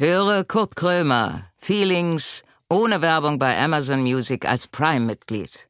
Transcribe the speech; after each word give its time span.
Höre 0.00 0.44
Kurt 0.44 0.76
Krömer, 0.76 1.42
Feelings, 1.56 2.44
ohne 2.70 3.02
Werbung 3.02 3.40
bei 3.40 3.58
Amazon 3.58 4.00
Music 4.02 4.48
als 4.48 4.68
Prime-Mitglied. 4.68 5.66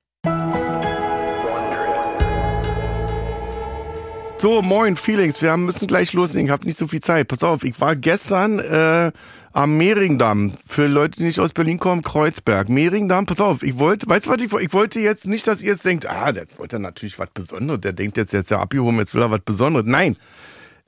So, 4.37 4.61
moin, 4.61 4.97
Feelings. 4.97 5.41
Wir 5.41 5.57
müssen 5.57 5.89
gleich 5.89 6.13
loslegen. 6.13 6.49
Ich 6.49 6.53
habe 6.53 6.67
nicht 6.67 6.77
so 6.77 6.87
viel 6.87 7.01
Zeit. 7.01 7.29
Pass 7.29 7.43
auf, 7.43 7.65
ich 7.65 7.81
war 7.81 7.97
gestern 7.97 8.59
äh, 8.59 9.13
am 9.55 9.79
Mehringdamm. 9.79 10.53
Für 10.67 10.89
Leute, 10.89 11.21
die 11.21 11.25
nicht 11.25 11.41
aus 11.41 11.55
Berlin 11.55 11.79
kommen, 11.79 12.03
Kreuzberg. 12.03 12.69
Mehringdamm, 12.69 13.25
pass 13.25 13.41
auf, 13.41 13.63
ich 13.63 13.79
wollte, 13.79 14.11
weißt 14.11 14.27
du 14.27 14.31
was, 14.31 14.43
ich, 14.43 14.53
ich 14.53 14.75
wollte 14.75 15.01
jetzt 15.01 15.27
nicht, 15.27 15.47
dass 15.47 15.63
ihr 15.63 15.73
jetzt 15.73 15.87
denkt, 15.87 16.05
ah, 16.05 16.33
der 16.33 16.45
wollte 16.59 16.79
natürlich 16.79 17.19
was 17.19 17.31
Besonderes. 17.33 17.81
Der 17.81 17.95
denkt 17.95 18.19
jetzt, 18.19 18.35
jetzt 18.35 18.51
ja 18.51 18.61
abgehoben, 18.61 18.99
jetzt 18.99 19.15
will 19.15 19.23
er 19.23 19.31
was 19.31 19.41
Besonderes. 19.41 19.87
Nein, 19.89 20.19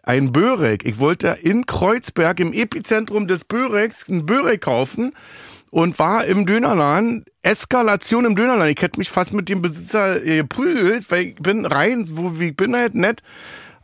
ein 0.03 0.33
Börek. 0.33 0.85
Ich 0.85 0.99
wollte 0.99 1.39
in 1.43 1.67
Kreuzberg 1.67 2.41
im 2.41 2.53
Epizentrum 2.53 3.27
des 3.27 3.45
Böreks 3.45 4.09
ein 4.09 4.27
Börek 4.27 4.63
kaufen 4.63 5.13
und 5.71 5.99
war 5.99 6.25
im 6.25 6.47
Dönerladen. 6.47 7.25
Eskalation 7.43 8.25
im 8.25 8.37
Dönerladen. 8.37 8.75
Ich 8.77 8.83
hätte 8.83 8.99
mich 8.99 9.11
fast 9.11 9.33
mit 9.33 9.49
dem 9.49 9.63
Besitzer 9.63 10.25
äh, 10.25 10.39
geprügelt, 10.39 11.11
weil 11.11 11.27
ich 11.27 11.35
bin 11.37 11.65
rein, 11.65 12.07
wo 12.13 12.33
ich 12.41 12.57
bin 12.57 12.75
halt 12.75 12.95
nett. 12.95 13.23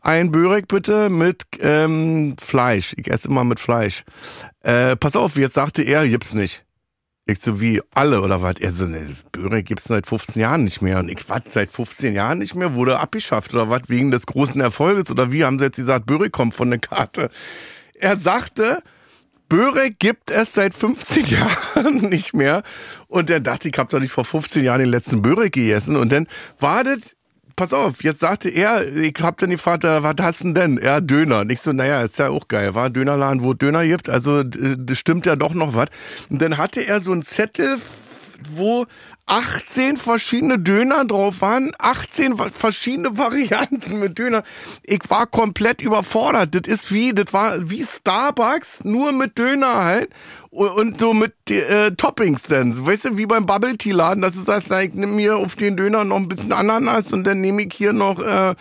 Ein 0.02 0.30
Börek 0.30 0.68
bitte 0.68 1.10
mit 1.10 1.42
ähm, 1.60 2.36
Fleisch. 2.38 2.94
Ich 2.96 3.10
esse 3.10 3.28
immer 3.28 3.44
mit 3.44 3.58
Fleisch. 3.58 4.04
Äh, 4.60 4.96
pass 4.96 5.16
auf, 5.16 5.36
jetzt 5.36 5.54
sagte 5.54 5.82
er, 5.82 6.06
gibt's 6.06 6.34
nicht. 6.34 6.65
Ich 7.28 7.40
so, 7.40 7.60
wie 7.60 7.82
alle 7.92 8.22
oder 8.22 8.40
was? 8.40 8.54
Er 8.60 8.70
so, 8.70 8.86
ne, 8.86 9.12
Börek 9.32 9.66
gibt's 9.66 9.84
seit 9.84 10.06
15 10.06 10.40
Jahren 10.40 10.62
nicht 10.62 10.80
mehr. 10.80 11.00
Und 11.00 11.08
ich, 11.08 11.28
was, 11.28 11.42
seit 11.48 11.72
15 11.72 12.14
Jahren 12.14 12.38
nicht 12.38 12.54
mehr? 12.54 12.76
Wurde 12.76 13.00
abgeschafft 13.00 13.52
oder 13.52 13.68
was? 13.68 13.82
Wegen 13.88 14.12
des 14.12 14.26
großen 14.26 14.60
Erfolges? 14.60 15.10
Oder 15.10 15.32
wie 15.32 15.44
haben 15.44 15.58
sie 15.58 15.64
jetzt 15.64 15.76
gesagt, 15.76 16.06
Börek 16.06 16.30
kommt 16.30 16.54
von 16.54 16.70
der 16.70 16.78
Karte? 16.78 17.30
Er 17.98 18.16
sagte, 18.16 18.80
Börek 19.48 19.98
gibt 19.98 20.30
es 20.30 20.52
seit 20.52 20.72
15 20.72 21.26
Jahren 21.74 21.96
nicht 21.96 22.32
mehr. 22.32 22.62
Und 23.08 23.28
dann 23.28 23.42
dachte 23.42 23.66
ich, 23.66 23.74
ich 23.74 23.78
habe 23.80 23.90
doch 23.90 23.98
nicht 23.98 24.12
vor 24.12 24.24
15 24.24 24.62
Jahren 24.62 24.78
den 24.78 24.90
letzten 24.90 25.20
Börek 25.20 25.52
gegessen. 25.52 25.96
Und 25.96 26.12
dann 26.12 26.28
wartet, 26.60 27.15
pass 27.56 27.72
auf, 27.72 28.04
jetzt 28.04 28.20
sagte 28.20 28.50
er, 28.50 28.94
ich 28.94 29.16
hab 29.20 29.38
dann 29.38 29.50
gefragt, 29.50 29.84
was 29.84 30.14
hast 30.20 30.44
du 30.44 30.52
denn? 30.52 30.78
Ja, 30.82 31.00
Döner. 31.00 31.48
Ich 31.48 31.60
so, 31.60 31.72
naja, 31.72 32.02
ist 32.02 32.18
ja 32.18 32.28
auch 32.28 32.48
geil, 32.48 32.74
war 32.74 32.90
Dönerladen, 32.90 33.42
wo 33.42 33.54
Döner 33.54 33.86
gibt. 33.86 34.08
Also, 34.08 34.42
das 34.42 34.98
stimmt 34.98 35.26
ja 35.26 35.36
doch 35.36 35.54
noch 35.54 35.74
was. 35.74 35.88
Und 36.28 36.40
dann 36.40 36.58
hatte 36.58 36.86
er 36.86 37.00
so 37.00 37.12
einen 37.12 37.22
Zettel, 37.22 37.78
wo 38.50 38.86
18 39.26 39.96
verschiedene 39.96 40.60
Döner 40.60 41.04
drauf 41.04 41.40
waren, 41.40 41.72
18 41.78 42.36
verschiedene 42.36 43.18
Varianten 43.18 43.98
mit 43.98 44.18
Döner. 44.18 44.44
Ich 44.84 45.02
war 45.08 45.26
komplett 45.26 45.82
überfordert. 45.82 46.54
Das 46.54 46.72
ist 46.72 46.92
wie, 46.92 47.12
das 47.12 47.32
war 47.32 47.68
wie 47.68 47.82
Starbucks, 47.82 48.84
nur 48.84 49.10
mit 49.12 49.36
Döner 49.36 49.84
halt. 49.84 50.10
Und 50.56 50.98
so 50.98 51.12
mit 51.12 51.34
äh, 51.50 51.90
Toppings 51.90 52.44
dann. 52.44 52.74
Weißt 52.86 53.04
du, 53.04 53.18
wie 53.18 53.26
beim 53.26 53.44
Bubble 53.44 53.76
Tea 53.76 53.92
Laden, 53.92 54.22
dass 54.22 54.32
du 54.32 54.40
sagst, 54.40 54.72
ich 54.72 54.94
nehme 54.94 55.12
mir 55.12 55.36
auf 55.36 55.54
den 55.54 55.76
Döner 55.76 56.02
noch 56.04 56.16
ein 56.16 56.28
bisschen 56.28 56.52
Ananas 56.52 57.12
und 57.12 57.26
dann 57.26 57.42
nehme 57.42 57.64
ich 57.64 57.74
hier 57.74 57.92
noch 57.92 58.18
äh, 58.20 58.54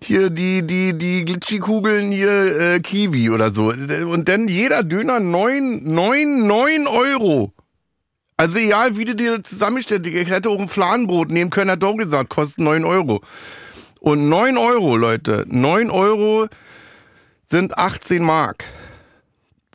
hier 0.00 0.30
die 0.30 0.64
die 0.64 0.96
die 0.96 1.24
Glitchy-Kugeln 1.24 2.12
hier 2.12 2.60
äh, 2.60 2.78
Kiwi 2.78 3.30
oder 3.30 3.50
so. 3.50 3.72
Und 3.72 4.28
dann 4.28 4.46
jeder 4.46 4.84
Döner 4.84 5.18
neun 5.18 5.82
neun 5.82 6.46
neun 6.46 6.86
Euro. 6.86 7.52
Also 8.36 8.58
egal, 8.60 8.96
wie 8.96 9.04
du 9.04 9.16
dir 9.16 9.42
zusammenstellst, 9.42 10.06
ich 10.06 10.30
hätte 10.30 10.50
auch 10.50 10.60
ein 10.60 10.68
Fladenbrot 10.68 11.32
nehmen 11.32 11.50
können, 11.50 11.72
hat 11.72 11.82
doch 11.82 11.96
gesagt, 11.96 12.30
kostet 12.30 12.60
9 12.60 12.84
Euro. 12.84 13.20
Und 13.98 14.30
9 14.30 14.56
Euro, 14.56 14.96
Leute, 14.96 15.44
9 15.48 15.90
Euro 15.90 16.46
sind 17.44 17.76
18 17.76 18.22
Mark. 18.22 18.64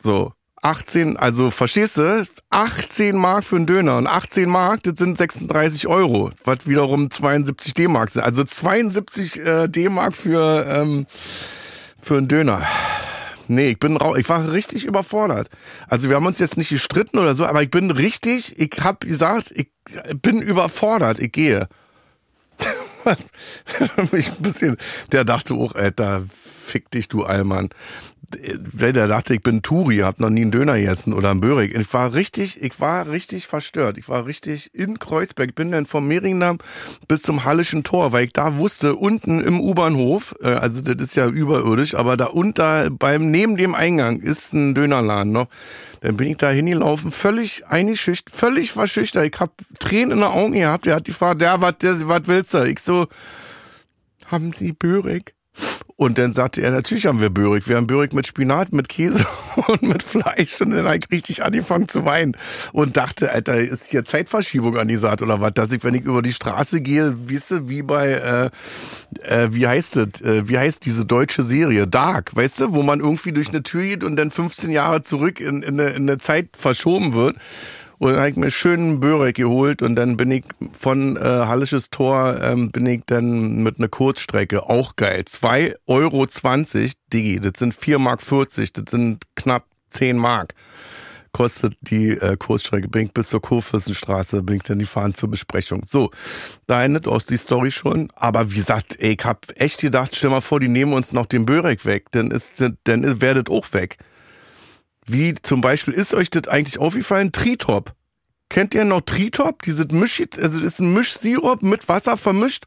So, 0.02 0.32
18, 0.66 1.16
also 1.16 1.52
verstehst 1.52 1.96
du? 1.96 2.26
18 2.50 3.16
Mark 3.16 3.44
für 3.44 3.54
einen 3.54 3.66
Döner 3.66 3.98
und 3.98 4.08
18 4.08 4.50
Mark, 4.50 4.82
das 4.82 4.98
sind 4.98 5.16
36 5.16 5.86
Euro, 5.86 6.30
was 6.44 6.66
wiederum 6.66 7.08
72 7.08 7.72
D-Mark 7.74 8.10
sind. 8.10 8.22
Also 8.22 8.42
72 8.42 9.38
äh, 9.38 9.68
D-Mark 9.68 10.12
für, 10.12 10.66
ähm, 10.68 11.06
für 12.02 12.16
einen 12.16 12.26
Döner. 12.26 12.66
Nee, 13.46 13.70
ich 13.70 13.78
bin 13.78 13.96
ich 14.16 14.28
war 14.28 14.50
richtig 14.50 14.84
überfordert. 14.84 15.50
Also 15.86 16.08
wir 16.08 16.16
haben 16.16 16.26
uns 16.26 16.40
jetzt 16.40 16.56
nicht 16.56 16.70
gestritten 16.70 17.18
oder 17.18 17.34
so, 17.34 17.46
aber 17.46 17.62
ich 17.62 17.70
bin 17.70 17.92
richtig, 17.92 18.58
ich 18.58 18.72
hab 18.82 19.02
gesagt, 19.02 19.52
ich 19.54 19.68
bin 20.20 20.42
überfordert, 20.42 21.20
ich 21.20 21.30
gehe. 21.30 21.68
mich 24.12 24.32
ein 24.32 24.42
bisschen, 24.42 24.76
der 25.12 25.24
dachte 25.24 25.54
auch, 25.54 25.76
Alter, 25.76 26.24
fick 26.66 26.90
dich, 26.90 27.08
du 27.08 27.24
Allmann 27.24 27.70
der 28.28 29.06
dachte, 29.06 29.34
ich 29.34 29.42
bin 29.42 29.62
Turi, 29.62 29.98
hab 29.98 30.18
noch 30.18 30.30
nie 30.30 30.42
einen 30.42 30.50
Döner 30.50 30.76
gegessen 30.76 31.12
oder 31.12 31.30
einen 31.30 31.40
Börek. 31.40 31.74
Ich 31.74 31.92
war 31.92 32.14
richtig, 32.14 32.60
ich 32.60 32.80
war 32.80 33.08
richtig 33.08 33.46
verstört. 33.46 33.98
Ich 33.98 34.08
war 34.08 34.26
richtig 34.26 34.74
in 34.74 34.98
Kreuzberg. 34.98 35.54
Bin 35.54 35.70
dann 35.70 35.86
vom 35.86 36.08
Mehringdamm 36.08 36.58
bis 37.08 37.22
zum 37.22 37.44
Hallischen 37.44 37.84
Tor, 37.84 38.12
weil 38.12 38.26
ich 38.26 38.32
da 38.32 38.58
wusste, 38.58 38.96
unten 38.96 39.40
im 39.40 39.60
U-Bahnhof, 39.60 40.34
äh, 40.42 40.48
also 40.48 40.80
das 40.80 40.96
ist 40.96 41.16
ja 41.16 41.28
überirdisch, 41.28 41.94
aber 41.94 42.16
da 42.16 42.26
unter, 42.26 42.90
beim, 42.90 43.30
neben 43.30 43.56
dem 43.56 43.74
Eingang 43.74 44.20
ist 44.20 44.52
ein 44.52 44.74
Dönerladen 44.74 45.32
noch. 45.32 45.48
Dann 46.00 46.16
bin 46.16 46.28
ich 46.28 46.36
da 46.36 46.50
hingelaufen, 46.50 47.10
völlig 47.10 47.66
eingeschüchtert, 47.66 48.34
völlig 48.34 48.72
verschüchtert. 48.72 49.24
Ich 49.24 49.40
hab 49.40 49.52
Tränen 49.78 50.12
in 50.12 50.18
den 50.18 50.24
Augen 50.24 50.52
gehabt. 50.52 50.86
Der 50.86 50.96
hat 50.96 51.06
die 51.06 51.12
Frage, 51.12 51.38
der, 51.38 51.60
was, 51.60 51.74
willst 52.26 52.54
du? 52.54 52.64
Ich 52.64 52.80
so, 52.80 53.06
haben 54.26 54.52
Sie 54.52 54.72
Börek? 54.72 55.34
Und 55.98 56.18
dann 56.18 56.34
sagte 56.34 56.60
er, 56.60 56.70
natürlich 56.72 57.06
haben 57.06 57.22
wir 57.22 57.30
Börek. 57.30 57.66
Wir 57.68 57.76
haben 57.76 57.86
Börek 57.86 58.12
mit 58.12 58.26
Spinat, 58.26 58.70
mit 58.70 58.90
Käse 58.90 59.24
und 59.66 59.82
mit 59.82 60.02
Fleisch. 60.02 60.60
Und 60.60 60.72
dann 60.72 60.84
habe 60.84 60.98
ich 60.98 61.10
richtig 61.10 61.42
angefangen 61.42 61.88
zu 61.88 62.04
weinen 62.04 62.36
und 62.72 62.98
dachte, 62.98 63.32
Alter, 63.32 63.58
ist 63.58 63.86
hier 63.86 64.04
Zeitverschiebung 64.04 64.76
an 64.76 64.88
die 64.88 64.96
Saat 64.96 65.22
oder 65.22 65.40
was? 65.40 65.54
Dass 65.54 65.72
ich, 65.72 65.82
wenn 65.84 65.94
ich 65.94 66.04
über 66.04 66.20
die 66.20 66.34
Straße 66.34 66.82
gehe, 66.82 67.14
du, 67.50 67.68
wie 67.70 67.82
bei, 67.82 68.10
äh, 68.10 68.50
äh, 69.22 69.48
wie 69.52 69.66
heißt 69.66 69.96
das, 69.96 70.20
äh, 70.20 70.46
wie 70.46 70.58
heißt 70.58 70.84
diese 70.84 71.06
deutsche 71.06 71.42
Serie? 71.42 71.86
Dark, 71.86 72.36
weißt 72.36 72.60
du, 72.60 72.74
wo 72.74 72.82
man 72.82 73.00
irgendwie 73.00 73.32
durch 73.32 73.48
eine 73.48 73.62
Tür 73.62 73.82
geht 73.82 74.04
und 74.04 74.16
dann 74.16 74.30
15 74.30 74.70
Jahre 74.70 75.00
zurück 75.00 75.40
in, 75.40 75.62
in, 75.62 75.80
eine, 75.80 75.90
in 75.90 76.02
eine 76.02 76.18
Zeit 76.18 76.50
verschoben 76.58 77.14
wird. 77.14 77.36
Und 77.98 78.10
dann 78.10 78.18
habe 78.18 78.30
ich 78.30 78.36
mir 78.36 78.50
schönen 78.50 79.00
Börek 79.00 79.36
geholt 79.36 79.82
und 79.82 79.96
dann 79.96 80.16
bin 80.16 80.30
ich 80.30 80.44
von 80.78 81.16
äh, 81.16 81.20
Hallisches 81.20 81.90
Tor 81.90 82.36
ähm, 82.42 82.70
bin 82.70 82.86
ich 82.86 83.02
dann 83.06 83.62
mit 83.62 83.78
einer 83.78 83.88
Kurzstrecke, 83.88 84.68
auch 84.68 84.96
geil. 84.96 85.24
2,20 85.26 85.76
Euro, 85.86 86.26
Digi, 87.12 87.40
das 87.40 87.52
sind 87.58 87.74
4,40 87.74 87.98
Mark, 87.98 88.20
das 88.20 88.90
sind 88.90 89.24
knapp 89.34 89.64
10 89.90 90.18
Mark. 90.18 90.54
Kostet 91.32 91.74
die 91.82 92.10
äh, 92.12 92.36
Kurzstrecke, 92.38 92.88
bin 92.88 93.06
ich 93.06 93.12
bis 93.12 93.28
zur 93.28 93.42
Kurfürstenstraße, 93.42 94.42
bin 94.42 94.56
ich 94.56 94.62
dann 94.62 94.78
die 94.78 94.86
fahren 94.86 95.14
zur 95.14 95.30
Besprechung. 95.30 95.82
So, 95.84 96.10
da 96.66 96.82
endet 96.82 97.06
auch 97.08 97.20
die 97.20 97.36
Story 97.36 97.70
schon. 97.70 98.10
Aber 98.14 98.50
wie 98.50 98.56
gesagt, 98.56 98.96
ey, 98.98 99.16
ich 99.18 99.24
hab 99.24 99.46
echt 99.56 99.80
gedacht, 99.80 100.16
stell 100.16 100.30
mal 100.30 100.40
vor, 100.40 100.60
die 100.60 100.68
nehmen 100.68 100.94
uns 100.94 101.12
noch 101.12 101.26
den 101.26 101.44
Börek 101.44 101.84
weg, 101.84 102.06
dann 102.12 102.30
ist, 102.30 102.64
dann 102.84 103.20
werdet 103.20 103.50
auch 103.50 103.70
weg. 103.74 103.98
Wie 105.06 105.34
zum 105.34 105.60
Beispiel, 105.60 105.94
ist 105.94 106.14
euch 106.14 106.30
das 106.30 106.48
eigentlich 106.48 106.78
aufgefallen? 106.78 107.32
Tritop. 107.32 107.94
Kennt 108.48 108.74
ihr 108.74 108.84
noch 108.84 109.00
Tritop? 109.00 109.62
Diese 109.62 109.86
Misch, 109.86 110.22
also 110.40 110.60
ist 110.60 110.80
ein 110.80 110.92
Mischsirup 110.92 111.62
mit 111.62 111.88
Wasser 111.88 112.16
vermischt. 112.16 112.64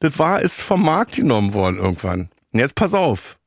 Das 0.00 0.18
war, 0.18 0.40
ist 0.40 0.60
vom 0.60 0.82
Markt 0.82 1.16
genommen 1.16 1.52
worden 1.52 1.78
irgendwann. 1.78 2.30
Und 2.52 2.60
jetzt 2.60 2.74
pass 2.74 2.94
auf. 2.94 3.38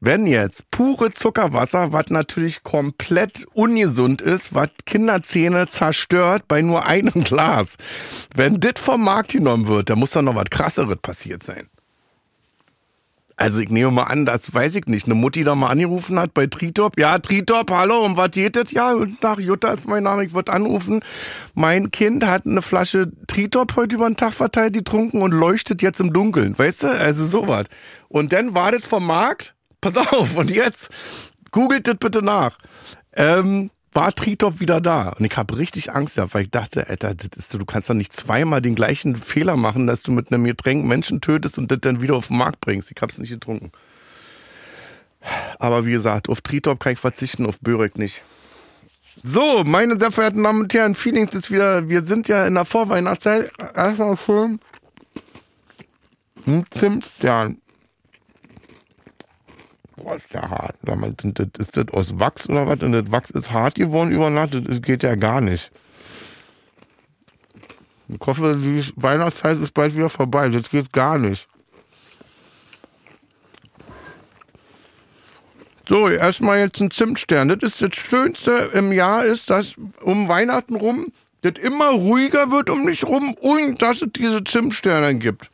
Wenn 0.00 0.26
jetzt 0.26 0.70
pure 0.70 1.10
Zuckerwasser, 1.12 1.92
was 1.92 2.10
natürlich 2.10 2.62
komplett 2.62 3.46
ungesund 3.54 4.20
ist, 4.22 4.54
was 4.54 4.68
Kinderzähne 4.84 5.68
zerstört 5.68 6.44
bei 6.48 6.62
nur 6.62 6.84
einem 6.84 7.12
Glas, 7.24 7.76
wenn 8.34 8.60
das 8.60 8.74
vom 8.76 9.02
Markt 9.02 9.32
genommen 9.32 9.68
wird, 9.68 9.90
dann 9.90 9.98
muss 9.98 10.10
da 10.10 10.22
noch 10.22 10.34
was 10.34 10.50
krasseres 10.50 10.98
passiert 11.00 11.42
sein. 11.42 11.68
Also 13.38 13.60
ich 13.60 13.68
nehme 13.68 13.90
mal 13.90 14.04
an, 14.04 14.24
das 14.24 14.52
weiß 14.52 14.76
ich 14.76 14.86
nicht. 14.86 15.04
Eine 15.04 15.14
Mutti 15.14 15.44
da 15.44 15.54
mal 15.54 15.68
angerufen 15.68 16.18
hat 16.18 16.32
bei 16.32 16.46
Tritop. 16.46 16.98
Ja, 16.98 17.18
Tritop, 17.18 17.70
hallo, 17.70 18.02
um 18.02 18.16
was 18.16 18.30
geht 18.30 18.56
das? 18.56 18.72
Ja, 18.72 18.94
guten 18.94 19.20
Tag, 19.20 19.40
Jutta 19.40 19.72
ist 19.72 19.86
mein 19.86 20.04
Name, 20.04 20.24
ich 20.24 20.32
würde 20.32 20.52
anrufen. 20.52 21.00
Mein 21.54 21.90
Kind 21.90 22.26
hat 22.26 22.46
eine 22.46 22.62
Flasche 22.62 23.12
Tritop 23.26 23.76
heute 23.76 23.96
über 23.96 24.08
den 24.08 24.16
Tag 24.16 24.32
verteilt 24.32 24.72
getrunken 24.72 25.20
und 25.20 25.32
leuchtet 25.32 25.82
jetzt 25.82 26.00
im 26.00 26.14
Dunkeln. 26.14 26.58
Weißt 26.58 26.84
du? 26.84 26.88
Also 26.88 27.26
sowas. 27.26 27.66
Und 28.08 28.32
dann 28.32 28.54
wartet 28.54 28.84
vom 28.84 29.04
Markt. 29.06 29.54
Pass 29.82 29.96
auf, 30.12 30.34
und 30.36 30.50
jetzt 30.50 30.88
googelt 31.50 31.86
das 31.86 31.96
bitte 31.96 32.22
nach. 32.22 32.56
Ähm, 33.14 33.70
war 33.96 34.14
Tritop 34.14 34.60
wieder 34.60 34.80
da. 34.80 35.08
Und 35.08 35.24
ich 35.24 35.36
habe 35.36 35.56
richtig 35.56 35.92
Angst 35.92 36.16
gehabt, 36.16 36.34
weil 36.34 36.42
ich 36.42 36.50
dachte, 36.50 36.88
Alter, 36.88 37.14
ist, 37.36 37.52
du 37.52 37.64
kannst 37.64 37.90
doch 37.90 37.94
nicht 37.94 38.12
zweimal 38.12 38.60
den 38.60 38.74
gleichen 38.74 39.16
Fehler 39.16 39.56
machen, 39.56 39.86
dass 39.86 40.02
du 40.02 40.12
mit 40.12 40.30
einem 40.30 40.44
Getränk 40.44 40.84
Menschen 40.84 41.20
tötest 41.20 41.58
und 41.58 41.70
das 41.72 41.80
dann 41.80 42.02
wieder 42.02 42.14
auf 42.14 42.28
den 42.28 42.36
Markt 42.36 42.60
bringst. 42.60 42.92
Ich 42.92 43.02
habe 43.02 43.10
es 43.10 43.18
nicht 43.18 43.30
getrunken. 43.30 43.72
Aber 45.58 45.86
wie 45.86 45.92
gesagt, 45.92 46.28
auf 46.28 46.42
Tritop 46.42 46.78
kann 46.78 46.92
ich 46.92 46.98
verzichten, 46.98 47.46
auf 47.46 47.58
Börek 47.60 47.98
nicht. 47.98 48.22
So, 49.24 49.64
meine 49.64 49.98
sehr 49.98 50.12
verehrten 50.12 50.42
Damen 50.42 50.60
und 50.60 50.74
Herren, 50.74 50.94
Feelings 50.94 51.34
ist 51.34 51.50
wieder, 51.50 51.88
wir 51.88 52.02
sind 52.02 52.28
ja 52.28 52.46
in 52.46 52.54
der 52.54 52.66
Vorweihnachtszeit. 52.66 53.50
Erstmal 53.74 54.16
schön. 54.18 54.60
Ein 56.46 56.66
Zimtstern. 56.70 57.58
Ist 60.14 60.32
der 60.32 60.48
hart. 60.48 60.76
Sag 60.84 60.98
mal, 60.98 61.14
Ist 61.58 61.76
das 61.76 61.88
aus 61.88 62.18
Wachs 62.18 62.48
oder 62.48 62.66
was? 62.66 62.80
Und 62.80 62.92
das 62.92 63.10
Wachs 63.10 63.30
ist 63.30 63.50
hart 63.50 63.74
geworden 63.74 64.12
über 64.12 64.30
Nacht, 64.30 64.54
das 64.54 64.82
geht 64.82 65.02
ja 65.02 65.14
gar 65.14 65.40
nicht. 65.40 65.70
Ich 68.08 68.20
hoffe, 68.24 68.56
die 68.62 68.84
Weihnachtszeit 68.96 69.58
ist 69.58 69.74
bald 69.74 69.96
wieder 69.96 70.08
vorbei. 70.08 70.48
Das 70.48 70.70
geht 70.70 70.92
gar 70.92 71.18
nicht. 71.18 71.48
So, 75.88 76.08
erstmal 76.08 76.58
jetzt 76.58 76.80
ein 76.80 76.90
Zimtstern. 76.90 77.48
Das 77.48 77.58
ist 77.62 77.82
das 77.82 77.94
Schönste 77.94 78.70
im 78.74 78.92
Jahr, 78.92 79.24
ist, 79.24 79.50
dass 79.50 79.74
um 80.02 80.28
Weihnachten 80.28 80.76
rum 80.76 81.12
das 81.42 81.62
immer 81.62 81.90
ruhiger 81.90 82.50
wird 82.50 82.70
um 82.70 82.84
mich 82.84 83.04
rum 83.04 83.34
und 83.34 83.80
dass 83.80 84.02
es 84.02 84.08
diese 84.16 84.42
Zimtsterne 84.42 85.16
gibt. 85.16 85.50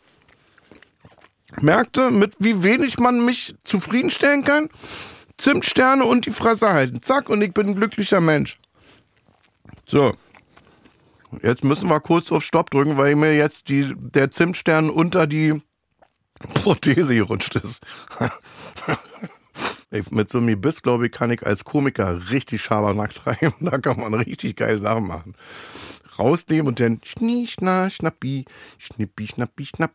Merkte, 1.60 2.10
mit 2.10 2.34
wie 2.38 2.62
wenig 2.62 2.98
man 2.98 3.24
mich 3.24 3.54
zufriedenstellen 3.64 4.44
kann? 4.44 4.68
Zimtsterne 5.36 6.04
und 6.04 6.26
die 6.26 6.30
Fresse 6.30 6.70
halten. 6.70 7.02
Zack, 7.02 7.28
und 7.28 7.42
ich 7.42 7.52
bin 7.52 7.68
ein 7.68 7.74
glücklicher 7.74 8.20
Mensch. 8.20 8.58
So. 9.86 10.14
Jetzt 11.42 11.64
müssen 11.64 11.88
wir 11.88 12.00
kurz 12.00 12.30
auf 12.30 12.44
Stopp 12.44 12.70
drücken, 12.70 12.98
weil 12.98 13.16
mir 13.16 13.34
jetzt 13.34 13.68
die, 13.68 13.94
der 13.96 14.30
Zimtstern 14.30 14.90
unter 14.90 15.26
die 15.26 15.62
Prothese 16.54 17.14
gerutscht 17.14 17.56
ist. 17.56 17.80
Mit 20.10 20.28
so 20.28 20.38
einem 20.38 20.60
Biss, 20.60 20.82
glaube 20.82 21.06
ich, 21.06 21.12
kann 21.12 21.30
ich 21.30 21.46
als 21.46 21.64
Komiker 21.64 22.30
richtig 22.30 22.62
Schabernack 22.62 23.14
treiben. 23.14 23.54
Da 23.60 23.78
kann 23.78 23.98
man 23.98 24.14
richtig 24.14 24.56
geile 24.56 24.78
Sachen 24.78 25.06
machen. 25.06 25.34
Rausnehmen 26.18 26.68
und 26.68 26.80
dann 26.80 27.00
schnie, 27.04 27.46
schna, 27.46 27.88
schnappi, 27.88 28.44
schnippi, 28.78 29.26
schnappi, 29.26 29.64
schnapp. 29.66 29.92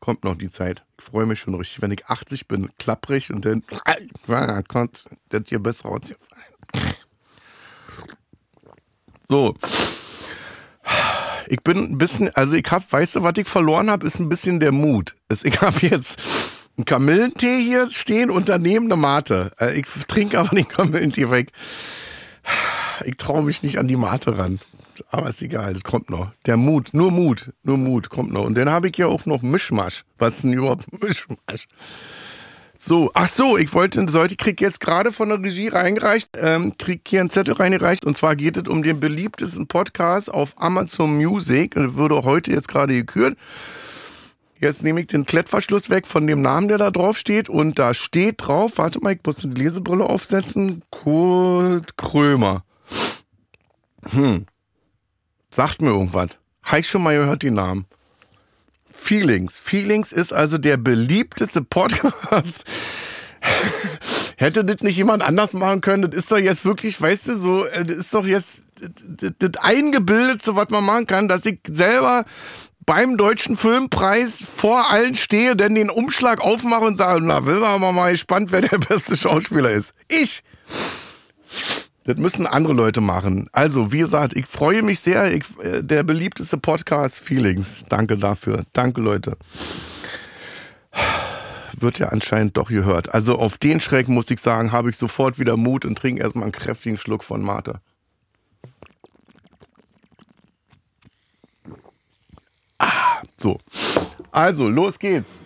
Kommt 0.00 0.24
noch 0.24 0.36
die 0.36 0.50
Zeit. 0.50 0.82
Ich 0.98 1.04
freue 1.04 1.26
mich 1.26 1.40
schon 1.40 1.54
richtig, 1.54 1.82
wenn 1.82 1.90
ich 1.90 2.06
80 2.06 2.48
bin, 2.48 2.70
klapprig 2.78 3.30
und 3.30 3.44
dann, 3.44 3.62
kommt 4.66 5.04
das 5.28 5.42
hier 5.48 5.58
besser 5.58 5.90
rausgefallen. 5.90 6.94
So. 9.28 9.54
Ich 11.46 11.62
bin 11.62 11.78
ein 11.78 11.98
bisschen, 11.98 12.34
also 12.34 12.56
ich 12.56 12.68
hab, 12.70 12.90
weißt 12.90 13.16
du, 13.16 13.22
was 13.22 13.34
ich 13.36 13.46
verloren 13.46 13.90
habe, 13.90 14.06
ist 14.06 14.18
ein 14.18 14.28
bisschen 14.28 14.58
der 14.58 14.72
Mut. 14.72 15.16
Ich 15.44 15.60
habe 15.60 15.86
jetzt 15.86 16.18
einen 16.76 16.84
Kamillentee 16.84 17.60
hier 17.60 17.88
stehen 17.88 18.30
und 18.30 18.48
daneben 18.48 18.86
eine 18.86 18.96
Mate. 18.96 19.52
Äh, 19.60 19.78
ich 19.78 19.86
trinke 20.08 20.38
aber 20.38 20.50
den 20.50 20.66
Kamillentee 20.66 21.30
weg. 21.30 21.52
Ich 23.04 23.16
traue 23.16 23.42
mich 23.42 23.62
nicht 23.62 23.78
an 23.78 23.88
die 23.88 23.96
Mate 23.96 24.38
ran. 24.38 24.60
Aber 25.10 25.28
ist 25.28 25.42
egal, 25.42 25.80
kommt 25.80 26.10
noch. 26.10 26.32
Der 26.46 26.56
Mut, 26.56 26.90
nur 26.92 27.10
Mut, 27.10 27.52
nur 27.62 27.78
Mut 27.78 28.10
kommt 28.10 28.32
noch. 28.32 28.44
Und 28.44 28.56
dann 28.56 28.70
habe 28.70 28.88
ich 28.88 28.96
ja 28.96 29.06
auch 29.06 29.26
noch 29.26 29.42
Mischmasch. 29.42 30.04
Was 30.18 30.36
ist 30.36 30.44
denn 30.44 30.52
überhaupt 30.52 30.86
Mischmasch? 31.02 31.66
So, 32.82 33.10
ach 33.12 33.28
so, 33.28 33.58
ich 33.58 33.74
wollte, 33.74 34.08
sollte, 34.08 34.36
krieg 34.36 34.60
jetzt 34.60 34.80
gerade 34.80 35.12
von 35.12 35.28
der 35.28 35.42
Regie 35.42 35.68
reingereicht, 35.68 36.30
ähm, 36.38 36.78
krieg 36.78 37.02
hier 37.06 37.20
einen 37.20 37.28
Zettel 37.28 37.52
reingereicht 37.52 38.06
und 38.06 38.16
zwar 38.16 38.36
geht 38.36 38.56
es 38.56 38.68
um 38.68 38.82
den 38.82 39.00
beliebtesten 39.00 39.66
Podcast 39.66 40.32
auf 40.32 40.54
Amazon 40.56 41.14
Music 41.18 41.76
und 41.76 41.96
wurde 41.96 42.24
heute 42.24 42.52
jetzt 42.52 42.68
gerade 42.68 42.94
gekürt. 42.94 43.36
Jetzt 44.60 44.82
nehme 44.82 45.00
ich 45.00 45.06
den 45.06 45.24
Klettverschluss 45.24 45.88
weg 45.88 46.06
von 46.06 46.26
dem 46.26 46.42
Namen, 46.42 46.68
der 46.68 46.76
da 46.76 46.90
drauf 46.90 47.16
steht. 47.16 47.48
Und 47.48 47.78
da 47.78 47.94
steht 47.94 48.46
drauf, 48.46 48.72
warte 48.76 49.00
mal, 49.00 49.14
ich 49.14 49.20
muss 49.24 49.36
die 49.36 49.48
Lesebrille 49.48 50.04
aufsetzen. 50.04 50.82
Kurt 50.90 51.96
Krömer. 51.96 52.62
Hm. 54.10 54.44
Sagt 55.50 55.82
mir 55.82 55.90
irgendwas. 55.90 56.30
Habe 56.62 56.80
ich 56.80 56.88
schon 56.88 57.02
mal 57.02 57.16
gehört, 57.16 57.42
die 57.42 57.50
Namen. 57.50 57.86
Feelings. 58.92 59.58
Feelings 59.58 60.12
ist 60.12 60.32
also 60.32 60.58
der 60.58 60.76
beliebteste 60.76 61.62
Podcast. 61.62 62.64
Hätte 64.36 64.64
das 64.64 64.80
nicht 64.80 64.96
jemand 64.96 65.22
anders 65.22 65.52
machen 65.52 65.80
können? 65.80 66.10
Das 66.10 66.20
ist 66.20 66.32
doch 66.32 66.38
jetzt 66.38 66.64
wirklich, 66.64 67.00
weißt 67.00 67.28
du, 67.28 67.38
so, 67.38 67.64
äh, 67.66 67.84
das 67.84 67.98
ist 67.98 68.14
doch 68.14 68.26
jetzt 68.26 68.64
das, 68.80 69.32
das 69.38 69.62
Eingebildete, 69.62 70.54
was 70.56 70.70
man 70.70 70.84
machen 70.84 71.06
kann, 71.06 71.28
dass 71.28 71.44
ich 71.46 71.58
selber 71.68 72.24
beim 72.86 73.16
Deutschen 73.16 73.56
Filmpreis 73.56 74.42
vor 74.42 74.90
allen 74.90 75.14
stehe, 75.14 75.56
denn 75.56 75.74
den 75.74 75.90
Umschlag 75.90 76.40
aufmache 76.40 76.84
und 76.84 76.96
sage, 76.96 77.20
na, 77.22 77.46
will 77.46 77.60
man 77.60 77.94
mal 77.94 78.12
gespannt, 78.12 78.52
wer 78.52 78.62
der 78.62 78.78
beste 78.78 79.16
Schauspieler 79.16 79.70
ist. 79.70 79.94
Ich! 80.08 80.42
Das 82.10 82.18
müssen 82.18 82.44
andere 82.48 82.72
Leute 82.72 83.00
machen. 83.00 83.48
Also, 83.52 83.92
wie 83.92 84.00
gesagt, 84.00 84.36
ich 84.36 84.46
freue 84.46 84.82
mich 84.82 84.98
sehr. 84.98 85.32
Ich, 85.32 85.44
äh, 85.62 85.80
der 85.80 86.02
beliebteste 86.02 86.58
Podcast 86.58 87.20
Feelings. 87.20 87.84
Danke 87.88 88.18
dafür. 88.18 88.64
Danke, 88.72 89.00
Leute. 89.00 89.36
Wird 91.78 92.00
ja 92.00 92.08
anscheinend 92.08 92.56
doch 92.56 92.68
gehört. 92.68 93.14
Also 93.14 93.38
auf 93.38 93.58
den 93.58 93.80
Schreck 93.80 94.08
muss 94.08 94.28
ich 94.28 94.40
sagen, 94.40 94.72
habe 94.72 94.90
ich 94.90 94.96
sofort 94.96 95.38
wieder 95.38 95.56
Mut 95.56 95.84
und 95.84 95.96
trinke 95.96 96.20
erstmal 96.20 96.44
einen 96.44 96.52
kräftigen 96.52 96.98
Schluck 96.98 97.22
von 97.22 97.42
Mate. 97.42 97.80
Ah, 102.78 103.22
so. 103.36 103.58
Also, 104.32 104.68
los 104.68 104.98
geht's. 104.98 105.38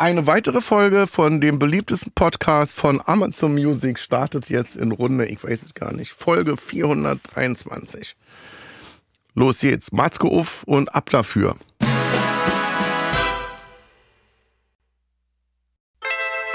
Eine 0.00 0.26
weitere 0.26 0.62
Folge 0.62 1.06
von 1.06 1.42
dem 1.42 1.58
beliebtesten 1.58 2.12
Podcast 2.14 2.72
von 2.72 3.02
Amazon 3.04 3.52
Music 3.52 3.98
startet 3.98 4.48
jetzt 4.48 4.78
in 4.78 4.92
Runde, 4.92 5.26
ich 5.26 5.44
weiß 5.44 5.62
es 5.62 5.74
gar 5.74 5.92
nicht, 5.92 6.12
Folge 6.12 6.56
423. 6.56 8.16
Los 9.34 9.58
geht's. 9.60 9.92
Matzke 9.92 10.26
auf 10.26 10.62
und 10.62 10.94
ab 10.94 11.10
dafür. 11.10 11.54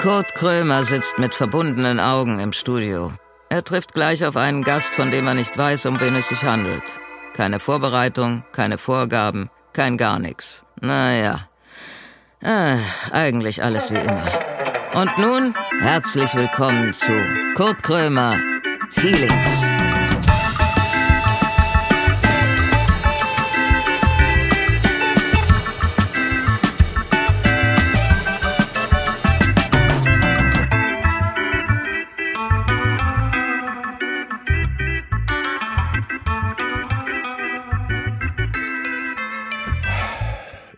Kurt 0.00 0.34
Krömer 0.34 0.82
sitzt 0.82 1.20
mit 1.20 1.32
verbundenen 1.32 2.00
Augen 2.00 2.40
im 2.40 2.52
Studio. 2.52 3.12
Er 3.48 3.62
trifft 3.62 3.94
gleich 3.94 4.24
auf 4.24 4.36
einen 4.36 4.64
Gast, 4.64 4.92
von 4.92 5.12
dem 5.12 5.24
er 5.28 5.34
nicht 5.34 5.56
weiß, 5.56 5.86
um 5.86 6.00
wen 6.00 6.16
es 6.16 6.26
sich 6.30 6.42
handelt. 6.42 6.98
Keine 7.32 7.60
Vorbereitung, 7.60 8.42
keine 8.50 8.76
Vorgaben, 8.76 9.50
kein 9.72 9.96
gar 9.96 10.18
nichts. 10.18 10.64
Naja. 10.80 11.48
Ah, 12.42 12.76
eigentlich 13.12 13.62
alles 13.62 13.90
wie 13.90 13.96
immer. 13.96 14.22
Und 14.94 15.16
nun 15.18 15.54
herzlich 15.80 16.34
willkommen 16.34 16.92
zu 16.92 17.12
Kurt 17.54 17.82
Krömer 17.82 18.38
Feelings. 18.90 19.75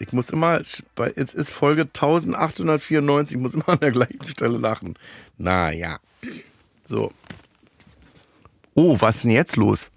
Ich 0.09 0.15
muss 0.15 0.31
immer, 0.31 0.61
es 0.63 1.35
ist 1.35 1.51
Folge 1.51 1.83
1894, 1.83 3.37
ich 3.37 3.43
muss 3.43 3.53
immer 3.53 3.69
an 3.69 3.81
der 3.81 3.91
gleichen 3.91 4.27
Stelle 4.27 4.57
lachen. 4.57 4.95
Naja. 5.37 5.99
So. 6.83 7.13
Oh, 8.75 8.97
was 8.99 9.17
ist 9.17 9.25
denn 9.25 9.33
jetzt 9.33 9.57
los? 9.57 9.91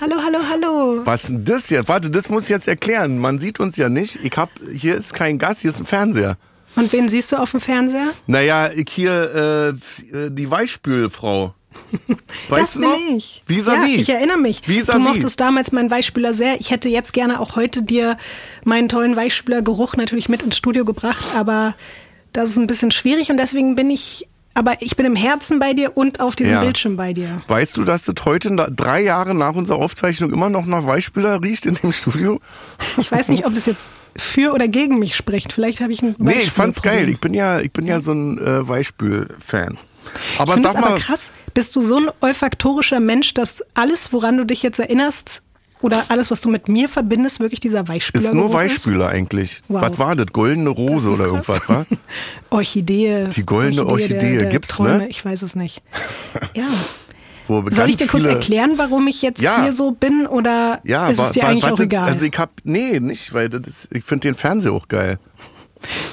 Hallo, 0.00 0.14
hallo, 0.24 0.38
hallo. 0.48 1.00
Was 1.04 1.26
denn 1.26 1.44
das 1.44 1.68
jetzt? 1.68 1.88
Warte, 1.88 2.10
das 2.10 2.28
muss 2.28 2.44
ich 2.44 2.50
jetzt 2.50 2.68
erklären. 2.68 3.18
Man 3.18 3.40
sieht 3.40 3.58
uns 3.58 3.76
ja 3.76 3.88
nicht. 3.88 4.20
Ich 4.22 4.36
hab, 4.36 4.50
hier 4.72 4.94
ist 4.94 5.14
kein 5.14 5.38
Gast, 5.38 5.62
hier 5.62 5.70
ist 5.70 5.80
ein 5.80 5.86
Fernseher. 5.86 6.38
Und 6.76 6.92
wen 6.92 7.08
siehst 7.08 7.32
du 7.32 7.36
auf 7.36 7.50
dem 7.50 7.60
Fernseher? 7.60 8.12
Naja, 8.28 8.70
ich 8.70 8.88
hier, 8.88 9.74
äh, 10.14 10.30
die 10.30 10.48
Weichspülfrau. 10.48 11.54
Weißt 12.48 12.62
das 12.62 12.74
bin 12.74 12.82
noch? 12.82 12.98
ich. 13.16 13.42
vis 13.46 13.66
ja, 13.66 13.84
ich 13.84 14.08
erinnere 14.08 14.38
mich. 14.38 14.66
vis 14.66 14.86
Du 14.86 14.98
mochtest 14.98 15.40
damals 15.40 15.72
meinen 15.72 15.90
Weichspüler 15.90 16.34
sehr. 16.34 16.60
Ich 16.60 16.70
hätte 16.70 16.88
jetzt 16.88 17.12
gerne 17.12 17.40
auch 17.40 17.56
heute 17.56 17.82
dir 17.82 18.16
meinen 18.64 18.88
tollen 18.88 19.16
Weichspülergeruch 19.16 19.96
natürlich 19.96 20.28
mit 20.28 20.42
ins 20.42 20.56
Studio 20.56 20.84
gebracht, 20.84 21.24
aber 21.36 21.74
das 22.32 22.50
ist 22.50 22.56
ein 22.56 22.66
bisschen 22.66 22.90
schwierig 22.90 23.30
und 23.30 23.36
deswegen 23.36 23.74
bin 23.74 23.90
ich 23.90 24.26
aber 24.52 24.82
ich 24.82 24.96
bin 24.96 25.06
im 25.06 25.16
Herzen 25.16 25.58
bei 25.60 25.74
dir 25.74 25.96
und 25.96 26.20
auf 26.20 26.34
diesem 26.34 26.54
ja. 26.54 26.60
Bildschirm 26.60 26.96
bei 26.96 27.12
dir. 27.12 27.40
Weißt 27.46 27.76
du, 27.76 27.84
dass 27.84 28.04
das 28.04 28.16
heute 28.24 28.50
drei 28.74 29.00
Jahre 29.00 29.34
nach 29.34 29.54
unserer 29.54 29.78
Aufzeichnung 29.78 30.32
immer 30.32 30.50
noch 30.50 30.66
nach 30.66 30.84
Weichspüler 30.84 31.40
riecht 31.40 31.66
in 31.66 31.76
dem 31.76 31.92
Studio? 31.92 32.40
Ich 32.98 33.10
weiß 33.10 33.28
nicht, 33.28 33.46
ob 33.46 33.54
das 33.54 33.66
jetzt 33.66 33.92
für 34.16 34.52
oder 34.52 34.66
gegen 34.66 34.98
mich 34.98 35.14
spricht. 35.14 35.52
Vielleicht 35.52 35.80
habe 35.80 35.92
ich 35.92 36.02
einen 36.02 36.16
Nee, 36.18 36.32
ich 36.42 36.50
fand's 36.50 36.82
geil. 36.82 37.08
Ich 37.08 37.20
bin 37.20 37.32
ja, 37.32 37.60
ich 37.60 37.70
bin 37.70 37.86
ja 37.86 38.00
so 38.00 38.12
ein 38.12 38.38
äh, 38.38 38.68
Weichspül-Fan. 38.68 39.78
Aber 40.38 40.56
ich 40.56 40.62
sag 40.62 40.74
mal, 40.74 40.84
aber 40.84 40.94
krass, 40.96 41.30
bist 41.54 41.74
du 41.76 41.80
so 41.80 41.96
ein 41.96 42.08
olfaktorischer 42.20 43.00
Mensch, 43.00 43.34
dass 43.34 43.62
alles, 43.74 44.12
woran 44.12 44.36
du 44.36 44.44
dich 44.44 44.62
jetzt 44.62 44.78
erinnerst, 44.78 45.42
oder 45.82 46.04
alles, 46.08 46.30
was 46.30 46.42
du 46.42 46.50
mit 46.50 46.68
mir 46.68 46.88
verbindest, 46.88 47.40
wirklich 47.40 47.60
dieser 47.60 47.88
Weichspüler 47.88 48.24
ist? 48.24 48.34
nur 48.34 48.52
Weichspüler 48.52 49.08
ist? 49.08 49.14
eigentlich. 49.14 49.62
Wow. 49.68 49.82
Was 49.82 49.98
war 49.98 50.16
das? 50.16 50.26
Goldene 50.26 50.68
Rose 50.68 51.08
oder 51.08 51.24
krass. 51.24 51.48
irgendwas, 51.48 51.68
wa? 51.68 51.86
Orchidee. 52.50 53.28
Die 53.34 53.46
goldene 53.46 53.86
Orchidee, 53.86 54.14
Orchidee. 54.14 54.32
Der, 54.32 54.40
der 54.40 54.50
gibt's, 54.50 54.68
Träume. 54.68 54.98
ne? 54.98 55.08
Ich 55.08 55.24
weiß 55.24 55.42
es 55.42 55.56
nicht. 55.56 55.82
Ja. 56.54 56.64
Soll 57.70 57.90
ich 57.90 57.96
dir 57.96 58.06
kurz 58.06 58.26
erklären, 58.26 58.74
warum 58.76 59.08
ich 59.08 59.22
jetzt 59.22 59.40
ja. 59.40 59.62
hier 59.62 59.72
so 59.72 59.90
bin 59.90 60.26
oder 60.28 60.80
ja, 60.84 61.08
ist 61.08 61.18
es 61.18 61.32
dir 61.32 61.48
eigentlich 61.48 61.64
auch 61.64 61.80
egal? 61.80 62.06
Also 62.06 62.24
ich 62.24 62.38
hab, 62.38 62.52
nee, 62.62 63.00
nicht, 63.00 63.34
weil 63.34 63.48
das 63.48 63.88
ich 63.90 64.04
finde 64.04 64.28
den 64.28 64.34
Fernseher 64.36 64.72
auch 64.72 64.86
geil. 64.86 65.18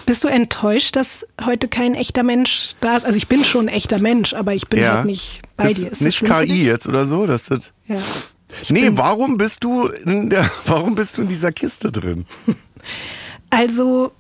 Bist 0.06 0.24
du 0.24 0.28
enttäuscht, 0.28 0.96
dass 0.96 1.26
heute 1.46 1.68
kein 1.68 1.94
echter 1.96 2.24
Mensch 2.24 2.76
da 2.80 2.96
ist? 2.98 3.06
Also 3.06 3.18
ich 3.18 3.28
bin 3.28 3.44
schon 3.44 3.66
ein 3.68 3.76
echter 3.76 4.00
Mensch, 4.00 4.34
aber 4.34 4.54
ich 4.54 4.68
bin 4.68 4.80
Ja. 4.80 4.96
halt 4.98 5.06
nicht 5.06 5.42
bei 5.58 5.70
ist 5.72 5.82
dir. 5.84 5.92
Ist 5.92 6.02
nicht 6.02 6.24
KI 6.24 6.66
jetzt 6.66 6.88
oder 6.88 7.06
so? 7.06 7.26
Das 7.28 7.50
ist, 7.50 7.74
Ja. 7.88 7.98
nee, 8.70 8.90
warum 8.94 9.38
bist 9.38 9.64
du 9.64 9.88
in 9.88 10.30
der, 10.30 10.50
warum 10.66 10.96
bist 10.96 11.18
du 11.18 11.24
in 11.24 11.28
dieser 11.28 11.52
Kiste 11.52 11.92
drin? 11.92 12.26
Also 13.50 14.12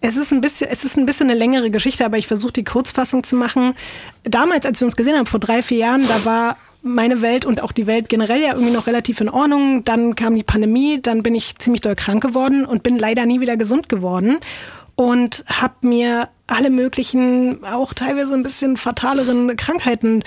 es 0.00 0.16
ist 0.16 0.32
ein 0.32 0.40
bisschen, 0.40 0.68
es 0.70 0.84
ist 0.84 0.96
ein 0.96 1.06
bisschen 1.06 1.28
eine 1.30 1.38
längere 1.38 1.70
Geschichte, 1.70 2.04
aber 2.04 2.18
ich 2.18 2.26
versuche 2.28 2.52
die 2.52 2.64
Kurzfassung 2.64 3.24
zu 3.24 3.34
machen. 3.34 3.74
Damals, 4.24 4.64
als 4.64 4.80
wir 4.80 4.86
uns 4.86 4.96
gesehen 4.96 5.16
haben, 5.16 5.26
vor 5.26 5.40
drei, 5.40 5.62
vier 5.62 5.78
Jahren, 5.78 6.06
da 6.06 6.24
war 6.24 6.56
meine 6.82 7.20
Welt 7.22 7.44
und 7.44 7.60
auch 7.60 7.72
die 7.72 7.88
Welt 7.88 8.08
generell 8.08 8.40
ja 8.40 8.52
irgendwie 8.54 8.72
noch 8.72 8.86
relativ 8.86 9.20
in 9.20 9.28
Ordnung. 9.28 9.84
Dann 9.84 10.14
kam 10.14 10.36
die 10.36 10.44
Pandemie, 10.44 11.00
dann 11.02 11.24
bin 11.24 11.34
ich 11.34 11.58
ziemlich 11.58 11.80
doll 11.80 11.96
krank 11.96 12.22
geworden 12.22 12.64
und 12.64 12.84
bin 12.84 12.96
leider 12.98 13.26
nie 13.26 13.40
wieder 13.40 13.56
gesund 13.56 13.88
geworden 13.88 14.38
und 14.98 15.44
habe 15.46 15.86
mir 15.86 16.28
alle 16.48 16.70
möglichen, 16.70 17.64
auch 17.64 17.94
teilweise 17.94 18.34
ein 18.34 18.42
bisschen 18.42 18.76
fataleren 18.76 19.56
Krankheiten 19.56 20.24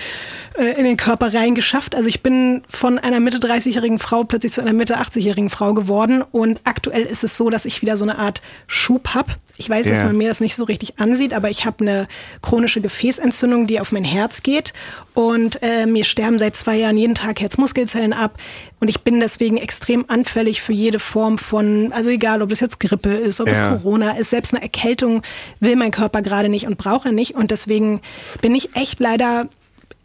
äh, 0.56 0.78
in 0.78 0.84
den 0.84 0.96
Körper 0.96 1.34
reingeschafft. 1.34 1.94
Also 1.94 2.08
ich 2.08 2.22
bin 2.22 2.62
von 2.70 2.98
einer 2.98 3.20
Mitte 3.20 3.36
30-jährigen 3.36 3.98
Frau 3.98 4.24
plötzlich 4.24 4.52
zu 4.52 4.62
einer 4.62 4.72
Mitte 4.72 4.96
80-jährigen 4.98 5.50
Frau 5.50 5.74
geworden 5.74 6.22
und 6.22 6.62
aktuell 6.64 7.02
ist 7.02 7.22
es 7.22 7.36
so, 7.36 7.50
dass 7.50 7.66
ich 7.66 7.82
wieder 7.82 7.98
so 7.98 8.04
eine 8.06 8.16
Art 8.16 8.40
Schub 8.66 9.08
hab. 9.14 9.36
Ich 9.58 9.68
weiß, 9.68 9.86
dass 9.86 9.98
Ja. 9.98 10.04
man 10.04 10.16
mir 10.16 10.28
das 10.28 10.40
nicht 10.40 10.54
so 10.54 10.64
richtig 10.64 10.98
ansieht, 10.98 11.32
aber 11.34 11.50
ich 11.50 11.64
habe 11.66 11.80
eine 11.84 12.08
chronische 12.40 12.80
Gefäßentzündung, 12.80 13.66
die 13.66 13.80
auf 13.80 13.92
mein 13.92 14.02
Herz 14.04 14.42
geht 14.42 14.72
und 15.14 15.62
äh, 15.62 15.86
mir 15.86 16.04
sterben 16.04 16.38
seit 16.38 16.56
zwei 16.56 16.76
Jahren 16.76 16.96
jeden 16.96 17.14
Tag 17.14 17.40
Herzmuskelzellen 17.40 18.12
ab 18.14 18.38
und 18.80 18.88
ich 18.88 19.02
bin 19.02 19.20
deswegen 19.20 19.58
extrem 19.58 20.06
anfällig 20.08 20.62
für 20.62 20.72
jede 20.72 20.98
Form 20.98 21.36
von, 21.38 21.92
also 21.92 22.08
egal, 22.10 22.40
ob 22.42 22.48
das 22.48 22.60
jetzt 22.60 22.80
Grippe 22.80 23.10
ist, 23.10 23.40
ob 23.40 23.48
Ja. 23.48 23.52
es 23.52 23.82
Corona 23.82 24.12
ist, 24.12 24.30
selbst 24.30 24.54
eine 24.54 24.62
Erkältung 24.62 25.22
will 25.60 25.76
mein 25.76 25.90
Körper 25.90 26.22
gerade 26.22 26.48
nicht 26.48 26.66
und 26.66 26.78
brauche 26.78 27.08
er 27.10 27.12
nicht 27.12 27.34
und 27.34 27.50
deswegen 27.50 28.00
bin 28.40 28.54
ich 28.54 28.74
echt 28.74 29.00
leider 29.00 29.48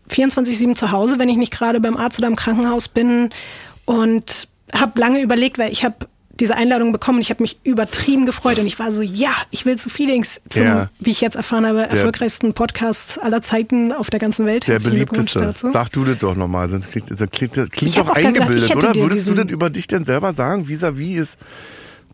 24/7 0.09 0.75
zu 0.75 0.91
Hause, 0.91 1.19
wenn 1.19 1.29
ich 1.29 1.37
nicht 1.37 1.51
gerade 1.53 1.79
beim 1.79 1.97
Arzt 1.97 2.19
oder 2.19 2.27
im 2.27 2.35
Krankenhaus 2.35 2.87
bin 2.89 3.29
und 3.85 4.47
habe 4.73 4.99
lange 4.99 5.21
überlegt, 5.21 5.57
weil 5.57 5.71
ich 5.71 5.83
habe 5.85 5.95
diese 6.39 6.55
Einladung 6.55 6.91
bekommen 6.91 7.19
ich 7.19 7.29
habe 7.29 7.43
mich 7.43 7.59
übertrieben 7.63 8.25
gefreut 8.25 8.59
und 8.59 8.67
ich 8.67 8.79
war 8.79 8.91
so, 8.91 9.01
ja, 9.01 9.31
ich 9.51 9.65
will 9.65 9.77
zu 9.77 9.89
Feelings 9.89 10.39
zum, 10.49 10.63
Ja. 10.63 10.89
wie 10.99 11.11
ich 11.11 11.21
jetzt 11.21 11.35
erfahren 11.35 11.65
habe, 11.65 11.83
erfolgreichsten 11.83 12.53
Podcast 12.53 13.21
aller 13.21 13.41
Zeiten 13.41 13.91
auf 13.91 14.09
der 14.09 14.19
ganzen 14.19 14.45
Welt. 14.45 14.67
Der 14.67 14.79
beliebteste. 14.79 15.53
Sag 15.55 15.91
du 15.91 16.03
das 16.05 16.19
doch 16.19 16.35
nochmal, 16.35 16.69
sonst 16.69 16.89
klingt, 16.91 17.09
das 17.11 17.17
klingt, 17.31 17.53
klingt 17.71 17.97
doch 17.97 18.13
gedacht, 18.13 18.17
eingebildet, 18.17 18.69
hätte 18.69 18.77
oder? 18.77 18.95
Würdest 18.95 19.27
du 19.27 19.33
das 19.33 19.45
über 19.49 19.69
dich 19.69 19.87
denn 19.87 20.05
selber 20.05 20.31
sagen? 20.33 20.67
Vis-à-vis 20.67 21.17
ist 21.19 21.37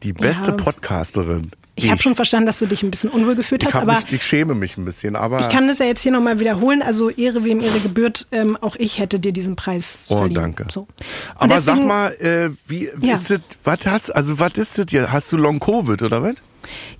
die 0.03 0.13
beste 0.13 0.51
Ja. 0.51 0.57
Podcasterin. 0.57 1.51
Ich 1.75 1.89
habe 1.89 1.99
schon 1.99 2.15
verstanden, 2.15 2.45
dass 2.45 2.59
du 2.59 2.67
dich 2.67 2.83
ein 2.83 2.91
bisschen 2.91 3.09
unwohl 3.09 3.35
gefühlt 3.35 3.65
hast, 3.65 3.75
aber 3.75 3.93
mich, 3.93 4.11
ich 4.13 4.23
schäme 4.23 4.53
mich 4.53 4.77
ein 4.77 4.85
bisschen, 4.85 5.15
aber 5.15 5.39
ich 5.39 5.49
kann 5.49 5.67
das 5.67 5.79
ja 5.79 5.85
jetzt 5.87 6.01
hier 6.01 6.11
nochmal 6.11 6.39
wiederholen. 6.39 6.83
Also 6.83 7.09
Ehre 7.09 7.43
wem 7.43 7.59
Ehre 7.61 7.79
gebührt. 7.79 8.27
Ähm, 8.31 8.55
auch 8.61 8.75
ich 8.77 8.99
hätte 8.99 9.19
dir 9.19 9.31
diesen 9.31 9.55
Preis 9.55 10.05
Oh, 10.09 10.17
verliehen. 10.17 10.35
danke. 10.35 10.67
So. 10.69 10.87
Aber 11.35 11.57
sag 11.59 11.73
deswegen- 11.75 11.87
mal, 11.87 12.09
äh, 12.19 12.49
wie 12.67 12.89
Ja. 13.01 13.15
ist 13.15 13.31
das, 13.31 13.39
was 13.63 13.79
hast, 13.87 14.09
also 14.15 14.37
was 14.39 14.51
ist 14.57 14.77
das 14.77 14.85
hier? 14.89 15.11
Hast 15.11 15.31
du 15.31 15.37
Long 15.37 15.59
Covid 15.59 16.01
oder 16.03 16.21
was? 16.21 16.35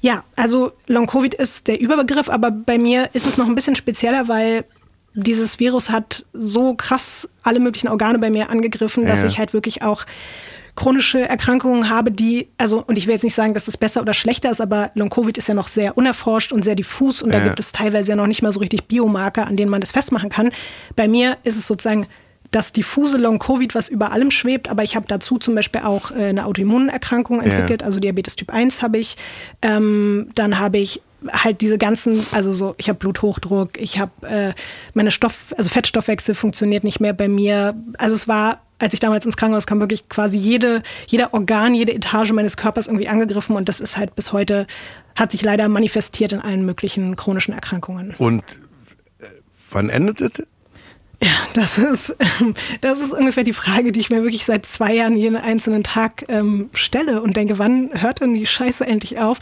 Ja, 0.02 0.24
also 0.36 0.72
Long 0.88 1.06
Covid 1.06 1.36
ist 1.36 1.68
der 1.68 1.80
Überbegriff, 1.80 2.30
aber 2.30 2.50
bei 2.50 2.80
mir 2.80 3.10
ist 3.14 3.28
es 3.28 3.38
noch 3.38 3.46
ein 3.46 3.56
bisschen 3.56 3.76
spezieller, 3.76 4.28
weil 4.28 4.66
dieses 5.14 5.60
Virus 5.60 5.92
hat 5.92 6.26
so 6.34 6.74
krass 6.74 7.30
alle 7.44 7.60
möglichen 7.60 7.90
Organe 7.90 8.18
bei 8.18 8.32
mir 8.32 8.50
angegriffen, 8.50 9.06
dass 9.06 9.22
Ja. 9.22 9.28
ich 9.28 9.38
halt 9.38 9.54
wirklich 9.54 9.84
auch 9.84 10.06
chronische 10.76 11.28
Erkrankungen 11.28 11.90
habe, 11.90 12.12
die, 12.12 12.48
also, 12.58 12.84
und 12.86 12.98
ich 12.98 13.06
will 13.08 13.14
jetzt 13.14 13.24
nicht 13.24 13.36
sagen, 13.36 13.54
dass 13.54 13.66
das 13.66 13.78
besser 13.78 14.02
oder 14.02 14.14
schlechter 14.14 14.50
ist, 14.52 14.60
aber 14.62 14.92
Long-Covid 14.96 15.38
ist 15.38 15.48
ja 15.48 15.54
noch 15.54 15.68
sehr 15.68 15.98
unerforscht 15.98 16.52
und 16.52 16.64
sehr 16.64 16.76
diffus 16.76 17.22
und 17.22 17.32
da 17.34 17.38
Ja. 17.40 17.44
gibt 17.46 17.60
es 17.60 17.72
teilweise 17.72 18.10
ja 18.12 18.16
noch 18.16 18.28
nicht 18.28 18.42
mal 18.42 18.52
so 18.52 18.60
richtig 18.60 18.86
Biomarker, 18.88 19.46
an 19.46 19.56
denen 19.56 19.70
man 19.70 19.82
das 19.82 19.92
festmachen 19.92 20.30
kann. 20.30 20.50
Bei 20.96 21.08
mir 21.08 21.38
ist 21.44 21.58
es 21.58 21.68
sozusagen 21.68 22.08
das 22.52 22.72
diffuse 22.72 23.18
Long-Covid, 23.18 23.74
was 23.76 23.90
über 23.90 24.12
allem 24.12 24.30
schwebt, 24.32 24.70
aber 24.70 24.84
ich 24.84 24.96
habe 24.96 25.06
dazu 25.08 25.38
zum 25.40 25.56
Beispiel 25.56 25.82
auch 25.82 26.12
äh, 26.12 26.26
eine 26.26 26.46
Autoimmunerkrankung 26.46 27.42
entwickelt, 27.42 27.82
also 27.84 28.00
Diabetes 28.00 28.36
Typ 28.36 28.52
1 28.52 28.82
habe 28.82 28.98
ich. 29.00 29.18
Ähm, 29.62 30.30
dann 30.36 30.60
habe 30.60 30.78
ich 30.78 31.02
halt 31.32 31.62
diese 31.62 31.78
ganzen, 31.78 32.26
also 32.32 32.54
so, 32.54 32.76
ich 32.78 32.90
habe 32.90 33.00
Bluthochdruck, 33.00 33.80
ich 33.80 34.00
habe 34.00 34.28
äh, 34.28 34.54
meine 34.94 35.12
Stoff, 35.12 35.54
also 35.58 35.70
Fettstoffwechsel 35.70 36.36
funktioniert 36.36 36.84
nicht 36.84 37.00
mehr 37.00 37.14
bei 37.14 37.28
mir. 37.28 37.76
Also 37.98 38.16
es 38.16 38.28
war, 38.28 38.62
als 38.80 38.94
ich 38.94 39.00
damals 39.00 39.26
ins 39.26 39.38
Krankenhaus 39.38 39.68
kam, 39.68 39.80
wirklich 39.80 40.10
quasi 40.10 40.38
jede, 40.38 40.84
jeder 41.08 41.34
Organ, 41.34 41.74
jede 41.74 41.94
Etage 41.94 42.32
meines 42.32 42.58
Körpers 42.58 42.88
irgendwie 42.88 43.08
angegriffen 43.08 43.56
und 43.56 43.70
das 43.70 43.80
ist 43.80 43.98
halt 43.98 44.16
bis 44.16 44.34
heute, 44.34 44.68
hat 45.16 45.32
sich 45.32 45.42
leider 45.42 45.70
manifestiert 45.70 46.34
in 46.34 46.40
allen 46.40 46.66
möglichen 46.66 47.16
chronischen 47.16 47.54
Erkrankungen. 47.54 48.16
Und 48.18 48.44
äh, 49.20 49.26
wann 49.72 49.90
endet? 49.90 50.48
Ja, 51.24 51.30
das 51.54 51.78
ist, 51.78 52.18
ähm, 52.42 52.54
das 52.82 53.00
ist 53.00 53.14
ungefähr 53.14 53.46
die 53.46 53.54
Frage, 53.54 53.94
die 53.94 54.00
ich 54.02 54.10
mir 54.10 54.24
wirklich 54.24 54.44
seit 54.44 54.66
zwei 54.66 54.94
Jahren 54.94 55.16
jeden 55.16 55.38
einzelnen 55.38 55.84
Tag 55.84 56.26
ähm, 56.28 56.70
stelle 56.74 57.22
und 57.22 57.38
denke, 57.38 57.60
wann 57.60 57.92
hört 57.94 58.20
denn 58.20 58.34
die 58.34 58.46
Scheiße 58.46 58.86
endlich 58.86 59.20
auf? 59.20 59.38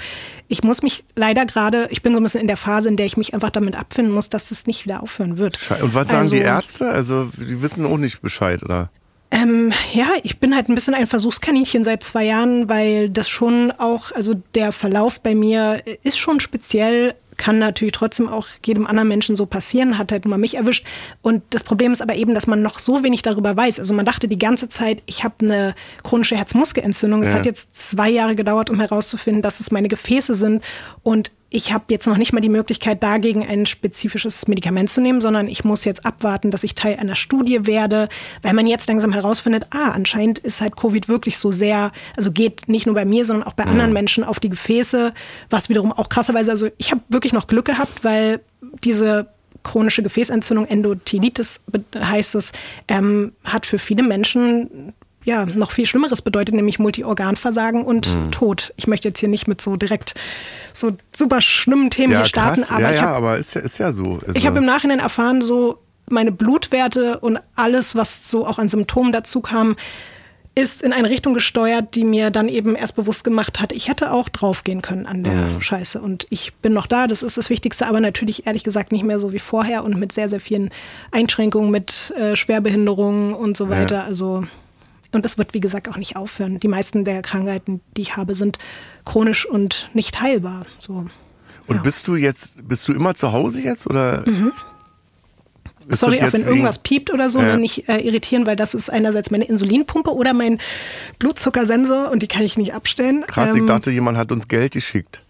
Ich 0.47 0.63
muss 0.63 0.83
mich 0.83 1.03
leider 1.15 1.45
gerade, 1.47 1.87
ich 1.89 2.03
bin 2.03 2.13
so 2.13 2.19
ein 2.19 2.23
bisschen 2.23 2.41
in 2.41 2.47
der 2.47 2.57
Phase, 2.57 2.87
in 2.87 2.97
der 2.97 3.07
ich 3.07 3.17
mich 3.17 3.33
einfach 3.33 3.49
damit 3.49 3.75
abfinden 3.75 4.13
muss, 4.13 4.29
dass 4.29 4.49
das 4.49 4.67
nicht 4.67 4.85
wieder 4.85 5.01
aufhören 5.01 5.39
wird. 5.39 5.57
Und 5.81 5.95
was 5.95 6.07
sagen 6.07 6.19
Also, 6.19 6.35
die 6.35 6.41
Ärzte? 6.41 6.89
Also, 6.89 7.31
die 7.35 7.63
wissen 7.63 7.85
auch 7.87 7.97
nicht 7.97 8.21
Bescheid, 8.21 8.61
oder? 8.61 8.91
Ähm, 9.31 9.71
ja, 9.93 10.09
ich 10.23 10.39
bin 10.39 10.53
halt 10.53 10.69
ein 10.69 10.75
bisschen 10.75 10.93
ein 10.93 11.07
Versuchskaninchen 11.07 11.83
seit 11.83 12.03
zwei 12.03 12.25
Jahren, 12.25 12.69
weil 12.69 13.09
das 13.09 13.27
schon 13.29 13.71
auch, 13.71 14.11
also 14.11 14.35
der 14.53 14.71
Verlauf 14.73 15.21
bei 15.21 15.33
mir 15.33 15.81
ist 16.03 16.19
schon 16.19 16.41
speziell, 16.41 17.15
kann 17.41 17.57
natürlich 17.57 17.93
trotzdem 17.93 18.29
auch 18.29 18.47
jedem 18.63 18.85
anderen 18.85 19.07
Menschen 19.07 19.35
so 19.35 19.47
passieren, 19.47 19.97
hat 19.97 20.11
halt 20.11 20.25
nur 20.25 20.37
mich 20.37 20.55
erwischt. 20.57 20.85
Und 21.23 21.41
das 21.49 21.63
Problem 21.63 21.91
ist 21.91 21.99
aber 22.01 22.13
eben, 22.13 22.35
dass 22.35 22.45
man 22.45 22.61
noch 22.61 22.77
so 22.77 23.03
wenig 23.03 23.23
darüber 23.23 23.57
weiß. 23.57 23.79
Also 23.79 23.95
man 23.95 24.05
dachte 24.05 24.27
die 24.27 24.37
ganze 24.37 24.69
Zeit, 24.69 25.01
ich 25.07 25.23
habe 25.23 25.33
eine 25.41 25.73
chronische 26.03 26.37
Herzmuskelentzündung. 26.37 27.23
Es 27.23 27.29
Ja. 27.29 27.35
hat 27.39 27.47
jetzt 27.47 27.75
zwei 27.75 28.09
Jahre 28.11 28.35
gedauert, 28.35 28.69
um 28.69 28.79
herauszufinden, 28.79 29.41
dass 29.41 29.59
es 29.59 29.71
meine 29.71 29.87
Gefäße 29.87 30.35
sind. 30.35 30.63
Und 31.01 31.31
ich 31.53 31.73
habe 31.73 31.83
jetzt 31.89 32.07
noch 32.07 32.17
nicht 32.17 32.31
mal 32.31 32.39
die 32.39 32.49
Möglichkeit, 32.49 33.03
dagegen 33.03 33.45
ein 33.45 33.65
spezifisches 33.65 34.47
Medikament 34.47 34.89
zu 34.89 35.01
nehmen, 35.01 35.19
sondern 35.19 35.49
ich 35.49 35.65
muss 35.65 35.83
jetzt 35.83 36.05
abwarten, 36.05 36.49
dass 36.49 36.63
ich 36.63 36.75
Teil 36.75 36.95
einer 36.95 37.17
Studie 37.17 37.67
werde, 37.67 38.07
weil 38.41 38.53
man 38.53 38.65
jetzt 38.67 38.87
langsam 38.87 39.11
herausfindet, 39.11 39.67
ah, 39.71 39.91
anscheinend 39.91 40.39
ist 40.39 40.61
halt 40.61 40.77
Covid 40.77 41.09
wirklich 41.09 41.37
so 41.37 41.51
sehr, 41.51 41.91
also 42.15 42.31
geht 42.31 42.69
nicht 42.69 42.85
nur 42.85 42.95
bei 42.95 43.03
mir, 43.03 43.25
sondern 43.25 43.45
auch 43.45 43.53
bei 43.53 43.65
anderen 43.65 43.91
Menschen 43.91 44.23
auf 44.23 44.39
die 44.39 44.49
Gefäße, 44.49 45.13
was 45.49 45.67
wiederum 45.67 45.91
auch 45.91 46.07
krasserweise, 46.07 46.51
also 46.51 46.69
ich 46.77 46.89
habe 46.91 47.01
wirklich 47.09 47.33
noch 47.33 47.47
Glück 47.47 47.65
gehabt, 47.65 48.05
weil 48.05 48.39
diese 48.85 49.27
chronische 49.61 50.03
Gefäßentzündung, 50.03 50.65
Endothelitis 50.65 51.59
heißt 51.95 52.35
es, 52.35 52.53
ähm, 52.87 53.33
hat 53.43 53.65
für 53.65 53.77
viele 53.77 54.03
Menschen 54.03 54.93
ja, 55.23 55.45
noch 55.45 55.71
viel 55.71 55.85
Schlimmeres 55.85 56.21
bedeutet, 56.21 56.55
nämlich 56.55 56.79
Multiorganversagen 56.79 57.83
und 57.83 58.13
Mhm. 58.15 58.31
Tod. 58.31 58.73
Ich 58.77 58.87
möchte 58.87 59.07
jetzt 59.09 59.19
hier 59.19 59.29
nicht 59.29 59.47
mit 59.47 59.61
so 59.61 59.75
direkt 59.75 60.13
so 60.73 60.91
super 61.15 61.41
schlimmen 61.41 61.89
Themen 61.89 62.13
Ja, 62.13 62.19
hier 62.19 62.25
starten, 62.25 62.61
krass. 62.61 62.71
aber 62.71 62.81
ja, 62.81 62.89
ich 62.91 62.95
ja, 62.97 63.01
habe 63.03 63.15
aber 63.17 63.37
ist 63.37 63.53
ja, 63.55 63.61
ist 63.61 63.77
ja 63.77 63.91
so. 63.91 64.19
Also, 64.25 64.33
ich 64.35 64.45
habe 64.47 64.57
im 64.59 64.65
Nachhinein 64.65 64.99
erfahren, 64.99 65.41
so 65.41 65.77
meine 66.09 66.31
Blutwerte 66.31 67.19
und 67.19 67.39
alles, 67.55 67.95
was 67.95 68.29
so 68.29 68.45
auch 68.47 68.57
an 68.59 68.67
Symptomen 68.67 69.11
dazu 69.11 69.41
kam, 69.41 69.75
ist 70.53 70.81
in 70.81 70.91
eine 70.91 71.09
Richtung 71.09 71.33
gesteuert, 71.33 71.95
die 71.95 72.03
mir 72.03 72.29
dann 72.29 72.49
eben 72.49 72.75
erst 72.75 72.97
bewusst 72.97 73.23
gemacht 73.23 73.61
hat, 73.61 73.71
ich 73.71 73.87
hätte 73.87 74.11
auch 74.11 74.27
draufgehen 74.27 74.81
können 74.81 75.05
an 75.05 75.23
der 75.23 75.61
Scheiße. 75.61 76.01
Und 76.01 76.27
ich 76.29 76.53
bin 76.55 76.73
noch 76.73 76.87
da, 76.87 77.07
das 77.07 77.23
ist 77.23 77.37
das 77.37 77.49
Wichtigste, 77.49 77.87
aber 77.87 78.01
natürlich 78.01 78.45
ehrlich 78.47 78.65
gesagt 78.65 78.91
nicht 78.91 79.05
mehr 79.05 79.17
so 79.21 79.31
wie 79.31 79.39
vorher 79.39 79.85
und 79.85 79.95
mit 79.97 80.11
sehr, 80.11 80.27
sehr 80.27 80.41
vielen 80.41 80.69
Einschränkungen, 81.11 81.71
mit 81.71 82.11
äh, 82.17 82.35
Schwerbehinderungen 82.35 83.33
und 83.33 83.55
so 83.55 83.69
weiter. 83.69 84.03
Also 84.03 84.43
und 85.11 85.25
das 85.25 85.37
wird, 85.37 85.53
wie 85.53 85.59
gesagt, 85.59 85.89
auch 85.89 85.97
nicht 85.97 86.15
aufhören. 86.15 86.59
Die 86.59 86.67
meisten 86.67 87.03
der 87.05 87.21
Krankheiten, 87.21 87.81
die 87.97 88.01
ich 88.01 88.15
habe, 88.17 88.35
sind 88.35 88.57
chronisch 89.05 89.45
und 89.45 89.89
nicht 89.93 90.21
heilbar. 90.21 90.65
So. 90.79 91.05
und 91.67 91.75
ja. 91.75 91.81
bist 91.81 92.07
du 92.07 92.15
jetzt, 92.15 92.55
bist 92.67 92.87
du 92.87 92.93
immer 92.93 93.13
zu 93.15 93.31
Hause 93.31 93.61
jetzt 93.61 93.87
oder? 93.87 94.23
Ist 95.87 95.99
Sorry, 95.99 96.21
auch 96.21 96.31
wenn 96.31 96.43
irgendwas 96.43 96.79
piept 96.79 97.11
oder 97.11 97.29
so, 97.29 97.41
Ja. 97.41 97.57
nicht 97.57 97.89
äh, 97.89 97.97
irritieren, 97.99 98.45
weil 98.45 98.55
das 98.55 98.73
ist 98.73 98.89
einerseits 98.89 99.31
meine 99.31 99.45
Insulinpumpe 99.45 100.13
oder 100.13 100.33
mein 100.33 100.59
Blutzuckersensor 101.19 102.11
und 102.11 102.21
die 102.21 102.27
kann 102.27 102.43
ich 102.43 102.55
nicht 102.57 102.73
abstellen. 102.73 103.25
Krass, 103.27 103.49
ich 103.53 103.57
Ähm, 103.61 103.67
dachte, 103.67 103.91
jemand 103.91 104.17
hat 104.17 104.31
uns 104.31 104.47
Geld 104.47 104.73
geschickt. 104.73 105.23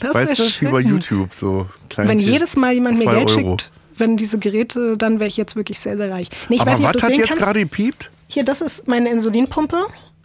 das 0.00 0.14
weißt 0.14 0.38
du, 0.38 0.42
wie 0.60 0.66
bei. 0.66 0.80
YouTube 0.80 1.32
so. 1.32 1.66
Wenn 1.96 2.06
Kleinchen. 2.06 2.28
jedes 2.32 2.56
Mal 2.56 2.74
jemand 2.74 2.98
mir 2.98 3.06
Geld 3.06 3.30
Euro. 3.30 3.50
schickt, 3.58 3.70
wenn 3.96 4.16
diese 4.16 4.38
Geräte, 4.38 4.96
dann 4.98 5.20
wäre 5.20 5.28
ich 5.28 5.36
jetzt 5.36 5.56
wirklich 5.56 5.78
sehr, 5.78 5.96
sehr 5.96 6.10
reich. 6.10 6.28
Nee, 6.48 6.56
ich 6.56 6.62
Aber 6.62 6.72
weiß 6.72 6.78
nicht, 6.80 6.94
was 6.94 7.02
hat 7.02 7.12
jetzt 7.16 7.36
gerade 7.38 7.60
gepiept? 7.60 8.10
Hier, 8.28 8.44
das 8.44 8.60
ist 8.60 8.88
meine 8.88 9.10
Insulinpumpe 9.10 9.76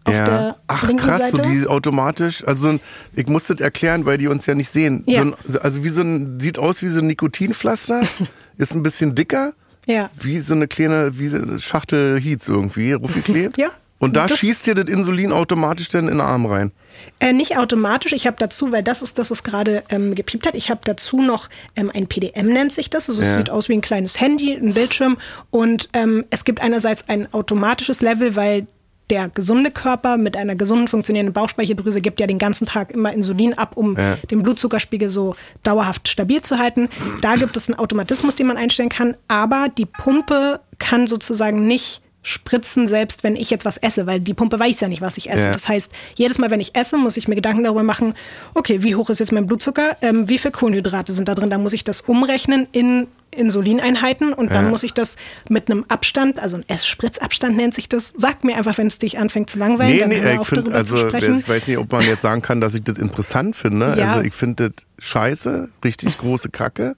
auf 0.04 0.14
der 0.14 0.58
Ach 0.68 0.88
linken 0.88 1.06
krass, 1.06 1.32
Seite. 1.32 1.44
so 1.44 1.50
die 1.50 1.68
automatisch, 1.68 2.46
also 2.48 2.80
ich 3.16 3.28
muss 3.28 3.48
das 3.48 3.60
erklären, 3.60 4.06
weil 4.06 4.18
die 4.18 4.28
uns 4.28 4.46
ja 4.46 4.56
nicht 4.56 4.70
sehen. 4.70 5.04
Ja. 5.06 5.24
So 5.24 5.28
ein, 5.28 5.62
also 5.62 5.84
wie 5.84 5.90
so 5.90 6.02
ein, 6.02 6.40
sieht 6.40 6.58
aus 6.58 6.82
wie 6.82 6.90
so 6.90 7.00
ein 7.00 7.08
Nikotinpflaster, 7.08 8.04
ist 8.58 8.74
ein 8.74 8.84
bisschen 8.84 9.14
dicker, 9.14 9.54
ja. 9.86 10.10
wie 10.20 10.40
so 10.40 10.54
eine 10.54 10.68
kleine, 10.68 11.20
wie 11.20 11.28
so 11.28 11.38
eine 11.38 11.60
Schachtel 11.60 12.20
Heats 12.20 12.48
irgendwie, 12.48 12.94
Ruffi 12.94 13.22
klebt. 13.22 13.58
Ja. 13.58 13.70
Und 14.02 14.18
da 14.18 14.26
Das- 14.28 14.40
schießt 14.40 14.66
dir 14.68 14.76
das 14.76 14.86
Insulin 14.90 15.32
automatisch 15.32 15.88
dann 15.90 16.06
in 16.08 16.16
den 16.16 16.22
Arm 16.22 16.46
rein. 16.48 16.72
Äh, 17.20 17.34
nicht 17.34 17.58
automatisch. 17.58 18.12
Ich 18.14 18.28
habe 18.28 18.36
dazu, 18.40 18.72
weil 18.72 18.84
das 18.84 19.02
ist 19.02 19.18
das, 19.18 19.32
was 19.32 19.44
gerade 19.44 19.84
ähm, 19.90 20.16
gepiept 20.16 20.46
hat. 20.48 20.56
Ich 20.56 20.70
habe 20.70 20.82
dazu 20.84 21.22
noch 21.22 21.48
ähm, 21.76 21.92
ein 21.94 22.08
PDM 22.08 22.48
nennt 22.48 22.74
sich 22.74 22.90
das. 22.90 23.08
Also 23.10 23.22
es 23.22 23.28
Ja. 23.30 23.38
sieht 23.38 23.50
aus 23.50 23.70
wie 23.70 23.74
ein 23.74 23.82
kleines 23.82 24.20
Handy, 24.20 24.54
ein 24.54 24.74
Bildschirm. 24.74 25.18
Und 25.52 25.90
ähm, 25.94 26.26
es 26.32 26.44
gibt 26.44 26.62
einerseits 26.62 27.08
ein 27.10 27.32
automatisches 27.34 28.02
Level, 28.02 28.36
weil 28.36 28.68
der 29.12 29.30
gesunde 29.30 29.72
Körper 29.72 30.18
mit 30.18 30.38
einer 30.38 30.56
gesunden 30.56 30.88
funktionierenden 30.88 31.34
Bauchspeicheldrüse 31.34 32.00
gibt 32.02 32.20
ja 32.20 32.28
den 32.28 32.40
ganzen 32.40 32.66
Tag 32.66 32.92
immer 32.92 33.12
Insulin 33.14 33.54
ab, 33.58 33.74
um 33.76 33.98
Ja. 33.98 34.16
den 34.32 34.42
Blutzuckerspiegel 34.42 35.10
so 35.10 35.36
dauerhaft 35.64 36.08
stabil 36.08 36.42
zu 36.42 36.58
halten. 36.60 36.88
Da 37.22 37.36
gibt 37.36 37.56
es 37.58 37.68
einen 37.70 37.78
Automatismus, 37.78 38.36
den 38.36 38.48
man 38.48 38.58
einstellen 38.58 38.90
kann, 38.90 39.16
aber 39.28 39.68
die 39.78 39.86
Pumpe 39.86 40.62
kann 40.80 41.08
sozusagen 41.08 41.68
nicht 41.68 42.02
spritzen, 42.24 42.88
selbst 42.88 43.24
wenn 43.24 43.36
ich 43.36 43.50
jetzt 43.50 43.66
was 43.66 43.78
esse, 43.78 44.06
weil 44.06 44.20
die 44.20 44.34
Pumpe 44.34 44.60
weiß 44.60 44.80
ja 44.80 44.88
nicht, 44.88 45.02
was 45.02 45.18
ich 45.18 45.30
esse. 45.32 45.46
Ja. 45.46 45.52
Das 45.52 45.68
heißt, 45.68 45.92
jedes 46.16 46.38
Mal, 46.38 46.52
wenn 46.52 46.60
ich 46.60 46.76
esse, 46.76 46.98
muss 46.98 47.18
ich 47.18 47.28
mir 47.28 47.36
Gedanken 47.36 47.64
darüber 47.64 47.84
machen, 47.84 48.14
okay, 48.54 48.84
wie 48.84 48.96
hoch 48.96 49.10
ist 49.10 49.20
jetzt 49.20 49.32
mein 49.32 49.48
Blutzucker, 49.48 49.98
ähm, 50.02 50.30
wie 50.30 50.38
viel 50.38 50.52
Kohlenhydrate 50.52 51.14
sind 51.14 51.28
da 51.28 51.36
drin, 51.36 51.50
dann 51.50 51.64
muss 51.64 51.74
ich 51.74 51.84
das 51.84 52.02
umrechnen 52.02 52.68
in 52.72 53.08
Insulineinheiten 53.34 54.34
und 54.34 54.52
dann 54.52 54.66
Ja. 54.66 54.70
muss 54.70 54.84
ich 54.84 54.94
das 54.94 55.16
mit 55.50 55.72
einem 55.72 55.86
Abstand, 55.88 56.40
also 56.40 56.58
ein 56.58 56.66
Essspritzabstand 56.68 57.56
nennt 57.56 57.74
sich 57.74 57.90
das. 57.90 58.14
Sag 58.16 58.44
mir 58.44 58.58
einfach, 58.58 58.78
wenn 58.78 58.88
es 58.88 59.00
dich 59.00 59.18
anfängt 59.18 59.50
zu 59.50 59.58
langweilen, 59.58 59.94
Nee, 59.94 60.00
dann 60.00 60.10
nee, 60.10 60.16
ich 60.18 60.48
darüber 60.50 60.74
also 60.76 61.08
ich 61.08 61.48
weiß 61.48 61.68
nicht, 61.68 61.78
ob 61.78 61.92
man 61.92 62.02
jetzt 62.06 62.22
sagen 62.22 62.42
kann, 62.42 62.62
dass 62.62 62.74
ich 62.74 62.84
das 62.84 62.98
interessant 62.98 63.56
finde. 63.56 63.96
Ja. 64.02 64.14
Also 64.14 64.22
ich 64.22 64.34
finde 64.34 64.70
das 64.70 64.86
scheiße, 65.00 65.70
richtig 65.84 66.18
große 66.18 66.50
Kacke. 66.50 66.96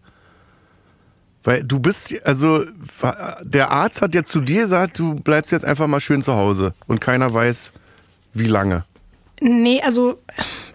Weil 1.43 1.63
du 1.63 1.79
bist, 1.79 2.15
also 2.25 2.63
der 3.43 3.71
Arzt 3.71 4.01
hat 4.01 4.15
jetzt 4.15 4.31
zu 4.31 4.39
dir 4.39 4.61
gesagt, 4.61 4.99
du 4.99 5.15
bleibst 5.15 5.51
jetzt 5.51 5.65
einfach 5.65 5.87
mal 5.87 5.99
schön 5.99 6.21
zu 6.21 6.33
Hause 6.35 6.73
und 6.87 7.01
keiner 7.01 7.33
weiß, 7.33 7.73
wie 8.33 8.45
lange. 8.45 8.85
Nee, 9.41 9.81
also 9.81 10.21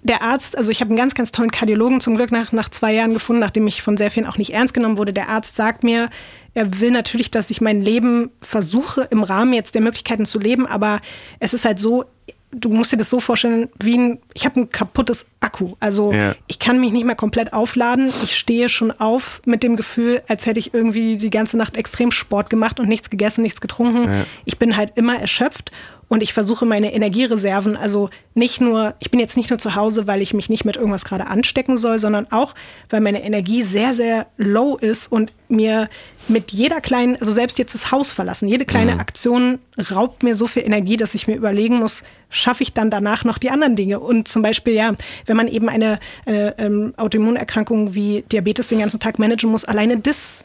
der 0.03 0.23
Arzt, 0.23 0.57
also 0.59 0.71
ich 0.71 0.81
habe 0.81 0.91
einen 0.91 0.99
ganz, 0.99 1.15
ganz 1.15 1.33
tollen 1.33 1.51
Kardiologen 1.51 2.01
zum 2.01 2.17
Glück 2.17 2.31
nach, 2.31 2.53
nach 2.53 2.69
zwei 2.69 2.93
Jahren 2.93 3.15
gefunden, 3.15 3.41
nachdem 3.41 3.67
ich 3.67 3.81
von 3.81 3.97
sehr 3.97 4.11
vielen 4.11 4.27
auch 4.27 4.37
nicht 4.37 4.53
ernst 4.53 4.75
genommen 4.75 4.99
wurde. 4.99 5.15
Der 5.15 5.31
Arzt 5.31 5.57
sagt 5.57 5.85
mir, 5.85 6.11
er 6.53 6.79
will 6.81 6.91
natürlich, 6.91 7.31
dass 7.31 7.49
ich 7.49 7.63
mein 7.63 7.81
Leben 7.81 8.31
versuche, 8.43 9.09
im 9.11 9.23
Rahmen 9.23 9.55
jetzt 9.55 9.75
der 9.75 9.81
Möglichkeiten 9.81 10.27
zu 10.27 10.39
leben, 10.39 10.67
aber 10.67 11.01
es 11.41 11.55
ist 11.55 11.65
halt 11.65 11.79
so, 11.79 12.05
du 12.51 12.71
musst 12.71 12.93
dir 12.93 12.97
das 12.97 13.11
so 13.11 13.21
vorstellen, 13.21 13.69
wie 13.83 13.99
ein, 13.99 14.19
ich 14.35 14.45
habe 14.47 14.61
ein 14.61 14.71
kaputtes 14.71 15.27
Akku. 15.41 15.75
Also 15.81 16.13
Ja. 16.13 16.35
ich 16.47 16.59
kann 16.59 16.81
mich 16.81 16.93
nicht 16.93 17.05
mehr 17.05 17.15
komplett 17.15 17.53
aufladen. 17.53 18.11
Ich 18.25 18.37
stehe 18.39 18.69
schon 18.69 18.91
auf 18.91 19.43
mit 19.45 19.63
dem 19.63 19.77
Gefühl, 19.77 20.23
als 20.29 20.47
hätte 20.47 20.59
ich 20.59 20.73
irgendwie 20.73 21.17
die 21.19 21.31
ganze 21.31 21.57
Nacht 21.57 21.77
extrem 21.77 22.11
Sport 22.11 22.49
gemacht 22.51 22.81
und 22.81 22.89
nichts 22.89 23.11
gegessen, 23.11 23.43
nichts 23.43 23.61
getrunken. 23.61 24.25
Ich 24.45 24.59
bin 24.59 24.77
halt 24.77 24.93
immer 24.97 25.19
erschöpft 25.19 25.71
und 26.09 26.23
ich 26.23 26.33
versuche 26.33 26.65
meine 26.65 26.93
Energiereserven, 26.95 27.77
also 27.77 28.09
nicht 28.35 28.61
nur, 28.61 28.95
ich 28.99 29.11
bin 29.11 29.21
jetzt 29.21 29.37
nicht 29.37 29.51
nur 29.51 29.59
zu 29.59 29.75
Hause, 29.75 30.07
weil 30.07 30.23
ich 30.23 30.33
mich 30.33 30.49
nicht 30.49 30.65
mit 30.65 30.77
irgendwas 30.77 31.05
gerade 31.05 31.27
anstecken 31.27 31.77
soll, 31.77 31.99
sondern 31.99 32.31
auch, 32.33 32.55
weil 32.89 33.01
meine 33.01 33.23
Energie 33.23 33.63
sehr, 33.63 33.93
sehr 33.93 34.27
low 34.39 34.77
ist 34.77 35.13
und 35.13 35.33
mir 35.49 35.89
mit 36.29 36.51
jeder 36.51 36.81
kleinen, 36.81 37.17
also 37.17 37.33
selbst 37.33 37.59
jetzt 37.59 37.75
das 37.75 37.91
Haus 37.91 38.13
verlassen, 38.13 38.49
jede 38.49 38.65
kleine 38.65 38.99
Aktion 38.99 39.59
raubt 39.91 40.23
mir 40.23 40.35
so 40.35 40.47
viel 40.47 40.65
Energie, 40.65 40.97
dass 40.97 41.15
ich 41.15 41.27
mir 41.27 41.37
überlegen 41.37 41.79
muss, 41.79 42.03
schaffe 42.31 42.63
ich 42.63 42.75
dann 42.75 42.91
danach 42.91 43.25
noch 43.25 43.39
die 43.39 43.51
anderen 43.51 43.77
Dinge? 43.77 44.01
Und 44.01 44.29
zum 44.29 44.43
Beispiel, 44.43 44.75
ja, 44.75 44.93
wenn 45.27 45.37
man 45.37 45.49
eben 45.49 45.69
eine, 45.69 45.99
eine 46.27 46.59
ähm, 46.59 46.95
Autoimmunerkrankung 46.97 47.95
wie 47.95 48.25
Diabetes 48.31 48.69
den 48.69 48.81
ganzen 48.81 49.01
Tag 49.01 49.19
managen 49.19 49.51
muss, 49.51 49.65
alleine 49.65 49.99
das 49.99 50.45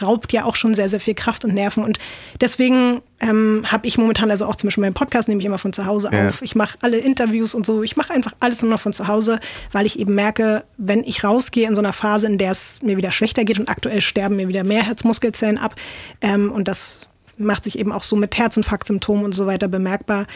raubt 0.00 0.32
ja 0.32 0.44
auch 0.44 0.56
schon 0.56 0.74
sehr, 0.74 0.88
sehr 0.90 1.00
viel 1.00 1.14
Kraft 1.14 1.44
und 1.44 1.54
Nerven. 1.54 1.84
Und 1.84 1.98
deswegen 2.40 3.02
ähm, 3.20 3.64
habe 3.66 3.86
ich 3.86 3.98
momentan, 3.98 4.30
also 4.30 4.46
auch 4.46 4.56
zum 4.56 4.68
Beispiel 4.68 4.82
meinen 4.82 4.94
Podcast 4.94 5.28
nehme 5.28 5.40
ich 5.40 5.46
immer 5.46 5.58
von 5.58 5.72
zu 5.72 5.86
Hause 5.86 6.10
Ja. 6.12 6.28
auf. 6.28 6.42
Ich 6.42 6.54
mache 6.54 6.78
alle 6.82 6.98
Interviews 6.98 7.54
und 7.54 7.64
so. 7.66 7.82
Ich 7.82 7.96
mache 7.96 8.12
einfach 8.12 8.32
alles 8.40 8.62
nur 8.62 8.70
noch 8.70 8.80
von 8.80 8.92
zu 8.92 9.08
Hause, 9.08 9.40
weil 9.72 9.86
ich 9.86 9.98
eben 9.98 10.14
merke, 10.14 10.64
wenn 10.76 11.04
ich 11.04 11.24
rausgehe 11.24 11.68
in 11.68 11.74
so 11.74 11.80
einer 11.80 11.92
Phase, 11.92 12.26
in 12.26 12.38
der 12.38 12.52
es 12.52 12.82
mir 12.82 12.96
wieder 12.96 13.12
schlechter 13.12 13.44
geht 13.44 13.58
und 13.58 13.68
aktuell 13.68 14.00
sterben 14.00 14.36
mir 14.36 14.48
wieder 14.48 14.64
mehr 14.64 14.82
Herzmuskelzellen 14.82 15.58
ab 15.58 15.74
ähm, 16.20 16.50
und 16.52 16.68
das 16.68 17.00
macht 17.36 17.64
sich 17.64 17.78
eben 17.78 17.90
auch 17.90 18.04
so 18.04 18.14
mit 18.16 18.36
Herzinfarktsymptomen 18.38 19.24
und 19.24 19.32
so 19.32 19.46
weiter 19.46 19.66
bemerkbar. 19.68 20.26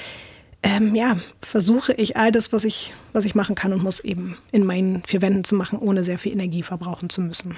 Ähm, 0.64 0.96
ja, 0.96 1.16
versuche 1.40 1.92
ich 1.92 2.16
all 2.16 2.32
das, 2.32 2.52
was 2.52 2.64
ich, 2.64 2.92
was 3.12 3.24
ich 3.24 3.36
machen 3.36 3.54
kann 3.54 3.72
und 3.72 3.84
muss 3.84 4.00
eben 4.00 4.36
in 4.50 4.66
meinen 4.66 5.04
vier 5.06 5.22
Wänden 5.22 5.44
zu 5.44 5.54
machen, 5.54 5.78
ohne 5.78 6.02
sehr 6.02 6.18
viel 6.18 6.32
Energie 6.32 6.64
verbrauchen 6.64 7.08
zu 7.10 7.20
müssen. 7.20 7.56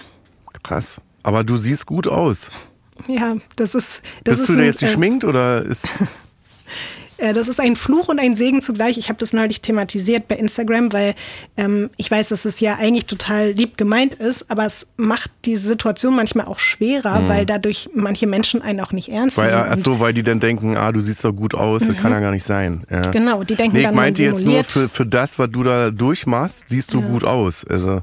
Krass. 0.62 1.01
Aber 1.22 1.44
du 1.44 1.56
siehst 1.56 1.87
gut 1.87 2.06
aus. 2.09 2.50
Ja, 3.09 3.37
das 3.56 3.74
ist. 3.74 4.02
Das 4.24 4.38
Bist 4.38 4.50
ist 4.50 4.54
du 4.56 4.61
ein, 4.61 4.64
jetzt 4.66 4.83
äh, 4.83 4.87
geschminkt 4.87 5.24
oder 5.24 5.62
ist. 5.62 5.87
Äh, 7.18 7.35
Das 7.35 7.48
ist 7.48 7.61
ein 7.61 7.76
Fluch 7.76 8.09
und 8.09 8.18
ein 8.18 8.35
Segen 8.35 8.62
zugleich. 8.62 8.96
Ich 8.96 9.09
habe 9.11 9.18
das 9.18 9.33
neulich 9.35 9.61
thematisiert 9.61 10.26
bei 10.26 10.37
Instagram, 10.37 10.92
weil 10.94 11.14
ähm, 11.59 11.90
ich 11.98 12.11
weiß, 12.11 12.28
dass 12.30 12.46
es 12.46 12.61
ja 12.61 12.76
eigentlich 12.76 13.04
total 13.06 13.50
lieb 13.50 13.76
gemeint 13.76 14.14
ist, 14.14 14.50
aber 14.50 14.64
es 14.64 14.87
macht 14.96 15.30
die 15.44 15.56
Situation 15.56 16.16
manchmal 16.16 16.46
auch 16.46 16.59
schwerer, 16.59 17.28
weil 17.28 17.44
dadurch 17.44 17.90
manche 17.94 18.26
Menschen 18.26 18.62
einen 18.62 18.80
auch 18.80 18.92
nicht 18.92 19.11
ernst 19.11 19.37
Mhm. 19.37 19.42
Weil, 19.42 19.50
nehmen. 19.50 19.68
ach 19.70 19.76
so, 19.78 20.00
weil 20.00 20.14
die 20.14 20.22
dann 20.22 20.40
denken, 20.40 20.78
ah, 20.78 20.92
du 20.92 21.00
siehst 21.00 21.22
doch 21.24 21.33
gut 21.33 21.54
aus, 21.54 21.83
das 21.87 21.96
kann 21.96 22.11
ja 22.12 22.20
gar 22.20 22.30
nicht 22.33 22.46
sein. 22.46 22.85
Ja. 22.90 23.02
Genau, 23.11 23.44
die 23.44 23.54
denken 23.54 23.74
nee, 23.74 23.80
ich 23.80 23.87
dann, 23.87 23.94
meinte 23.96 24.22
jetzt 24.22 24.42
nur 24.44 24.64
für, 24.64 24.88
für 24.88 25.04
das, 25.04 25.38
was 25.38 25.50
du 25.50 25.62
da 25.62 25.90
durchmachst, 25.90 26.70
siehst 26.70 26.94
du 26.94 27.02
gut 27.02 27.24
aus. 27.24 27.66
Also, 27.68 28.00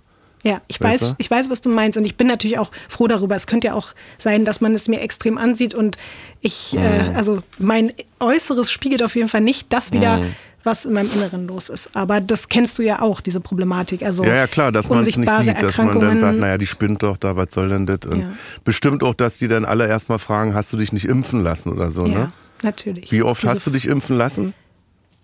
Ja, 0.47 0.61
ich 0.67 0.79
Weißt 0.79 1.01
weiß, 1.01 1.09
du? 1.11 1.15
ich 1.17 1.29
weiß, 1.29 1.49
was 1.49 1.61
du 1.61 1.69
meinst 1.69 1.97
und 1.97 2.05
ich 2.05 2.15
bin 2.15 2.27
natürlich 2.27 2.57
auch 2.57 2.71
froh 2.89 3.07
darüber. 3.07 3.35
Es 3.35 3.47
könnte 3.47 3.67
ja 3.67 3.73
auch 3.73 3.89
sein, 4.17 4.45
dass 4.45 4.61
man 4.61 4.73
es 4.73 4.87
mir 4.87 5.01
extrem 5.01 5.37
ansieht 5.37 5.73
und 5.73 5.97
ich, 6.41 6.73
Mhm. 6.73 6.79
äh, 6.79 7.11
also 7.15 7.43
mein 7.57 7.91
Äußeres 8.19 8.71
spiegelt 8.71 9.03
auf 9.03 9.15
jeden 9.15 9.27
Fall 9.29 9.41
nicht 9.41 9.73
das 9.73 9.91
wieder, 9.91 10.17
Mhm. 10.17 10.35
was 10.63 10.85
in 10.85 10.93
meinem 10.93 11.11
Inneren 11.13 11.47
los 11.47 11.69
ist. 11.69 11.89
Aber 11.95 12.21
das 12.21 12.47
kennst 12.49 12.77
du 12.77 12.83
ja 12.83 13.01
auch, 13.01 13.19
diese 13.21 13.39
Problematik. 13.41 14.03
Also 14.03 14.23
ja, 14.23 14.35
ja, 14.35 14.47
klar, 14.47 14.71
dass 14.71 14.89
man 14.89 14.99
es 14.99 15.05
nicht 15.17 15.17
sieht, 15.29 15.61
dass 15.61 15.77
man 15.77 15.99
dann 15.99 16.17
sagt, 16.17 16.37
naja, 16.39 16.57
die 16.57 16.67
spinnt 16.67 17.03
doch 17.03 17.17
da, 17.17 17.35
was 17.35 17.51
soll 17.51 17.69
denn 17.69 17.85
das? 17.85 17.99
Und 18.05 18.19
Ja. 18.21 18.31
Bestimmt 18.63 19.03
auch, 19.03 19.13
dass 19.15 19.37
die 19.37 19.47
dann 19.47 19.65
alle 19.65 19.87
erstmal 19.87 20.19
fragen, 20.19 20.53
hast 20.55 20.71
du 20.71 20.77
dich 20.77 20.93
nicht 20.93 21.05
impfen 21.05 21.41
lassen 21.41 21.71
oder 21.73 21.91
so, 21.91 22.05
ja, 22.05 22.13
ne? 22.19 22.31
natürlich. 22.63 23.11
Wie 23.11 23.21
oft 23.23 23.41
Diese- 23.43 23.51
hast 23.51 23.65
du 23.67 23.71
dich 23.71 23.87
impfen 23.87 24.17
lassen? 24.17 24.53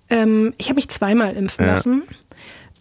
Ähm, 0.10 0.54
ich 0.58 0.66
habe 0.68 0.76
mich 0.76 0.90
zweimal 0.90 1.34
impfen 1.34 1.66
Ja. 1.66 1.74
lassen. 1.74 2.04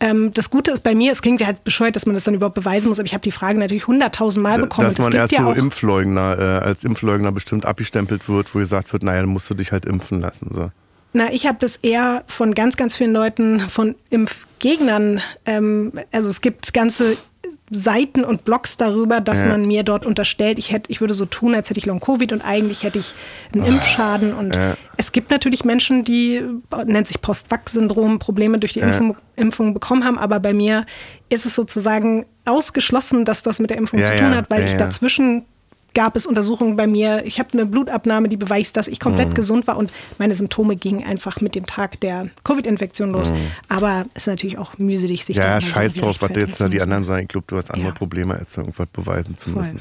Ähm, 0.03 0.33
das 0.35 0.51
Gute 0.51 0.73
ist 0.73 0.83
bei 0.83 0.97
mir, 0.97 1.12
es 1.12 1.23
klingt 1.23 1.41
ja 1.41 1.47
halt 1.47 1.62
bescheuert, 1.62 1.95
dass 1.95 2.07
man 2.07 2.17
das 2.17 2.25
dann 2.25 2.35
überhaupt 2.35 2.57
beweisen 2.57 2.88
muss, 2.88 2.99
aber 2.99 3.07
ich 3.07 3.15
habe 3.15 3.23
die 3.23 3.31
Frage 3.31 3.57
natürlich 3.61 3.87
hunderttausend 3.87 4.43
Mal 4.43 4.59
bekommen. 4.59 4.88
Dass 4.88 4.99
es 4.99 5.05
man 5.05 5.12
erst 5.12 5.33
ja 5.33 5.45
so 5.45 5.53
Impfleugner, 5.53 6.38
äh, 6.38 6.43
als 6.65 6.83
Impfleugner 6.83 7.31
bestimmt 7.31 7.65
abgestempelt 7.65 8.29
wird, 8.29 8.53
wo 8.53 8.59
gesagt 8.59 8.93
wird, 8.93 9.05
naja, 9.05 9.21
dann 9.21 9.31
musst 9.31 9.49
du 9.49 9.55
dich 9.55 9.71
halt 9.71 9.87
impfen 9.87 10.21
lassen. 10.21 10.49
So. 10.51 10.73
Na, 11.12 11.33
ich 11.33 11.47
habe 11.47 11.59
das 11.61 11.77
eher 11.77 12.25
von 12.27 12.53
ganz, 12.53 12.77
ganz 12.77 12.97
vielen 12.97 13.12
Leuten, 13.12 13.61
von 13.61 13.95
Impfgegnern. 14.11 15.21
Ähm, 15.47 15.93
also 16.11 16.31
es 16.31 16.41
gibt 16.41 16.75
ganze 16.75 17.17
Seiten 17.75 18.23
und 18.23 18.45
Blogs 18.45 18.77
darüber, 18.77 19.21
dass 19.21 19.41
Ja. 19.41 19.49
man 19.49 19.67
mir 19.67 19.83
dort 19.83 20.05
unterstellt, 20.05 20.59
ich 20.59 20.73
hätte, 20.73 20.91
ich 20.91 21.01
würde 21.01 21.15
so 21.15 21.25
tun, 21.25 21.55
als 21.55 21.71
hätte 21.71 21.79
ich 21.79 21.87
Long 21.87 22.01
Covid 22.01 22.33
und 22.33 22.43
eigentlich 22.43 22.83
hätte 22.83 22.99
ich 22.99 23.15
einen 23.55 23.65
Impfschaden. 23.65 24.35
Und 24.35 24.55
ja. 24.55 24.77
es 24.99 25.11
gibt 25.13 25.31
natürlich 25.31 25.65
Menschen, 25.65 26.05
die 26.05 26.43
nennt 26.85 27.07
sich 27.07 27.23
Post-Vac-Syndrom, 27.23 28.19
Probleme 28.19 28.59
durch 28.59 28.75
die 28.75 28.81
Impfung, 28.81 29.17
Impfung 29.37 29.73
bekommen 29.73 30.05
haben, 30.05 30.19
aber 30.19 30.39
bei 30.39 30.53
mir 30.53 30.85
ist 31.31 31.47
es 31.47 31.55
sozusagen 31.55 32.27
ausgeschlossen, 32.45 33.25
dass 33.25 33.43
das 33.43 33.59
mit 33.59 33.71
der 33.71 33.79
Impfung 33.79 34.01
Ja, 34.01 34.07
zu 34.07 34.17
tun 34.17 34.33
ja, 34.33 34.37
hat, 34.37 34.51
weil 34.51 34.61
ja, 34.61 34.67
ich 34.67 34.73
ja. 34.73 34.79
dazwischen 34.79 35.45
gab 35.94 36.16
es 36.16 36.26
Untersuchungen 36.26 36.76
bei 36.76 36.87
mir. 36.87 37.24
Ich 37.26 37.38
habe 37.38 37.52
eine 37.52 37.66
Blutabnahme, 37.66 38.28
die 38.28 38.37
beweist, 38.37 38.76
dass 38.76 38.88
ich 38.88 39.00
komplett 39.00 39.31
Mhm. 39.31 39.35
gesund 39.35 39.66
war 39.66 39.76
und 39.76 39.90
meine 40.18 40.35
Symptome 40.35 40.76
gingen 40.76 41.05
einfach 41.05 41.40
mit 41.40 41.55
dem 41.55 41.66
Tag 41.66 42.00
der 42.00 42.28
Covid-Infektion 42.44 43.11
los. 43.12 43.33
Aber 43.68 44.05
es 44.14 44.22
ist 44.22 44.26
natürlich 44.28 44.59
auch 44.59 44.78
mühselig, 44.78 45.24
sich 45.24 45.37
Mhm. 45.37 45.42
Ja, 45.42 45.61
scheiß 45.61 45.94
drauf, 45.94 46.16
was 46.20 46.31
jetzt 46.37 46.61
die 46.72 46.81
anderen 46.83 47.05
sagen. 47.05 47.22
Ich 47.22 47.28
glaube, 47.28 47.46
du 47.48 47.57
hast 47.57 47.70
andere 47.70 47.88
Ja. 47.88 47.94
Probleme, 47.94 48.35
als 48.37 48.57
irgendwas 48.57 48.88
beweisen 48.92 49.37
zu 49.37 49.50
müssen. 49.50 49.81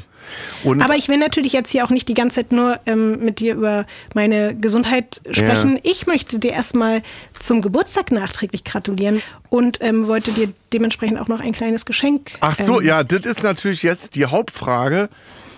Aber 0.65 0.95
ich 0.95 1.07
will 1.07 1.17
natürlich 1.17 1.53
jetzt 1.53 1.69
hier 1.71 1.83
auch 1.83 1.89
nicht 1.89 2.07
die 2.07 2.13
ganze 2.13 2.35
Zeit 2.35 2.51
nur 2.51 2.79
ähm, 2.85 3.19
mit 3.23 3.39
dir 3.39 3.55
über 3.55 3.85
meine 4.13 4.55
Gesundheit 4.55 5.21
sprechen. 5.31 5.79
Ich 5.83 6.07
möchte 6.07 6.37
dir 6.39 6.51
erstmal 6.51 7.01
zum 7.39 7.61
Geburtstag 7.61 8.11
nachträglich 8.11 8.63
gratulieren 8.63 9.21
und 9.49 9.79
ähm, 9.81 10.07
wollte 10.07 10.31
dir 10.31 10.51
dementsprechend 10.73 11.19
auch 11.19 11.27
noch 11.27 11.39
ein 11.39 11.53
kleines 11.53 11.85
Geschenk. 11.85 12.33
Ach 12.41 12.55
so, 12.55 12.79
ähm, 12.79 12.87
ja, 12.87 13.03
das 13.03 13.25
ist 13.25 13.43
natürlich 13.43 13.83
jetzt 13.83 14.15
die 14.15 14.25
Hauptfrage. 14.25 15.09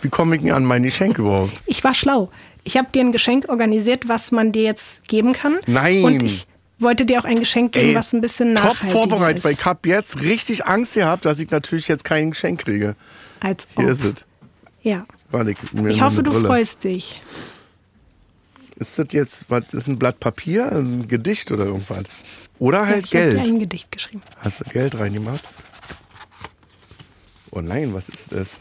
Wie 0.03 0.09
komme 0.09 0.35
ich 0.35 0.41
denn 0.41 0.51
an 0.51 0.65
mein 0.65 0.83
Geschenk 0.83 1.17
überhaupt? 1.17 1.53
Ich 1.65 1.83
war 1.83 1.93
schlau. 1.93 2.29
Ich 2.65 2.77
habe 2.77 2.89
dir 2.93 3.01
ein 3.01 3.11
Geschenk 3.11 3.49
organisiert, 3.49 4.07
was 4.07 4.31
man 4.31 4.51
dir 4.51 4.63
jetzt 4.63 5.07
geben 5.07 5.33
kann. 5.33 5.57
Nein. 5.65 6.03
Und 6.03 6.23
ich 6.23 6.45
wollte 6.77 7.05
dir 7.05 7.19
auch 7.19 7.25
ein 7.25 7.39
Geschenk 7.39 7.71
geben, 7.71 7.95
was 7.95 8.13
ein 8.13 8.21
bisschen 8.21 8.55
top 8.55 8.65
nachhaltiger 8.65 8.91
vorbereitet, 8.91 9.37
ist. 9.39 9.45
weil 9.45 9.53
ich 9.53 9.65
habe 9.65 9.89
jetzt 9.89 10.21
richtig 10.21 10.65
Angst 10.65 10.93
gehabt, 10.95 11.25
dass 11.25 11.39
ich 11.39 11.49
natürlich 11.49 11.87
jetzt 11.87 12.03
kein 12.03 12.31
Geschenk 12.31 12.61
kriege. 12.61 12.95
als 13.39 13.65
Hier 13.75 13.85
ob. 13.85 13.91
ist 13.91 14.03
es. 14.03 14.13
Ja. 14.81 15.05
Warte, 15.31 15.51
ich 15.51 15.73
mir 15.73 15.89
Ich 15.89 16.01
hoffe, 16.01 16.21
du 16.21 16.31
freust 16.31 16.83
dich. 16.83 17.21
Ist 18.75 18.99
das 18.99 19.07
jetzt, 19.11 19.45
was 19.47 19.73
ist 19.73 19.87
ein 19.87 19.97
Blatt 19.97 20.19
Papier, 20.19 20.71
ein 20.71 21.07
Gedicht 21.07 21.51
oder 21.51 21.65
irgendwas? 21.65 22.03
Oder 22.59 22.85
halt 22.87 23.05
ich 23.05 23.15
habe 23.15 23.29
dir 23.29 23.35
Geld. 23.37 23.47
ein 23.47 23.59
Gedicht 23.59 23.91
geschrieben. 23.91 24.21
Hast 24.39 24.59
du 24.59 24.69
Geld 24.69 24.99
reingemacht? 24.99 25.47
Oh 27.51 27.61
nein, 27.61 27.93
was 27.93 28.09
ist 28.09 28.31
das? 28.31 28.51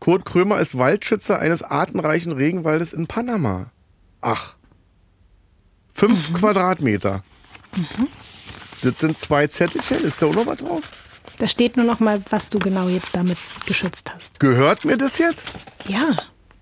Kurt 0.00 0.24
Krömer 0.24 0.58
ist 0.58 0.76
Waldschützer 0.78 1.38
eines 1.38 1.62
artenreichen 1.62 2.32
Regenwaldes 2.32 2.92
in 2.92 3.06
Panama. 3.06 3.66
Ach. 4.22 4.54
Fünf 5.94 6.32
Quadratmeter. 6.32 7.22
Das 8.82 8.98
sind 8.98 9.18
zwei 9.18 9.46
Zettelchen. 9.46 10.02
Ist 10.02 10.22
da 10.22 10.26
auch 10.26 10.34
noch 10.34 10.46
was 10.46 10.58
drauf? 10.58 10.82
Da 11.36 11.46
steht 11.48 11.76
nur 11.76 11.86
noch 11.86 12.00
mal, 12.00 12.22
was 12.30 12.48
du 12.48 12.58
genau 12.58 12.88
jetzt 12.88 13.14
damit 13.14 13.38
geschützt 13.66 14.10
hast. 14.14 14.40
Gehört 14.40 14.84
mir 14.84 14.96
das 14.96 15.18
jetzt? 15.18 15.46
Ja. 15.86 16.10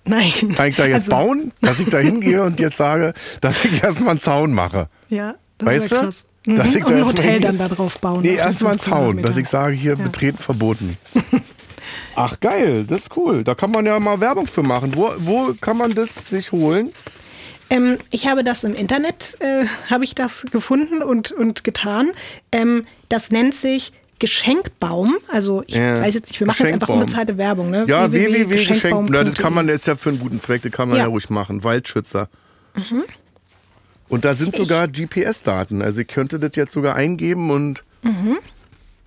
Nein. 0.05 0.55
Kann 0.57 0.69
ich 0.69 0.77
da 0.77 0.87
jetzt 0.87 0.95
Also, 0.95 1.11
bauen? 1.11 1.53
Dass 1.61 1.79
ich 1.81 1.89
da 1.89 1.99
hingehe 1.99 2.43
und 2.43 2.59
jetzt 2.61 2.77
sage, 2.77 3.13
dass 3.41 3.65
ich 3.65 3.83
erstmal 3.83 4.11
einen 4.11 4.21
Zaun 4.21 4.53
mache. 4.53 4.89
Ja, 5.09 5.35
das 5.59 5.67
Weißt 5.69 5.93
du? 5.93 5.97
krass. 5.97 6.25
Dass 6.47 6.71
Mhm. 6.71 6.77
ich 6.79 6.85
Und 6.87 6.95
ein 6.95 7.05
Hotel 7.05 7.41
dann 7.41 7.59
da 7.59 7.69
drauf 7.69 7.99
bauen. 7.99 8.23
Nee, 8.23 8.35
erstmal 8.37 8.73
einen 8.73 8.81
5 8.81 8.91
Zaun, 8.97 9.23
dass 9.23 9.37
ich 9.37 9.49
sage, 9.49 9.75
hier 9.75 9.97
betreten 9.97 10.39
verboten. 10.39 10.97
Ach 12.19 12.41
geil, 12.41 12.85
das 12.85 13.03
ist 13.03 13.17
cool. 13.17 13.45
Da 13.45 13.55
kann 13.55 13.71
man 13.71 13.87
ja 13.87 13.99
mal 13.99 14.21
Werbung 14.21 14.47
für 14.47 14.63
machen. 14.63 14.95
Wo, 14.97 15.11
wo 15.19 15.55
kann 15.61 15.77
man 15.77 15.95
das 15.95 16.29
sich 16.29 16.53
holen? 16.53 16.93
Ähm, 17.71 17.99
ich 18.11 18.27
habe 18.27 18.45
das 18.45 18.65
im 18.65 18.75
Internet, 18.75 19.37
äh, 19.41 19.67
habe 19.91 20.05
ich 20.05 20.15
das 20.15 20.47
gefunden 20.51 21.03
und, 21.03 21.33
und 21.33 21.65
getan. 21.65 22.13
Ähm, 22.51 22.87
das 23.09 23.31
nennt 23.31 23.55
sich 23.55 23.93
Geschenkbaum. 24.19 25.17
Also 25.29 25.63
ich 25.67 25.75
Ja, 25.77 26.01
weiß 26.01 26.15
jetzt 26.15 26.29
nicht, 26.31 26.41
wir 26.41 26.47
machen 26.47 26.65
jetzt 26.65 26.73
einfach 26.73 26.89
unbezahlte 26.89 27.37
Werbung. 27.39 27.71
Ne? 27.71 27.85
Ja, 27.87 28.11
www.geschenk. 28.11 29.11
Na, 29.11 29.23
das 29.23 29.35
kann 29.35 29.53
man, 29.55 29.67
das 29.67 29.77
ist 29.81 29.87
ja 29.87 29.97
für 29.97 30.09
einen 30.11 30.19
guten 30.19 30.41
Zweck, 30.41 30.63
das 30.63 30.73
kann 30.73 30.89
man 30.89 30.97
ja, 30.97 31.05
Ja. 31.05 31.09
ruhig 31.09 31.31
machen. 31.31 31.63
Waldschützer. 31.63 32.29
Und 34.09 34.25
da 34.25 34.35
sind 34.35 34.55
sogar 34.55 34.89
GPS-Daten. 34.89 35.83
Also 35.83 36.01
ich 36.01 36.09
könnte 36.09 36.39
das 36.39 36.57
jetzt 36.57 36.73
sogar 36.73 36.95
eingeben 36.97 37.51
und 37.51 37.85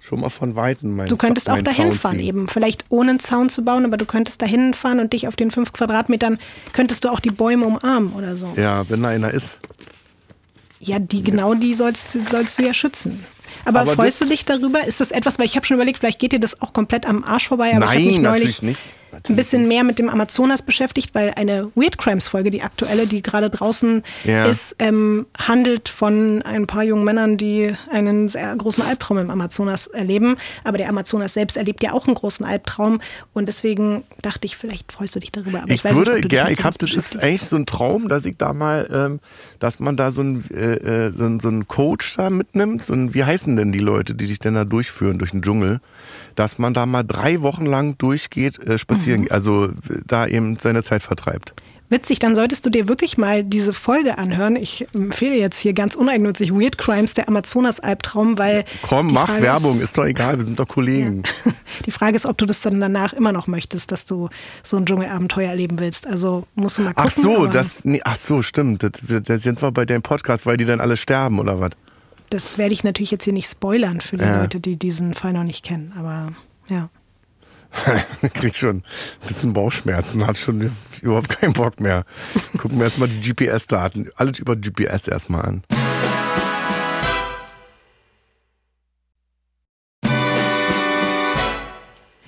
schon 0.02 0.20
mal 0.20 0.30
von 0.30 0.56
Weitem 0.56 0.96
mein 0.96 1.08
Du 1.08 1.16
könntest 1.16 1.50
auch 1.50 1.62
dahin 1.62 1.92
Zaun 1.92 1.94
fahren 1.94 2.18
ziehen. 2.18 2.28
eben. 2.28 2.48
Vielleicht 2.48 2.86
ohne 2.90 3.12
einen 3.12 3.20
Zaun 3.20 3.50
zu 3.50 3.64
bauen, 3.64 3.86
aber 3.86 3.98
du 3.98 4.06
könntest 4.06 4.42
dahin 4.42 4.74
fahren 4.74 5.00
und 5.00 5.14
dich 5.14 5.28
auf 5.28 5.36
den 5.36 5.52
fünf 5.52 5.72
Quadratmetern, 5.72 6.40
könntest 6.74 7.04
du 7.06 7.10
auch 7.10 7.20
die 7.20 7.30
Bäume 7.32 7.66
umarmen 7.66 8.14
oder 8.14 8.36
so. 8.36 8.54
Ja, 8.58 8.84
wenn 8.90 9.04
da 9.04 9.10
einer 9.10 9.32
ist. 9.32 9.62
Ja, 10.80 10.98
die 10.98 11.24
genau 11.24 11.54
die 11.54 11.74
sollst 11.76 12.14
du, 12.16 12.24
sollst 12.24 12.58
du 12.58 12.64
ja 12.64 12.74
schützen. 12.74 13.24
Aber, 13.66 13.82
Aber 13.82 13.94
freust 13.94 14.20
du 14.22 14.26
dich 14.26 14.46
darüber? 14.46 14.84
Ist 14.86 15.00
das 15.00 15.12
etwas, 15.12 15.38
weil 15.38 15.46
ich 15.46 15.56
habe 15.56 15.66
schon 15.66 15.76
überlegt, 15.76 16.00
vielleicht 16.00 16.20
geht 16.20 16.32
dir 16.32 16.40
das 16.40 16.62
auch 16.62 16.74
komplett 16.74 17.06
am 17.06 17.24
Arsch 17.24 17.48
vorbei, 17.48 17.76
aber 17.76 17.86
ich 17.86 17.92
Nein, 17.92 18.06
mich 18.06 18.20
neulich 18.20 18.24
natürlich 18.24 18.62
nicht. 18.64 18.96
Ein 19.30 19.36
bisschen 19.36 19.68
mehr 19.68 19.84
mit 19.84 20.00
dem 20.00 20.10
Amazonas 20.10 20.62
beschäftigt, 20.62 21.14
weil 21.14 21.34
eine 21.36 21.72
Weird 21.76 21.98
Crimes 21.98 22.28
Folge, 22.28 22.50
die 22.50 22.62
aktuelle, 22.64 23.08
die 23.08 23.22
gerade 23.22 23.50
draußen 23.50 24.04
Ja. 24.24 24.46
ist, 24.46 24.76
ähm, 24.80 25.26
handelt 25.38 25.90
von 25.90 26.42
ein 26.44 26.68
paar 26.68 26.84
jungen 26.84 27.04
Männern, 27.04 27.38
die 27.38 27.74
einen 27.92 28.30
sehr 28.30 28.56
großen 28.56 28.84
Albtraum 28.84 29.18
im 29.20 29.30
Amazonas 29.30 29.88
erleben. 29.88 30.38
Aber 30.64 30.78
der 30.78 30.90
Amazonas 30.90 31.34
selbst 31.34 31.58
erlebt 31.58 31.84
ja 31.84 31.94
auch 31.94 32.08
einen 32.08 32.16
großen 32.16 32.46
Albtraum 32.46 33.00
und 33.34 33.48
deswegen 33.48 34.04
dachte 34.22 34.46
ich, 34.46 34.58
vielleicht 34.58 34.92
freust 34.92 35.16
du 35.16 35.20
dich 35.20 35.32
darüber. 35.32 35.64
Aber 35.64 35.72
ich, 35.72 35.84
Ich 35.84 35.96
würde 35.96 36.22
gerne, 36.22 36.52
ich 36.52 36.64
habe, 36.64 36.78
das 36.80 36.94
ist 36.94 37.18
eigentlich 37.22 37.44
so 37.46 37.56
ein 37.56 37.66
Traum, 37.66 38.08
dass 38.10 38.26
ich 38.26 38.38
da 38.38 38.54
mal, 38.54 38.88
ähm, 38.92 39.20
dass 39.60 39.80
man 39.80 39.96
da 39.98 40.12
so 40.12 40.22
ein, 40.22 40.44
äh, 40.52 41.08
äh, 41.08 41.12
so, 41.16 41.40
so 41.40 41.48
einen 41.50 41.68
Coach 41.68 42.16
da 42.18 42.30
mitnimmt, 42.30 42.84
so 42.86 42.94
ein, 42.94 43.14
wie 43.14 43.24
heißen 43.24 43.56
denn 43.56 43.72
die 43.72 43.80
Leute, 43.80 44.16
die 44.16 44.28
dich 44.28 44.40
denn 44.40 44.54
da 44.56 44.66
durchführen 44.66 45.20
durch 45.20 45.32
den 45.32 45.42
Dschungel, 45.42 45.80
dass 46.36 46.58
man 46.58 46.74
da 46.74 46.86
mal 46.86 47.04
drei 47.04 47.42
Wochen 47.42 47.66
lang 47.66 47.98
durchgeht, 47.98 48.60
äh, 48.66 48.78
spazieren, 49.02 49.22
Mhm. 49.24 49.28
also 49.32 49.70
da 50.06 50.28
eben 50.28 50.58
seine 50.60 50.84
Zeit 50.84 51.02
vertreibt. 51.04 51.54
Witzig, 51.90 52.20
dann 52.20 52.36
solltest 52.36 52.66
du 52.66 52.70
dir 52.70 52.88
wirklich 52.88 53.18
mal 53.18 53.44
diese 53.44 53.74
Folge 53.74 54.18
anhören. 54.18 54.56
Ich 54.56 54.88
empfehle 54.94 55.36
jetzt 55.36 55.60
hier 55.60 55.74
ganz 55.74 55.96
uneigennützig 55.96 56.54
Weird 56.54 56.78
Crimes, 56.78 57.16
der 57.16 57.28
Amazonas-Albtraum, 57.28 58.38
weil. 58.38 58.64
Komm, 58.82 59.08
mach 59.12 59.28
Frage 59.28 59.42
Werbung, 59.44 59.82
ist, 59.82 59.98
doch 59.98 60.06
egal, 60.06 60.38
wir 60.38 60.46
sind 60.46 60.58
doch 60.58 60.70
Kollegen. 60.70 61.24
Die 61.86 61.92
Frage 61.92 62.16
ist, 62.16 62.26
ob 62.26 62.38
du 62.38 62.46
das 62.46 62.62
dann 62.62 62.80
danach 62.80 63.12
immer 63.12 63.34
noch 63.34 63.48
möchtest, 63.48 63.92
dass 63.92 64.06
du 64.06 64.30
so 64.64 64.78
ein 64.78 64.86
Dschungelabenteuer 64.86 65.50
erleben 65.50 65.80
willst. 65.80 66.08
Also 66.08 66.48
musst 66.56 66.78
du 66.78 66.84
mal 66.84 66.94
gucken. 66.94 67.04
Ach 67.08 67.12
so, 67.12 67.48
das, 67.48 67.82
nee, 67.84 68.00
ach 68.06 68.16
so, 68.16 68.42
stimmt, 68.42 68.84
da 68.84 69.38
sind 69.38 69.62
wir 69.62 69.72
bei 69.72 69.84
deinem 69.84 70.02
Podcast, 70.02 70.46
weil 70.46 70.56
die 70.56 70.66
dann 70.66 70.80
alle 70.80 70.96
sterben 70.96 71.40
oder 71.40 71.60
was? 71.60 71.72
Das 72.30 72.58
werde 72.58 72.74
ich 72.74 72.86
natürlich 72.86 73.12
jetzt 73.12 73.26
hier 73.26 73.34
nicht 73.34 73.52
spoilern 73.52 74.00
für 74.00 74.16
die 74.16 74.24
Ja. 74.24 74.40
Leute, 74.40 74.62
die 74.62 74.78
diesen 74.78 75.14
Fall 75.14 75.34
noch 75.34 75.44
nicht 75.44 75.66
kennen. 75.66 75.92
Aber 76.00 76.30
ja. 76.70 76.88
krieg 78.34 78.56
schon 78.56 78.78
ein 78.78 79.28
bisschen 79.28 79.54
Bauchschmerzen, 79.54 80.26
hat 80.26 80.38
schon 80.38 80.72
überhaupt 81.02 81.30
keinen 81.30 81.54
Bock 81.54 81.80
mehr. 81.80 82.04
Gucken 82.58 82.78
wir 82.78 82.86
erstmal 82.86 83.10
die 83.10 83.22
GPS-Daten, 83.22 84.10
alles 84.16 84.40
über 84.40 84.56
GPS 84.56 85.08
erstmal 85.08 85.46
an. 85.46 85.64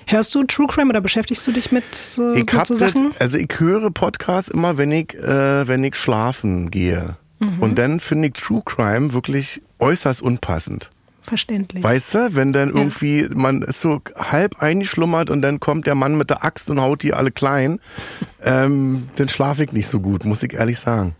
Hörst 0.06 0.34
du 0.34 0.44
True 0.44 0.66
Crime 0.68 0.90
oder 0.90 1.00
beschäftigst 1.00 1.46
du 1.46 1.52
dich 1.52 1.72
mit 1.72 1.94
so, 1.94 2.34
Ich 2.34 2.44
mit 2.52 2.66
so 2.66 2.76
das, 2.76 2.92
Sachen? 2.92 3.14
also 3.18 3.38
ich 3.38 3.50
höre 3.58 3.90
Podcasts 3.90 4.50
immer, 4.50 4.78
wenn 4.78 4.92
ich, 4.92 5.14
äh, 5.14 5.66
wenn 5.66 5.82
ich 5.82 5.96
schlafen 5.96 6.70
gehe. 6.70 7.16
Mhm. 7.40 7.60
Und 7.60 7.78
dann 7.78 8.00
finde 8.00 8.28
ich 8.28 8.34
True 8.34 8.62
Crime 8.64 9.12
wirklich 9.12 9.62
äußerst 9.80 10.22
unpassend. 10.22 10.90
Verständlich. 11.26 11.82
Weißt 11.82 12.14
du, 12.14 12.34
wenn 12.36 12.52
dann 12.52 12.68
irgendwie, 12.70 13.26
man 13.34 13.62
ist 13.62 13.80
so 13.80 14.00
halb 14.16 14.60
eingeschlummert 14.62 15.30
und 15.30 15.42
dann 15.42 15.58
kommt 15.58 15.86
der 15.86 15.94
Mann 15.94 16.16
mit 16.18 16.30
der 16.30 16.44
Axt 16.44 16.68
und 16.70 16.80
haut 16.80 17.02
die 17.02 17.14
alle 17.14 17.30
klein, 17.30 17.80
ähm, 18.44 19.08
dann 19.16 19.28
schlafe 19.28 19.64
ich 19.64 19.72
nicht 19.72 19.88
so 19.88 20.00
gut, 20.00 20.24
muss 20.24 20.42
ich 20.42 20.52
ehrlich 20.54 20.78
sagen. 20.78 21.14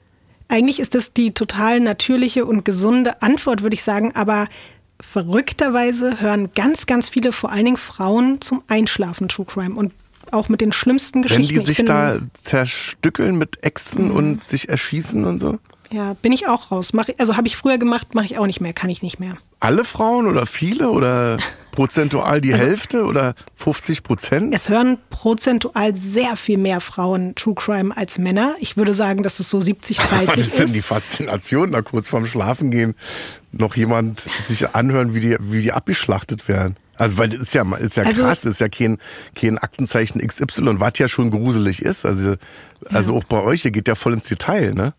Eigentlich 0.49 0.79
ist 0.79 0.95
das 0.95 1.13
die 1.15 1.33
total 1.33 1.81
natürliche 1.81 2.45
und 2.45 2.65
gesunde 2.65 3.23
Antwort, 3.23 3.63
würde 3.63 3.75
ich 3.75 3.83
sagen. 3.83 4.13
Aber 4.15 4.47
verrückterweise 5.01 6.21
hören 6.21 6.51
ganz, 6.55 6.87
ganz 6.87 7.09
viele, 7.09 7.33
vor 7.33 7.51
allen 7.51 7.65
Dingen 7.65 7.77
Frauen, 7.77 8.41
zum 8.41 8.63
Einschlafen 8.69 9.29
True 9.29 9.47
Crime. 9.47 9.75
Und 9.75 9.93
auch 10.31 10.49
mit 10.49 10.61
den 10.61 10.73
schlimmsten 10.73 11.19
Wenn 11.19 11.23
Geschichten. 11.29 11.55
die 11.65 11.71
Ich 11.71 11.77
sich 11.79 11.85
da 11.85 12.19
zerstückeln 12.35 13.37
mit 13.37 13.63
Äxten 13.65 14.09
Mhm. 14.09 14.15
und 14.17 14.45
sich 14.45 14.69
erschießen 14.69 15.25
und 15.25 15.39
so. 15.39 15.59
Ja, 15.93 16.15
bin 16.15 16.33
ich 16.33 16.49
auch 16.49 16.71
raus. 16.71 16.93
Mach, 16.93 17.09
also 17.19 17.37
habe 17.37 17.47
ich 17.47 17.57
früher 17.57 17.79
gemacht, 17.79 18.15
mache 18.15 18.27
ich 18.27 18.39
auch 18.39 18.47
nicht 18.47 18.61
mehr, 18.61 18.73
kann 18.73 18.91
ich 18.91 19.03
nicht 19.03 19.21
mehr. 19.21 19.37
Alle 19.65 19.87
Frauen 19.87 20.27
oder 20.27 20.45
viele 20.45 20.91
oder 20.91 21.39
prozentual 21.73 22.43
die 22.43 22.53
Also 22.53 22.67
Hälfte 22.67 23.05
oder 23.05 23.35
50 23.57 24.03
Prozent? 24.03 24.55
Es 24.55 24.69
hören 24.69 24.99
prozentual 25.09 25.95
sehr 25.95 26.37
viel 26.37 26.59
mehr 26.59 26.83
Frauen 26.83 27.35
True 27.35 27.55
Crime 27.55 27.97
als 27.97 28.19
Männer. 28.19 28.57
Ich 28.61 28.77
würde 28.77 28.93
sagen, 28.93 29.23
dass 29.23 29.41
es 29.41 29.49
so 29.49 29.63
70, 29.63 29.97
30 29.97 30.29
Was 30.29 30.37
ist 30.37 30.59
denn 30.59 30.67
ist. 30.67 30.75
die 30.75 30.83
Faszination, 30.83 31.73
da 31.73 31.81
kurz 31.81 32.09
vorm 32.09 32.27
Schlafen 32.27 32.71
gehen, 32.71 32.95
noch 33.53 33.75
jemand 33.75 34.29
sich 34.47 34.75
anhören, 34.75 35.15
wie 35.15 35.21
die, 35.21 35.37
wie 35.41 35.63
die 35.63 35.73
abgeschlachtet 35.73 36.47
werden? 36.47 36.77
Also, 36.97 37.17
weil 37.17 37.31
das 37.31 37.41
ist 37.45 37.55
ja, 37.55 37.63
ist 37.77 37.97
ja 37.97 38.05
Also- 38.05 38.23
krass, 38.23 38.43
das 38.43 38.53
ist 38.55 38.61
ja 38.61 38.69
kein, 38.69 38.99
kein 39.35 39.57
Aktenzeichen 39.57 40.21
XY, 40.21 40.79
was 40.79 40.93
ja 40.99 41.09
schon 41.09 41.31
gruselig 41.31 41.81
ist. 41.81 42.05
Also, 42.05 42.35
also 42.91 43.17
auch 43.17 43.25
bei 43.25 43.41
euch, 43.41 43.65
ihr 43.65 43.71
geht 43.71 43.89
ja 43.89 43.95
voll 43.95 44.13
ins 44.13 44.25
Detail, 44.27 44.75
ne? 44.75 44.93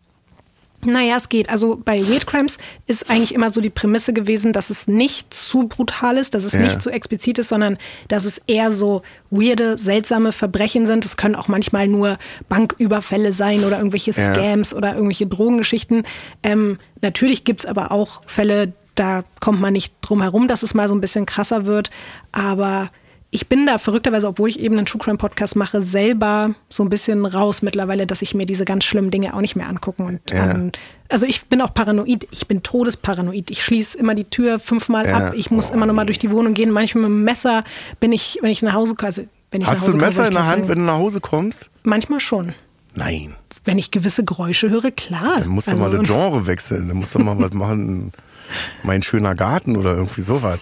Naja, 0.85 1.17
es 1.17 1.29
geht. 1.29 1.49
Also 1.49 1.81
bei 1.83 2.07
Weird 2.07 2.27
Crimes 2.27 2.57
ist 2.87 3.09
eigentlich 3.09 3.33
immer 3.33 3.49
so 3.51 3.59
die 3.61 3.69
Prämisse 3.69 4.13
gewesen, 4.13 4.53
dass 4.53 4.69
es 4.69 4.87
nicht 4.87 5.33
zu 5.33 5.67
brutal 5.67 6.17
ist, 6.17 6.33
dass 6.33 6.43
es 6.43 6.53
Ja. 6.53 6.59
nicht 6.59 6.81
zu 6.81 6.89
explizit 6.89 7.39
ist, 7.39 7.49
sondern 7.49 7.77
dass 8.07 8.25
es 8.25 8.39
eher 8.47 8.71
so 8.71 9.01
weirde, 9.31 9.77
seltsame 9.77 10.31
Verbrechen 10.31 10.85
sind. 10.85 11.03
Es 11.05 11.17
können 11.17 11.35
auch 11.35 11.47
manchmal 11.47 11.87
nur 11.87 12.17
Banküberfälle 12.49 13.33
sein 13.33 13.63
oder 13.63 13.77
irgendwelche 13.77 14.11
Ja. 14.11 14.33
Scams 14.33 14.73
oder 14.73 14.93
irgendwelche 14.93 15.27
Drogengeschichten. 15.27 16.03
Ähm, 16.43 16.77
natürlich 17.01 17.43
gibt's 17.43 17.65
aber 17.65 17.91
auch 17.91 18.21
Fälle, 18.27 18.73
da 18.95 19.23
kommt 19.41 19.59
man 19.59 19.73
nicht 19.73 19.93
drum 20.01 20.21
herum, 20.21 20.47
dass 20.47 20.63
es 20.63 20.73
mal 20.73 20.87
so 20.87 20.95
ein 20.95 21.01
bisschen 21.01 21.25
krasser 21.25 21.65
wird. 21.65 21.89
Aber 22.31 22.89
ich 23.35 23.47
bin 23.49 23.65
da 23.65 23.77
verrückterweise, 23.77 24.27
obwohl 24.29 24.47
ich 24.47 24.59
eben 24.61 24.77
einen 24.77 24.85
True 24.85 24.99
Crime 25.01 25.17
Podcast 25.17 25.57
mache, 25.57 25.81
selber 25.81 26.55
so 26.69 26.83
ein 26.83 26.89
bisschen 26.89 27.25
raus 27.25 27.61
mittlerweile, 27.61 28.07
dass 28.07 28.21
ich 28.21 28.33
mir 28.33 28.45
diese 28.45 28.63
ganz 28.63 28.85
schlimmen 28.85 29.11
Dinge 29.11 29.33
auch 29.33 29.41
nicht 29.41 29.57
mehr 29.57 29.67
angucken 29.67 30.03
und 30.05 30.21
Ja. 30.31 30.43
an, 30.45 30.71
also 31.09 31.25
ich 31.25 31.45
bin 31.45 31.61
auch 31.61 31.73
paranoid, 31.73 32.27
ich 32.31 32.47
bin 32.47 32.63
todesparanoid. 32.63 33.51
Ich 33.51 33.61
schließe 33.63 33.97
immer 33.97 34.15
die 34.15 34.23
Tür 34.23 34.59
fünfmal 34.59 35.05
Ja. 35.05 35.17
ab, 35.27 35.33
ich 35.35 35.51
muss 35.51 35.69
Oh, 35.69 35.73
immer 35.73 35.85
noch 35.85 35.93
mal 35.93 36.03
nee. 36.03 36.07
durch 36.07 36.19
die 36.19 36.31
Wohnung 36.31 36.53
gehen. 36.53 36.71
Manchmal 36.71 37.03
mit 37.03 37.09
dem 37.11 37.23
Messer 37.25 37.63
bin 37.99 38.13
ich, 38.13 38.39
wenn 38.41 38.51
ich 38.51 38.61
nach 38.61 38.73
Hause 38.73 38.95
komme, 38.95 39.07
also 39.07 39.23
wenn 39.51 39.61
ich 39.61 39.67
nach 39.67 39.73
Hast 39.73 39.87
du 39.87 39.91
ein 39.91 39.97
Messer 39.97 40.27
in 40.27 40.33
der 40.33 40.43
Hand, 40.45 40.55
sagen, 40.65 40.67
wenn 40.69 40.79
du 40.79 40.85
nach 40.85 40.93
Hause 40.97 41.19
kommst? 41.19 41.69
Manchmal 41.83 42.21
schon. 42.21 42.53
Nein. 42.93 43.35
Wenn 43.65 43.77
ich 43.77 43.91
gewisse 43.91 44.23
Geräusche 44.23 44.69
höre, 44.69 44.91
klar. 44.91 45.39
Dann 45.39 45.49
musst 45.49 45.67
du 45.67 45.71
Also, 45.71 45.83
mal 45.83 45.91
das 45.97 46.07
Genre 46.07 46.47
wechseln. 46.47 46.87
Dann 46.87 46.97
musst 46.97 47.13
du 47.15 47.19
mal 47.19 47.37
was 47.37 47.51
machen. 47.51 48.13
Mein 48.83 49.01
schöner 49.01 49.35
Garten 49.35 49.75
oder 49.75 49.95
irgendwie 49.95 50.21
sowas. 50.21 50.59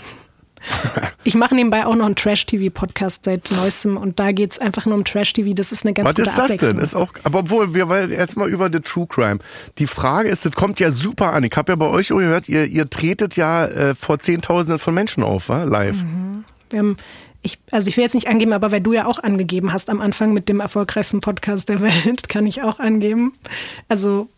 Ich 1.25 1.35
mache 1.35 1.55
nebenbei 1.55 1.85
auch 1.85 1.95
noch 1.95 2.05
einen 2.05 2.17
Trash-TV-Podcast 2.17 3.23
seit 3.23 3.49
neuestem 3.51 3.95
und 3.95 4.19
da 4.19 4.33
geht's 4.33 4.59
einfach 4.59 4.85
nur 4.85 4.95
um 4.95 5.05
Trash-TV. 5.05 5.53
Das 5.53 5.71
ist 5.71 5.85
eine 5.85 5.93
ganz 5.93 6.09
Was 6.09 6.15
gute 6.15 6.27
ist 6.27 6.37
das 6.37 6.57
denn? 6.57 6.77
Ist 6.79 6.95
auch, 6.95 7.13
aber 7.23 7.39
obwohl, 7.39 7.73
wir 7.73 7.87
wollen 7.87 8.11
jetzt 8.11 8.35
mal 8.35 8.49
über 8.49 8.69
the 8.71 8.81
True 8.81 9.07
Crime. 9.07 9.39
Die 9.77 9.87
Frage 9.87 10.27
ist, 10.27 10.45
das 10.45 10.51
kommt 10.51 10.81
ja 10.81 10.91
super 10.91 11.31
an. 11.31 11.45
Ich 11.45 11.55
habe 11.55 11.71
ja 11.71 11.75
bei 11.77 11.87
euch 11.87 12.11
auch 12.11 12.17
gehört, 12.17 12.49
ihr, 12.49 12.65
ihr 12.65 12.89
tretet 12.89 13.37
ja 13.37 13.65
äh, 13.65 13.95
vor 13.95 14.19
Zehntausenden 14.19 14.79
von 14.79 14.93
Menschen 14.93 15.23
auf, 15.23 15.47
wa? 15.47 15.63
live. 15.63 16.03
Ähm, 16.73 16.97
ich, 17.41 17.59
also 17.71 17.87
ich 17.87 17.97
will 17.97 18.03
jetzt 18.03 18.15
nicht 18.15 18.27
angeben, 18.27 18.53
aber 18.53 18.71
weil 18.71 18.81
du 18.81 18.93
ja 18.93 19.05
auch 19.05 19.19
angegeben 19.19 19.73
hast 19.73 19.89
am 19.89 20.01
Anfang 20.01 20.33
mit 20.33 20.49
dem 20.49 20.59
erfolgreichsten 20.59 21.21
Podcast 21.21 21.69
der 21.69 21.81
Welt, 22.05 22.27
kann 22.27 22.47
ich 22.47 22.63
auch 22.63 22.79
angeben. 22.79 23.33
Also 23.87 24.29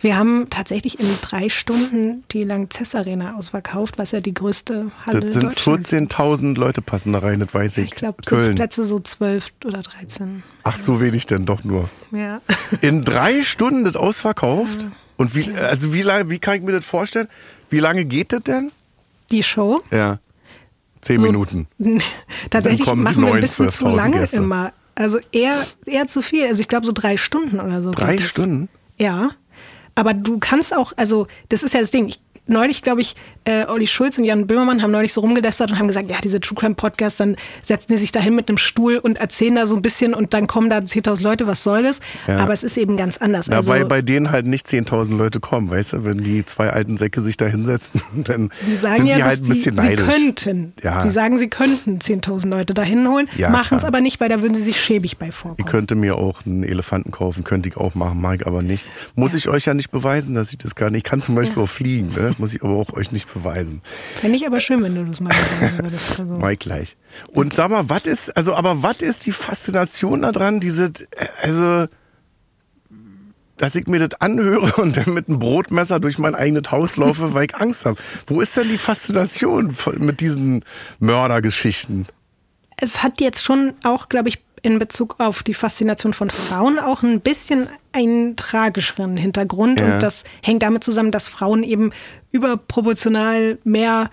wir 0.00 0.16
haben 0.16 0.48
tatsächlich 0.50 1.00
in 1.00 1.06
drei 1.22 1.48
Stunden 1.48 2.24
die 2.32 2.44
Langzess 2.44 2.94
Arena 2.94 3.34
ausverkauft, 3.36 3.98
was 3.98 4.12
ja 4.12 4.20
die 4.20 4.34
größte 4.34 4.90
Halle 5.06 5.20
Das 5.20 5.32
sind 5.34 5.44
Deutschlands 5.44 5.92
ist. 5.92 6.12
14.000 6.12 6.56
Leute 6.58 6.82
passen 6.82 7.12
da 7.12 7.20
rein, 7.20 7.40
das 7.40 7.52
weiß 7.54 7.78
ich. 7.78 7.86
Ich 7.86 7.94
glaube. 7.94 8.18
Sitzplätze 8.24 8.84
so 8.84 9.00
zwölf 9.00 9.48
oder 9.64 9.82
13. 9.82 10.42
Ach, 10.64 10.76
so 10.76 11.00
wenig 11.00 11.26
denn 11.26 11.46
doch 11.46 11.64
nur. 11.64 11.88
Ja. 12.12 12.40
In 12.80 13.04
drei 13.04 13.42
Stunden 13.42 13.84
das 13.84 13.96
ausverkauft? 13.96 14.88
Und 15.16 15.34
wie, 15.36 15.52
also 15.52 15.92
wie 15.94 16.02
lange, 16.02 16.30
wie 16.30 16.38
kann 16.38 16.56
ich 16.56 16.62
mir 16.62 16.72
das 16.72 16.84
vorstellen? 16.84 17.28
Wie 17.70 17.78
lange 17.80 18.04
geht 18.04 18.32
das 18.32 18.42
denn? 18.42 18.72
Die 19.30 19.42
Show? 19.42 19.82
Ja. 19.90 20.18
Zehn 21.00 21.18
So- 21.20 21.26
Minuten. 21.26 21.68
Tatsächlich 22.50 22.86
machen 22.94 23.22
wir 23.24 23.34
ein 23.34 23.40
bisschen 23.40 23.68
zu 23.70 23.86
12.000 23.86 23.96
lange 23.96 24.18
Gäste. 24.18 24.36
immer. 24.38 24.72
Also 24.94 25.18
eher, 25.32 25.54
eher 25.86 26.06
zu 26.06 26.20
viel. 26.22 26.46
Also 26.46 26.60
ich 26.60 26.68
glaube 26.68 26.84
so 26.86 26.92
drei 26.92 27.16
Stunden 27.16 27.60
oder 27.60 27.80
so. 27.82 27.90
Drei. 27.92 28.18
Stunden? 28.18 28.68
Ja. 28.98 29.30
Aber 29.94 30.14
du 30.14 30.38
kannst 30.38 30.74
auch, 30.74 30.92
also 30.96 31.26
das 31.48 31.62
ist 31.62 31.74
ja 31.74 31.80
das 31.80 31.90
Ding. 31.90 32.08
Ich, 32.08 32.20
neulich, 32.46 32.82
glaube 32.82 33.00
ich, 33.00 33.14
äh, 33.44 33.66
Olli 33.66 33.86
Schulz 33.86 34.18
und 34.18 34.24
Jan 34.24 34.46
Böhmermann 34.46 34.82
haben 34.82 34.92
neulich 34.92 35.12
so 35.12 35.20
rumgelästert 35.20 35.70
und 35.70 35.78
haben 35.78 35.88
gesagt, 35.88 36.08
ja, 36.08 36.16
diese 36.22 36.38
True 36.40 36.56
Crime 36.58 36.74
Podcasts, 36.76 37.18
dann 37.18 37.36
setzen 37.62 37.86
die 37.90 37.96
sich 37.96 38.12
da 38.12 38.20
hin 38.20 38.36
mit 38.36 38.48
einem 38.48 38.58
Stuhl 38.58 38.98
und 38.98 39.18
erzählen 39.18 39.56
da 39.56 39.66
so 39.66 39.74
ein 39.74 39.82
bisschen 39.82 40.14
und 40.14 40.32
dann 40.32 40.46
kommen 40.46 40.70
da 40.70 40.78
10.000 40.78 41.22
Leute, 41.24 41.46
was 41.48 41.64
soll 41.64 41.82
das? 41.82 42.00
Ja. 42.28 42.38
Aber 42.38 42.52
es 42.52 42.62
ist 42.62 42.76
eben 42.76 42.96
ganz 42.96 43.16
anders. 43.18 43.46
Ja, 43.48 43.56
also, 43.56 43.70
weil 43.70 43.84
bei 43.86 44.00
denen 44.02 44.30
halt 44.30 44.46
nicht 44.46 44.66
10.000 44.66 45.16
Leute 45.16 45.40
kommen, 45.40 45.70
weißt 45.70 45.94
du? 45.94 46.04
Wenn 46.04 46.18
die 46.18 46.44
zwei 46.44 46.70
alten 46.70 46.96
Säcke 46.96 47.20
sich 47.20 47.36
da 47.36 47.46
hinsetzen, 47.46 48.00
dann 48.24 48.50
die 48.66 48.76
sagen 48.76 48.96
sind 48.98 49.06
ja, 49.08 49.16
die 49.16 49.24
halt 49.24 49.40
ein 49.42 49.48
bisschen 49.48 49.74
die, 49.76 49.80
sie 49.82 49.88
neidisch. 49.88 50.06
könnten. 50.06 50.72
Ja. 50.82 51.00
Sie 51.02 51.10
sagen, 51.10 51.38
sie 51.38 51.48
könnten 51.48 51.98
10.000 51.98 52.48
Leute 52.48 52.74
da 52.74 52.82
hinholen, 52.82 53.28
machen 53.50 53.76
es 53.78 53.84
aber 53.84 54.00
nicht, 54.00 54.20
weil 54.20 54.28
da 54.28 54.40
würden 54.42 54.54
sie 54.54 54.62
sich 54.62 54.80
schäbig 54.80 55.18
bei 55.18 55.28
Ich 55.28 55.34
vorkommen. 55.34 55.68
könnte 55.68 55.94
mir 55.96 56.16
auch 56.16 56.46
einen 56.46 56.62
Elefanten 56.62 57.10
kaufen, 57.10 57.42
könnte 57.44 57.68
ich 57.68 57.76
auch 57.76 57.94
machen, 57.94 58.20
mag 58.20 58.40
ich 58.42 58.46
aber 58.46 58.62
nicht. 58.62 58.86
Muss 59.16 59.34
ich 59.34 59.48
euch 59.48 59.64
ja 59.66 59.74
nicht 59.74 59.90
beweisen, 59.90 60.34
dass 60.34 60.52
ich 60.52 60.58
das 60.58 60.74
gar 60.74 60.90
nicht. 60.90 60.98
Ich 61.06 61.10
kann 61.10 61.22
zum 61.22 61.34
Beispiel 61.34 61.62
auch 61.62 61.68
fliegen, 61.68 62.10
ne? 62.12 62.31
Muss 62.38 62.54
ich 62.54 62.62
aber 62.62 62.74
auch 62.74 62.92
euch 62.92 63.12
nicht 63.12 63.32
beweisen. 63.32 63.82
Fände 64.20 64.36
ich 64.36 64.46
aber 64.46 64.60
schön, 64.60 64.82
wenn 64.82 64.94
du 64.94 65.04
das 65.04 65.20
mal 65.20 65.32
sagen 65.32 65.78
würdest. 65.82 66.20
Also. 66.20 66.40
Gleich. 66.58 66.96
Und 67.28 67.54
sag 67.54 67.70
mal, 67.70 67.88
was 67.88 68.02
ist, 68.02 68.36
also, 68.36 68.54
aber 68.54 68.82
was 68.82 68.98
ist 68.98 69.26
die 69.26 69.32
Faszination 69.32 70.22
daran, 70.22 70.60
diese, 70.60 70.92
also, 71.40 71.86
dass 73.56 73.74
ich 73.74 73.86
mir 73.86 74.06
das 74.06 74.20
anhöre 74.20 74.72
und 74.82 74.96
dann 74.96 75.14
mit 75.14 75.28
einem 75.28 75.38
Brotmesser 75.38 76.00
durch 76.00 76.18
mein 76.18 76.34
eigenes 76.34 76.70
Haus 76.70 76.96
laufe, 76.96 77.34
weil 77.34 77.46
ich 77.46 77.54
Angst 77.56 77.86
habe. 77.86 77.96
Wo 78.26 78.40
ist 78.40 78.56
denn 78.56 78.68
die 78.68 78.78
Faszination 78.78 79.74
mit 79.98 80.20
diesen 80.20 80.64
Mördergeschichten? 80.98 82.06
es 82.82 83.02
hat 83.02 83.20
jetzt 83.20 83.44
schon 83.44 83.74
auch, 83.84 84.08
glaube 84.08 84.28
ich, 84.28 84.42
in 84.62 84.78
Bezug 84.78 85.16
auf 85.18 85.42
die 85.42 85.54
Faszination 85.54 86.12
von 86.12 86.30
Frauen 86.30 86.78
auch 86.78 87.02
ein 87.02 87.20
bisschen 87.20 87.68
einen 87.92 88.36
tragischeren 88.36 89.16
Hintergrund. 89.16 89.80
Ja. 89.80 89.94
Und 89.94 90.02
das 90.02 90.24
hängt 90.42 90.62
damit 90.62 90.84
zusammen, 90.84 91.10
dass 91.10 91.28
Frauen 91.28 91.62
eben 91.62 91.90
überproportional 92.30 93.58
mehr 93.64 94.08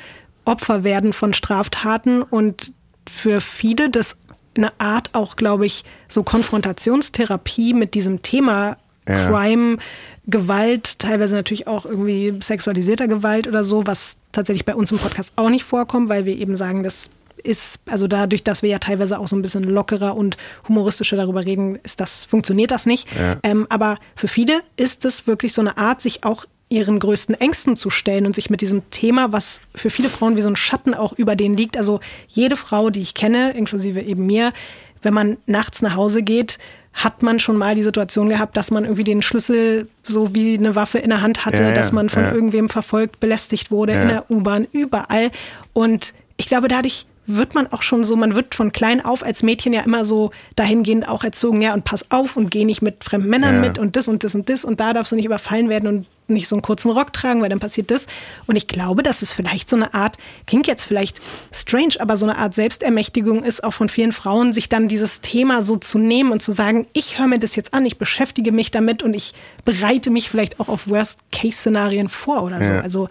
Opfer 0.45 0.83
werden 0.83 1.13
von 1.13 1.33
Straftaten 1.33 2.23
und 2.23 2.73
für 3.09 3.41
viele 3.41 3.89
das 3.89 4.17
eine 4.57 4.71
Art 4.79 5.11
auch, 5.13 5.35
glaube 5.35 5.65
ich, 5.65 5.83
so 6.07 6.23
Konfrontationstherapie 6.23 7.73
mit 7.73 7.93
diesem 7.93 8.21
Thema 8.21 8.77
Ja. 9.07 9.27
Crime, 9.27 9.77
Gewalt, 10.27 10.99
teilweise 10.99 11.35
natürlich 11.35 11.67
auch 11.67 11.85
irgendwie 11.85 12.33
sexualisierter 12.41 13.07
Gewalt 13.07 13.47
oder 13.47 13.63
so, 13.63 13.87
was 13.87 14.17
tatsächlich 14.31 14.65
bei 14.65 14.75
uns 14.75 14.91
im 14.91 14.99
Podcast 14.99 15.33
auch 15.35 15.49
nicht 15.49 15.63
vorkommt, 15.63 16.09
weil 16.09 16.25
wir 16.25 16.35
eben 16.37 16.55
sagen, 16.55 16.83
das 16.83 17.09
ist, 17.43 17.79
also 17.85 18.07
dadurch, 18.07 18.43
dass 18.43 18.61
wir 18.61 18.69
ja 18.69 18.79
teilweise 18.79 19.19
auch 19.19 19.27
so 19.27 19.35
ein 19.35 19.41
bisschen 19.41 19.63
lockerer 19.63 20.15
und 20.15 20.37
humoristischer 20.67 21.17
darüber 21.17 21.45
reden, 21.45 21.77
ist 21.83 21.99
das, 21.99 22.25
funktioniert 22.25 22.71
das 22.71 22.85
nicht. 22.85 23.07
Ja. 23.17 23.37
Ähm, 23.43 23.67
aber 23.69 23.97
für 24.15 24.27
viele 24.27 24.61
ist 24.77 25.05
es 25.05 25.27
wirklich 25.27 25.53
so 25.53 25.61
eine 25.61 25.77
Art, 25.77 26.01
sich 26.01 26.23
auch 26.23 26.45
ihren 26.69 26.99
größten 26.99 27.35
Ängsten 27.35 27.75
zu 27.75 27.89
stellen 27.89 28.25
und 28.27 28.35
sich 28.35 28.49
mit 28.49 28.61
diesem 28.61 28.89
Thema, 28.91 29.31
was 29.31 29.59
für 29.73 29.89
viele 29.89 30.09
Frauen 30.09 30.37
wie 30.37 30.41
so 30.41 30.49
ein 30.49 30.55
Schatten 30.55 30.93
auch 30.93 31.13
über 31.13 31.35
denen 31.35 31.57
liegt. 31.57 31.77
Also 31.77 31.99
jede 32.27 32.57
Frau, 32.57 32.91
die 32.91 33.01
ich 33.01 33.15
kenne, 33.15 33.51
inklusive 33.51 34.01
eben 34.01 34.25
mir, 34.25 34.53
wenn 35.01 35.13
man 35.13 35.37
nachts 35.47 35.81
nach 35.81 35.95
Hause 35.95 36.21
geht, 36.21 36.59
hat 36.93 37.23
man 37.23 37.39
schon 37.39 37.57
mal 37.57 37.75
die 37.75 37.83
Situation 37.83 38.29
gehabt, 38.29 38.57
dass 38.57 38.71
man 38.71 38.83
irgendwie 38.83 39.03
den 39.03 39.21
Schlüssel 39.21 39.89
so 40.03 40.33
wie 40.35 40.57
eine 40.57 40.75
Waffe 40.75 40.97
in 40.99 41.09
der 41.09 41.21
Hand 41.21 41.45
hatte, 41.45 41.63
Ja, 41.63 41.69
ja, 41.69 41.75
dass 41.75 41.91
man 41.91 42.09
von 42.09 42.23
irgendwem 42.23 42.67
verfolgt, 42.67 43.19
belästigt 43.19 43.71
wurde 43.71 43.93
in 43.93 44.07
der 44.09 44.29
U-Bahn, 44.29 44.67
überall. 44.71 45.31
Und 45.73 46.13
ich 46.37 46.47
glaube, 46.47 46.67
dadurch 46.67 47.05
wird 47.35 47.55
man 47.55 47.71
auch 47.71 47.81
schon 47.83 48.03
so, 48.03 48.15
man 48.15 48.35
wird 48.35 48.55
von 48.55 48.71
klein 48.71 49.03
auf 49.03 49.23
als 49.23 49.43
Mädchen 49.43 49.71
ja 49.71 49.81
immer 49.81 50.03
so 50.03 50.31
dahingehend 50.55 51.07
auch 51.07 51.23
erzogen, 51.23 51.61
ja, 51.61 51.73
und 51.73 51.83
pass 51.83 52.11
auf 52.11 52.35
und 52.35 52.49
geh 52.49 52.65
nicht 52.65 52.81
mit 52.81 53.03
fremden 53.03 53.29
Männern 53.29 53.55
Ja. 53.55 53.61
mit 53.61 53.77
und 53.77 53.95
das 53.95 54.07
und 54.07 54.23
das 54.23 54.35
und 54.35 54.49
das 54.49 54.65
und 54.65 54.79
da 54.79 54.93
darfst 54.93 55.11
du 55.11 55.15
nicht 55.15 55.25
überfallen 55.25 55.69
werden 55.69 55.87
und 55.87 56.07
nicht 56.27 56.47
so 56.47 56.55
einen 56.55 56.61
kurzen 56.61 56.91
Rock 56.91 57.11
tragen, 57.11 57.41
weil 57.41 57.49
dann 57.49 57.59
passiert 57.59 57.89
das. 57.89 58.05
Und 58.45 58.55
ich 58.55 58.67
glaube, 58.67 59.01
dass 59.01 59.23
es 59.23 59.33
vielleicht 59.33 59.67
so 59.67 59.75
eine 59.75 59.95
Art, 59.95 60.17
klingt 60.45 60.67
jetzt 60.67 60.85
vielleicht 60.85 61.19
strange, 61.51 61.95
aber 61.99 62.17
so 62.17 62.25
eine 62.27 62.37
Art 62.37 62.53
Selbstermächtigung 62.53 63.43
ist, 63.43 63.63
auch 63.63 63.73
von 63.73 63.89
vielen 63.89 64.11
Frauen, 64.11 64.53
sich 64.53 64.69
dann 64.69 64.87
dieses 64.87 65.21
Thema 65.21 65.63
so 65.63 65.77
zu 65.77 65.97
nehmen 65.97 66.31
und 66.31 66.41
zu 66.41 66.51
sagen, 66.51 66.85
ich 66.93 67.17
höre 67.17 67.27
mir 67.27 67.39
das 67.39 67.55
jetzt 67.55 67.73
an, 67.73 67.83
ich 67.85 67.97
beschäftige 67.97 68.51
mich 68.51 68.69
damit 68.69 69.01
und 69.01 69.15
ich 69.15 69.33
bereite 69.65 70.11
mich 70.11 70.29
vielleicht 70.29 70.59
auch 70.59 70.67
auf 70.67 70.87
Worst-Case-Szenarien 70.87 72.09
vor 72.09 72.43
oder 72.43 72.57
so. 72.57 72.73
Ja. 72.73 72.81
Also 72.81 73.09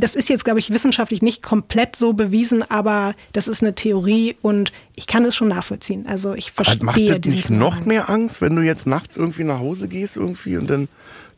das 0.00 0.14
ist 0.14 0.28
jetzt, 0.28 0.44
glaube 0.44 0.58
ich, 0.60 0.70
wissenschaftlich 0.70 1.22
nicht 1.22 1.42
komplett 1.42 1.96
so 1.96 2.12
bewiesen, 2.12 2.62
aber 2.70 3.14
das 3.32 3.48
ist 3.48 3.62
eine 3.62 3.74
Theorie 3.74 4.36
und 4.42 4.72
ich 4.94 5.06
kann 5.06 5.24
es 5.24 5.34
schon 5.34 5.48
nachvollziehen. 5.48 6.06
Also 6.06 6.34
ich 6.34 6.52
Aber 6.54 6.64
verstehe 6.64 6.84
macht 6.84 7.26
das 7.26 7.32
nicht 7.32 7.50
noch 7.50 7.84
mehr 7.84 8.08
Angst, 8.08 8.40
wenn 8.40 8.54
du 8.54 8.62
jetzt 8.62 8.86
nachts 8.86 9.16
irgendwie 9.16 9.44
nach 9.44 9.58
Hause 9.58 9.88
gehst 9.88 10.16
irgendwie 10.16 10.56
und 10.56 10.68
dann 10.70 10.88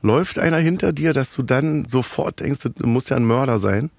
läuft 0.02 0.38
einer 0.38 0.58
hinter 0.58 0.92
dir, 0.92 1.12
dass 1.12 1.34
du 1.34 1.42
dann 1.42 1.86
sofort 1.88 2.40
denkst, 2.40 2.60
das 2.62 2.72
muss 2.84 3.08
ja 3.08 3.16
ein 3.16 3.24
Mörder 3.24 3.58
sein, 3.58 3.90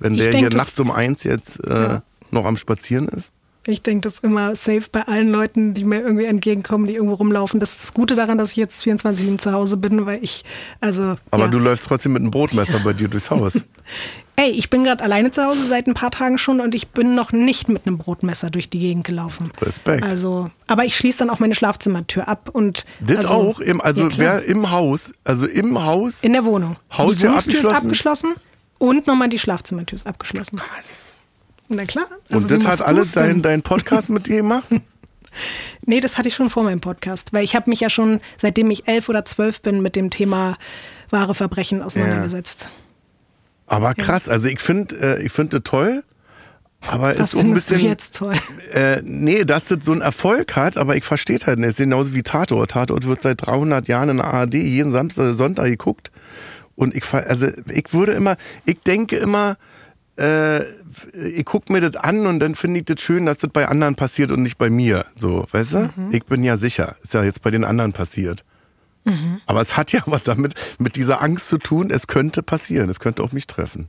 wenn 0.00 0.14
Ich 0.14 0.20
der 0.20 0.32
denk, 0.32 0.48
hier 0.48 0.56
nachts 0.58 0.78
um 0.80 0.90
eins 0.90 1.24
jetzt 1.24 1.64
äh, 1.64 1.70
Ja. 1.70 2.02
noch 2.30 2.44
am 2.44 2.56
Spazieren 2.56 3.08
ist? 3.08 3.30
Ich 3.66 3.82
denke, 3.82 4.02
das 4.02 4.14
ist 4.14 4.24
immer 4.24 4.56
safe 4.56 4.84
bei 4.90 5.02
allen 5.02 5.30
Leuten, 5.30 5.74
die 5.74 5.84
mir 5.84 6.00
irgendwie 6.00 6.24
entgegenkommen, 6.24 6.86
die 6.86 6.94
irgendwo 6.94 7.14
rumlaufen. 7.14 7.60
Das 7.60 7.72
ist 7.72 7.82
das 7.82 7.94
Gute 7.94 8.14
daran, 8.14 8.38
dass 8.38 8.52
ich 8.52 8.56
jetzt 8.56 8.82
24 8.82 9.38
zu 9.38 9.52
Hause 9.52 9.76
bin, 9.76 10.06
weil 10.06 10.22
ich, 10.22 10.44
also. 10.80 11.16
Aber 11.30 11.44
ja. 11.44 11.50
du 11.50 11.58
läufst 11.58 11.86
trotzdem 11.86 12.12
mit 12.12 12.22
einem 12.22 12.30
Brotmesser 12.30 12.80
bei 12.80 12.94
dir 12.94 13.08
durchs 13.08 13.30
Haus. 13.30 13.64
Ey, 14.36 14.50
ich 14.50 14.70
bin 14.70 14.84
gerade 14.84 15.02
alleine 15.02 15.32
zu 15.32 15.44
Hause 15.44 15.66
seit 15.66 15.88
ein 15.88 15.94
paar 15.94 16.12
Tagen 16.12 16.38
schon 16.38 16.60
und 16.60 16.72
ich 16.72 16.88
bin 16.88 17.16
noch 17.16 17.32
nicht 17.32 17.68
mit 17.68 17.86
einem 17.86 17.98
Brotmesser 17.98 18.50
durch 18.50 18.70
die 18.70 18.78
Gegend 18.78 19.04
gelaufen. 19.04 19.50
Respekt. 19.60 20.04
Also, 20.04 20.52
aber 20.68 20.84
ich 20.84 20.96
schließe 20.96 21.18
dann 21.18 21.30
auch 21.30 21.40
meine 21.40 21.56
Schlafzimmertür 21.56 22.28
ab 22.28 22.48
und. 22.52 22.86
Das 23.00 23.16
also, 23.16 23.30
auch, 23.30 23.58
im, 23.58 23.80
also 23.80 24.08
ja, 24.08 24.16
wer 24.16 24.44
im 24.44 24.70
Haus, 24.70 25.12
also 25.24 25.46
im 25.46 25.84
Haus. 25.84 26.22
In 26.22 26.34
der 26.34 26.44
Wohnung. 26.44 26.76
Haustür 26.96 27.16
die 27.16 27.28
Wohnungstür 27.30 27.60
ist 27.60 27.66
abgeschlossen? 27.66 28.28
abgeschlossen 28.28 28.48
und 28.78 29.06
nochmal 29.08 29.28
die 29.28 29.40
Schlafzimmertür 29.40 29.96
ist 29.96 30.06
abgeschlossen. 30.06 30.60
Was? 30.76 31.17
Na 31.68 31.84
klar. 31.84 32.06
Also 32.30 32.42
Und 32.42 32.50
das 32.50 32.66
hat 32.66 32.82
alles 32.82 33.12
dein, 33.12 33.42
dein 33.42 33.62
Podcast 33.62 34.08
mit 34.08 34.26
dir 34.26 34.36
gemacht? 34.36 34.68
Nee, 35.84 36.00
das 36.00 36.16
hatte 36.16 36.28
ich 36.28 36.34
schon 36.34 36.48
vor 36.48 36.62
meinem 36.64 36.80
Podcast, 36.80 37.34
weil 37.34 37.44
ich 37.44 37.54
habe 37.54 37.68
mich 37.68 37.80
ja 37.80 37.90
schon, 37.90 38.20
seitdem 38.38 38.70
ich 38.70 38.88
elf 38.88 39.10
oder 39.10 39.26
zwölf 39.26 39.60
bin, 39.60 39.82
mit 39.82 39.94
dem 39.94 40.08
Thema 40.08 40.56
wahre 41.10 41.34
Verbrechen 41.34 41.82
auseinandergesetzt. 41.82 42.70
Aber 43.66 43.94
krass, 43.94 44.28
also 44.28 44.48
ich 44.48 44.58
finde 44.58 44.96
äh, 45.18 45.22
ich 45.22 45.30
finde 45.30 45.60
das 45.60 45.70
toll, 45.70 46.02
aber 46.86 47.08
Was 47.08 47.18
ist 47.18 47.34
auch 47.34 47.40
ein 47.40 47.52
bisschen. 47.52 47.80
du 47.80 47.86
jetzt 47.86 48.16
toll? 48.16 48.34
Äh, 48.72 49.02
nee, 49.04 49.44
dass 49.44 49.66
das 49.66 49.84
so 49.84 49.92
einen 49.92 50.00
Erfolg 50.00 50.56
hat, 50.56 50.76
aber 50.76 50.96
ich 50.96 51.04
verstehe 51.04 51.38
halt 51.44 51.58
nicht. 51.58 51.68
Es 51.68 51.74
ist 51.74 51.84
genauso 51.84 52.14
wie 52.14 52.22
Tatort. 52.22 52.70
Tatort 52.70 53.06
wird 53.06 53.20
seit 53.20 53.44
300 53.46 53.88
Jahren 53.88 54.10
in 54.10 54.16
der 54.18 54.26
ARD 54.26 54.54
jeden 54.54 54.92
Samstag, 54.92 55.34
Sonntag 55.34 55.66
geguckt. 55.66 56.10
Und 56.76 56.94
ich, 56.94 57.04
also 57.12 57.48
ich 57.72 57.92
würde 57.92 58.12
immer, 58.12 58.36
ich 58.64 58.80
denke 58.80 59.16
immer, 59.16 59.56
äh, 60.18 60.62
ich 61.14 61.44
gucke 61.44 61.72
mir 61.72 61.80
das 61.80 61.96
an 61.96 62.26
und 62.26 62.40
dann 62.40 62.54
finde 62.54 62.80
ich 62.80 62.86
das 62.86 63.00
schön, 63.00 63.26
dass 63.26 63.38
das 63.38 63.50
bei 63.52 63.68
anderen 63.68 63.94
passiert 63.94 64.30
und 64.30 64.42
nicht 64.42 64.58
bei 64.58 64.68
mir. 64.70 65.06
So, 65.14 65.46
weißt 65.52 65.74
du? 65.74 65.78
Mhm. 65.96 66.08
Ich 66.12 66.24
bin 66.24 66.42
ja 66.42 66.56
sicher. 66.56 66.96
Ist 67.02 67.14
ja 67.14 67.22
jetzt 67.22 67.42
bei 67.42 67.50
den 67.50 67.64
anderen 67.64 67.92
passiert. 67.92 68.44
Mhm. 69.04 69.40
Aber 69.46 69.60
es 69.60 69.76
hat 69.76 69.92
ja 69.92 70.02
was 70.06 70.22
damit, 70.24 70.54
mit 70.78 70.96
dieser 70.96 71.22
Angst 71.22 71.48
zu 71.48 71.58
tun, 71.58 71.90
es 71.90 72.06
könnte 72.08 72.42
passieren, 72.42 72.88
es 72.90 73.00
könnte 73.00 73.22
auch 73.22 73.32
mich 73.32 73.46
treffen. 73.46 73.88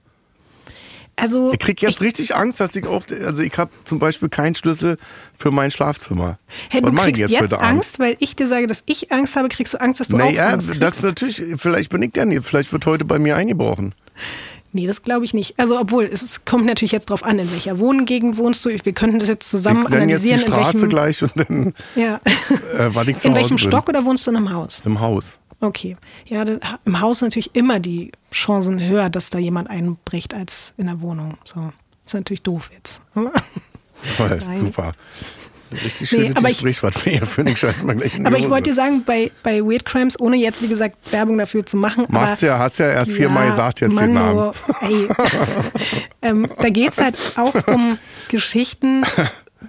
Also, 1.16 1.52
Ich 1.52 1.60
krieg 1.60 1.82
jetzt 1.82 2.00
richtig 2.00 2.34
Angst, 2.36 2.62
dass 2.62 2.74
ich 2.78 2.86
auch, 2.88 3.04
also 3.26 3.44
ich 3.44 3.58
habe 3.58 3.72
zum 3.84 4.00
Beispiel 4.00 4.30
keinen 4.30 4.56
Schlüssel 4.56 4.98
für 5.38 5.52
mein 5.52 5.70
Schlafzimmer. 5.70 6.40
hey, 6.70 6.82
Was 6.82 6.92
du 6.92 6.96
ich 6.96 7.04
kriegst 7.04 7.20
jetzt, 7.20 7.42
heute 7.42 7.56
Abend? 7.58 7.68
Angst, 7.70 8.00
weil 8.00 8.16
ich 8.20 8.38
dir 8.38 8.48
sage, 8.48 8.68
dass 8.68 8.84
ich 8.86 9.12
Angst 9.12 9.36
habe, 9.36 9.50
kriegst 9.50 9.74
du 9.74 9.82
Angst, 9.82 10.00
dass 10.00 10.08
du 10.08 10.16
Naja, 10.16 10.48
auch 10.48 10.54
Angst 10.54 10.68
kriegst? 10.70 10.82
das 10.84 10.98
ist 10.98 11.04
natürlich, 11.04 11.44
vielleicht 11.58 11.90
bin 11.90 12.02
ich 12.04 12.14
der 12.14 12.26
nicht, 12.26 12.46
vielleicht 12.46 12.72
wird 12.72 12.86
heute 12.86 13.04
bei 13.04 13.20
mir 13.20 13.36
eingebrochen. 13.36 13.94
Nee, 14.72 14.86
das 14.86 15.02
glaube 15.02 15.26
ich 15.26 15.34
nicht. 15.34 15.58
Also, 15.58 15.80
obwohl, 15.80 16.04
es, 16.06 16.22
es 16.22 16.46
kommt 16.46 16.66
natürlich 16.66 16.92
jetzt 16.92 17.10
drauf 17.10 17.24
an, 17.24 17.40
in 17.40 17.52
welcher 17.52 17.80
Wohngegend 17.80 18.38
wohnst 18.38 18.64
du. 18.66 18.70
Wir 18.70 18.94
könnten 18.94 19.20
das 19.20 19.28
jetzt 19.28 19.50
zusammen 19.50 19.84
ich 19.84 19.90
nenne 19.90 20.12
jetzt 20.12 20.24
die 20.24 20.32
analysieren, 20.34 20.42
in 20.42 20.48
Straße 20.48 20.74
welchem, 20.74 20.90
gleich 20.90 21.24
und 21.24 21.32
dann, 21.36 21.74
ja. 21.96 22.16
äh, 22.78 22.90
wann 22.94 23.10
ich 23.10 23.18
zu 23.20 23.30
in 23.30 23.36
welchem 23.36 23.56
bin. 23.56 23.58
Stock 23.58 23.90
oder 23.90 24.06
wohnst 24.06 24.28
du 24.28 24.32
in 24.32 24.38
einem 24.38 24.54
Haus? 24.54 24.82
Im 24.86 25.00
Haus. 25.00 25.40
Okay. 25.62 25.98
Ja, 26.26 26.46
da, 26.46 26.58
im 26.86 27.02
Haus 27.02 27.22
natürlich 27.22 27.56
immer 27.56 27.80
die 27.80 28.12
Chancen 28.32 28.80
höher, 28.80 29.10
dass 29.10 29.30
da 29.30 29.40
jemand 29.40 29.70
einbricht 29.70 30.34
als 30.34 30.74
in 30.78 30.86
der 30.86 31.02
Wohnung. 31.02 31.38
So. 31.44 31.72
Ist 32.06 32.14
natürlich 32.14 32.42
doof 32.42 32.72
jetzt. 32.74 33.02
Toll, 34.18 34.40
Nein. 34.40 34.60
super. 34.60 34.94
Richtig 35.72 36.12
Nee, 36.12 36.18
schönes 36.34 36.38
ich- 36.38 36.44
wir 37.06 37.12
hier 37.14 37.26
für 37.26 37.44
den 37.44 37.56
Scheiß 37.56 37.84
mal 37.84 37.96
gleich 37.96 38.16
in 38.16 38.22
die 38.24 38.28
Aber 38.28 38.38
ich 38.38 38.44
Hose. 38.44 38.52
wollte 38.52 38.70
dir 38.72 38.76
sagen, 38.76 39.04
bei, 39.06 39.32
bei 39.44 39.62
Weird 39.62 39.86
Crimes, 39.86 40.20
ohne 40.20 40.38
jetzt, 40.38 40.62
wie 40.62 40.68
gesagt, 40.68 40.96
Werbung 41.12 41.38
dafür 41.38 41.66
zu 41.66 41.78
machen. 41.78 42.06
Machst 42.10 42.42
ja, 42.42 42.58
hast 42.60 42.80
ja 42.80 42.88
erst 42.90 43.14
viermal 43.14 43.48
gesagt 43.48 43.82
jetzt 43.82 43.90
den 43.92 43.96
Mann, 43.96 44.14
Namen. 44.14 44.38
oh, 44.40 44.54
ähm, 46.22 46.48
da 46.58 46.70
geht's 46.70 46.98
halt 47.00 47.16
auch 47.36 47.54
um 47.68 47.98
Geschichten 48.30 49.04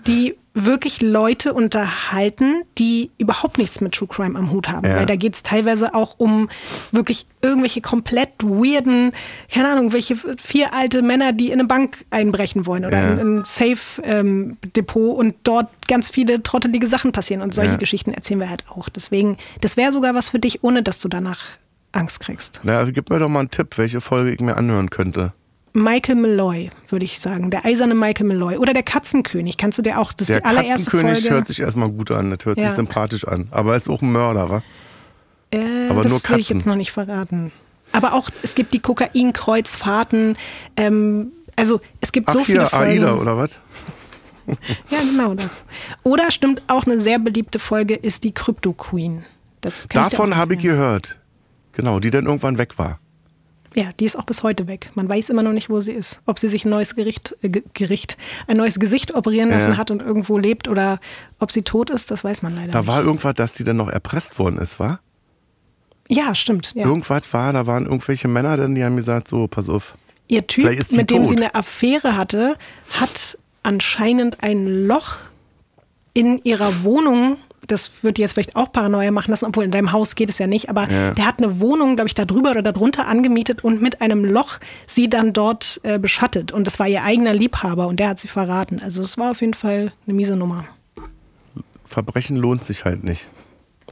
die 0.07 0.37
wirklich 0.53 1.01
Leute 1.01 1.55
unterhalten, 1.55 2.63
die 2.77 3.11
überhaupt 3.19 3.57
nichts 3.57 3.81
mit 3.81 3.93
True 3.95 4.09
Crime 4.09 4.37
am 4.39 4.51
Hut 4.51 4.69
haben. 4.69 4.87
Ja. 4.87 4.97
Weil 4.97 5.07
da 5.07 5.15
geht 5.17 5.35
es 5.35 5.43
teilweise 5.45 5.95
auch 5.95 6.17
um 6.19 6.49
wirklich 6.91 7.27
irgendwelche 7.41 7.81
komplett 7.81 8.31
weirden, 8.43 9.13
keine 9.53 9.69
Ahnung, 9.71 9.93
welche 9.93 10.17
vier 10.43 10.75
alte 10.75 11.03
Männer, 11.03 11.33
die 11.33 11.47
in 11.49 11.55
eine 11.61 11.65
Bank 11.69 12.05
einbrechen 12.11 12.67
wollen 12.67 12.85
oder 12.85 13.01
Ja. 13.01 13.13
in 13.15 13.39
ein 13.39 13.45
Safe-Depot 13.45 15.17
und 15.17 15.37
dort 15.45 15.69
ganz 15.89 16.09
viele 16.11 16.43
trottelige 16.43 16.87
Sachen 16.89 17.13
passieren. 17.13 17.43
Und 17.43 17.55
solche 17.55 17.73
Ja. 17.73 17.77
Geschichten 17.79 18.13
erzählen 18.13 18.41
wir 18.41 18.51
halt 18.51 18.65
auch. 18.69 18.89
Deswegen, 18.89 19.37
das 19.61 19.77
wäre 19.77 19.93
sogar 19.93 20.15
was 20.15 20.31
für 20.31 20.39
dich, 20.41 20.63
ohne 20.65 20.83
dass 20.83 20.99
du 20.99 21.09
danach 21.09 21.39
Angst 21.93 22.21
kriegst. 22.21 22.61
Na, 22.63 22.85
gib 22.85 23.11
mir 23.11 23.19
doch 23.19 23.29
mal 23.29 23.41
einen 23.41 23.51
Tipp, 23.51 23.77
welche 23.79 24.01
Folge 24.01 24.33
ich 24.33 24.41
mir 24.41 24.57
anhören 24.57 24.91
könnte. 24.91 25.33
Michael 25.73 26.17
Malloy, 26.17 26.71
würde 26.89 27.05
ich 27.05 27.21
sagen. 27.21 27.51
Der 27.51 27.65
eiserne 27.65 27.95
Michael 27.95 28.27
Malloy. 28.27 28.57
Oder 28.57 28.73
der 28.75 28.83
Katzenkönig. 28.83 29.57
Kannst 29.57 29.79
du 29.79 29.83
dir 29.83 29.99
auch, 29.99 30.13
das 30.13 30.27
Der 30.29 30.41
die 30.41 30.45
allererste 30.45 30.85
Katzenkönig 30.91 31.21
Folge. 31.21 31.35
hört 31.35 31.47
sich 31.47 31.61
erstmal 31.61 31.91
gut 31.91 32.11
an, 32.11 32.31
das 32.31 32.45
hört 32.45 32.59
Ja. 32.59 32.65
sich 32.69 32.73
sympathisch 32.77 33.27
an. 33.27 33.49
Aber 33.53 33.71
er 33.71 33.77
ist 33.77 33.89
auch 33.89 34.03
ein 34.03 34.11
Mörder, 34.13 34.49
wa? 34.51 34.63
Äh, 35.53 35.59
Aber 35.89 36.03
das 36.03 36.11
nur 36.13 36.21
will 36.23 36.39
ich 36.39 36.47
Katzen. 36.47 36.57
jetzt 36.59 36.67
noch 36.67 36.77
nicht 36.77 36.91
verraten. 36.93 37.53
Aber 37.93 38.13
auch, 38.15 38.29
es 38.43 38.55
gibt 38.55 38.73
die 38.75 38.81
Kokainkreuzfahrten. 38.81 40.37
Ähm, 40.77 41.33
also 41.57 41.81
es 42.01 42.13
gibt 42.13 42.29
Ach 42.29 42.35
so 42.35 42.41
viele 42.45 42.61
hier, 42.61 42.69
Folgen. 42.69 42.91
AIDA 43.05 43.15
oder 43.15 43.37
was? 43.37 43.59
Ja, 44.91 44.99
genau 45.09 45.35
das. 45.35 45.63
Oder 46.03 46.33
stimmt 46.33 46.63
auch 46.67 46.85
eine 46.85 46.99
sehr 46.99 47.21
beliebte 47.21 47.61
Folge 47.61 47.95
ist 47.95 48.25
die 48.25 48.33
Crypto 48.33 48.73
Queen. 48.73 49.25
Davon 49.93 50.35
habe 50.37 50.55
ich 50.55 50.61
gehört. 50.61 51.21
Genau, 51.73 52.01
die 52.01 52.11
dann 52.11 52.25
irgendwann 52.27 52.59
weg 52.59 52.77
war. 52.77 52.99
Ja, 53.75 53.91
die 54.01 54.05
ist 54.05 54.17
auch 54.17 54.25
bis 54.25 54.43
heute 54.43 54.67
weg. 54.67 54.91
Man 54.95 55.09
weiß 55.09 55.31
immer 55.31 55.43
noch 55.45 55.53
nicht, 55.53 55.71
wo 55.71 55.81
sie 55.81 55.93
ist. 55.93 56.21
Ob 56.27 56.39
sie 56.41 56.49
sich 56.49 56.65
ein 56.65 56.71
neues 56.71 56.97
Gericht, 56.97 57.37
äh, 57.43 57.49
Ge- 57.51 57.63
Gericht, 57.73 58.17
ein 58.49 58.57
neues 58.57 58.81
Gesicht 58.81 59.15
operieren 59.15 59.49
lassen 59.51 59.73
Ja. 59.73 59.77
hat 59.77 59.91
und 59.93 60.03
irgendwo 60.03 60.39
lebt 60.39 60.67
oder 60.67 60.99
ob 61.39 61.53
sie 61.53 61.63
tot 61.63 61.89
ist, 61.91 62.11
das 62.11 62.25
weiß 62.25 62.43
man 62.43 62.57
leider 62.57 62.73
Da 62.73 62.81
nicht. 62.81 62.89
war 62.89 63.03
irgendwas, 63.05 63.35
dass 63.35 63.53
die 63.53 63.63
dann 63.65 63.77
noch 63.77 63.89
erpresst 63.89 64.39
worden 64.41 64.59
ist, 64.59 64.81
war? 64.81 65.01
ja, 66.09 66.35
stimmt. 66.35 66.73
Ja. 66.75 66.87
Irgendwas 66.87 67.33
war, 67.33 67.53
da 67.53 67.69
waren 67.69 67.85
irgendwelche 67.87 68.27
Männer 68.27 68.57
dann, 68.57 68.75
die 68.75 68.83
haben 68.85 68.97
gesagt, 68.97 69.29
so, 69.29 69.47
pass 69.47 69.69
auf. 69.69 69.97
Ihr 70.27 70.45
Typ, 70.49 70.65
mit 70.93 71.11
dem 71.13 71.25
sie 71.27 71.37
eine 71.37 71.55
Affäre 71.55 72.17
hatte, 72.17 72.57
hat 72.99 73.39
anscheinend 73.63 74.43
ein 74.43 74.87
Loch 74.89 75.17
in 76.13 76.41
ihrer 76.43 76.83
Wohnung. 76.83 77.37
Das 77.67 77.91
wird 78.03 78.19
jetzt 78.19 78.33
vielleicht 78.33 78.57
auch 78.57 78.73
Paranoia 78.73 79.11
machen 79.11 79.31
lassen, 79.31 79.45
obwohl 79.45 79.65
in 79.65 79.71
deinem 79.71 79.93
Haus 79.93 80.15
geht 80.15 80.29
es 80.29 80.39
ja 80.39 80.47
nicht. 80.47 80.69
Aber 80.69 80.91
Ja. 80.91 81.13
der 81.13 81.27
hat 81.27 81.39
eine 81.39 81.61
Wohnung, 81.61 81.95
glaube 81.97 82.09
ich, 82.09 82.15
da 82.15 82.25
drüber 82.25 82.51
oder 82.51 82.63
darunter 82.63 83.07
angemietet 83.07 83.63
und 83.63 83.81
mit 83.83 84.01
einem 84.01 84.25
Loch 84.25 84.59
sie 84.87 85.09
dann 85.11 85.33
dort 85.33 85.81
äh, 85.85 85.99
beschattet. 85.99 86.53
Und 86.53 86.67
das 86.67 86.79
war 86.79 86.89
ihr 86.89 87.05
eigener 87.05 87.33
Liebhaber 87.35 87.87
und 87.87 88.01
der 88.01 88.09
hat 88.09 88.19
sie 88.19 88.29
verraten. 88.29 88.81
Also 88.83 89.03
es 89.03 89.19
war 89.19 89.33
auf 89.33 89.41
jeden 89.41 89.55
Fall 89.55 89.93
eine 90.07 90.15
miese 90.15 90.37
Nummer. 90.37 90.65
Verbrechen 91.85 92.37
lohnt 92.37 92.65
sich 92.65 92.85
halt 92.85 93.05
nicht. 93.05 93.27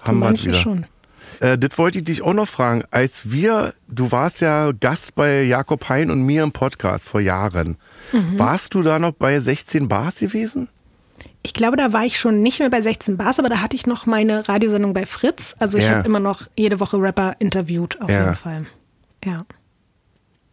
Haben 0.01 0.19
wir 0.21 0.27
manche 0.27 0.49
wieder. 0.51 0.59
schon. 0.59 0.87
Äh, 1.41 1.59
das 1.59 1.77
wollte 1.79 1.99
ich 1.99 2.05
dich 2.05 2.23
auch 2.23 2.33
noch 2.35 2.49
fragen. 2.49 2.83
Als 2.91 3.31
wir, 3.31 3.75
du 3.89 4.11
warst 4.13 4.41
ja 4.41 4.73
Gast 4.73 5.15
bei 5.15 5.43
Jakob 5.43 5.89
Hein 5.89 6.11
und 6.11 6.23
mir 6.23 6.43
im 6.43 6.53
Podcast 6.53 7.07
vor 7.09 7.21
Jahren. 7.21 7.77
Mhm. 8.13 8.39
Warst 8.39 8.75
du 8.75 8.83
da 8.83 8.99
noch 8.99 9.13
bei 9.13 9.39
16 9.39 9.89
Bars 9.89 10.21
gewesen? 10.21 10.69
Ich 11.49 11.55
glaube, 11.55 11.79
da 11.79 11.95
war 11.95 12.05
ich 12.05 12.19
schon 12.19 12.43
nicht 12.43 12.59
mehr 12.59 12.69
bei 12.69 12.83
16 12.83 13.17
Bars, 13.17 13.39
aber 13.39 13.49
da 13.49 13.63
hatte 13.63 13.75
ich 13.75 13.87
noch 13.87 14.05
meine 14.05 14.47
Radiosendung 14.51 14.93
bei 14.93 15.07
Fritz. 15.07 15.57
Also 15.59 15.79
ich 15.79 15.85
Ja. 15.87 15.93
habe 15.97 16.07
immer 16.07 16.21
noch 16.21 16.43
jede 16.59 16.79
Woche 16.79 16.99
Rapper 17.01 17.37
interviewt, 17.39 17.99
auf 18.03 18.11
Ja. 18.11 18.21
jeden 18.25 18.37
Fall. 18.37 18.67
Ja. 19.25 19.47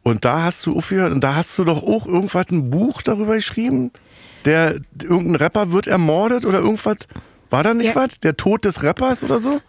Und 0.03 0.23
da 0.23 0.43
hast 0.43 0.65
du 0.65 0.77
aufgehört 0.77 1.11
und 1.11 1.19
da 1.21 1.35
hast 1.35 1.57
du 1.57 1.65
doch 1.65 1.83
auch 1.83 2.05
irgendwas 2.05 2.45
ein 2.49 2.69
Buch 2.69 3.01
darüber 3.01 3.35
geschrieben? 3.35 3.91
Der 4.45 4.79
irgendein 5.03 5.35
Rapper 5.35 5.73
wird 5.73 5.87
ermordet 5.87 6.45
oder 6.45 6.59
irgendwas? 6.59 6.95
War 7.49 7.61
da 7.63 7.73
nicht 7.73 7.87
Ja. 7.87 7.95
was? 7.95 8.17
Der 8.21 8.37
Tod 8.37 8.63
des 8.63 8.81
Rappers 8.81 9.21
oder 9.25 9.41
so? 9.41 9.59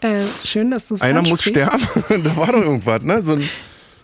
Äh, 0.00 0.20
schön, 0.44 0.70
dass 0.70 0.86
du 0.86 0.94
es 0.94 1.00
Einer 1.00 1.22
muss 1.22 1.42
sterben. 1.42 1.82
da 2.22 2.36
war 2.36 2.52
doch 2.52 2.62
irgendwas, 2.62 3.02
ne? 3.02 3.20
So 3.20 3.32
ein, 3.32 3.48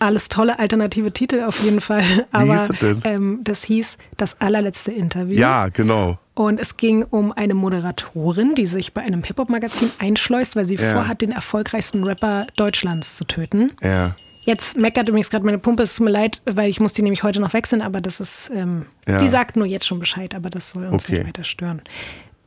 Alles 0.05 0.29
tolle 0.29 0.59
alternative 0.59 1.11
Titel 1.11 1.43
auf 1.43 1.61
jeden 1.63 1.81
Fall. 1.81 2.03
Aber 2.31 2.45
hieß 2.59 2.67
das 2.67 2.79
denn? 2.79 3.01
Ähm, 3.05 3.39
das 3.43 3.63
hieß 3.63 3.97
das 4.17 4.39
allerletzte 4.39 4.91
Interview. 4.91 5.35
ja, 5.37 5.67
genau. 5.69 6.19
Und 6.35 6.59
es 6.59 6.75
ging 6.77 7.03
um 7.03 7.31
eine 7.31 7.53
Moderatorin, 7.53 8.55
die 8.55 8.65
sich 8.67 8.93
bei 8.93 9.01
einem 9.01 9.23
Hip-Hop-Magazin 9.23 9.89
einschleust, 9.99 10.55
weil 10.57 10.65
sie 10.65 10.75
Ja. 10.75 10.93
vorhat, 10.93 11.21
den 11.21 11.31
erfolgreichsten 11.31 12.03
Rapper 12.03 12.45
Deutschlands 12.57 13.15
zu 13.15 13.23
töten. 13.25 13.71
Ja. 13.81 14.15
Jetzt 14.43 14.77
meckert 14.77 15.07
übrigens 15.09 15.29
gerade 15.29 15.45
meine 15.45 15.57
Pumpe, 15.59 15.83
es 15.83 15.95
tut 15.95 16.05
mir 16.05 16.11
leid, 16.11 16.41
weil 16.45 16.69
ich 16.69 16.79
muss 16.81 16.91
die 16.93 17.01
nämlich 17.03 17.23
heute 17.23 17.39
noch 17.39 17.53
wechseln, 17.53 17.81
aber 17.81 17.99
das 18.01 18.19
ist, 18.19 18.51
ähm, 18.53 18.85
Ja. 19.07 19.17
die 19.17 19.29
sagt 19.29 19.55
nur 19.55 19.65
jetzt 19.65 19.87
schon 19.87 19.99
Bescheid, 19.99 20.35
aber 20.35 20.49
das 20.49 20.71
soll 20.71 20.85
uns 20.85 21.05
Okay. 21.05 21.19
nicht 21.19 21.27
weiter 21.27 21.43
stören. 21.45 21.81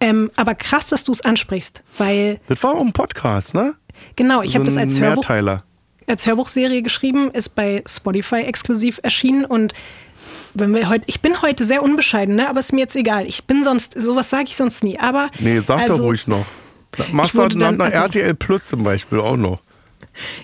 Ähm, 0.01 0.31
aber 0.37 0.55
krass, 0.55 0.87
dass 0.89 1.03
du 1.03 1.11
es 1.11 1.23
ansprichst, 1.23 1.83
weil, 1.97 2.39
Das 2.47 2.63
war 2.63 2.75
auch 2.75 2.81
ein 2.81 2.93
Podcast, 2.93 3.55
ne? 3.55 3.75
genau, 4.15 4.43
ich 4.43 4.51
so 4.53 4.57
habe 4.57 4.67
das 4.67 4.77
als 4.77 5.01
Hörbuch 5.01 5.23
Mehrteiler. 5.29 5.65
Als 6.09 6.27
Hörbuchserie 6.27 6.83
geschrieben, 6.83 7.31
ist 7.31 7.55
bei 7.55 7.83
Spotify 7.89 8.43
exklusiv 8.43 9.01
erschienen 9.03 9.45
und 9.45 9.75
wenn 10.55 10.75
wir 10.75 10.89
heute, 10.89 11.05
ich 11.07 11.21
bin 11.21 11.41
heute 11.43 11.65
sehr 11.65 11.83
unbescheiden, 11.83 12.35
ne, 12.35 12.49
aber 12.49 12.61
ist 12.61 12.73
mir 12.73 12.81
jetzt 12.81 12.97
egal. 12.97 13.27
Ich 13.27 13.45
bin 13.45 13.63
sonst, 13.65 14.01
sowas 14.01 14.31
sage 14.31 14.45
ich 14.47 14.57
sonst 14.57 14.83
nie, 14.83 14.99
aber. 14.99 15.31
Nee, 15.39 15.61
sag 15.61 15.81
also, 15.81 15.99
doch 15.99 16.05
ruhig 16.05 16.27
noch. 16.27 16.45
Machst 17.13 17.35
du 17.35 17.47
dann- 17.49 17.81
einer 17.81 17.85
also- 17.85 17.99
RTL 17.99 18.35
Plus 18.35 18.67
zum 18.67 18.83
Beispiel 18.83 19.21
auch 19.21 19.37
noch. 19.37 19.61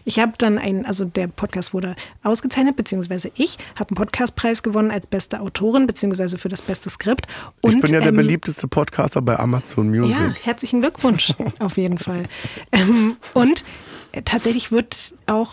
Ich 0.04 0.18
habe 0.18 0.32
dann 0.38 0.58
einen, 0.58 0.86
also 0.86 1.04
der 1.04 1.28
Podcast 1.28 1.74
wurde 1.74 1.96
ausgezeichnet, 2.22 2.76
beziehungsweise 2.76 3.30
ich 3.34 3.58
habe 3.76 3.90
einen 3.90 3.96
Podcastpreis 3.96 4.62
gewonnen 4.62 4.90
als 4.90 5.06
beste 5.06 5.40
Autorin, 5.40 5.86
beziehungsweise 5.86 6.38
für 6.38 6.48
das 6.48 6.62
beste 6.62 6.90
Skript. 6.90 7.26
Und, 7.60 7.74
ich 7.76 7.80
bin 7.82 7.92
ja 7.92 8.00
der 8.00 8.08
ähm, 8.10 8.16
beliebteste 8.16 8.68
Podcaster 8.68 9.22
bei 9.22 9.38
Amazon 9.38 9.88
Music. 9.90 10.20
Ja, 10.20 10.34
herzlichen 10.42 10.80
Glückwunsch, 10.80 11.32
auf 11.58 11.76
jeden 11.76 11.98
Fall. 11.98 12.24
Ähm, 12.72 13.16
und 13.34 13.64
äh, 14.12 14.22
tatsächlich 14.22 14.70
wird 14.72 15.14
auch 15.26 15.52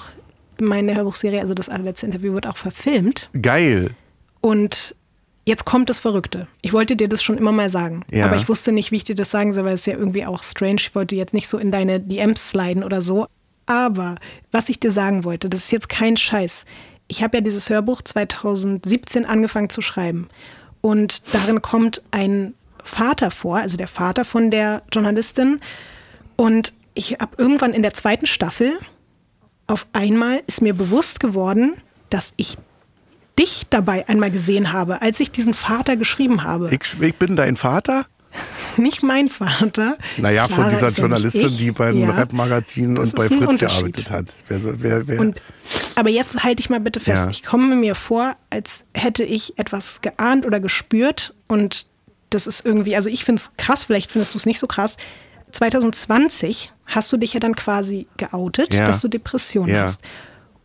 meine 0.59 0.95
Hörbuchserie, 0.95 1.41
also 1.41 1.53
das 1.53 1.69
allerletzte 1.69 2.05
Interview, 2.05 2.33
wird 2.33 2.47
auch 2.47 2.57
verfilmt. 2.57 3.29
Geil. 3.41 3.91
Und 4.41 4.95
jetzt 5.45 5.65
kommt 5.65 5.89
das 5.89 5.99
Verrückte. 5.99 6.47
Ich 6.61 6.73
wollte 6.73 6.95
dir 6.95 7.07
das 7.09 7.23
schon 7.23 7.37
immer 7.37 7.51
mal 7.51 7.69
sagen, 7.69 8.01
Ja. 8.11 8.25
aber 8.25 8.35
ich 8.35 8.47
wusste 8.47 8.71
nicht, 8.71 8.91
wie 8.91 8.97
ich 8.97 9.03
dir 9.03 9.15
das 9.15 9.31
sagen 9.31 9.51
soll, 9.53 9.65
weil 9.65 9.73
es 9.73 9.85
ja 9.85 9.95
irgendwie 9.95 10.25
auch 10.25 10.43
strange. 10.43 10.75
Ich 10.77 10.93
wollte 10.95 11.15
jetzt 11.15 11.33
nicht 11.33 11.47
so 11.47 11.57
in 11.57 11.71
deine 11.71 11.99
DMs 11.99 12.49
sliden 12.49 12.83
oder 12.83 13.01
so. 13.01 13.27
Aber 13.71 14.17
was 14.51 14.67
ich 14.67 14.81
dir 14.81 14.91
sagen 14.91 15.23
wollte, 15.23 15.49
das 15.49 15.63
ist 15.63 15.71
jetzt 15.71 15.87
kein 15.87 16.17
Scheiß. 16.17 16.65
Ich 17.07 17.23
habe 17.23 17.37
ja 17.37 17.41
dieses 17.41 17.69
Hörbuch 17.69 18.01
2017 18.01 19.25
angefangen 19.25 19.69
zu 19.69 19.81
schreiben. 19.81 20.27
Und 20.81 21.33
darin 21.33 21.61
kommt 21.61 22.01
ein 22.11 22.53
Vater 22.83 23.31
vor, 23.31 23.59
also 23.59 23.77
der 23.77 23.87
Vater 23.87 24.25
von 24.25 24.51
der 24.51 24.81
Journalistin. 24.91 25.61
Und 26.35 26.73
ich 26.95 27.13
habe 27.13 27.31
irgendwann 27.37 27.71
in 27.73 27.81
der 27.81 27.93
zweiten 27.93 28.25
Staffel 28.25 28.73
auf 29.67 29.87
einmal 29.93 30.43
ist 30.47 30.61
mir 30.61 30.73
bewusst 30.73 31.21
geworden, 31.21 31.77
dass 32.09 32.33
ich 32.35 32.57
dich 33.39 33.67
dabei 33.69 34.05
einmal 34.09 34.31
gesehen 34.31 34.73
habe, 34.73 35.01
als 35.01 35.21
ich 35.21 35.31
diesen 35.31 35.53
Vater 35.53 35.95
geschrieben 35.95 36.43
habe. 36.43 36.69
Ich, 36.73 36.99
ich 36.99 37.15
bin 37.15 37.37
dein 37.37 37.55
Vater? 37.55 38.05
Nicht 38.77 39.03
mein 39.03 39.29
Vater. 39.29 39.97
Naja, 40.17 40.47
von 40.47 40.69
dieser 40.69 40.89
Journalistin, 40.89 41.45
ich. 41.47 41.57
die 41.57 41.71
beim 41.71 41.97
Ja. 41.99 42.11
Rap-Magazin 42.11 42.97
und 42.97 43.15
bei 43.15 43.27
Fritz 43.27 43.59
gearbeitet 43.59 44.11
hat. 44.11 44.33
Wer, 44.47 44.81
wer, 44.81 45.07
wer, 45.07 45.19
Und, 45.19 45.41
aber 45.95 46.09
jetzt 46.09 46.43
halte 46.43 46.59
ich 46.61 46.69
mal 46.69 46.79
bitte 46.79 46.99
fest. 46.99 47.23
Ja. 47.23 47.29
Ich 47.29 47.43
komme 47.43 47.75
mir 47.75 47.95
vor, 47.95 48.35
als 48.49 48.83
hätte 48.93 49.23
ich 49.23 49.57
etwas 49.59 49.99
geahnt 50.01 50.45
oder 50.45 50.59
gespürt. 50.59 51.33
Und 51.47 51.85
das 52.29 52.47
ist 52.47 52.65
irgendwie, 52.65 52.95
also 52.95 53.09
ich 53.09 53.23
finde 53.25 53.41
es 53.41 53.51
krass, 53.57 53.83
vielleicht 53.83 54.11
findest 54.11 54.33
du 54.33 54.37
es 54.37 54.45
nicht 54.45 54.59
so 54.59 54.67
krass. 54.67 54.97
2020 55.51 56.71
hast 56.85 57.11
du 57.11 57.17
dich 57.17 57.33
ja 57.33 57.39
dann 57.39 57.55
quasi 57.55 58.07
geoutet, 58.17 58.73
Ja. 58.73 58.85
dass 58.85 59.01
du 59.01 59.07
Depressionen 59.07 59.75
hast. 59.75 60.01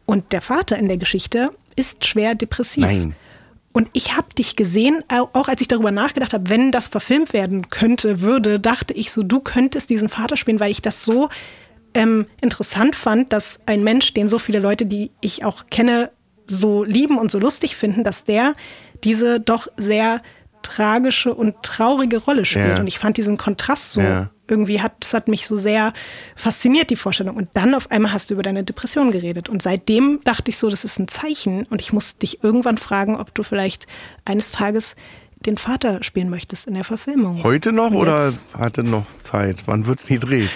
Und 0.04 0.32
der 0.32 0.40
Vater 0.40 0.76
in 0.78 0.88
der 0.88 0.96
Geschichte 0.98 1.50
ist 1.74 2.06
schwer 2.06 2.34
depressiv. 2.34 2.82
Nein. 2.84 3.14
Und 3.76 3.90
ich 3.92 4.16
habe 4.16 4.28
dich 4.38 4.56
gesehen, 4.56 5.04
au- 5.12 5.28
auch 5.34 5.48
als 5.48 5.60
ich 5.60 5.68
darüber 5.68 5.90
nachgedacht 5.90 6.32
habe, 6.32 6.48
wenn 6.48 6.72
das 6.72 6.88
verfilmt 6.88 7.34
werden 7.34 7.68
könnte, 7.68 8.22
würde, 8.22 8.58
dachte 8.58 8.94
ich 8.94 9.12
so, 9.12 9.22
du 9.22 9.38
könntest 9.40 9.90
diesen 9.90 10.08
Vater 10.08 10.38
spielen, 10.38 10.60
weil 10.60 10.70
ich 10.70 10.80
das 10.80 11.02
so 11.02 11.28
ähm, 11.92 12.24
interessant 12.40 12.96
fand, 12.96 13.34
dass 13.34 13.58
ein 13.66 13.84
Mensch, 13.84 14.14
den 14.14 14.28
so 14.28 14.38
viele 14.38 14.60
Leute, 14.60 14.86
die 14.86 15.10
ich 15.20 15.44
auch 15.44 15.64
kenne, 15.70 16.10
so 16.46 16.84
lieben 16.84 17.18
und 17.18 17.30
so 17.30 17.38
lustig 17.38 17.76
finden, 17.76 18.02
dass 18.02 18.24
der 18.24 18.54
diese 19.04 19.40
doch 19.40 19.68
sehr 19.76 20.22
tragische 20.62 21.34
und 21.34 21.62
traurige 21.62 22.16
Rolle 22.16 22.46
spielt. 22.46 22.76
Ja. 22.76 22.80
Und 22.80 22.86
ich 22.86 22.98
fand 22.98 23.18
diesen 23.18 23.36
Kontrast 23.36 23.92
so 23.92 24.00
Ja. 24.00 24.30
Irgendwie 24.48 24.80
hat, 24.80 24.92
das 25.00 25.14
hat 25.14 25.28
mich 25.28 25.46
so 25.46 25.56
sehr 25.56 25.92
fasziniert, 26.34 26.90
die 26.90 26.96
Vorstellung. 26.96 27.36
Und 27.36 27.48
dann 27.54 27.74
auf 27.74 27.90
einmal 27.90 28.12
hast 28.12 28.30
du 28.30 28.34
über 28.34 28.42
deine 28.42 28.64
Depression 28.64 29.10
geredet. 29.10 29.48
Und 29.48 29.62
seitdem 29.62 30.20
dachte 30.24 30.50
ich 30.50 30.58
so, 30.58 30.70
das 30.70 30.84
ist 30.84 30.98
ein 30.98 31.08
Zeichen. 31.08 31.64
Und 31.66 31.80
ich 31.80 31.92
muss 31.92 32.18
dich 32.18 32.42
irgendwann 32.42 32.78
fragen, 32.78 33.16
ob 33.16 33.34
du 33.34 33.42
vielleicht 33.42 33.86
eines 34.24 34.50
Tages 34.50 34.96
den 35.40 35.56
Vater 35.56 36.02
spielen 36.02 36.30
möchtest 36.30 36.66
in 36.66 36.74
der 36.74 36.84
Verfilmung. 36.84 37.42
Heute 37.42 37.72
noch 37.72 37.92
oder 37.92 38.32
hatte 38.54 38.82
noch 38.82 39.06
Zeit? 39.20 39.62
Wann 39.66 39.86
wird 39.86 40.08
die 40.08 40.18
Dreh? 40.18 40.46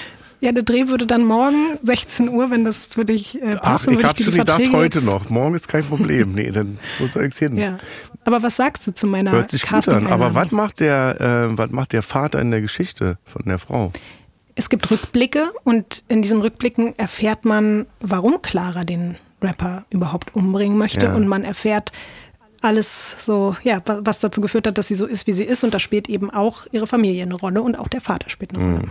Ja, 0.41 0.53
der 0.53 0.62
Dreh 0.62 0.88
würde 0.88 1.07
dann 1.07 1.24
morgen 1.24 1.78
16 1.82 2.28
Uhr, 2.30 2.51
wenn 2.51 2.64
das 2.64 2.86
für 2.86 3.05
dich 3.05 3.41
äh, 3.43 3.57
Ach, 3.57 3.61
passen 3.61 3.99
ich 3.99 4.05
habe 4.05 4.22
schon 4.22 4.32
gedacht, 4.32 4.49
Verträge 4.57 4.72
heute 4.76 4.99
jetzt- 5.01 5.07
noch. 5.07 5.28
Morgen 5.28 5.55
ist 5.55 5.68
kein 5.68 5.84
Problem. 5.84 6.32
Nee, 6.32 6.51
dann 6.51 6.78
wo 6.99 7.07
soll 7.09 7.24
ich's 7.26 7.38
hin? 7.38 7.57
Ja. 7.59 7.78
Aber 8.24 8.43
was 8.43 8.57
sagst 8.57 8.86
du 8.86 8.93
zu 8.95 9.07
meiner 9.07 9.32
Hört 9.32 9.51
sich 9.51 9.66
gut 9.68 9.88
an. 9.88 10.07
Aber 10.07 10.34
was 10.34 10.51
macht 10.51 10.80
der, 10.80 11.20
äh, 11.51 11.59
was 11.59 11.70
macht 11.70 11.93
der 11.93 12.03
Vater 12.03 12.41
in 12.41 12.51
der 12.51 12.61
Geschichte 12.62 13.18
von 13.24 13.43
der 13.47 13.59
Frau? 13.59 13.93
Es 14.55 14.68
gibt 14.70 14.91
Rückblicke 14.91 15.51
und 15.64 16.05
in 16.09 16.22
diesen 16.22 16.41
Rückblicken 16.41 16.99
erfährt 16.99 17.45
man, 17.45 17.86
warum 18.01 18.41
Clara 18.43 18.84
den 18.84 19.16
Rapper 19.43 19.84
überhaupt 19.91 20.34
umbringen 20.34 20.76
möchte 20.76 21.07
Ja. 21.07 21.14
und 21.14 21.28
man 21.28 21.45
erfährt 21.45 21.93
alles 22.62 23.16
so, 23.18 23.57
ja, 23.62 23.80
wa- 23.86 24.01
was 24.05 24.20
dazu 24.20 24.41
geführt 24.43 24.66
hat, 24.66 24.76
dass 24.76 24.88
sie 24.88 24.95
so 24.95 25.07
ist, 25.07 25.26
wie 25.26 25.32
sie 25.32 25.45
ist 25.45 25.64
und 25.64 25.72
da 25.72 25.78
spielt 25.80 26.09
eben 26.11 26.30
auch 26.30 26.66
ihre 26.72 26.86
Familie 26.86 27.22
eine 27.22 27.34
Rolle 27.34 27.62
und 27.62 27.74
auch 27.76 27.88
der 27.88 28.01
Vater 28.03 28.28
spielt 28.28 28.55
eine 28.55 28.62
Mhm. 28.62 28.74
Rolle. 28.76 28.91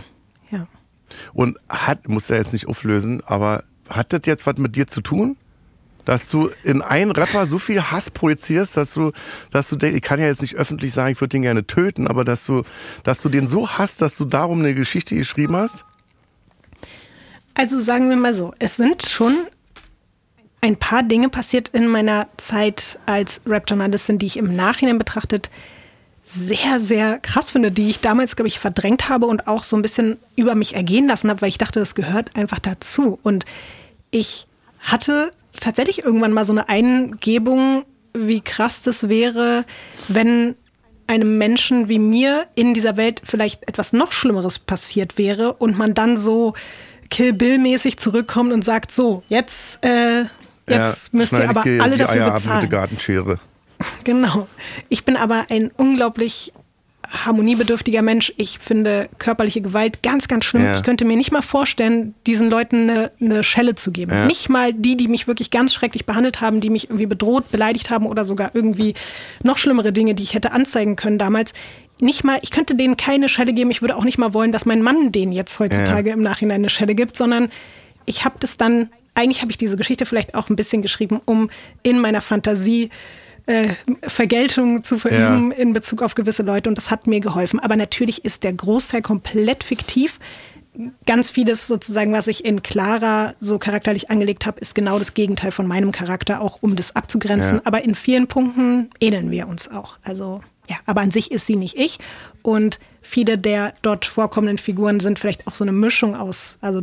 Ja. 0.50 0.66
Und 1.32 1.58
hat, 1.68 2.08
muss 2.08 2.30
er 2.30 2.38
jetzt 2.38 2.52
nicht 2.52 2.68
auflösen, 2.68 3.22
aber 3.24 3.64
hat 3.88 4.12
das 4.12 4.22
jetzt 4.24 4.46
was 4.46 4.56
mit 4.58 4.76
dir 4.76 4.86
zu 4.86 5.00
tun? 5.00 5.36
Dass 6.04 6.28
du 6.30 6.50
in 6.64 6.80
einen 6.82 7.10
Rapper 7.10 7.46
so 7.46 7.58
viel 7.58 7.82
Hass 7.82 8.10
projizierst, 8.10 8.76
dass 8.76 8.94
du, 8.94 9.12
dass 9.50 9.68
du 9.68 9.76
denkst, 9.76 9.96
ich 9.96 10.02
kann 10.02 10.18
ja 10.18 10.26
jetzt 10.26 10.42
nicht 10.42 10.56
öffentlich 10.56 10.92
sagen, 10.92 11.12
ich 11.12 11.20
würde 11.20 11.30
den 11.30 11.42
gerne 11.42 11.66
töten, 11.66 12.06
aber 12.06 12.24
dass 12.24 12.46
du, 12.46 12.62
dass 13.04 13.20
du 13.20 13.28
den 13.28 13.46
so 13.46 13.68
hasst, 13.68 14.00
dass 14.00 14.16
du 14.16 14.24
darum 14.24 14.60
eine 14.60 14.74
Geschichte 14.74 15.14
geschrieben 15.14 15.56
hast? 15.56 15.84
Also 17.54 17.78
sagen 17.78 18.08
wir 18.08 18.16
mal 18.16 18.32
so, 18.32 18.54
es 18.58 18.76
sind 18.76 19.06
schon 19.06 19.34
ein 20.60 20.76
paar 20.76 21.02
Dinge 21.02 21.28
passiert 21.28 21.68
in 21.68 21.88
meiner 21.88 22.28
Zeit 22.36 22.98
als 23.06 23.40
Rap-Journalistin, 23.46 24.18
die 24.18 24.26
ich 24.26 24.36
im 24.36 24.54
Nachhinein 24.54 24.98
betrachtet 24.98 25.50
sehr, 26.32 26.78
sehr 26.78 27.18
krass 27.18 27.50
finde, 27.50 27.72
die 27.72 27.88
ich 27.88 28.00
damals, 28.00 28.36
glaube 28.36 28.48
ich, 28.48 28.58
verdrängt 28.58 29.08
habe 29.08 29.26
und 29.26 29.46
auch 29.48 29.64
so 29.64 29.76
ein 29.76 29.82
bisschen 29.82 30.16
über 30.36 30.54
mich 30.54 30.74
ergehen 30.74 31.08
lassen 31.08 31.28
habe, 31.28 31.42
weil 31.42 31.48
ich 31.48 31.58
dachte, 31.58 31.80
das 31.80 31.94
gehört 31.94 32.36
einfach 32.36 32.58
dazu. 32.58 33.18
Und 33.22 33.44
ich 34.10 34.46
hatte 34.78 35.32
tatsächlich 35.58 36.04
irgendwann 36.04 36.32
mal 36.32 36.44
so 36.44 36.52
eine 36.52 36.68
Eingebung, 36.68 37.84
wie 38.12 38.40
krass 38.40 38.82
das 38.82 39.08
wäre, 39.08 39.64
wenn 40.08 40.54
einem 41.06 41.38
Menschen 41.38 41.88
wie 41.88 41.98
mir 41.98 42.46
in 42.54 42.72
dieser 42.72 42.96
Welt 42.96 43.22
vielleicht 43.24 43.66
etwas 43.68 43.92
noch 43.92 44.12
Schlimmeres 44.12 44.60
passiert 44.60 45.18
wäre 45.18 45.54
und 45.54 45.76
man 45.76 45.94
dann 45.94 46.16
so 46.16 46.54
Kill 47.10 47.32
Bill-mäßig 47.32 47.98
zurückkommt 47.98 48.52
und 48.52 48.64
sagt, 48.64 48.92
so, 48.92 49.24
jetzt, 49.28 49.84
äh, 49.84 50.24
jetzt 50.68 51.12
müsst 51.12 51.32
ihr 51.32 51.50
aber 51.50 51.64
alle 51.64 51.96
die 51.96 51.98
dafür 51.98 52.08
Eier 52.08 52.26
ab 52.26 52.34
mit 52.34 52.42
bezahlen. 52.42 52.60
der 52.60 52.68
Gartenschere. 52.68 53.40
Genau. 54.04 54.48
Ich 54.88 55.04
bin 55.04 55.16
aber 55.16 55.46
ein 55.50 55.70
unglaublich 55.76 56.52
harmoniebedürftiger 57.08 58.02
Mensch. 58.02 58.32
Ich 58.36 58.58
finde 58.58 59.08
körperliche 59.18 59.60
Gewalt 59.60 60.02
ganz, 60.02 60.28
ganz 60.28 60.44
schlimm. 60.44 60.64
Ja. 60.64 60.74
Ich 60.74 60.82
könnte 60.82 61.04
mir 61.04 61.16
nicht 61.16 61.32
mal 61.32 61.42
vorstellen, 61.42 62.14
diesen 62.26 62.50
Leuten 62.50 62.88
eine, 62.88 63.10
eine 63.20 63.42
Schelle 63.42 63.74
zu 63.74 63.90
geben. 63.90 64.12
Ja. 64.12 64.26
Nicht 64.26 64.48
mal 64.48 64.72
die, 64.72 64.96
die 64.96 65.08
mich 65.08 65.26
wirklich 65.26 65.50
ganz 65.50 65.74
schrecklich 65.74 66.06
behandelt 66.06 66.40
haben, 66.40 66.60
die 66.60 66.70
mich 66.70 66.84
irgendwie 66.84 67.06
bedroht, 67.06 67.50
beleidigt 67.50 67.90
haben 67.90 68.06
oder 68.06 68.24
sogar 68.24 68.54
irgendwie 68.54 68.94
noch 69.42 69.58
schlimmere 69.58 69.92
Dinge, 69.92 70.14
die 70.14 70.22
ich 70.22 70.34
hätte 70.34 70.52
anzeigen 70.52 70.96
können 70.96 71.18
damals. 71.18 71.52
Nicht 72.00 72.22
mal, 72.22 72.38
ich 72.42 72.50
könnte 72.50 72.76
denen 72.76 72.96
keine 72.96 73.28
Schelle 73.28 73.52
geben. 73.52 73.70
Ich 73.70 73.82
würde 73.82 73.96
auch 73.96 74.04
nicht 74.04 74.18
mal 74.18 74.32
wollen, 74.32 74.52
dass 74.52 74.64
mein 74.64 74.80
Mann 74.80 75.12
denen 75.12 75.32
jetzt 75.32 75.58
heutzutage 75.58 76.10
im 76.10 76.22
Nachhinein 76.22 76.60
eine 76.60 76.70
Schelle 76.70 76.94
gibt, 76.94 77.16
sondern 77.16 77.50
ich 78.06 78.24
habe 78.24 78.36
das 78.38 78.56
dann, 78.56 78.88
eigentlich 79.14 79.42
habe 79.42 79.50
ich 79.50 79.58
diese 79.58 79.76
Geschichte 79.76 80.06
vielleicht 80.06 80.34
auch 80.34 80.48
ein 80.48 80.56
bisschen 80.56 80.80
geschrieben, 80.80 81.20
um 81.24 81.50
in 81.82 81.98
meiner 81.98 82.22
Fantasie 82.22 82.84
äh, 82.84 82.88
Vergeltung 84.02 84.84
zu 84.84 84.98
verüben 84.98 85.50
Ja. 85.50 85.56
in 85.56 85.72
Bezug 85.72 86.02
auf 86.02 86.14
gewisse 86.14 86.42
Leute 86.42 86.68
und 86.68 86.76
das 86.76 86.90
hat 86.90 87.06
mir 87.06 87.20
geholfen. 87.20 87.60
Aber 87.60 87.76
natürlich 87.76 88.24
ist 88.24 88.44
der 88.44 88.52
Großteil 88.52 89.02
komplett 89.02 89.64
fiktiv. 89.64 90.18
Ganz 91.04 91.30
vieles 91.30 91.66
sozusagen, 91.66 92.12
was 92.12 92.26
ich 92.28 92.44
in 92.44 92.62
Clara 92.62 93.34
so 93.40 93.58
charakterlich 93.58 94.08
angelegt 94.10 94.46
habe, 94.46 94.60
ist 94.60 94.74
genau 94.74 94.98
das 94.98 95.14
Gegenteil 95.14 95.50
von 95.50 95.66
meinem 95.66 95.90
Charakter, 95.90 96.40
auch 96.40 96.58
um 96.60 96.76
das 96.76 96.94
abzugrenzen. 96.94 97.56
Ja. 97.56 97.62
Aber 97.64 97.82
in 97.82 97.94
vielen 97.94 98.28
Punkten 98.28 98.90
ähneln 99.00 99.30
wir 99.30 99.48
uns 99.48 99.70
auch. 99.70 99.98
Also 100.04 100.40
ja, 100.68 100.76
aber 100.86 101.00
an 101.00 101.10
sich 101.10 101.32
ist 101.32 101.46
sie 101.46 101.56
nicht 101.56 101.76
ich. 101.76 101.98
Und 102.42 102.78
viele 103.02 103.36
der 103.36 103.74
dort 103.82 104.06
vorkommenden 104.06 104.58
Figuren 104.58 105.00
sind 105.00 105.18
vielleicht 105.18 105.48
auch 105.48 105.56
so 105.56 105.64
eine 105.64 105.72
Mischung 105.72 106.14
aus, 106.14 106.58
also 106.60 106.82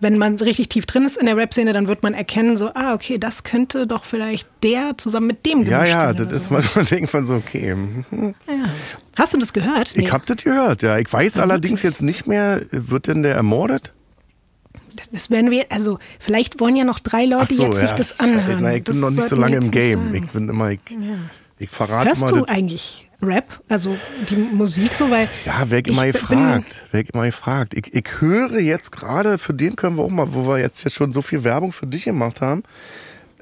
wenn 0.00 0.18
man 0.18 0.36
richtig 0.36 0.68
tief 0.68 0.86
drin 0.86 1.04
ist 1.04 1.16
in 1.16 1.26
der 1.26 1.36
Rap-Szene, 1.36 1.72
dann 1.72 1.88
wird 1.88 2.02
man 2.02 2.14
erkennen, 2.14 2.56
so, 2.56 2.70
ah, 2.74 2.94
okay, 2.94 3.18
das 3.18 3.42
könnte 3.42 3.86
doch 3.86 4.04
vielleicht 4.04 4.48
der 4.62 4.96
zusammen 4.96 5.26
mit 5.28 5.44
dem 5.46 5.62
Ja, 5.62 5.78
gemischt 5.78 5.92
ja, 5.94 6.00
sein. 6.00 6.16
das 6.16 6.26
oder 6.28 6.36
ist 6.36 6.44
so. 6.44 6.54
manchmal 6.54 6.84
denkt 6.84 7.12
man 7.14 7.24
so, 7.26 7.34
okay. 7.34 7.74
mhm. 7.74 8.34
Hast 9.16 9.34
du 9.34 9.38
das 9.38 9.52
gehört? 9.52 9.96
Ich 9.96 10.12
hab 10.12 10.26
das 10.26 10.38
gehört, 10.44 10.82
ja. 10.82 10.98
Ich 10.98 11.12
weiß 11.12 11.38
allerdings 11.38 11.82
jetzt 11.82 12.02
nicht 12.02 12.26
mehr, 12.26 12.62
wird 12.70 13.06
denn 13.08 13.22
der 13.22 13.34
ermordet? 13.34 13.92
Das 15.12 15.30
werden 15.30 15.50
wir, 15.50 15.66
also 15.70 15.98
vielleicht 16.18 16.60
wollen 16.60 16.76
ja 16.76 16.84
noch 16.84 16.98
drei 16.98 17.24
Leute 17.24 17.54
jetzt 17.54 17.78
sich 17.80 17.90
das 17.92 18.20
anhören. 18.20 18.58
Na, 18.62 18.74
ich 18.74 18.84
Das 18.84 18.94
bin 18.94 19.00
noch 19.00 19.10
nicht 19.10 19.28
so 19.28 19.36
lange 19.36 19.56
im 19.56 19.70
Game. 19.70 20.06
sagen. 20.12 20.14
Ich 20.14 20.30
bin 20.30 20.48
immer, 20.48 20.70
ich, 20.70 20.80
ich 21.58 21.70
verrate 21.70 22.08
Hörst 22.10 22.20
mal 22.22 22.26
du 22.28 22.40
das. 22.40 22.48
eigentlich 22.48 23.07
Rap? 23.20 23.62
Also 23.68 23.96
die 24.30 24.36
Musik 24.36 24.92
so, 24.92 25.10
weil 25.10 25.28
Ja, 25.44 25.64
wer 25.68 25.84
immer 25.84 26.06
gefragt. 26.06 26.84
Wer 26.92 27.04
immer 27.12 27.26
gefragt. 27.26 27.74
Ich, 27.74 27.92
ich 27.92 28.20
höre 28.20 28.58
jetzt 28.60 28.92
gerade, 28.92 29.38
für 29.38 29.54
den 29.54 29.74
können 29.76 29.96
wir 29.96 30.04
auch 30.04 30.10
mal, 30.10 30.32
wo 30.34 30.46
wir 30.46 30.58
jetzt, 30.58 30.84
jetzt 30.84 30.94
schon 30.94 31.10
so 31.12 31.20
viel 31.22 31.42
Werbung 31.44 31.72
für 31.72 31.86
dich 31.86 32.04
gemacht 32.04 32.40
haben, 32.40 32.62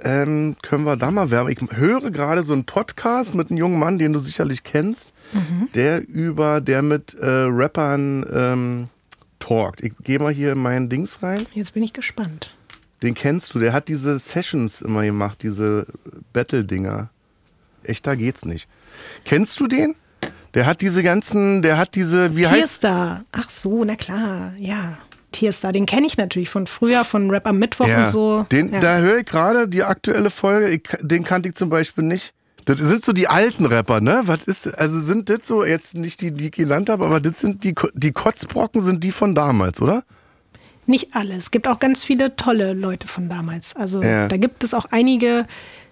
ähm, 0.03 0.57
können 0.63 0.85
wir 0.85 0.97
da 0.97 1.11
mal 1.11 1.31
werben. 1.31 1.51
Ich 1.51 1.59
höre 1.77 2.11
gerade 2.11 2.43
so 2.43 2.53
einen 2.53 2.65
Podcast 2.65 3.35
mit 3.35 3.51
einem 3.51 3.59
jungen 3.59 3.79
Mann, 3.79 3.99
den 3.99 4.13
du 4.13 4.19
sicherlich 4.19 4.63
kennst, 4.63 5.13
Mhm. 5.33 5.69
der 5.75 6.07
über, 6.09 6.61
der 6.61 6.83
mit 6.83 7.15
äh, 7.15 7.27
Rappern 7.27 8.25
ähm, 8.33 8.89
talkt. 9.41 9.83
Ich 9.83 9.93
gehe 10.05 10.19
mal 10.19 10.33
hier 10.33 10.53
in 10.53 10.59
meinen 10.59 10.89
Dings 10.89 11.23
rein. 11.23 11.47
Jetzt 11.53 11.75
bin 11.75 11.83
ich 11.83 11.93
gespannt. 11.93 12.55
Den 13.03 13.15
kennst 13.15 13.55
du, 13.55 13.59
der 13.59 13.73
hat 13.73 13.89
diese 13.89 14.19
Sessions 14.19 14.81
immer 14.83 15.03
gemacht, 15.03 15.43
diese 15.43 15.87
Battle-Dinger. 16.33 17.11
Echter 17.89 18.17
geht's 18.17 18.45
nicht. 18.45 18.69
Kennst 19.25 19.61
du 19.61 19.67
den? 19.67 19.95
Der 20.55 20.67
hat 20.67 20.81
diese 20.81 21.03
ganzen, 21.03 21.61
der 21.63 21.77
hat 21.77 21.95
diese, 21.95 22.35
wie 22.37 22.47
heißt 22.47 22.57
Tierstar. 22.59 23.25
Ach 23.33 23.51
so, 23.51 23.85
na 23.85 23.95
klar, 23.97 24.53
ja. 24.59 24.99
Tierstar, 25.33 25.73
den 25.73 25.85
kenne 25.85 26.07
ich 26.07 26.17
natürlich 26.17 26.49
von 26.49 26.67
früher, 26.67 27.05
von 27.05 27.29
Rap 27.31 27.47
am 27.47 27.59
Mittwoch 27.59 27.89
und 27.95 28.09
so. 28.09 28.47
Den, 28.51 28.73
ja. 28.73 28.81
Da 28.81 28.99
höre 28.99 29.19
ich 29.19 29.27
gerade 29.27 29.69
die 29.69 29.83
aktuelle 29.83 30.31
Folge, 30.31 30.71
ich, 30.71 30.83
den 31.03 31.25
kannte 31.25 31.51
ich 31.51 31.57
zum 31.57 31.69
Beispiel 31.69 32.05
nicht. 32.05 32.33
Das 32.65 32.81
sind 32.81 33.05
so 33.05 33.13
die 33.13 33.29
alten 33.29 33.67
Rapper, 33.67 34.01
ne? 34.01 34.23
Was 34.25 34.45
ist, 34.45 34.67
also 34.79 34.99
sind 34.99 35.29
das 35.29 35.41
so, 35.45 35.63
jetzt 35.65 35.95
nicht 35.95 36.21
die, 36.23 36.33
die 36.33 36.47
ich 36.47 36.53
genannt 36.53 36.89
habe, 36.89 37.05
aber 37.05 37.21
das 37.21 37.39
sind 37.39 37.63
die, 37.63 37.75
die 37.95 38.13
Kotzbrocken 38.13 38.81
sind 38.81 39.05
die 39.05 39.13
von 39.13 39.35
damals, 39.35 39.81
oder? 39.83 40.05
Nicht 40.87 41.15
alle. 41.15 41.35
Es 41.35 41.51
gibt 41.51 41.69
auch 41.69 41.79
ganz 41.81 42.03
viele 42.03 42.35
tolle 42.37 42.73
Leute 42.73 43.07
von 43.07 43.29
damals. 43.29 43.77
Also 43.77 44.03
Ja. 44.03 44.27
da 44.29 44.37
gibt 44.37 44.65
es 44.65 44.73
auch 44.73 44.87
einige, 44.91 45.47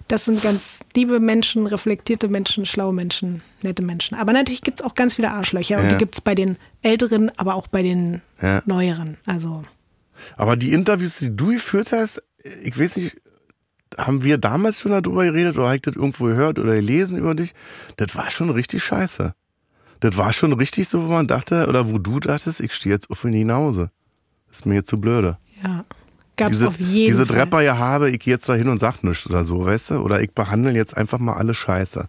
das 0.07 0.25
sind 0.25 0.41
ganz 0.43 0.79
liebe 0.95 1.19
Menschen, 1.19 1.65
reflektierte 1.67 2.27
Menschen, 2.27 2.65
schlaue 2.65 2.93
Menschen, 2.93 3.41
nette 3.63 3.81
Menschen. 3.81 4.15
Aber 4.15 4.33
natürlich 4.33 4.61
gibt 4.61 4.79
es 4.79 4.85
auch 4.85 4.93
ganz 4.95 5.15
viele 5.15 5.31
Arschlöcher 5.31 5.77
und 5.77 5.83
Ja. 5.85 5.89
die 5.91 5.97
gibt 5.97 6.15
es 6.15 6.21
bei 6.21 6.35
den 6.35 6.57
Älteren, 6.81 7.31
aber 7.37 7.55
auch 7.55 7.67
bei 7.67 7.81
den 7.83 8.21
Ja. 8.41 8.61
Neueren. 8.65 9.17
Also 9.25 9.63
Aber 10.37 10.55
die 10.55 10.71
Interviews, 10.71 11.17
die 11.19 11.35
du 11.35 11.47
geführt 11.53 11.91
hast, 11.91 12.21
ich 12.63 12.79
weiß 12.79 12.97
nicht, 12.97 13.17
haben 13.97 14.23
wir 14.23 14.37
damals 14.37 14.79
schon 14.79 14.91
darüber 14.91 15.23
geredet 15.25 15.57
oder 15.57 15.67
habe 15.67 15.75
ich 15.77 15.81
das 15.81 15.95
irgendwo 15.95 16.25
gehört 16.25 16.59
oder 16.59 16.75
gelesen 16.75 17.17
über 17.17 17.33
dich? 17.35 17.53
Das 17.97 18.15
war 18.15 18.29
schon 18.29 18.49
richtig 18.49 18.83
scheiße. 18.83 19.33
Das 20.01 20.17
war 20.17 20.33
schon 20.33 20.53
richtig 20.53 20.87
so, 20.87 21.03
wo 21.03 21.07
man 21.07 21.27
dachte, 21.27 21.67
oder 21.67 21.89
wo 21.89 21.97
du 21.97 22.19
dachtest, 22.19 22.59
ich 22.59 22.73
stehe 22.73 22.93
jetzt 22.93 23.09
auf 23.09 23.23
ihn 23.25 23.33
hinaus. 23.33 23.77
Ist 24.51 24.65
mir 24.65 24.75
jetzt 24.75 24.89
zu 24.89 24.99
blöde. 25.01 25.37
ja, 25.63 25.83
gab 26.37 26.51
es 26.51 26.57
diese, 26.57 26.67
auf 26.67 26.79
jeden 26.79 27.11
diese 27.11 27.25
Fall. 27.25 27.37
Trepper 27.37 27.61
ja 27.61 27.77
habe, 27.77 28.09
ich 28.09 28.19
gehe 28.19 28.33
jetzt 28.33 28.47
da 28.49 28.53
hin 28.55 28.69
und 28.69 28.77
sag 28.77 29.03
nichts 29.03 29.27
oder 29.29 29.43
so, 29.43 29.65
weißt 29.65 29.91
du? 29.91 29.95
Oder 29.97 30.21
ich 30.21 30.31
behandle 30.31 30.71
jetzt 30.73 30.95
einfach 30.95 31.19
mal 31.19 31.33
alle 31.33 31.53
scheiße. 31.53 32.07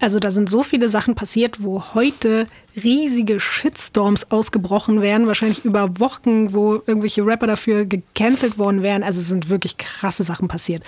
Also 0.00 0.18
da 0.18 0.32
sind 0.32 0.50
so 0.50 0.62
viele 0.62 0.88
Sachen 0.88 1.14
passiert, 1.14 1.62
wo 1.62 1.82
heute 1.94 2.46
riesige 2.76 3.40
Shitstorms 3.40 4.30
ausgebrochen 4.30 5.00
wären, 5.00 5.26
wahrscheinlich 5.26 5.64
über 5.64 5.98
Wochen, 5.98 6.52
wo 6.52 6.74
irgendwelche 6.86 7.24
Rapper 7.24 7.46
dafür 7.46 7.86
gecancelt 7.86 8.58
worden 8.58 8.82
wären. 8.82 9.02
Also 9.02 9.20
es 9.20 9.28
sind 9.28 9.48
wirklich 9.48 9.78
krasse 9.78 10.24
Sachen 10.24 10.48
passiert. 10.48 10.82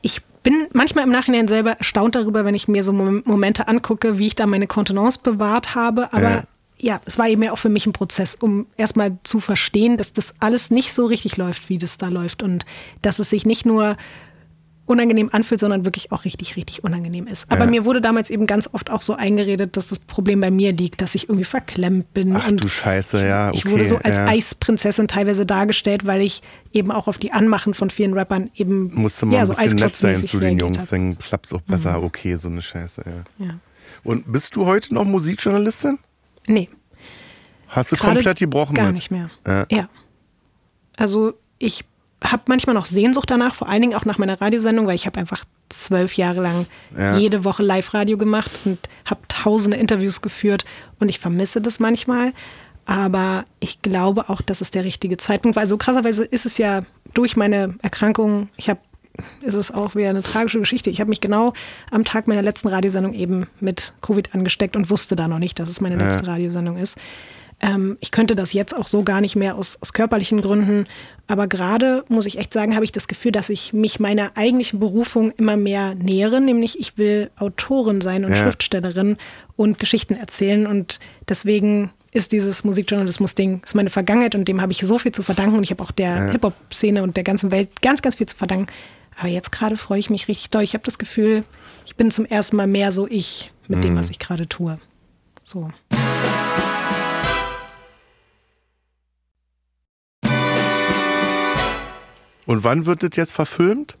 Ich 0.00 0.22
bin 0.44 0.54
manchmal 0.72 1.04
im 1.04 1.10
Nachhinein 1.10 1.48
selber 1.48 1.72
erstaunt 1.72 2.14
darüber, 2.14 2.44
wenn 2.44 2.54
ich 2.54 2.68
mir 2.68 2.84
so 2.84 2.92
Mom- 2.92 3.22
Momente 3.26 3.68
angucke, 3.68 4.18
wie 4.18 4.28
ich 4.28 4.34
da 4.36 4.46
meine 4.46 4.68
Kontenance 4.68 5.18
bewahrt 5.22 5.74
habe. 5.74 6.12
Aber 6.12 6.22
Ja. 6.22 6.44
Ja, 6.80 7.00
es 7.06 7.18
war 7.18 7.28
eben 7.28 7.42
ja 7.42 7.52
auch 7.52 7.58
für 7.58 7.68
mich 7.68 7.86
ein 7.86 7.92
Prozess, 7.92 8.36
um 8.36 8.66
erstmal 8.76 9.18
zu 9.24 9.40
verstehen, 9.40 9.96
dass 9.96 10.12
das 10.12 10.34
alles 10.38 10.70
nicht 10.70 10.92
so 10.92 11.06
richtig 11.06 11.36
läuft, 11.36 11.68
wie 11.68 11.78
das 11.78 11.98
da 11.98 12.08
läuft. 12.08 12.42
Und 12.42 12.64
dass 13.02 13.18
es 13.18 13.30
sich 13.30 13.44
nicht 13.46 13.66
nur 13.66 13.96
unangenehm 14.86 15.28
anfühlt, 15.32 15.60
sondern 15.60 15.84
wirklich 15.84 16.12
auch 16.12 16.24
richtig, 16.24 16.56
richtig 16.56 16.82
unangenehm 16.82 17.26
ist. 17.26 17.44
Aber 17.50 17.64
Ja. 17.64 17.70
mir 17.70 17.84
wurde 17.84 18.00
damals 18.00 18.30
eben 18.30 18.46
ganz 18.46 18.70
oft 18.72 18.90
auch 18.90 19.02
so 19.02 19.14
eingeredet, 19.14 19.76
dass 19.76 19.88
das 19.88 19.98
Problem 19.98 20.40
bei 20.40 20.50
mir 20.50 20.72
liegt, 20.72 21.02
dass 21.02 21.14
ich 21.14 21.24
irgendwie 21.28 21.44
verklemmt 21.44 22.14
bin. 22.14 22.34
Ach 22.34 22.48
und 22.48 22.64
du 22.64 22.68
Scheiße, 22.68 23.26
ja, 23.26 23.50
Ich 23.52 23.66
okay, 23.66 23.70
wurde 23.74 23.84
so 23.84 23.96
als 23.96 24.16
ja. 24.16 24.26
Eisprinzessin 24.26 25.06
teilweise 25.06 25.44
dargestellt, 25.44 26.06
weil 26.06 26.22
ich 26.22 26.40
eben 26.72 26.90
auch 26.90 27.06
auf 27.06 27.18
die 27.18 27.32
Anmachen 27.32 27.74
von 27.74 27.90
vielen 27.90 28.14
Rappern 28.14 28.50
eben 28.54 28.90
Musste 28.94 29.26
mal 29.26 29.34
ja, 29.34 29.40
ein 29.42 29.46
so 29.48 29.52
bisschen 29.52 29.76
nett 29.76 29.94
sein 29.94 30.24
zu 30.24 30.40
den 30.40 30.58
Jungs, 30.58 30.78
hab. 30.78 30.84
Mhm. 30.92 31.16
dann 31.16 31.18
klappt's 31.18 31.52
auch 31.52 31.60
besser. 31.60 32.02
Okay, 32.02 32.36
so 32.36 32.48
eine 32.48 32.62
Scheiße, 32.62 33.02
ja. 33.04 33.46
Ja. 33.46 33.54
Und 34.04 34.32
bist 34.32 34.56
du 34.56 34.64
heute 34.64 34.94
noch 34.94 35.04
Musikjournalistin? 35.04 35.98
Nee. 36.48 36.68
Hast 37.68 37.92
du 37.92 37.96
Gerade 37.96 38.14
komplett 38.16 38.38
gebrochen 38.38 38.74
Gar 38.74 38.86
mit? 38.86 38.94
nicht 38.94 39.10
mehr. 39.10 39.30
Ja. 39.46 39.66
ja. 39.70 39.88
Also 40.96 41.34
ich 41.58 41.84
habe 42.24 42.42
manchmal 42.46 42.74
noch 42.74 42.86
Sehnsucht 42.86 43.30
danach, 43.30 43.54
vor 43.54 43.68
allen 43.68 43.82
Dingen 43.82 43.94
auch 43.94 44.04
nach 44.04 44.18
meiner 44.18 44.40
Radiosendung, 44.40 44.86
weil 44.86 44.94
ich 44.96 45.06
habe 45.06 45.20
einfach 45.20 45.44
zwölf 45.68 46.14
Jahre 46.14 46.40
lang 46.40 46.66
Ja. 46.96 47.16
jede 47.16 47.44
Woche 47.44 47.62
Live-Radio 47.62 48.16
gemacht 48.16 48.50
und 48.64 48.78
habe 49.04 49.20
tausende 49.28 49.76
Interviews 49.76 50.20
geführt 50.22 50.64
und 50.98 51.08
ich 51.08 51.18
vermisse 51.20 51.60
das 51.60 51.78
manchmal. 51.78 52.32
Aber 52.86 53.44
ich 53.60 53.82
glaube 53.82 54.30
auch, 54.30 54.40
dass 54.40 54.62
es 54.62 54.70
der 54.70 54.82
richtige 54.84 55.18
Zeitpunkt 55.18 55.56
war. 55.56 55.60
Also 55.60 55.76
krasserweise 55.76 56.24
ist 56.24 56.46
es 56.46 56.56
ja 56.58 56.82
durch 57.12 57.36
meine 57.36 57.74
Erkrankung, 57.82 58.48
ich 58.56 58.70
habe, 58.70 58.80
ist 59.42 59.54
es 59.54 59.72
auch 59.72 59.94
wieder 59.94 60.10
eine 60.10 60.22
tragische 60.22 60.58
Geschichte. 60.60 60.90
Ich 60.90 61.00
habe 61.00 61.10
mich 61.10 61.20
genau 61.20 61.52
am 61.90 62.04
Tag 62.04 62.28
meiner 62.28 62.42
letzten 62.42 62.68
Radiosendung 62.68 63.14
eben 63.14 63.46
mit 63.60 63.94
Covid 64.02 64.34
angesteckt 64.34 64.76
und 64.76 64.90
wusste 64.90 65.16
da 65.16 65.28
noch 65.28 65.38
nicht, 65.38 65.58
dass 65.58 65.68
es 65.68 65.80
meine 65.80 65.96
letzte 65.96 66.26
Radiosendung 66.26 66.76
ist. 66.76 66.96
Ähm, 67.60 67.96
ich 68.00 68.10
könnte 68.12 68.36
das 68.36 68.52
jetzt 68.52 68.76
auch 68.76 68.86
so 68.86 69.02
gar 69.02 69.20
nicht 69.20 69.34
mehr 69.34 69.56
aus, 69.56 69.78
aus 69.80 69.92
körperlichen 69.92 70.42
Gründen. 70.42 70.86
Aber 71.26 71.48
gerade, 71.48 72.04
muss 72.08 72.26
ich 72.26 72.38
echt 72.38 72.52
sagen, 72.52 72.74
habe 72.74 72.84
ich 72.84 72.92
das 72.92 73.08
Gefühl, 73.08 73.32
dass 73.32 73.48
ich 73.48 73.72
mich 73.72 73.98
meiner 73.98 74.32
eigentlichen 74.36 74.78
Berufung 74.78 75.32
immer 75.32 75.56
mehr 75.56 75.94
nähere. 75.96 76.40
Nämlich, 76.40 76.78
ich 76.78 76.98
will 76.98 77.30
Autorin 77.36 78.00
sein 78.00 78.24
und 78.24 78.32
Ja. 78.32 78.44
Schriftstellerin 78.44 79.16
und 79.56 79.78
Geschichten 79.78 80.14
erzählen. 80.14 80.66
Und 80.66 81.00
deswegen 81.28 81.90
ist 82.12 82.32
dieses 82.32 82.64
Musikjournalismus-Ding 82.64 83.62
ist 83.64 83.74
meine 83.74 83.90
Vergangenheit 83.90 84.34
und 84.34 84.46
dem 84.48 84.62
habe 84.62 84.72
ich 84.72 84.78
so 84.78 84.98
viel 84.98 85.12
zu 85.12 85.22
verdanken. 85.22 85.56
Und 85.56 85.64
ich 85.64 85.70
habe 85.70 85.82
auch 85.82 85.90
der 85.90 86.30
Hip-Hop-Szene 86.30 87.02
und 87.02 87.16
der 87.16 87.24
ganzen 87.24 87.50
Welt 87.50 87.82
ganz, 87.82 88.02
ganz 88.02 88.14
viel 88.14 88.26
zu 88.26 88.36
verdanken. 88.36 88.72
Aber 89.18 89.28
jetzt 89.28 89.50
gerade 89.52 89.76
freue 89.76 89.98
ich 89.98 90.10
mich 90.10 90.28
richtig 90.28 90.50
doll. 90.50 90.62
Ich 90.62 90.74
habe 90.74 90.84
das 90.84 90.96
Gefühl, 90.98 91.44
ich 91.86 91.96
bin 91.96 92.10
zum 92.10 92.24
ersten 92.24 92.56
Mal 92.56 92.66
mehr 92.68 92.92
so 92.92 93.06
ich 93.08 93.50
mit 93.66 93.82
dem, 93.84 93.96
was 93.96 94.10
ich 94.10 94.18
gerade 94.18 94.48
tue. 94.48 94.78
So. 95.44 95.70
Und 102.46 102.64
wann 102.64 102.86
wird 102.86 103.02
das 103.02 103.10
jetzt 103.14 103.32
verfilmt? 103.32 103.96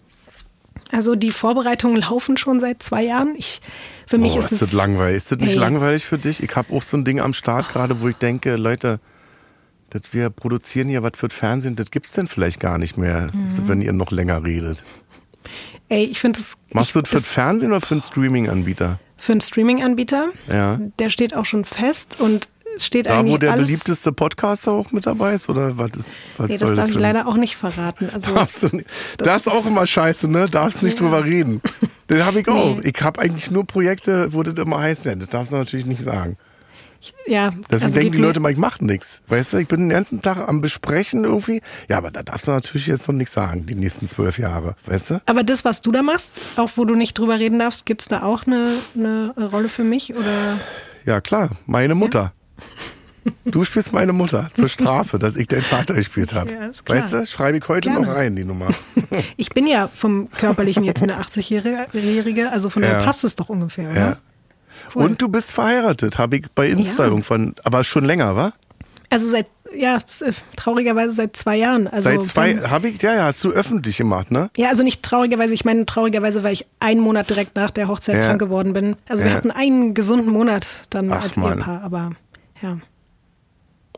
Also 0.90 1.14
die 1.16 1.32
Vorbereitungen 1.32 2.00
laufen 2.00 2.38
schon 2.38 2.60
seit 2.60 2.82
zwei 2.82 3.02
Jahren. 3.04 3.34
Ich, 3.36 3.60
für 4.06 4.16
mich 4.16 4.36
oh, 4.36 4.38
ist, 4.38 4.46
ist 4.46 4.52
es 4.52 4.58
das 4.60 4.72
langweilig. 4.72 5.16
Ist 5.16 5.32
das 5.32 5.38
nicht 5.38 5.50
Hey. 5.50 5.58
langweilig 5.58 6.06
für 6.06 6.16
dich? 6.18 6.42
Ich 6.42 6.56
habe 6.56 6.72
auch 6.74 6.82
so 6.82 6.96
ein 6.96 7.04
Ding 7.04 7.20
am 7.20 7.34
Start 7.34 7.68
gerade, 7.70 8.00
wo 8.00 8.08
ich 8.08 8.16
denke, 8.16 8.56
Leute, 8.56 9.00
das 9.90 10.02
wir 10.12 10.30
produzieren 10.30 10.88
hier 10.88 11.02
was 11.02 11.12
für 11.16 11.28
Fernsehen, 11.28 11.76
das 11.76 11.90
gibt's 11.90 12.12
denn 12.12 12.26
vielleicht 12.26 12.58
gar 12.60 12.78
nicht 12.78 12.96
mehr, 12.96 13.28
Mhm. 13.32 13.68
wenn 13.68 13.82
ihr 13.82 13.92
noch 13.92 14.12
länger 14.12 14.42
redet. 14.44 14.82
Ey, 15.88 16.04
ich 16.04 16.20
finde 16.20 16.40
das. 16.40 16.54
Machst 16.72 16.90
ich, 16.90 16.92
du 16.94 17.00
das 17.00 17.10
für 17.10 17.16
das 17.16 17.26
Fernsehen 17.26 17.72
oder 17.72 17.80
für 17.80 17.94
einen 17.94 18.02
Streaming-Anbieter? 18.02 18.98
für 19.18 19.32
einen 19.32 19.40
Streaming-Anbieter? 19.40 20.28
Ja. 20.48 20.78
Der 20.98 21.10
steht 21.10 21.34
auch 21.34 21.44
schon 21.44 21.64
fest 21.64 22.20
und 22.20 22.48
steht 22.76 23.06
Da, 23.06 23.18
eigentlich 23.18 23.34
wo 23.34 23.38
der 23.38 23.52
beliebteste 23.54 24.12
Podcaster 24.12 24.72
auch 24.72 24.92
mit 24.92 25.06
dabei 25.06 25.34
ist? 25.34 25.48
Oder 25.48 25.76
was 25.76 25.90
ist 25.96 26.16
was 26.36 26.48
Nee, 26.48 26.56
soll 26.56 26.68
das 26.68 26.78
darf 26.78 26.90
ich 26.90 26.98
leider 26.98 27.26
auch 27.26 27.36
nicht 27.36 27.56
verraten. 27.56 28.08
Also 28.14 28.32
Darfst 28.32 28.62
du 28.62 28.68
nicht. 28.68 28.88
Das, 29.16 29.26
Das 29.26 29.36
ist 29.42 29.48
auch 29.48 29.66
immer 29.66 29.86
scheiße, 29.86 30.30
ne? 30.30 30.48
Darfst 30.48 30.82
nicht 30.82 31.00
drüber 31.00 31.24
reden. 31.24 31.60
Den 32.10 32.24
habe 32.24 32.40
ich 32.40 32.48
auch. 32.48 32.78
Nee. 32.78 32.90
Ich 32.94 33.02
habe 33.02 33.20
eigentlich 33.20 33.50
nur 33.50 33.66
Projekte, 33.66 34.32
wo 34.32 34.42
das 34.42 34.54
immer 34.54 34.78
heißt, 34.78 35.04
ja, 35.06 35.14
das 35.14 35.28
darfst 35.28 35.52
du 35.52 35.56
natürlich 35.56 35.86
nicht 35.86 36.02
sagen. 36.02 36.36
Ja, 37.26 37.50
Deswegen 37.70 37.84
also 37.84 37.98
denken 37.98 38.12
die 38.12 38.18
Leute 38.18 38.40
mal, 38.40 38.50
ich 38.52 38.58
mache 38.58 38.84
nichts. 38.84 39.22
Weißt 39.28 39.52
du, 39.52 39.58
ich 39.58 39.68
bin 39.68 39.80
den 39.80 39.88
ganzen 39.90 40.20
Tag 40.22 40.48
am 40.48 40.60
Besprechen 40.60 41.24
irgendwie. 41.24 41.60
Ja, 41.88 41.98
aber 41.98 42.10
da 42.10 42.22
darfst 42.22 42.48
du 42.48 42.52
natürlich 42.52 42.86
jetzt 42.86 43.06
noch 43.08 43.14
nichts 43.14 43.34
sagen, 43.34 43.66
die 43.66 43.74
nächsten 43.74 44.08
zwölf 44.08 44.38
Jahre. 44.38 44.74
Weißt 44.86 45.10
du? 45.10 45.22
Aber 45.26 45.42
das, 45.44 45.64
was 45.64 45.80
du 45.80 45.92
da 45.92 46.02
machst, 46.02 46.32
auch 46.56 46.70
wo 46.76 46.84
du 46.84 46.94
nicht 46.94 47.18
drüber 47.18 47.38
reden 47.38 47.58
darfst, 47.58 47.86
gibt 47.86 48.02
es 48.02 48.08
da 48.08 48.22
auch 48.22 48.46
eine, 48.46 48.70
eine 48.96 49.32
Rolle 49.50 49.68
für 49.68 49.84
mich? 49.84 50.14
Oder 50.14 50.58
Ja, 51.04 51.20
klar, 51.20 51.50
meine 51.66 51.94
Mutter. 51.94 52.32
Du 53.44 53.62
spielst 53.64 53.92
meine 53.92 54.12
Mutter 54.12 54.48
zur 54.54 54.68
Strafe, 54.68 55.18
dass 55.18 55.36
ich 55.36 55.48
deinen 55.48 55.62
Vater 55.62 55.94
gespielt 55.94 56.32
habe. 56.34 56.50
Ja, 56.50 56.70
weißt 56.86 57.12
du, 57.12 57.26
schreibe 57.26 57.58
ich 57.58 57.68
heute 57.68 57.90
Gerne. 57.90 58.06
noch 58.06 58.14
rein, 58.14 58.34
die 58.36 58.44
Nummer. 58.44 58.68
ich 59.36 59.50
bin 59.50 59.66
ja 59.66 59.88
vom 59.94 60.30
Körperlichen 60.30 60.82
jetzt 60.84 61.02
mit 61.02 61.12
einer 61.12 61.22
80-Jährige, 61.22 62.50
also 62.50 62.70
von 62.70 62.82
daher 62.82 62.98
Ja. 63.00 63.04
passt 63.04 63.24
es 63.24 63.36
doch 63.36 63.48
ungefähr, 63.48 63.90
oder? 63.90 64.18
Cool. 64.94 65.04
Und 65.04 65.22
du 65.22 65.28
bist 65.28 65.52
verheiratet, 65.52 66.18
habe 66.18 66.36
ich 66.36 66.46
bei 66.54 66.68
Insta 66.68 67.04
Ja. 67.04 67.08
irgendwann, 67.10 67.54
aber 67.64 67.84
schon 67.84 68.04
länger, 68.04 68.36
wa? 68.36 68.52
Also 69.10 69.26
seit, 69.28 69.46
ja, 69.74 69.96
äh, 70.20 70.32
traurigerweise 70.56 71.12
seit 71.12 71.34
zwei 71.36 71.56
Jahren. 71.56 71.86
Also 71.88 72.10
Seit 72.10 72.22
zwei, 72.24 72.56
habe 72.56 72.88
ich, 72.88 73.00
ja, 73.00 73.14
ja, 73.14 73.24
hast 73.24 73.42
du 73.44 73.50
öffentlich 73.50 73.96
gemacht, 73.96 74.30
ne? 74.30 74.50
Ja, 74.56 74.68
also 74.68 74.82
nicht 74.82 75.02
traurigerweise, 75.02 75.54
ich 75.54 75.64
meine 75.64 75.86
traurigerweise, 75.86 76.42
weil 76.42 76.52
ich 76.52 76.66
einen 76.80 77.00
Monat 77.00 77.30
direkt 77.30 77.56
nach 77.56 77.70
der 77.70 77.88
Hochzeit 77.88 78.16
Ja. 78.16 78.26
krank 78.26 78.38
geworden 78.40 78.72
bin. 78.74 78.96
Also 79.08 79.24
wir 79.24 79.30
Ja. 79.30 79.36
hatten 79.38 79.50
einen 79.50 79.94
gesunden 79.94 80.30
Monat 80.30 80.66
dann 80.90 81.10
Ach, 81.12 81.22
als 81.22 81.36
Mann. 81.36 81.58
Ehepaar, 81.58 81.82
aber 81.82 82.10
ja. 82.60 82.78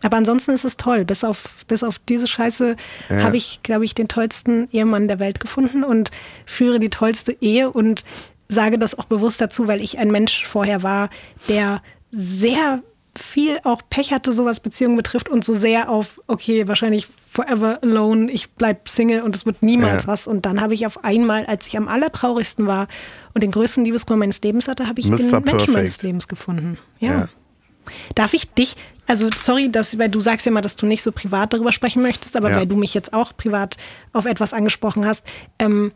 Aber 0.03 0.17
ansonsten 0.17 0.53
ist 0.53 0.65
es 0.65 0.79
toll. 0.79 1.05
Bis 1.05 1.25
auf, 1.25 1.51
bis 1.69 1.83
auf 1.83 1.99
diese 2.09 2.27
Scheiße 2.27 2.77
Ja. 3.11 3.23
habe 3.23 3.37
ich, 3.37 3.63
glaube 3.63 3.85
ich, 3.85 3.95
den 3.95 4.09
tollsten 4.09 4.67
Ehemann 4.73 5.09
der 5.09 5.19
Welt 5.19 5.41
gefunden 5.41 5.85
und 5.85 6.11
führe 6.47 6.81
die 6.81 6.89
tollste 6.89 7.37
Ehe 7.43 7.71
und 7.71 8.05
sage 8.51 8.79
das 8.79 8.99
auch 8.99 9.05
bewusst 9.07 9.41
dazu, 9.41 9.67
weil 9.69 9.81
ich 9.81 9.99
ein 9.99 10.11
Mensch 10.11 10.45
vorher 10.47 10.83
war, 10.83 11.09
der 11.49 11.81
sehr 12.11 12.83
viel 13.19 13.59
auch 13.65 13.83
Pech 13.91 14.13
hatte, 14.13 14.33
so 14.33 14.45
was 14.45 14.61
Beziehungen 14.61 14.97
betrifft 14.97 15.29
und 15.29 15.45
so 15.45 15.53
sehr 15.53 15.89
auf, 15.91 16.21
okay, 16.29 16.69
wahrscheinlich 16.69 17.09
forever 17.31 17.79
alone, 17.83 18.31
ich 18.31 18.51
bleib 18.51 18.89
Single 18.89 19.23
und 19.23 19.35
es 19.35 19.47
wird 19.47 19.63
niemals 19.63 20.05
Ja. 20.05 20.09
was. 20.09 20.27
Und 20.27 20.47
dann 20.47 20.61
habe 20.61 20.75
ich 20.75 20.87
auf 20.87 21.05
einmal, 21.05 21.45
als 21.47 21.67
ich 21.67 21.77
am 21.77 21.89
allertraurigsten 21.89 22.67
war 22.67 22.87
und 23.35 23.43
den 23.43 23.51
größten 23.51 23.85
Liebeskummer 23.85 24.19
meines 24.21 24.41
Lebens 24.43 24.69
hatte, 24.69 24.87
habe 24.87 25.01
ich 25.01 25.07
Mr. 25.09 25.17
den 25.17 25.27
Menschen 25.31 25.43
Perfect. 25.45 25.69
meines 25.73 26.03
Lebens 26.03 26.29
gefunden. 26.29 26.79
Ja. 27.01 27.11
Ja. 27.13 27.29
Darf 28.15 28.33
ich 28.35 28.51
dich, 28.53 28.77
also 29.09 29.29
sorry, 29.37 29.71
dass, 29.71 29.99
weil 29.99 30.09
du 30.09 30.21
sagst 30.21 30.47
ja 30.47 30.51
immer, 30.51 30.61
dass 30.61 30.77
du 30.77 30.87
nicht 30.87 31.03
so 31.03 31.11
privat 31.11 31.53
darüber 31.53 31.73
sprechen 31.73 32.03
möchtest, 32.03 32.37
aber 32.37 32.51
Ja. 32.51 32.57
weil 32.59 32.67
du 32.67 32.77
mich 32.77 32.95
jetzt 32.95 33.13
auch 33.13 33.37
privat 33.37 33.77
auf 34.13 34.25
etwas 34.25 34.53
angesprochen 34.53 35.05
hast, 35.05 35.25
ähm, 35.59 35.91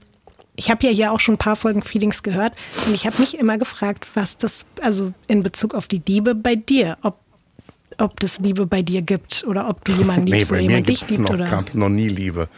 ich 0.56 0.70
habe 0.70 0.86
ja 0.86 0.92
hier 0.92 1.12
auch 1.12 1.20
schon 1.20 1.34
ein 1.34 1.38
paar 1.38 1.56
Folgen 1.56 1.82
Feelings 1.82 2.22
gehört 2.22 2.54
und 2.86 2.94
ich 2.94 3.06
habe 3.06 3.18
mich 3.18 3.38
immer 3.38 3.58
gefragt, 3.58 4.08
was 4.14 4.38
das, 4.38 4.66
also 4.80 5.12
in 5.26 5.42
Bezug 5.42 5.74
auf 5.74 5.88
die 5.88 6.02
Liebe 6.06 6.34
bei 6.34 6.54
dir, 6.54 6.96
ob, 7.02 7.18
ob 7.98 8.20
das 8.20 8.38
Liebe 8.38 8.66
bei 8.66 8.82
dir 8.82 9.02
gibt 9.02 9.44
oder 9.46 9.68
ob 9.68 9.84
du 9.84 9.92
jemanden 9.92 10.24
Nee, 10.24 10.36
liebst 10.38 10.50
bei 10.50 10.56
oder 10.56 10.64
mir 10.64 10.70
jemand 10.70 10.88
dich 10.88 11.08
liebt 11.10 11.22
noch, 11.22 11.30
oder. 11.30 11.48
gab's 11.48 11.74
noch 11.74 11.88
nie 11.88 12.08
Liebe. 12.08 12.48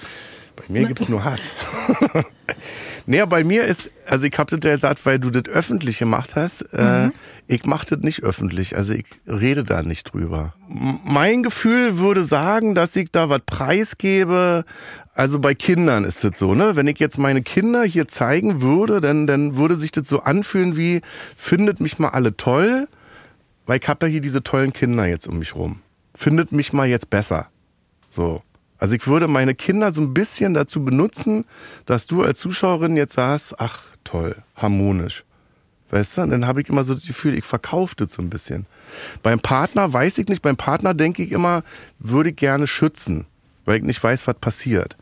Mir 0.69 0.87
gibt's 0.87 1.09
nur 1.09 1.23
Hass. 1.23 1.53
nee, 3.07 3.25
bei 3.27 3.45
mir 3.45 3.65
ist, 3.65 3.91
also 4.07 4.27
ich 4.27 4.37
hab 4.37 4.49
das 4.49 4.61
ja 4.65 4.73
gesagt, 4.73 5.07
weil 5.07 5.19
du 5.19 5.31
das 5.31 5.53
öffentlich 5.53 5.99
gemacht 5.99 6.35
hast, 6.35 6.63
äh, 6.73 7.11
ich 7.47 7.65
mach 7.65 7.85
das 7.85 8.01
nicht 8.01 8.23
öffentlich, 8.23 8.77
also 8.77 8.95
ich 8.95 9.07
rede 9.27 9.63
da 9.63 9.83
nicht 9.83 10.13
drüber. 10.13 10.55
M 10.69 11.01
mein 11.05 11.43
Gefühl 11.43 11.99
würde 11.99 12.25
sagen, 12.25 12.75
dass 12.75 12.97
ich 12.97 13.13
da 13.13 13.29
was 13.29 13.43
preisgebe, 13.47 14.65
also 15.15 15.39
bei 15.39 15.55
Kindern 15.55 16.05
ist 16.05 16.25
das 16.25 16.39
so, 16.39 16.55
ne? 16.55 16.77
Wenn 16.77 16.89
ich 16.89 16.99
jetzt 16.99 17.17
meine 17.17 17.43
Kinder 17.43 17.85
hier 17.85 18.09
zeigen 18.09 18.61
würde, 18.61 19.01
dann, 19.01 19.27
dann 19.27 19.57
würde 19.57 19.77
sich 19.77 19.93
das 19.93 20.09
so 20.09 20.21
anfühlen 20.21 20.77
wie, 20.77 21.01
findet 21.37 21.81
mich 21.81 21.99
mal 21.99 22.11
alle 22.11 22.37
toll, 22.37 22.89
weil 23.67 23.79
ich 23.81 23.89
habe 23.89 24.07
ja 24.07 24.13
hier 24.13 24.21
diese 24.21 24.43
tollen 24.43 24.73
Kinder 24.73 25.07
jetzt 25.07 25.27
um 25.27 25.39
mich 25.39 25.55
rum. 25.55 25.81
Findet 26.15 26.53
mich 26.53 26.73
mal 26.73 26.87
jetzt 26.87 27.09
besser. 27.09 27.49
So. 28.09 28.43
Also 28.79 28.95
ich 28.95 29.07
würde 29.07 29.29
meine 29.29 29.55
Kinder 29.55 29.93
so 29.93 30.01
ein 30.03 30.13
bisschen 30.13 30.55
dazu 30.55 30.85
benutzen, 30.85 31.45
dass 31.87 32.07
du 32.07 32.23
als 32.23 32.39
Zuschauerin 32.41 32.97
jetzt 32.97 33.15
sagst, 33.15 33.59
ach 33.59 33.83
toll, 34.05 34.37
harmonisch. 34.55 35.25
Weißt 35.91 36.19
du? 36.19 36.23
Und 36.23 36.31
dann 36.31 36.47
habe 36.47 36.61
ich 36.61 36.69
immer 36.69 36.85
so 36.85 36.95
das 36.95 37.07
Gefühl, 37.07 37.39
ich 37.39 37.45
verkaufe 37.45 37.95
das 37.97 38.13
so 38.13 38.23
ein 38.23 38.29
bisschen. 38.31 38.67
Beim 39.23 39.41
Partner 39.41 39.93
weiß 39.93 40.19
ich 40.19 40.29
nicht, 40.29 40.43
beim 40.43 40.57
Partner 40.57 40.95
denke 40.95 41.23
ich 41.23 41.33
immer, 41.33 41.63
würde 41.99 42.31
ich 42.31 42.37
gerne 42.37 42.67
schützen, 42.67 43.27
weil 43.65 43.79
ich 43.79 43.85
nicht 43.85 44.03
weiß, 44.03 44.27
was 44.27 44.37
passiert. 44.41 44.97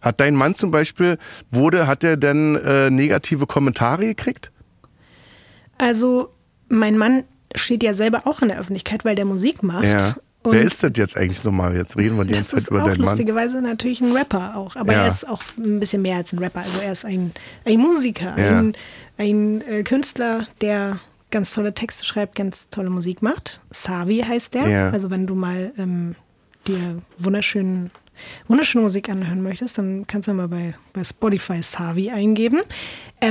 Hat 0.00 0.20
dein 0.20 0.34
Mann 0.34 0.54
zum 0.54 0.70
Beispiel, 0.70 1.18
wurde, 1.50 1.86
hat 1.86 2.04
er 2.04 2.16
denn 2.16 2.56
äh, 2.56 2.90
negative 2.90 3.46
Kommentare 3.46 4.04
gekriegt? 4.04 4.52
Also 5.78 6.30
mein 6.68 6.98
Mann 6.98 7.24
steht 7.54 7.82
ja 7.82 7.94
selber 7.94 8.26
auch 8.26 8.42
in 8.42 8.48
der 8.48 8.58
Öffentlichkeit, 8.58 9.04
weil 9.04 9.14
der 9.14 9.24
Musik 9.24 9.62
macht. 9.62 9.84
Ja. 9.84 10.14
Und 10.44 10.52
Wer 10.52 10.60
ist 10.62 10.82
das 10.82 10.92
jetzt 10.96 11.16
eigentlich 11.16 11.42
nochmal? 11.42 11.74
Jetzt 11.74 11.96
reden 11.96 12.16
wir 12.16 12.24
die 12.24 12.34
ganze 12.34 12.50
Zeit 12.50 12.60
ist 12.60 12.68
über 12.68 12.82
auch 12.82 12.86
deinen 12.86 12.98
Mann. 13.00 13.08
lustigerweise 13.08 13.62
natürlich 13.62 14.00
ein 14.00 14.12
Rapper 14.12 14.56
auch, 14.56 14.76
aber 14.76 14.92
Ja. 14.92 15.02
er 15.04 15.08
ist 15.08 15.26
auch 15.28 15.42
ein 15.56 15.80
bisschen 15.80 16.02
mehr 16.02 16.16
als 16.18 16.32
ein 16.32 16.38
Rapper. 16.38 16.60
Also 16.60 16.78
er 16.80 16.92
ist 16.92 17.04
ein, 17.04 17.32
ein 17.64 17.78
Musiker, 17.78 18.38
Ja. 18.38 18.58
ein, 18.58 18.74
ein 19.18 19.62
äh, 19.62 19.82
Künstler, 19.82 20.46
der 20.60 21.00
ganz 21.30 21.52
tolle 21.52 21.72
Texte 21.74 22.04
schreibt, 22.04 22.34
ganz 22.36 22.68
tolle 22.68 22.90
Musik 22.90 23.22
macht. 23.22 23.60
Savi 23.72 24.18
heißt 24.18 24.54
der. 24.54 24.68
Ja. 24.68 24.90
Also 24.90 25.10
wenn 25.10 25.26
du 25.26 25.34
mal 25.34 25.72
ähm, 25.78 26.14
dir 26.68 27.02
wunderschönen, 27.18 27.90
wunderschöne 28.46 28.82
Musik 28.82 29.08
anhören 29.08 29.42
möchtest, 29.42 29.78
dann 29.78 30.06
kannst 30.06 30.28
du 30.28 30.34
mal 30.34 30.48
bei, 30.48 30.74
bei 30.92 31.02
Spotify 31.02 31.60
Savi 31.62 32.10
eingeben. 32.10 32.60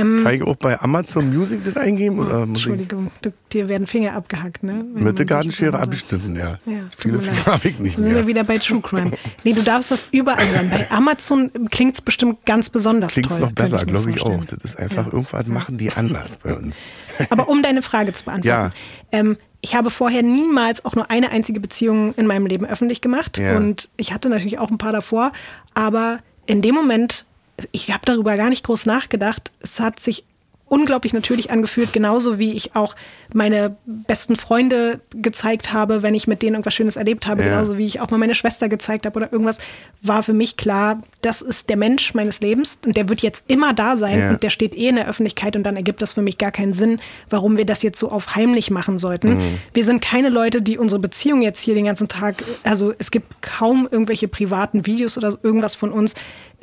Ähm, 0.00 0.20
Kann 0.24 0.34
ich 0.34 0.42
auch 0.42 0.56
bei 0.56 0.80
Amazon 0.80 1.34
Music 1.34 1.64
das 1.64 1.76
eingeben? 1.76 2.18
Oder 2.18 2.42
Entschuldigung, 2.42 3.10
du, 3.22 3.32
dir 3.52 3.68
werden 3.68 3.86
Finger 3.86 4.14
abgehackt, 4.14 4.62
ne? 4.62 4.84
Wenn 4.92 5.04
mit 5.04 5.18
der 5.18 5.26
Gartenschere 5.26 5.78
abgeschnitten, 5.78 6.36
ja. 6.36 6.58
Ja, 6.66 6.80
Viele 6.96 7.18
Finger 7.20 7.46
habe 7.46 7.68
ich 7.68 7.78
nicht 7.78 7.96
sind 7.96 8.14
wir 8.14 8.26
wieder 8.26 8.44
bei 8.44 8.58
True 8.58 8.80
Crime. 8.80 9.12
Nee, 9.44 9.52
du 9.52 9.62
darfst 9.62 9.90
das 9.90 10.08
überall 10.10 10.46
hören. 10.48 10.70
Bei 10.70 10.90
Amazon 10.90 11.50
klingt 11.70 11.94
es 11.94 12.00
bestimmt 12.00 12.44
ganz 12.46 12.70
besonders 12.70 13.12
Klingt 13.12 13.28
toll. 13.28 13.40
noch 13.40 13.46
könnte 13.48 13.62
besser, 13.62 13.78
mir 13.78 13.86
glaube 13.86 14.10
ich 14.10 14.20
auch. 14.20 14.44
Das 14.44 14.58
ist 14.64 14.78
einfach, 14.78 15.06
Ja. 15.06 15.12
irgendwas 15.12 15.46
machen 15.46 15.78
die 15.78 15.90
anders 15.90 16.36
bei 16.38 16.54
uns. 16.54 16.76
Aber 17.30 17.48
um 17.48 17.62
deine 17.62 17.82
Frage 17.82 18.12
zu 18.12 18.24
beantworten. 18.24 18.48
Ja. 18.48 18.70
Ähm, 19.12 19.36
ich 19.60 19.74
habe 19.74 19.90
vorher 19.90 20.22
niemals 20.22 20.84
auch 20.84 20.94
nur 20.94 21.10
eine 21.10 21.30
einzige 21.30 21.58
Beziehung 21.58 22.12
in 22.16 22.26
meinem 22.26 22.46
Leben 22.46 22.66
öffentlich 22.66 23.00
gemacht. 23.00 23.38
Ja. 23.38 23.56
Und 23.56 23.88
ich 23.96 24.12
hatte 24.12 24.28
natürlich 24.28 24.58
auch 24.58 24.70
ein 24.70 24.76
paar 24.78 24.92
davor. 24.92 25.32
Aber 25.72 26.18
in 26.46 26.60
dem 26.60 26.74
Moment, 26.74 27.24
ich 27.72 27.90
habe 27.90 28.02
darüber 28.04 28.36
gar 28.36 28.48
nicht 28.50 28.64
groß 28.64 28.86
nachgedacht. 28.86 29.52
Es 29.60 29.80
hat 29.80 30.00
sich 30.00 30.24
unglaublich 30.66 31.12
natürlich 31.12 31.50
angefühlt, 31.50 31.92
genauso 31.92 32.38
wie 32.38 32.52
ich 32.52 32.74
auch 32.74 32.96
meine 33.34 33.76
besten 33.84 34.34
Freunde 34.34 35.00
gezeigt 35.10 35.72
habe, 35.74 36.02
wenn 36.02 36.14
ich 36.14 36.26
mit 36.26 36.40
denen 36.40 36.54
irgendwas 36.54 36.74
Schönes 36.74 36.96
erlebt 36.96 37.26
habe, 37.26 37.42
Ja. 37.42 37.50
genauso 37.50 37.76
wie 37.76 37.84
ich 37.84 38.00
auch 38.00 38.10
mal 38.10 38.16
meine 38.18 38.34
Schwester 38.34 38.68
gezeigt 38.70 39.04
habe 39.04 39.16
oder 39.18 39.30
irgendwas, 39.32 39.58
war 40.02 40.22
für 40.22 40.32
mich 40.32 40.56
klar, 40.56 41.02
das 41.20 41.42
ist 41.42 41.68
der 41.68 41.76
Mensch 41.76 42.14
meines 42.14 42.40
Lebens 42.40 42.78
und 42.84 42.96
der 42.96 43.08
wird 43.10 43.20
jetzt 43.20 43.44
immer 43.46 43.74
da 43.74 43.96
sein 43.98 44.18
Ja. 44.18 44.30
und 44.30 44.42
der 44.42 44.50
steht 44.50 44.74
eh 44.74 44.88
in 44.88 44.96
der 44.96 45.06
Öffentlichkeit 45.06 45.54
und 45.54 45.64
dann 45.64 45.76
ergibt 45.76 46.00
das 46.00 46.14
für 46.14 46.22
mich 46.22 46.38
gar 46.38 46.50
keinen 46.50 46.72
Sinn, 46.72 46.98
warum 47.28 47.56
wir 47.58 47.66
das 47.66 47.82
jetzt 47.82 47.98
so 48.00 48.10
auf 48.10 48.34
heimlich 48.34 48.70
machen 48.70 48.96
sollten. 48.96 49.34
Mhm. 49.34 49.58
Wir 49.74 49.84
sind 49.84 50.00
keine 50.02 50.30
Leute, 50.30 50.62
die 50.62 50.78
unsere 50.78 50.98
Beziehung 51.00 51.42
jetzt 51.42 51.60
hier 51.60 51.74
den 51.74 51.84
ganzen 51.84 52.08
Tag, 52.08 52.42
also 52.64 52.94
es 52.98 53.10
gibt 53.10 53.42
kaum 53.42 53.86
irgendwelche 53.88 54.28
privaten 54.28 54.86
Videos 54.86 55.18
oder 55.18 55.38
irgendwas 55.42 55.74
von 55.74 55.92
uns. 55.92 56.14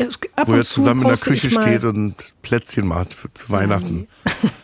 Es, 0.08 0.20
ab 0.36 0.48
Wo 0.48 0.52
und 0.54 0.58
er 0.58 0.64
zu 0.64 0.76
zusammen 0.76 1.02
in 1.02 1.08
der 1.08 1.18
Küche 1.18 1.50
steht 1.50 1.84
und 1.86 2.16
Plätzchen 2.42 2.88
macht 2.88 3.14
für, 3.14 3.34
zu 3.34 3.50
Weihnachten. 3.50 4.08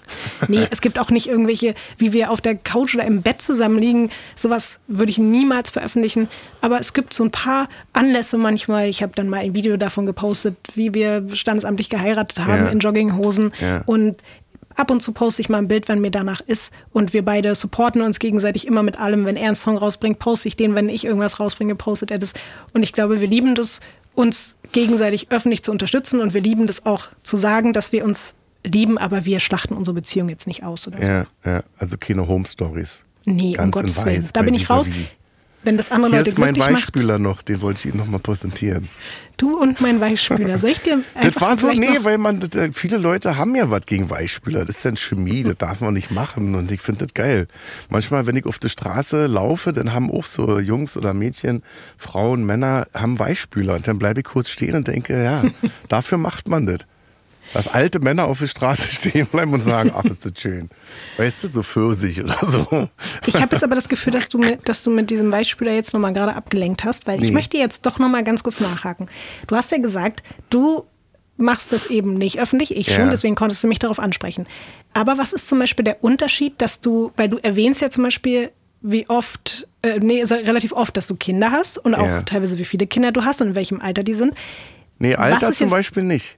Nee, 0.48 0.68
es 0.72 0.82
gibt 0.82 1.00
auch 1.00 1.10
nicht 1.10 1.28
irgendwelche, 1.28 1.74
wie 1.98 2.14
wir 2.14 2.32
auf 2.32 2.42
der 2.42 2.56
Couch 2.56 2.96
oder 2.96 3.06
im 3.06 3.22
Bett 3.22 3.42
zusammen 3.42 3.78
liegen. 3.80 4.10
Sowas 4.36 4.80
würde 4.88 5.10
ich 5.10 5.18
niemals 5.18 5.70
veröffentlichen. 5.70 6.28
Aber 6.62 6.80
es 6.80 6.94
gibt 6.94 7.14
so 7.14 7.24
ein 7.24 7.32
paar 7.32 7.68
Anlässe 7.94 8.38
manchmal. 8.38 8.88
Ich 8.88 9.02
habe 9.04 9.14
dann 9.16 9.30
mal 9.30 9.40
ein 9.40 9.54
Video 9.54 9.78
davon 9.78 10.06
gepostet, 10.06 10.56
wie 10.76 10.94
wir 10.94 11.26
standesamtlich 11.34 11.90
geheiratet 11.90 12.40
haben 12.46 12.66
Ja. 12.66 12.70
in 12.70 12.80
Jogginghosen. 12.80 13.52
Ja. 13.60 13.84
Und 13.86 14.22
ab 14.76 14.92
und 14.92 15.02
zu 15.02 15.12
poste 15.12 15.42
ich 15.42 15.50
mal 15.50 15.58
ein 15.58 15.68
Bild, 15.68 15.88
wenn 15.88 16.00
mir 16.00 16.12
danach 16.12 16.42
ist. 16.42 16.72
Und 16.92 17.14
wir 17.14 17.26
beide 17.26 17.54
supporten 17.56 18.02
uns 18.02 18.20
gegenseitig 18.20 18.68
immer 18.68 18.84
mit 18.84 19.00
allem. 19.00 19.26
Wenn 19.26 19.36
er 19.38 19.48
einen 19.48 19.56
Song 19.56 19.78
rausbringt, 19.78 20.20
poste 20.20 20.48
ich 20.48 20.56
den. 20.56 20.76
Wenn 20.76 20.90
ich 20.90 21.06
irgendwas 21.06 21.40
rausbringe, 21.40 21.76
postet 21.76 22.12
er 22.12 22.20
das. 22.20 22.34
Und 22.74 22.84
ich 22.84 22.94
glaube, 22.94 23.20
wir 23.22 23.28
lieben 23.28 23.56
das, 23.56 23.82
uns 24.18 24.56
gegenseitig 24.72 25.28
öffentlich 25.30 25.64
zu 25.64 25.72
unterstützen. 25.72 26.20
Und 26.22 26.34
wir 26.34 26.42
lieben 26.42 26.66
das 26.66 26.86
auch 26.86 27.10
zu 27.22 27.38
sagen, 27.38 27.72
dass 27.72 27.92
wir 27.92 28.04
uns 28.04 28.34
lieben, 28.66 28.98
aber 28.98 29.26
wir 29.26 29.40
schlachten 29.40 29.76
unsere 29.76 29.94
Beziehung 29.94 30.28
jetzt 30.28 30.48
nicht 30.48 30.64
aus. 30.64 30.88
Oder 30.88 30.98
so. 30.98 31.04
Ja, 31.04 31.28
ja, 31.46 31.64
also 31.78 31.98
keine 31.98 32.28
Home 32.28 32.46
Stories. 32.46 33.04
Nee, 33.26 33.52
um 33.52 33.54
Ganz 33.54 33.66
in 33.66 33.72
Gottes 33.72 34.06
Willen. 34.06 34.30
Da 34.34 34.42
bin 34.42 34.56
ich 34.56 34.70
raus. 34.70 34.88
Vis-a-vis. 34.88 35.08
Wenn 35.68 35.76
das 35.76 35.92
andere 35.92 36.12
Hier 36.12 36.20
Leute 36.20 36.30
ist 36.30 36.38
mein 36.40 36.54
glücklich 36.54 36.76
macht. 36.76 36.96
Weichspüler 36.96 37.20
noch, 37.20 37.42
den 37.42 37.62
wollte 37.62 37.80
ich 37.80 37.86
Ihnen 37.88 37.98
noch 37.98 38.08
mal 38.08 38.20
präsentieren. 38.20 38.88
Du 39.36 39.60
und 39.60 39.82
mein 39.82 40.00
Weichspüler. 40.00 40.58
Soll 40.58 40.70
ich 40.70 40.80
dir 40.80 41.04
Das 41.22 41.42
war 41.42 41.58
so, 41.58 41.70
nee, 41.74 42.00
weil 42.04 42.18
man, 42.18 42.40
das, 42.40 42.56
äh, 42.56 42.72
viele 42.72 42.96
Leute 42.96 43.36
haben 43.36 43.54
ja 43.54 43.70
was 43.70 43.86
gegen 43.86 44.10
Weichspüler. 44.10 44.64
Das 44.64 44.78
ist 44.78 44.86
dann 44.86 44.96
Chemie, 44.96 45.44
das 45.44 45.58
darf 45.58 45.82
man 45.82 45.94
nicht 45.94 46.10
machen 46.10 46.56
und 46.56 46.72
ich 46.72 46.80
finde 46.80 47.06
das 47.06 47.14
geil. 47.14 47.50
Manchmal, 47.90 48.26
wenn 48.26 48.38
ich 48.38 48.46
auf 48.46 48.60
der 48.60 48.70
Straße 48.70 49.28
laufe, 49.28 49.74
dann 49.74 49.92
haben 49.92 50.10
auch 50.10 50.24
so 50.24 50.58
Jungs 50.58 50.96
oder 50.96 51.14
Mädchen, 51.14 51.64
Frauen, 51.98 52.46
Männer, 52.46 52.88
haben 52.94 53.20
Weichspüler 53.20 53.76
und 53.76 53.90
dann 53.90 54.00
bleibe 54.00 54.22
ich 54.22 54.26
kurz 54.26 54.50
stehen 54.50 54.74
und 54.74 54.88
denke, 54.88 55.22
ja, 55.22 55.44
dafür 55.90 56.18
macht 56.18 56.48
man 56.48 56.66
das. 56.66 56.88
Dass 57.54 57.68
alte 57.68 58.00
Männer 58.00 58.26
auf 58.26 58.40
der 58.40 58.48
Straße 58.48 58.88
stehen 58.92 59.26
bleiben 59.28 59.54
und 59.54 59.64
sagen, 59.64 59.92
ach, 59.96 60.04
ist 60.06 60.26
das 60.26 60.34
schön. 60.38 60.70
Weißt 61.18 61.44
du, 61.44 61.48
so 61.48 61.64
Pfirsich 61.64 62.22
oder 62.22 62.38
so. 62.46 62.90
Ich 63.26 63.36
habe 63.42 63.56
jetzt 63.56 63.64
aber 63.64 63.76
das 63.76 63.88
Gefühl, 63.88 64.14
dass 64.14 64.30
du 64.30 64.38
mit, 64.38 64.68
dass 64.68 64.84
du 64.84 64.90
mit 64.92 65.10
diesem 65.10 65.32
Weichspüler 65.32 65.74
jetzt 65.74 65.94
nochmal 65.94 66.14
gerade 66.14 66.36
abgelenkt 66.36 66.84
hast, 66.84 67.08
weil 67.08 67.22
ich 67.22 67.30
Nee. 67.30 67.34
möchte 67.34 67.58
jetzt 67.58 67.86
doch 67.86 68.00
nochmal 68.00 68.24
ganz 68.24 68.44
kurz 68.44 68.60
nachhaken. 68.60 69.08
Du 69.48 69.56
hast 69.56 69.72
ja 69.72 69.78
gesagt, 69.78 70.24
du 70.50 70.84
machst 71.38 71.72
das 71.72 71.88
eben 71.92 72.16
nicht 72.16 72.40
öffentlich, 72.40 72.76
ich 72.76 72.88
schon, 72.94 73.06
Ja. 73.06 73.10
deswegen 73.12 73.36
konntest 73.36 73.64
du 73.64 73.68
mich 73.68 73.80
darauf 73.80 74.00
ansprechen. 74.00 74.48
Aber 74.94 75.18
was 75.18 75.34
ist 75.34 75.48
zum 75.48 75.60
Beispiel 75.60 75.86
der 75.86 76.04
Unterschied, 76.04 76.56
dass 76.62 76.82
du, 76.82 77.12
weil 77.16 77.30
du 77.30 77.38
erwähnst 77.38 77.80
ja 77.82 77.90
zum 77.90 78.04
Beispiel, 78.04 78.52
wie 78.82 79.08
oft, 79.10 79.68
äh, 79.84 80.00
nee, 80.00 80.24
relativ 80.24 80.72
oft, 80.74 80.98
dass 80.98 81.08
du 81.08 81.16
Kinder 81.16 81.52
hast 81.52 81.78
und 81.78 81.96
auch 81.96 82.06
Ja. 82.06 82.22
teilweise 82.24 82.58
wie 82.58 82.66
viele 82.66 82.88
Kinder 82.88 83.12
du 83.12 83.24
hast 83.24 83.40
und 83.42 83.50
in 83.50 83.56
welchem 83.56 83.82
Alter 83.82 84.04
die 84.04 84.16
sind. 84.16 84.34
Nee, 85.00 85.16
Alter 85.16 85.54
zum 85.54 85.70
Beispiel 85.70 86.04
nicht. 86.04 86.38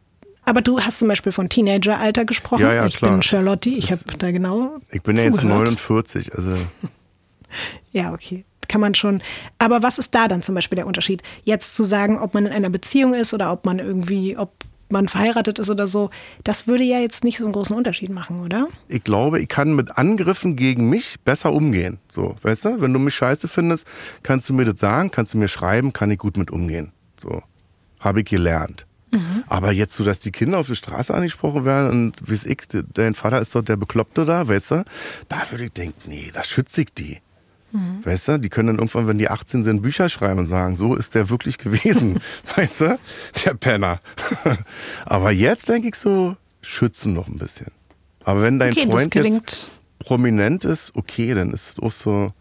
Aber 0.50 0.64
du 0.64 0.80
hast 0.80 0.98
zum 0.98 1.08
Beispiel 1.08 1.32
von 1.32 1.48
Teenager-Alter 1.48 2.26
gesprochen. 2.26 2.64
Ja, 2.64 2.74
ja, 2.74 2.88
ich 2.88 2.98
klar. 2.98 3.12
bin 3.12 3.22
Charlotte, 3.22 3.70
ich 3.70 3.92
habe 3.92 4.02
da 4.18 4.32
genau. 4.32 4.80
Ich 4.90 5.04
bin 5.04 5.16
ja 5.16 5.24
jetzt 5.24 5.36
zugehört. 5.36 5.60
49, 5.60 6.34
also 6.34 6.56
Ja, 7.92 8.14
okay. 8.14 8.46
Kann 8.68 8.82
man 8.82 8.96
schon. 8.96 9.22
Aber 9.60 9.84
was 9.84 10.00
ist 10.00 10.16
da 10.16 10.28
dann 10.28 10.42
zum 10.42 10.56
Beispiel 10.56 10.76
der 10.76 10.88
Unterschied? 10.88 11.22
Jetzt 11.44 11.76
zu 11.76 11.84
sagen, 11.84 12.18
ob 12.18 12.34
man 12.34 12.48
in 12.48 12.52
einer 12.52 12.72
Beziehung 12.72 13.14
ist 13.14 13.32
oder 13.32 13.52
ob 13.52 13.64
man 13.66 13.78
irgendwie, 13.78 14.38
ob 14.38 14.52
man 14.90 15.08
verheiratet 15.08 15.60
ist 15.60 15.70
oder 15.70 15.86
so, 15.86 16.10
das 16.44 16.66
würde 16.66 16.84
ja 16.84 16.98
jetzt 16.98 17.24
nicht 17.24 17.38
so 17.38 17.44
einen 17.44 17.54
großen 17.54 17.76
Unterschied 17.76 18.10
machen, 18.10 18.44
oder? 18.44 18.68
ich 18.88 19.04
glaube, 19.04 19.40
ich 19.40 19.50
kann 19.50 19.76
mit 19.76 20.00
Angriffen 20.00 20.56
gegen 20.56 20.90
mich 20.90 21.20
besser 21.20 21.54
umgehen. 21.54 22.00
So, 22.10 22.36
weißt 22.42 22.66
du? 22.66 22.82
Wenn 22.82 22.92
du 22.92 22.98
mich 22.98 23.14
scheiße 23.14 23.48
findest, 23.48 23.86
kannst 24.24 24.50
du 24.50 24.56
mir 24.56 24.66
das 24.66 24.80
sagen, 24.80 25.12
kannst 25.12 25.36
du 25.36 25.38
mir 25.38 25.48
schreiben, 25.48 25.94
kann 25.94 26.10
ich 26.10 26.18
gut 26.18 26.38
mit 26.38 26.50
umgehen. 26.50 26.92
So. 27.18 27.44
Habe 28.00 28.22
ich 28.22 28.26
gelernt. 28.26 28.88
Aber 29.48 29.72
jetzt 29.72 29.96
so, 29.96 30.04
dass 30.04 30.20
die 30.20 30.32
Kinder 30.32 30.60
auf 30.60 30.68
der 30.68 30.76
Straße 30.76 31.14
angesprochen 31.14 31.66
werden 31.66 31.90
und 31.90 32.30
wie 32.30 32.48
ich, 32.48 32.68
dein 32.94 33.16
Vater 33.16 33.42
ist 33.42 33.56
doch 33.56 33.64
der 33.64 33.78
Bekloppte 33.78 34.26
da, 34.26 34.48
weißt 34.48 34.72
du? 34.72 34.86
Da 35.28 35.42
würde 35.50 35.66
ich 35.66 35.72
denken, 35.74 36.10
nee, 36.10 36.30
da 36.32 36.44
schütze 36.44 36.82
ich 36.82 36.94
die. 36.94 37.20
Weißt 38.04 38.28
du, 38.30 38.40
die 38.40 38.50
können 38.50 38.68
dann 38.68 38.78
irgendwann, 38.78 39.08
wenn 39.08 39.20
die 39.20 39.30
18 39.30 39.64
sind, 39.64 39.82
Bücher 39.84 40.10
schreiben 40.10 40.40
und 40.40 40.48
sagen, 40.48 40.76
so 40.76 40.96
ist 40.96 41.14
der 41.14 41.30
wirklich 41.30 41.60
gewesen. 41.60 42.20
weißt 42.56 42.82
du? 42.82 43.00
Der 43.46 43.54
Penner. 43.54 44.02
Aber 45.06 45.32
jetzt 45.32 45.70
denke 45.70 45.90
ich 45.90 45.96
so, 45.96 46.36
schützen 46.62 47.14
noch 47.14 47.28
ein 47.28 47.38
bisschen. 47.38 47.68
Aber 48.24 48.42
wenn 48.42 48.58
dein 48.58 48.72
Okay, 48.72 48.88
Freund 48.88 49.14
jetzt 49.16 49.68
prominent 50.00 50.66
ist, 50.66 50.92
okay, 50.96 51.34
dann 51.34 51.52
ist 51.52 51.78
es 51.78 51.80
auch 51.80 51.92
so. 51.92 52.34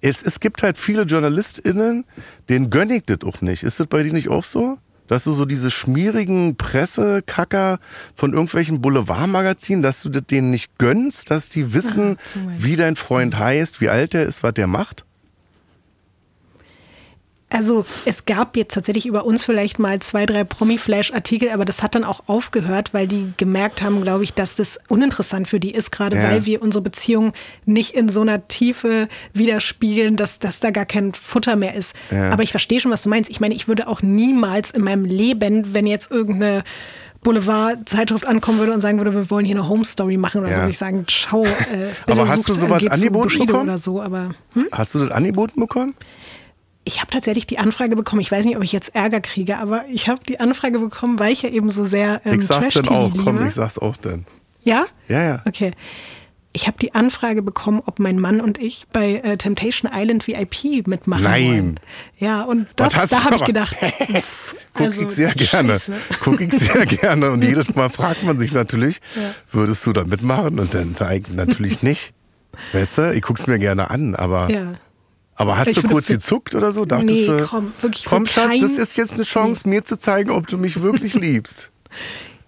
Es, 0.00 0.22
es 0.22 0.40
gibt 0.40 0.62
halt 0.62 0.78
viele 0.78 1.02
JournalistInnen, 1.02 2.06
denen 2.48 2.70
gönn 2.70 2.90
ich 2.90 3.04
das 3.04 3.18
auch 3.24 3.42
nicht. 3.42 3.62
Ist 3.62 3.78
das 3.78 3.86
bei 3.88 4.02
dir 4.02 4.12
nicht 4.12 4.30
auch 4.30 4.44
so? 4.44 4.78
Dass 5.08 5.24
du 5.24 5.32
so 5.32 5.44
diese 5.44 5.70
schmierigen 5.70 6.56
Pressekacker 6.56 7.78
von 8.14 8.32
irgendwelchen 8.32 8.80
Boulevardmagazinen, 8.80 9.82
dass 9.82 10.02
du 10.02 10.08
denen 10.08 10.50
nicht 10.50 10.78
gönnst, 10.78 11.30
dass 11.30 11.48
die 11.48 11.74
wissen, 11.74 12.16
Ah, 12.34 12.38
wie 12.58 12.76
dein 12.76 12.96
Freund 12.96 13.38
heißt, 13.38 13.80
wie 13.80 13.88
alt 13.88 14.14
er 14.14 14.24
ist, 14.24 14.42
was 14.42 14.54
der 14.54 14.66
macht? 14.66 15.04
Also 17.48 17.86
es 18.06 18.24
gab 18.24 18.56
jetzt 18.56 18.74
tatsächlich 18.74 19.06
über 19.06 19.24
uns 19.24 19.44
vielleicht 19.44 19.78
mal 19.78 20.00
zwei, 20.00 20.26
drei 20.26 20.42
Promi-Flash-Artikel, 20.42 21.50
aber 21.50 21.64
das 21.64 21.80
hat 21.80 21.94
dann 21.94 22.02
auch 22.02 22.22
aufgehört, 22.26 22.92
weil 22.92 23.06
die 23.06 23.32
gemerkt 23.36 23.82
haben, 23.82 24.02
glaube 24.02 24.24
ich, 24.24 24.34
dass 24.34 24.56
das 24.56 24.80
uninteressant 24.88 25.46
für 25.46 25.60
die 25.60 25.72
ist, 25.72 25.92
gerade 25.92 26.16
Ja. 26.16 26.24
weil 26.24 26.44
wir 26.44 26.60
unsere 26.60 26.82
Beziehung 26.82 27.32
nicht 27.64 27.94
in 27.94 28.08
so 28.08 28.22
einer 28.22 28.48
Tiefe 28.48 29.06
widerspiegeln, 29.32 30.16
dass, 30.16 30.40
dass 30.40 30.58
da 30.58 30.72
gar 30.72 30.86
kein 30.86 31.12
Futter 31.14 31.54
mehr 31.54 31.74
ist. 31.74 31.94
Ja. 32.10 32.30
Aber 32.30 32.42
ich 32.42 32.50
verstehe 32.50 32.80
schon, 32.80 32.90
was 32.90 33.02
du 33.04 33.08
meinst. 33.10 33.30
Ich 33.30 33.38
meine, 33.38 33.54
ich 33.54 33.68
würde 33.68 33.86
auch 33.86 34.02
niemals 34.02 34.72
in 34.72 34.82
meinem 34.82 35.04
Leben, 35.04 35.72
wenn 35.72 35.86
jetzt 35.86 36.10
irgendeine 36.10 36.64
Boulevard-Zeitschrift 37.22 38.26
ankommen 38.26 38.58
würde 38.58 38.72
und 38.72 38.80
sagen 38.80 38.98
würde, 38.98 39.12
wir 39.14 39.30
wollen 39.30 39.44
hier 39.44 39.56
eine 39.56 39.68
Home-Story 39.68 40.16
machen 40.16 40.40
oder 40.40 40.50
Ja. 40.50 40.54
so, 40.56 40.60
würde 40.62 40.70
ich 40.70 40.78
sagen, 40.78 41.06
ciao. 41.08 41.44
Äh, 41.44 41.48
bitte 42.06 42.20
Aber 42.20 42.28
hast 42.28 42.48
du 42.48 42.54
sowas 42.54 42.86
angeboten 42.86 43.38
bekommen? 43.46 43.68
Oder 43.68 43.78
so, 43.78 44.00
aber, 44.00 44.30
hm? 44.54 44.66
Hast 44.72 44.94
du 44.94 45.00
das 45.00 45.10
angeboten 45.10 45.60
bekommen? 45.60 45.94
Ich 46.88 47.00
habe 47.00 47.10
tatsächlich 47.10 47.46
die 47.46 47.58
Anfrage 47.58 47.96
bekommen. 47.96 48.20
Ich 48.20 48.30
weiß 48.30 48.44
nicht, 48.44 48.56
ob 48.56 48.62
ich 48.62 48.70
jetzt 48.72 48.94
Ärger 48.94 49.20
kriege, 49.20 49.58
aber 49.58 49.84
ich 49.90 50.08
habe 50.08 50.20
die 50.26 50.38
Anfrage 50.38 50.78
bekommen, 50.78 51.18
weil 51.18 51.32
ich 51.32 51.42
ja 51.42 51.48
eben 51.50 51.68
so 51.68 51.84
sehr 51.84 52.20
ähm, 52.24 52.38
ich 52.38 52.46
sag's 52.46 52.68
Trash-TV 52.68 52.94
auch, 52.94 53.10
komm, 53.24 53.36
liebe. 53.38 53.48
ich 53.48 53.54
sag's 53.54 53.76
auch 53.76 53.96
dann. 53.96 54.24
Ja? 54.62 54.86
Ja, 55.08 55.22
ja. 55.22 55.42
Okay. 55.46 55.72
Ich 56.52 56.66
habe 56.68 56.78
die 56.80 56.94
Anfrage 56.94 57.42
bekommen, 57.42 57.82
ob 57.84 57.98
mein 57.98 58.18
Mann 58.20 58.40
und 58.40 58.56
ich 58.58 58.86
bei 58.92 59.16
äh, 59.16 59.36
Temptation 59.36 59.90
Island 59.92 60.26
VIP 60.28 60.86
mitmachen 60.86 61.24
Nein. 61.24 61.44
wollen. 61.48 61.80
Ja, 62.18 62.42
und 62.44 62.68
das, 62.76 63.10
da 63.10 63.24
habe 63.24 63.34
ich 63.34 63.44
gedacht, 63.44 63.76
uff, 64.08 64.54
Guck 64.72 64.86
also, 64.86 65.02
ich 65.02 65.10
sehr 65.10 65.34
gerne. 65.34 65.72
Scheiße. 65.74 65.92
Guck 66.20 66.40
ich 66.40 66.52
sehr 66.54 66.86
gerne. 66.86 67.32
Und 67.32 67.42
jedes 67.42 67.74
Mal 67.74 67.90
fragt 67.90 68.22
man 68.22 68.38
sich 68.38 68.52
natürlich, 68.52 69.00
Ja. 69.16 69.34
würdest 69.52 69.84
du 69.86 69.92
da 69.92 70.04
mitmachen? 70.04 70.58
Und 70.60 70.72
dann 70.72 70.94
sage 70.94 71.16
ich 71.16 71.28
natürlich 71.34 71.82
nicht. 71.82 72.14
Weißt 72.72 72.98
du, 72.98 73.12
ich 73.12 73.22
guck's 73.22 73.46
mir 73.46 73.58
gerne 73.58 73.90
an, 73.90 74.14
aber, 74.14 74.48
Ja. 74.50 74.74
Aber 75.36 75.56
hast 75.58 75.68
Ich 75.68 75.74
du 75.76 75.82
kurz 75.88 76.08
gezuckt 76.08 76.54
oder 76.54 76.72
so? 76.72 76.84
Dachtest 76.84 77.10
Nee, 77.28 77.42
komm, 77.48 77.72
wirklich 77.80 78.04
komm 78.04 78.26
Schatz, 78.26 78.48
kein- 78.48 78.60
das 78.60 78.72
ist 78.72 78.96
jetzt 78.96 79.14
eine 79.14 79.22
Chance, 79.24 79.68
mir 79.68 79.84
zu 79.84 79.98
zeigen, 79.98 80.30
ob 80.30 80.46
du 80.46 80.58
mich 80.58 80.82
wirklich 80.82 81.14
liebst. 81.14 81.70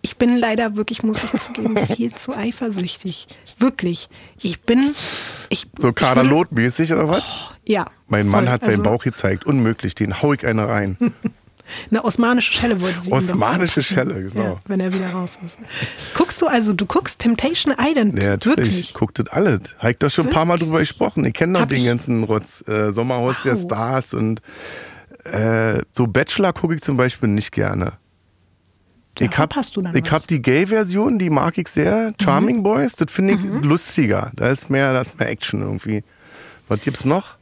Ich 0.00 0.16
bin 0.16 0.36
leider 0.36 0.76
wirklich, 0.76 1.02
muss 1.02 1.22
ich 1.24 1.38
zugeben, 1.40 1.76
viel 1.96 2.14
zu 2.14 2.32
eifersüchtig. 2.34 3.26
Wirklich. 3.58 4.08
Ich 4.40 4.60
bin. 4.60 4.94
Ich, 5.48 5.66
So 5.76 5.88
ich 5.88 5.94
Kader 5.94 6.22
würde- 6.22 6.30
Lot-mäßig 6.30 6.92
oder 6.92 7.08
was? 7.08 7.22
Ja. 7.66 7.84
Mein 8.06 8.28
Mann 8.28 8.44
voll. 8.44 8.52
hat 8.52 8.62
seinen 8.62 8.70
Also, 8.78 8.82
Bauch 8.84 9.02
gezeigt. 9.02 9.44
Unmöglich, 9.44 9.94
den 9.94 10.22
hau 10.22 10.32
ich 10.32 10.46
eine 10.46 10.68
rein. 10.68 10.96
Eine 11.90 12.04
osmanische 12.04 12.52
Schelle 12.52 12.80
wollte 12.80 13.00
sie 13.00 13.12
Osmanische. 13.12 13.82
Schelle, 13.82 14.28
genau. 14.30 14.42
Ja, 14.42 14.60
wenn 14.66 14.80
er 14.80 14.92
wieder 14.92 15.10
raus 15.10 15.38
ist. 15.44 15.58
Guckst 16.14 16.40
du 16.42 16.46
also, 16.46 16.72
du 16.72 16.86
guckst 16.86 17.18
Temptation 17.18 17.74
Island? 17.78 18.18
Ja, 18.22 18.30
natürlich. 18.30 18.56
Wirklich? 18.58 18.94
Guckt 18.94 19.18
das 19.18 19.28
alles. 19.28 19.76
Habe 19.78 19.90
ich 19.92 19.98
das 19.98 20.14
schon 20.14 20.26
ein 20.26 20.32
paar 20.32 20.44
Mal 20.44 20.58
drüber 20.58 20.78
gesprochen. 20.78 21.24
Ich 21.24 21.34
kenne 21.34 21.54
doch 21.54 21.60
Hab 21.62 21.68
den 21.68 21.78
ich- 21.78 21.86
ganzen 21.86 22.24
Rotz. 22.24 22.62
Äh, 22.68 22.92
Sommerhaus 22.92 23.36
der 23.44 23.54
Wow. 23.54 23.62
Stars 23.62 24.14
und 24.14 24.40
äh, 25.24 25.80
so 25.90 26.06
Bachelor 26.06 26.52
gucke 26.52 26.74
ich 26.74 26.80
zum 26.82 26.96
Beispiel 26.96 27.28
nicht 27.28 27.52
gerne. 27.52 27.94
Da 29.14 29.24
ich 29.24 29.30
hab, 29.32 29.52
verpasst 29.52 29.74
du 29.76 29.82
dann 29.82 29.96
ich 29.96 30.04
was. 30.04 30.12
hab 30.12 30.26
die 30.28 30.40
Gay-Version, 30.40 31.18
die 31.18 31.28
mag 31.30 31.58
ich 31.58 31.68
sehr. 31.68 32.12
Charming 32.22 32.62
Boys, 32.62 32.94
das 32.94 33.10
finde 33.10 33.34
ich 33.34 33.40
lustiger. 33.64 34.30
Da 34.36 34.48
ist 34.48 34.70
mehr, 34.70 34.92
da 34.92 35.00
ist 35.00 35.18
mehr 35.18 35.28
Action 35.28 35.60
irgendwie. 35.62 36.04
Was 36.68 36.80
gibt's 36.82 37.04
noch? 37.04 37.37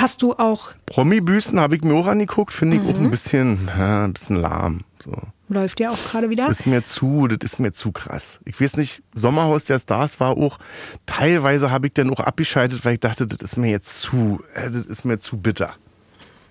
Hast 0.00 0.22
du 0.22 0.34
auch, 0.34 0.72
Promi-Büßen 0.86 1.58
habe 1.60 1.76
ich 1.76 1.82
mir 1.82 1.94
auch 1.94 2.06
angeguckt, 2.06 2.52
finde 2.52 2.76
ich 2.76 2.82
Mhm. 2.82 2.88
auch 2.90 2.98
ein 2.98 3.10
bisschen, 3.10 3.68
ja, 3.78 4.04
ein 4.04 4.12
bisschen 4.12 4.36
lahm. 4.36 4.84
So. 5.02 5.12
läuft 5.48 5.78
ja 5.80 5.90
auch 5.90 5.98
gerade 6.10 6.28
wieder? 6.28 6.48
Ist 6.48 6.66
mir 6.66 6.82
zu, 6.82 7.28
das 7.28 7.52
ist 7.52 7.58
mir 7.60 7.72
zu 7.72 7.92
krass. 7.92 8.40
Ich 8.44 8.60
weiß 8.60 8.76
nicht, 8.76 9.02
Sommerhaus 9.14 9.64
der 9.64 9.78
Stars 9.78 10.18
war 10.20 10.30
auch, 10.36 10.58
teilweise 11.06 11.70
habe 11.70 11.86
ich 11.86 11.94
dann 11.94 12.10
auch 12.10 12.20
abgeschaltet, 12.20 12.84
weil 12.84 12.94
ich 12.94 13.00
dachte, 13.00 13.26
das 13.26 13.38
ist 13.52 13.56
mir 13.56 13.70
jetzt 13.70 14.00
zu, 14.00 14.40
äh, 14.54 14.70
das 14.70 14.86
ist 14.86 15.04
mir 15.04 15.18
zu 15.20 15.38
bitter. 15.38 15.74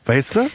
Weißt 0.05 0.37
du? 0.37 0.49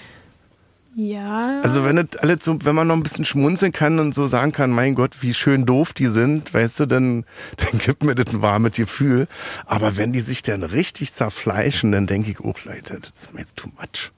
Ja. 0.94 1.60
Also 1.62 1.84
wenn 1.84 1.96
das 1.96 2.20
alles 2.20 2.44
so, 2.44 2.58
wenn 2.64 2.74
man 2.74 2.86
noch 2.86 2.96
ein 2.96 3.02
bisschen 3.02 3.24
schmunzeln 3.24 3.72
kann 3.72 3.98
und 3.98 4.14
so 4.14 4.26
sagen 4.26 4.52
kann, 4.52 4.70
mein 4.70 4.94
Gott, 4.94 5.22
wie 5.22 5.32
schön 5.32 5.64
doof 5.64 5.92
die 5.92 6.06
sind, 6.06 6.52
weißt 6.52 6.80
du, 6.80 6.86
dann, 6.86 7.24
dann 7.56 7.78
gibt 7.78 8.04
mir 8.04 8.14
das 8.14 8.32
ein 8.32 8.42
warmes 8.42 8.72
Gefühl. 8.72 9.26
Aber 9.66 9.96
wenn 9.96 10.12
die 10.12 10.20
sich 10.20 10.42
dann 10.42 10.62
richtig 10.62 11.14
zerfleischen, 11.14 11.92
dann 11.92 12.06
denke 12.06 12.30
ich, 12.30 12.40
oh 12.40 12.54
Leute, 12.64 13.00
das 13.00 13.24
ist 13.24 13.34
mir 13.34 13.40
jetzt 13.40 13.56
too 13.56 13.68
much. 13.78 14.12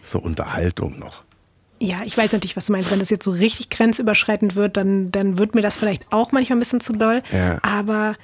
So 0.00 0.18
Unterhaltung 0.18 0.98
noch. 0.98 1.24
Ja, 1.78 2.02
ich 2.04 2.16
weiß 2.16 2.32
natürlich, 2.32 2.56
was 2.56 2.66
du 2.66 2.72
meinst. 2.72 2.90
Wenn 2.90 3.00
das 3.00 3.10
jetzt 3.10 3.24
so 3.24 3.32
richtig 3.32 3.68
grenzüberschreitend 3.68 4.54
wird, 4.54 4.76
dann, 4.76 5.10
dann 5.10 5.38
wird 5.38 5.54
mir 5.54 5.62
das 5.62 5.76
vielleicht 5.76 6.06
auch 6.10 6.32
manchmal 6.32 6.56
ein 6.56 6.60
bisschen 6.60 6.80
zu 6.80 6.92
doll. 6.92 7.22
Ja. 7.32 7.58
Aber 7.62 8.14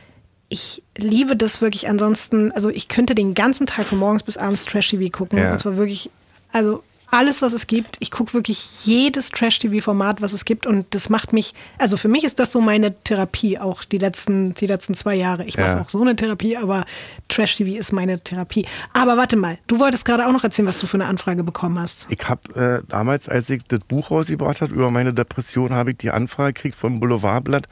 ich 0.48 0.82
liebe 0.96 1.36
das 1.36 1.60
wirklich 1.60 1.88
ansonsten. 1.88 2.52
Also 2.52 2.70
ich 2.70 2.88
könnte 2.88 3.14
den 3.14 3.34
ganzen 3.34 3.66
Tag 3.66 3.86
von 3.86 3.98
morgens 3.98 4.22
bis 4.22 4.36
abends 4.36 4.64
Trash-TV 4.64 5.10
gucken. 5.10 5.38
Ja. 5.38 5.52
Und 5.52 5.58
zwar 5.58 5.76
wirklich, 5.76 6.10
also 6.52 6.82
alles, 7.11 7.42
was 7.42 7.52
es 7.52 7.66
gibt. 7.66 7.96
Ich 8.00 8.11
gucke 8.11 8.34
wirklich 8.34 8.84
jedes 8.84 9.30
Trash-TV-Format, 9.30 10.20
was 10.20 10.32
es 10.32 10.44
gibt. 10.44 10.66
Und 10.66 10.94
das 10.94 11.09
macht 11.09 11.32
mich, 11.32 11.54
also 11.78 11.96
für 11.96 12.09
mich 12.09 12.24
ist 12.24 12.38
das 12.38 12.52
so 12.52 12.61
meine 12.61 12.94
Therapie, 13.02 13.59
auch 13.59 13.84
die 13.84 13.98
letzten, 13.98 14.54
die 14.54 14.66
letzten 14.66 14.94
zwei 14.94 15.14
Jahre. 15.14 15.44
Ich 15.44 15.56
mache 15.56 15.68
Ja. 15.68 15.80
auch 15.80 15.88
so 15.88 16.00
eine 16.02 16.16
Therapie, 16.16 16.56
aber 16.56 16.84
Trash-TV 17.28 17.78
ist 17.78 17.92
meine 17.92 18.20
Therapie. 18.20 18.66
Aber 18.92 19.16
warte 19.16 19.36
mal, 19.36 19.59
du 19.66 19.78
wolltest 19.78 20.04
gerade 20.04 20.26
auch 20.26 20.32
noch 20.32 20.44
erzählen, 20.44 20.68
was 20.68 20.78
du 20.78 20.86
für 20.86 20.96
eine 20.98 21.06
Anfrage 21.06 21.44
bekommen 21.44 21.78
hast. 21.78 22.06
Ich 22.11 22.28
habe 22.28 22.82
äh, 22.84 22.88
damals, 22.88 23.28
als 23.28 23.48
ich 23.50 23.62
das 23.68 23.80
Buch 23.80 24.11
rausgebracht 24.11 24.61
habe 24.61 24.74
über 24.74 24.90
meine 24.90 25.14
Depression, 25.14 25.70
habe 25.72 25.92
ich 25.92 25.96
die 25.98 26.11
Anfrage 26.11 26.52
gekriegt 26.52 26.74
vom 26.76 27.00
Boulevardblatt. 27.00 27.68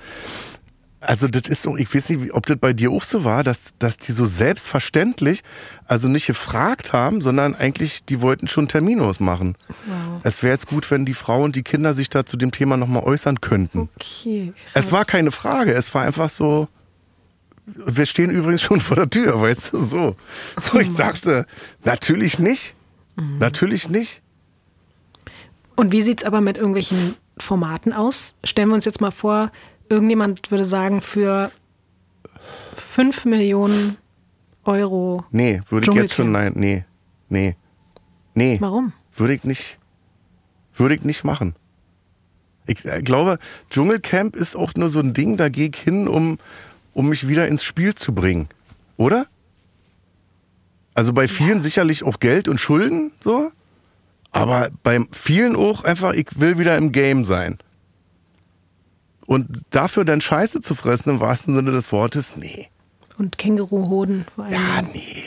Also 1.00 1.28
das 1.28 1.48
ist 1.48 1.62
so, 1.62 1.76
ich 1.76 1.94
weiß 1.94 2.08
nicht, 2.08 2.32
ob 2.32 2.46
das 2.46 2.56
bei 2.58 2.72
dir 2.72 2.90
auch 2.90 3.02
so 3.02 3.24
war, 3.24 3.44
dass, 3.44 3.74
dass 3.78 3.98
die 3.98 4.12
so 4.12 4.24
selbstverständlich, 4.24 5.42
also 5.84 6.08
nicht 6.08 6.26
gefragt 6.26 6.92
haben, 6.92 7.20
sondern 7.20 7.54
eigentlich, 7.54 8.04
die 8.04 8.22
wollten 8.22 8.48
schon 8.48 8.62
einen 8.62 8.68
Termin 8.68 9.00
ausmachen. 9.00 9.56
Wow. 9.68 10.20
Es 10.22 10.42
wäre 10.42 10.52
jetzt 10.52 10.66
gut, 10.66 10.90
wenn 10.90 11.04
die 11.04 11.14
Frau 11.14 11.44
und 11.44 11.54
die 11.54 11.62
Kinder 11.62 11.92
sich 11.92 12.08
da 12.08 12.24
zu 12.24 12.36
dem 12.36 12.50
Thema 12.50 12.76
nochmal 12.78 13.02
äußern 13.02 13.40
könnten. 13.42 13.90
Okay. 13.96 14.54
Es 14.72 14.90
war 14.90 15.04
keine 15.04 15.32
Frage, 15.32 15.74
es 15.74 15.94
war 15.94 16.02
einfach 16.02 16.30
so, 16.30 16.66
wir 17.66 18.06
stehen 18.06 18.30
übrigens 18.30 18.62
schon 18.62 18.80
vor 18.80 18.96
der 18.96 19.10
Tür, 19.10 19.40
weißt 19.40 19.74
du, 19.74 19.80
so. 19.80 20.16
Wo 20.72 20.78
ich 20.78 20.90
sagte, 20.90 21.46
natürlich 21.84 22.38
nicht, 22.38 22.74
natürlich 23.38 23.90
nicht. 23.90 24.22
Und 25.74 25.92
wie 25.92 26.02
sieht's 26.02 26.24
aber 26.24 26.40
mit 26.40 26.56
irgendwelchen 26.56 27.16
Formaten 27.36 27.92
aus? 27.92 28.34
Stellen 28.44 28.68
wir 28.68 28.74
uns 28.74 28.86
jetzt 28.86 29.02
mal 29.02 29.10
vor, 29.10 29.52
irgendjemand 29.88 30.50
würde 30.50 30.64
sagen, 30.64 31.00
für 31.00 31.50
5 32.76 33.24
Millionen 33.24 33.96
Euro. 34.64 35.24
Nee, 35.30 35.60
würde 35.68 35.90
ich 35.90 35.96
jetzt 35.96 36.14
schon, 36.14 36.32
nein, 36.32 36.52
nee, 36.56 36.84
nee, 37.28 37.56
nee. 38.34 38.56
Warum? 38.60 38.92
Würde 39.16 39.34
ich 39.34 39.44
nicht, 39.44 39.78
würde 40.74 40.94
ich 40.94 41.04
nicht 41.04 41.24
machen. 41.24 41.54
Ich 42.66 42.84
äh, 42.84 43.00
glaube, 43.02 43.38
Dschungelcamp 43.70 44.36
ist 44.36 44.56
auch 44.56 44.74
nur 44.74 44.88
so 44.88 45.00
ein 45.00 45.14
Ding, 45.14 45.36
da 45.36 45.48
gehe 45.48 45.70
ich 45.72 45.80
hin, 45.80 46.08
um, 46.08 46.38
um 46.92 47.08
mich 47.08 47.28
wieder 47.28 47.48
ins 47.48 47.62
Spiel 47.62 47.94
zu 47.94 48.14
bringen. 48.14 48.48
Oder? 48.96 49.26
Also 50.94 51.12
bei 51.12 51.28
vielen 51.28 51.60
sicherlich 51.60 52.04
auch 52.04 52.18
Geld 52.18 52.48
und 52.48 52.58
Schulden, 52.58 53.12
so. 53.20 53.52
Aber 54.32 54.70
bei 54.82 55.00
vielen 55.12 55.54
auch 55.54 55.84
einfach, 55.84 56.12
ich 56.12 56.28
will 56.36 56.58
wieder 56.58 56.76
im 56.76 56.92
Game 56.92 57.24
sein. 57.24 57.58
Und 59.26 59.62
dafür 59.70 60.04
dann 60.04 60.20
Scheiße 60.20 60.60
zu 60.60 60.74
fressen, 60.74 61.10
im 61.10 61.20
wahrsten 61.20 61.54
Sinne 61.54 61.72
des 61.72 61.90
Wortes, 61.92 62.36
nee. 62.36 62.68
Und 63.18 63.38
Känguruhoden 63.38 64.26
vor 64.34 64.44
allem. 64.44 64.54
Ja, 64.54 64.82
nee. 64.82 65.24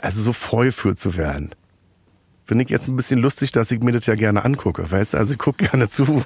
Also 0.00 0.22
so 0.22 0.32
vorgeführt 0.32 0.98
zu 0.98 1.16
werden. 1.16 1.50
Finde 2.44 2.64
ich 2.64 2.70
jetzt 2.70 2.86
ein 2.86 2.96
bisschen 2.96 3.18
lustig, 3.18 3.50
dass 3.52 3.70
ich 3.70 3.80
mir 3.80 3.92
das 3.92 4.06
ja 4.06 4.14
gerne 4.14 4.44
angucke, 4.44 4.90
weißt 4.90 5.14
du? 5.14 5.18
Also 5.18 5.32
ich 5.34 5.38
gucke 5.38 5.66
gerne 5.66 5.88
zu. 5.88 6.22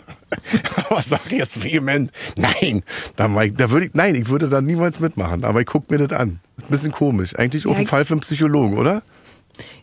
aber 0.88 1.02
sag 1.02 1.30
jetzt 1.30 1.62
vehement, 1.62 2.10
nein. 2.36 2.82
Da, 3.16 3.28
da 3.28 3.70
würde 3.70 3.86
ich, 3.86 3.94
nein, 3.94 4.14
ich 4.14 4.28
würde 4.28 4.48
da 4.48 4.60
niemals 4.60 4.98
mitmachen, 5.00 5.44
aber 5.44 5.60
ich 5.60 5.66
gucke 5.66 5.92
mir 5.92 6.06
das 6.06 6.18
an. 6.18 6.40
Ist 6.56 6.64
ein 6.64 6.70
bisschen 6.70 6.92
komisch. 6.92 7.36
Eigentlich 7.36 7.66
auch 7.66 7.76
ein 7.76 7.86
Fall 7.86 8.04
für 8.04 8.14
einen 8.14 8.20
Psychologen, 8.20 8.78
oder? 8.78 9.02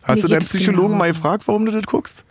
Hast 0.04 0.24
du 0.24 0.28
deinen 0.28 0.42
Psychologen 0.42 0.98
mal 0.98 1.06
genauso. 1.06 1.22
gefragt, 1.22 1.48
warum 1.48 1.66
du 1.66 1.72
das 1.72 1.84
guckst? 1.84 2.26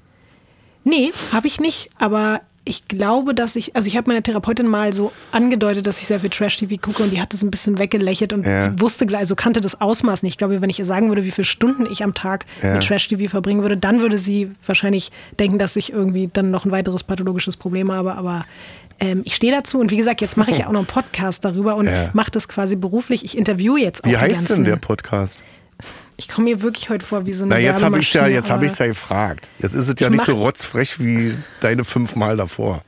Nee, 0.82 1.12
habe 1.32 1.46
ich 1.46 1.60
nicht. 1.60 1.90
Aber 1.98 2.40
ich 2.68 2.86
glaube, 2.86 3.34
dass 3.34 3.56
ich, 3.56 3.74
also 3.74 3.88
ich 3.88 3.96
habe 3.96 4.10
meiner 4.10 4.22
Therapeutin 4.22 4.66
mal 4.66 4.92
so 4.92 5.10
angedeutet, 5.32 5.86
dass 5.86 6.00
ich 6.00 6.06
sehr 6.06 6.20
viel 6.20 6.30
Trash-TV 6.30 6.76
gucke 6.80 7.02
und 7.02 7.10
die 7.12 7.20
hat 7.20 7.32
das 7.32 7.42
ein 7.42 7.50
bisschen 7.50 7.78
weggelächelt 7.78 8.32
und 8.32 8.46
Ja. 8.46 8.78
wusste 8.80 9.06
gleich, 9.06 9.20
also 9.20 9.34
kannte 9.34 9.60
das 9.60 9.80
Ausmaß 9.80 10.22
nicht. 10.22 10.34
Ich 10.34 10.38
glaube, 10.38 10.60
wenn 10.60 10.70
ich 10.70 10.78
ihr 10.78 10.84
sagen 10.84 11.08
würde, 11.08 11.24
wie 11.24 11.30
viele 11.30 11.44
Stunden 11.46 11.86
ich 11.90 12.04
am 12.04 12.14
Tag 12.14 12.44
Ja. 12.62 12.74
mit 12.74 12.84
Trash-TV 12.86 13.30
verbringen 13.30 13.62
würde, 13.62 13.76
dann 13.76 14.00
würde 14.00 14.18
sie 14.18 14.50
wahrscheinlich 14.66 15.10
denken, 15.38 15.58
dass 15.58 15.74
ich 15.76 15.92
irgendwie 15.92 16.28
dann 16.32 16.50
noch 16.50 16.64
ein 16.64 16.70
weiteres 16.70 17.02
pathologisches 17.04 17.56
Problem 17.56 17.90
habe. 17.90 18.14
Aber 18.14 18.44
ähm, 19.00 19.22
ich 19.24 19.34
stehe 19.34 19.52
dazu 19.52 19.78
und 19.78 19.90
wie 19.90 19.96
gesagt, 19.96 20.20
jetzt 20.20 20.36
mache 20.36 20.50
ich 20.50 20.58
ja 20.58 20.66
auch 20.66 20.72
noch 20.72 20.80
einen 20.80 20.86
Podcast 20.86 21.44
darüber 21.44 21.76
und 21.76 21.86
Ja. 21.86 22.10
mache 22.12 22.30
das 22.30 22.48
quasi 22.48 22.76
beruflich. 22.76 23.24
Ich 23.24 23.38
interviewe 23.38 23.78
jetzt 23.80 24.04
auch 24.04 24.08
Wie 24.10 24.16
heißt 24.16 24.50
denn 24.50 24.64
der 24.64 24.76
Podcast? 24.76 25.42
Ich 26.20 26.28
komme 26.28 26.50
mir 26.50 26.62
wirklich 26.62 26.90
heute 26.90 27.06
vor 27.06 27.26
wie 27.26 27.32
so 27.32 27.44
eine 27.44 27.54
Na, 27.54 27.60
jetzt 27.60 27.82
habe 27.82 27.98
ich 28.00 28.12
ja, 28.12 28.26
jetzt 28.26 28.50
habe 28.50 28.64
aber 28.66 28.72
ich 28.72 28.78
ja 28.78 28.86
gefragt. 28.88 29.50
Jetzt 29.60 29.74
ist 29.74 29.86
es 29.88 29.94
ja 30.00 30.08
Ich 30.08 30.12
nicht 30.12 30.24
so 30.24 30.32
rotzfrech 30.34 30.98
wie 30.98 31.34
deine 31.60 31.84
fünfmal 31.84 32.36
davor. 32.36 32.82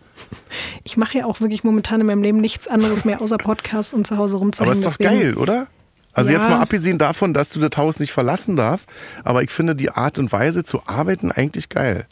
Ich 0.85 0.97
mache 0.97 1.18
ja 1.18 1.26
auch 1.26 1.41
wirklich 1.41 1.62
momentan 1.64 2.01
in 2.01 2.07
meinem 2.09 2.22
Leben 2.22 2.39
nichts 2.39 2.66
anderes 2.66 3.05
mehr 3.05 3.22
außer 3.22 3.39
Podcasts 3.39 3.95
und 3.95 4.07
zu 4.07 4.16
Hause 4.16 4.35
Aber 4.35 4.41
rumzuhängen. 4.45 4.76
ist 4.78 4.85
doch 4.87 4.99
geil, 4.99 5.37
oder? 5.37 5.68
Also 6.12 6.33
Ja. 6.33 6.39
jetzt 6.41 6.49
mal 6.49 6.59
abgesehen 6.61 6.99
davon, 6.99 7.33
dass 7.33 7.51
du 7.51 7.61
das 7.61 7.76
Haus 7.78 8.01
nicht 8.01 8.11
verlassen 8.12 8.57
darfst, 8.57 8.89
aber 9.22 9.45
ich 9.45 9.51
finde 9.51 9.76
die 9.76 9.91
Art 9.91 10.18
und 10.18 10.33
Weise 10.33 10.64
zu 10.64 10.83
arbeiten 10.87 11.31
eigentlich 11.31 11.68
geil. 11.68 12.07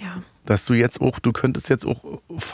Ja, 0.00 0.22
Dass 0.46 0.64
du 0.64 0.74
jetzt 0.74 1.00
auch, 1.00 1.18
du 1.18 1.32
könntest 1.32 1.68
jetzt 1.68 1.84
auch 1.84 2.02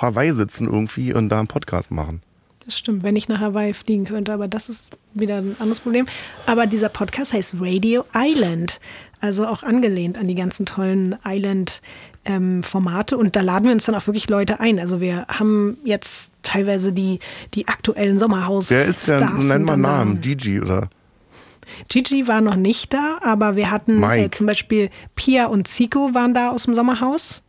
Hawaii 0.01 0.33
sitzen 0.33 0.67
irgendwie 0.67 1.13
und 1.13 1.29
da 1.29 1.39
einen 1.41 1.49
Podcast 1.49 1.91
machen. 1.91 2.23
Das 2.69 2.77
stimmt, 2.77 3.03
wenn 3.03 3.17
ich 3.17 3.29
nach 3.29 3.41
Hawaii 3.41 3.73
fliegen 3.73 4.05
könnte, 4.05 4.31
aber 4.31 4.47
das 4.47 4.69
ist 4.69 4.91
wieder 5.15 5.39
ein 5.39 5.57
anderes 5.59 5.81
Problem. 5.81 6.07
Aber 6.45 6.67
dieser 6.67 6.91
Podcast 6.91 7.33
heißt 7.33 7.55
Radio 7.59 8.05
Island, 8.15 8.79
also 9.21 9.47
auch 9.47 9.63
angelehnt 9.63 10.19
an 10.19 10.29
die 10.29 10.35
ganzen 10.35 10.67
tollen 10.67 11.17
Island-Formate. 11.25 13.17
und 13.17 13.37
da 13.37 13.41
laden 13.41 13.65
wir 13.65 13.73
uns 13.73 13.87
dann 13.87 13.95
auch 13.95 14.07
wirklich 14.07 14.29
Leute 14.29 14.61
ein. 14.61 14.79
Also 14.79 15.01
wir 15.01 15.27
haben 15.29 15.79
jetzt 15.83 16.31
teilweise 16.43 16.93
die, 16.93 17.21
die 17.55 17.69
aktuellen 17.69 18.19
Sommerhaus. 18.19 18.71
Wer 18.71 18.85
ist 18.85 19.09
der, 19.09 19.19
Stars 19.19 19.45
nenn 19.45 19.65
mal. 19.65 19.79
Namen, 19.79 20.21
Gigi 20.21 20.61
oder? 20.61 20.91
Gigi 21.89 22.29
war 22.29 22.43
noch 22.43 22.57
nicht 22.57 22.93
da, 22.93 23.19
aber 23.23 23.57
wir 23.57 23.71
hatten 23.71 24.03
äh, 24.03 24.31
zum 24.31 24.47
Beispiel 24.47 24.91
Pia 25.15 25.47
und 25.47 25.69
Zico 25.69 26.13
waren 26.13 26.35
da 26.35 26.51
aus 26.51 26.65
dem 26.65 26.75
Sommerhaus. 26.75 27.43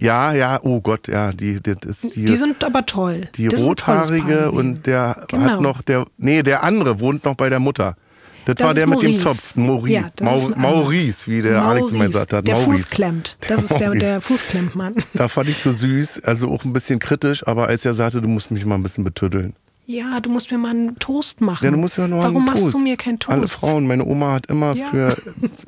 Ja, 0.00 0.32
ja, 0.32 0.60
oh 0.62 0.80
Gott, 0.80 1.08
ja, 1.08 1.32
die, 1.32 1.58
ist 1.86 2.14
die, 2.14 2.24
Die 2.24 2.36
sind 2.36 2.62
aber 2.62 2.86
toll. 2.86 3.28
die 3.34 3.48
Das 3.48 3.60
rothaarige 3.60 4.50
und 4.52 4.86
der 4.86 5.24
Genau. 5.28 5.44
hat 5.50 5.60
noch, 5.60 5.82
der, 5.82 6.06
nee, 6.18 6.42
der 6.42 6.62
andere 6.62 7.00
wohnt 7.00 7.24
noch 7.24 7.34
bei 7.34 7.48
der 7.48 7.58
Mutter. 7.58 7.96
Das, 8.44 8.54
Das 8.56 8.66
war 8.66 8.74
der 8.74 8.84
ist 8.84 8.88
mit 8.90 9.02
dem 9.02 9.10
Maurice. 9.10 9.24
Zopf, 9.24 9.56
Maurice. 9.56 9.94
Ja, 9.94 10.10
das 10.16 10.24
Mau, 10.24 10.36
ist 10.38 10.44
ein 10.46 10.52
anderer. 10.54 10.72
Maurice, 10.76 11.26
wie 11.26 11.42
der 11.42 11.62
Alex 11.64 11.90
immer 11.92 12.06
gesagt 12.06 12.32
hat. 12.32 12.46
Der 12.46 12.54
Maurice. 12.54 12.82
Fuß 12.84 12.90
klemmt. 12.90 13.36
Das 13.48 13.62
ist 13.62 13.72
der, 13.78 13.88
Maurice. 13.88 14.06
der 14.06 14.20
Fußklemmmann. 14.22 14.94
Da 15.14 15.28
fand 15.28 15.48
ich 15.50 15.58
so 15.58 15.70
süß, 15.72 16.22
also 16.24 16.50
auch 16.50 16.64
ein 16.64 16.72
bisschen 16.72 16.98
kritisch, 16.98 17.46
aber 17.46 17.66
als 17.66 17.84
er 17.84 17.92
sagte, 17.92 18.22
du 18.22 18.28
musst 18.28 18.50
mich 18.50 18.64
mal 18.64 18.76
ein 18.76 18.82
bisschen 18.82 19.04
betüddeln. 19.04 19.54
Ja, 19.90 20.20
du 20.20 20.28
musst 20.28 20.50
mir 20.50 20.58
mal 20.58 20.68
einen 20.72 20.98
Toast 20.98 21.40
machen. 21.40 21.64
Ja, 21.64 21.70
du 21.70 21.78
musst 21.78 21.96
ja 21.96 22.06
nur 22.06 22.18
Warum 22.18 22.36
einen 22.36 22.44
machst 22.44 22.62
Toast. 22.62 22.74
du 22.74 22.78
mir 22.78 22.98
keinen 22.98 23.18
Toast? 23.20 23.38
Alle 23.38 23.48
Frauen, 23.48 23.86
meine 23.86 24.04
Oma 24.04 24.32
hat 24.34 24.44
immer 24.44 24.74
Ja. 24.74 24.84
für 24.90 25.16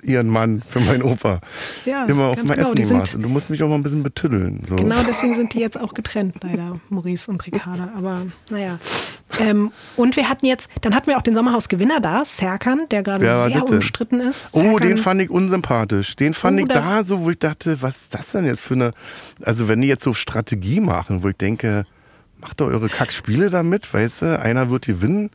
ihren 0.03 0.29
Mann, 0.29 0.61
für 0.69 0.79
meinen 0.81 1.03
Opa, 1.03 1.41
Ja, 1.87 2.05
immer 2.05 2.27
auch 2.27 2.37
mal 2.37 2.55
genau, 2.55 2.71
Essen 2.73 2.87
gemacht. 2.87 3.15
Und 3.15 3.23
du 3.23 3.31
musst 3.31 3.49
mich 3.49 3.63
auch 3.63 3.69
mal 3.71 3.77
ein 3.77 3.83
bisschen 3.83 4.03
betüddeln. 4.03 4.61
So. 4.67 4.77
Genau 4.77 4.97
deswegen 5.09 5.37
sind 5.37 5.55
die 5.55 5.61
jetzt 5.61 5.81
auch 5.81 5.95
getrennt, 5.95 6.37
leider, 6.43 6.79
Maurice 6.91 7.31
und 7.31 7.47
Ricarda. 7.47 7.95
Aber 7.97 8.27
naja. 8.51 8.79
Ähm, 9.41 9.73
und 9.97 10.17
wir 10.17 10.29
hatten 10.29 10.45
jetzt, 10.45 10.69
dann 10.83 10.95
hatten 10.95 11.07
wir 11.07 11.17
auch 11.17 11.23
den 11.23 11.35
Sommerhausgewinner 11.35 12.01
da, 12.01 12.23
Serkan, 12.27 12.81
der 12.91 13.03
gerade 13.03 13.25
war 13.27 13.49
sehr 13.49 13.65
umstritten 13.67 14.21
ist. 14.21 14.51
Oh, 14.53 14.61
Serkan, 14.61 14.87
den 14.87 14.99
fand 14.99 15.23
ich 15.23 15.31
unsympathisch. 15.31 16.15
Den 16.17 16.35
fand 16.35 16.59
Oh, 16.59 16.63
ich 16.65 16.69
da- 16.69 16.75
da 16.99 17.05
so, 17.05 17.23
wo 17.23 17.31
ich 17.31 17.39
dachte, 17.39 17.81
was 17.81 18.03
ist 18.03 18.15
das 18.15 18.33
denn 18.33 18.45
jetzt 18.45 18.61
für 18.61 18.75
eine. 18.75 18.93
Also, 19.43 19.67
wenn 19.67 19.81
die 19.81 19.89
jetzt 19.89 20.05
so 20.05 20.13
Strategie 20.13 20.81
machen, 20.81 21.23
wo 21.23 21.29
ich 21.29 21.37
denke, 21.39 21.87
macht 22.41 22.61
doch 22.61 22.67
eure 22.69 22.89
Kackspiele 22.89 23.51
damit, 23.51 23.93
weißt 23.93 24.23
du, 24.23 24.39
einer 24.41 24.71
wird 24.71 24.87
gewinnen. 24.87 25.31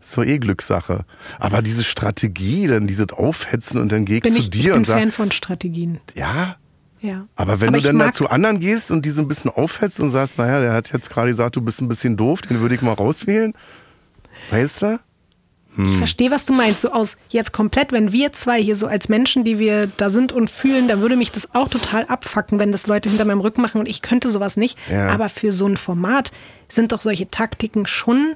Ist 0.00 0.16
doch 0.16 0.24
eh 0.24 0.38
Glückssache. 0.38 1.04
Aber 1.40 1.60
diese 1.60 1.82
Strategie, 1.82 2.68
dann 2.68 2.86
dieses 2.86 3.10
Aufhetzen 3.12 3.80
und 3.80 3.90
dann 3.90 4.04
geh 4.04 4.16
ich 4.18 4.22
bin 4.22 4.32
zu 4.32 4.38
ich, 4.38 4.44
ich 4.44 4.50
dir 4.50 4.70
bin 4.72 4.78
und 4.80 4.86
sag, 4.86 4.98
Fan 5.00 5.10
von 5.10 5.32
Strategien. 5.32 5.98
ja, 6.14 6.54
Ja. 7.00 7.26
aber 7.34 7.60
wenn 7.60 7.68
Aber 7.68 7.72
du 7.72 7.78
ich 7.78 7.84
dann 7.84 7.98
da 7.98 8.12
zu 8.12 8.28
anderen 8.30 8.60
gehst 8.60 8.92
und 8.92 9.04
die 9.04 9.10
so 9.10 9.22
ein 9.22 9.28
bisschen 9.28 9.50
aufhetzt 9.50 9.98
und 9.98 10.10
sagst, 10.10 10.38
naja, 10.38 10.60
der 10.60 10.72
hat 10.72 10.92
jetzt 10.92 11.10
gerade 11.10 11.28
gesagt, 11.30 11.56
du 11.56 11.62
bist 11.62 11.80
ein 11.80 11.88
bisschen 11.88 12.16
doof, 12.16 12.42
den 12.42 12.60
würde 12.60 12.76
ich 12.76 12.82
mal 12.82 12.92
rauswählen, 12.92 13.54
weißt 14.50 14.82
du? 14.82 15.00
Ich 15.86 15.96
verstehe, 15.96 16.30
was 16.30 16.44
du 16.44 16.52
meinst. 16.52 16.80
So 16.80 16.90
aus 16.92 17.16
jetzt 17.28 17.52
komplett, 17.52 17.92
wenn 17.92 18.10
wir 18.12 18.32
zwei 18.32 18.60
hier 18.60 18.74
so 18.74 18.86
als 18.88 19.08
Menschen, 19.08 19.44
die 19.44 19.58
wir 19.58 19.88
da 19.96 20.10
sind 20.10 20.32
und 20.32 20.50
fühlen, 20.50 20.88
da 20.88 21.00
würde 21.00 21.16
mich 21.16 21.30
das 21.30 21.54
auch 21.54 21.68
total 21.68 22.04
abfacken, 22.06 22.58
wenn 22.58 22.72
das 22.72 22.86
Leute 22.86 23.08
hinter 23.08 23.24
meinem 23.24 23.40
Rücken 23.40 23.62
machen 23.62 23.78
und 23.80 23.86
ich 23.86 24.02
könnte 24.02 24.30
sowas 24.30 24.56
nicht. 24.56 24.76
Ja. 24.90 25.08
Aber 25.08 25.28
für 25.28 25.52
so 25.52 25.66
ein 25.66 25.76
Format 25.76 26.32
sind 26.68 26.92
doch 26.92 27.00
solche 27.00 27.30
Taktiken 27.30 27.86
schon 27.86 28.34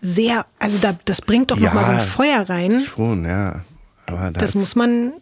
sehr, 0.00 0.46
also 0.58 0.78
da, 0.80 0.96
das 1.04 1.22
bringt 1.22 1.50
doch 1.50 1.58
noch 1.58 1.72
mal 1.72 1.84
so 1.84 1.92
ein 1.92 2.06
Feuer 2.06 2.48
rein. 2.48 2.80
Schon, 2.80 3.24
ja. 3.24 3.64
Aber 4.06 4.30
das, 4.30 4.52
Das 4.52 4.54
muss 4.54 4.76
man, 4.76 5.12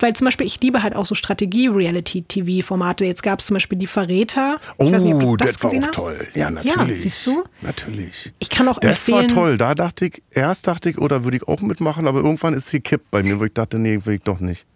weil 0.00 0.14
zum 0.14 0.24
Beispiel 0.26 0.46
ich 0.46 0.60
liebe 0.60 0.82
halt 0.82 0.94
auch 0.96 1.06
so 1.06 1.14
Strategie-Reality-TV-Formate. 1.14 3.04
Jetzt 3.04 3.22
gab 3.22 3.40
es 3.40 3.46
zum 3.46 3.54
Beispiel 3.54 3.78
die 3.78 3.86
Verräter. 3.86 4.58
Oh, 4.78 4.84
nicht, 4.84 5.40
das, 5.40 5.54
das, 5.58 5.62
war 5.64 5.70
auch 5.70 5.82
hast. 5.86 5.94
toll. 5.94 6.28
Ja, 6.34 6.50
natürlich. 6.50 7.02
siehst 7.02 7.26
du? 7.26 7.44
Natürlich. 7.62 8.32
Ich 8.38 8.50
kann 8.50 8.68
auch 8.68 8.78
Das 8.78 9.08
war 9.10 9.20
empfehlen. 9.22 9.34
toll. 9.38 9.58
Da 9.58 9.74
dachte 9.74 10.06
ich, 10.06 10.22
erst 10.30 10.66
dachte 10.66 10.90
ich, 10.90 10.98
oder 10.98 11.24
würde 11.24 11.36
ich 11.38 11.48
auch 11.48 11.60
mitmachen, 11.60 12.06
aber 12.06 12.20
irgendwann 12.20 12.54
ist 12.54 12.68
sie 12.68 12.80
kippt 12.80 13.10
bei 13.10 13.22
mir, 13.22 13.40
wo 13.40 13.44
ich 13.44 13.52
dachte, 13.52 13.78
nee, 13.78 14.00
will 14.04 14.14
ich 14.16 14.22
doch 14.22 14.40
nicht. 14.40 14.66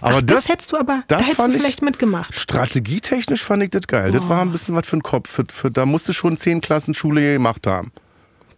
Aber 0.00 0.16
Ach, 0.16 0.22
das, 0.22 0.48
hättest 0.48 0.72
du 0.72 0.76
aber, 0.76 1.04
da 1.06 1.18
das 1.18 1.26
hättest 1.26 1.38
du 1.38 1.42
fand 1.42 1.54
ich- 1.54 1.62
vielleicht 1.62 1.82
mitgemacht. 1.82 2.34
Strategietechnisch 2.34 3.44
fand 3.44 3.62
ich 3.62 3.70
das 3.70 3.86
geil. 3.86 4.10
Das 4.10 4.28
war 4.28 4.42
ein 4.42 4.50
bisschen 4.50 4.74
was 4.74 4.86
für 4.86 4.96
den 4.96 5.02
Kopf. 5.02 5.30
Für, 5.30 5.44
für, 5.50 5.70
da 5.70 5.86
musste 5.86 6.12
schon 6.12 6.36
zehn 6.36 6.60
Klassen 6.60 6.94
Schule 6.94 7.34
gemacht 7.34 7.66
haben. 7.66 7.92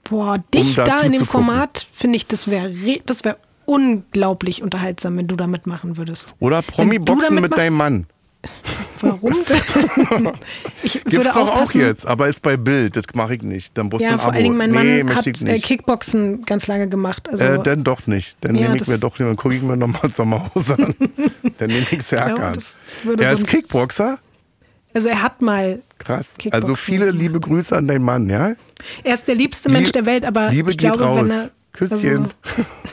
Boah, 0.05 0.43
dich 0.55 0.75
da 0.77 0.85
dazu 0.85 1.05
in 1.05 1.13
dem. 1.13 1.27
Format, 1.27 1.87
finde 1.93 2.17
ich, 2.17 2.27
das 2.27 2.49
wäre 2.49 2.73
das 3.05 3.23
wär 3.25 3.37
unglaublich 3.71 4.63
unterhaltsam, 4.63 5.17
wenn 5.17 5.27
du 5.29 5.37
da 5.37 5.47
mitmachen 5.47 5.97
würdest. 5.97 6.35
Oder 6.41 6.63
du 6.63 6.73
Promi-Boxen 6.73 7.41
mit 7.41 7.57
deinem 7.57 7.77
Mann. 7.77 8.07
Warum 9.03 9.35
denn? 9.49 10.33
ich 10.83 11.03
Gibt's 11.05 11.33
doch 11.35 11.49
auch 11.51 11.73
jetzt, 11.73 12.07
aber 12.07 12.27
ist 12.29 12.41
bei 12.43 12.57
Bild. 12.57 12.97
Das 12.97 13.05
mache 13.15 13.35
ich 13.35 13.43
nicht. 13.43 13.77
Dann 13.77 13.87
musst 13.89 14.01
du 14.03 14.07
Ja, 14.07 14.13
ein 14.15 14.19
vor 14.19 14.29
Abo. 14.29 14.35
allen 14.37 14.45
Dingen 14.45 14.57
mein 14.57 14.71
nee, 14.71 15.03
Mann 15.03 15.15
hat 15.17 15.27
ich 15.27 15.41
äh, 15.43 15.45
nicht. 15.45 15.65
Kickboxen 15.65 16.45
ganz 16.47 16.67
lange 16.67 16.89
gemacht. 16.89 17.29
Also, 17.31 17.45
Äh, 17.45 17.63
dann 17.63 17.85
doch 17.85 18.07
nicht. 18.07 18.37
Dann 18.41 18.57
Ja, 18.57 18.63
nehme 18.69 18.77
ich 18.77 18.87
mir 18.89 18.99
doch, 18.99 19.17
dann 19.19 19.37
gucke 19.37 19.55
ich 19.55 19.63
mir 19.63 19.77
nochmal 19.77 20.11
Sommerhaus 20.13 20.71
an. 20.71 20.95
dann 21.59 21.69
nehme 21.69 21.87
ich 21.91 22.03
Serkan. 22.03 22.55
das 22.55 22.77
würde 23.05 23.25
er 23.25 23.33
ist 23.33 23.47
Kickboxer? 23.47 24.19
also 24.95 25.09
er 25.09 25.23
hat 25.23 25.41
mal 25.43 25.83
Krass. 25.99 26.35
Kickboxen 26.39 26.53
Also 26.63 26.75
viele 26.77 27.11
liebe 27.11 27.41
Grüße 27.41 27.77
an 27.77 27.89
deinen 27.89 28.05
Mann, 28.05 28.29
ja? 28.29 28.53
Er 29.05 29.15
ist 29.15 29.29
der 29.29 29.35
liebste 29.35 29.69
Mensch 29.71 29.89
Lie- 29.89 29.93
der 29.93 30.07
Welt, 30.07 30.25
aber 30.25 30.49
Liebe 30.51 30.71
ich 30.71 30.79
geht 30.79 30.93
glaube, 30.95 31.05
raus. 31.05 31.29
wenn 31.29 31.31
er. 31.31 31.51
Küsschen. 31.73 32.29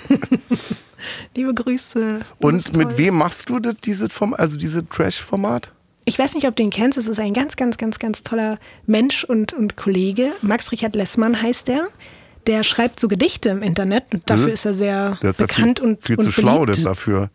Also, 0.10 0.22
liebe 1.36 1.54
Grüße. 1.54 2.20
Und 2.40 2.78
mit 2.78 2.90
toll. 2.90 2.98
wem 2.98 3.16
machst 3.18 3.50
du 3.50 3.60
das, 3.60 3.76
diese 3.84 4.08
also 4.34 4.58
diese 4.58 4.88
Trash-Format? 4.88 5.72
Ich 6.06 6.18
weiß 6.18 6.36
nicht, 6.36 6.48
ob 6.48 6.56
du 6.56 6.64
ihn 6.64 6.70
kennst. 6.70 6.98
Es 6.98 7.08
ist 7.08 7.20
ein 7.20 7.34
ganz, 7.34 7.56
ganz, 7.58 7.78
ganz, 7.78 8.00
ganz 8.00 8.24
toller 8.24 8.60
Mensch 8.86 9.24
und, 9.26 9.54
und 9.54 9.76
Kollege. 9.76 10.32
Max 10.42 10.72
Richard 10.72 10.96
Lessmann 10.96 11.42
heißt 11.42 11.68
der. 11.68 11.88
Der 12.48 12.64
schreibt 12.64 13.00
so 13.00 13.10
Gedichte 13.10 13.50
im 13.50 13.62
Internet 13.62 14.06
und 14.14 14.30
dafür 14.30 14.48
Mhm. 14.48 14.54
ist 14.54 14.66
er 14.66 14.74
sehr 14.74 15.18
ist 15.22 15.40
ja 15.40 15.46
bekannt 15.46 15.80
viel, 15.80 15.88
und 15.90 16.04
viel 16.04 16.18
und 16.18 16.24
zu 16.24 16.32
schlau 16.32 16.60
beliebt. 16.62 16.78
denn 16.78 16.86
dafür. 16.86 17.30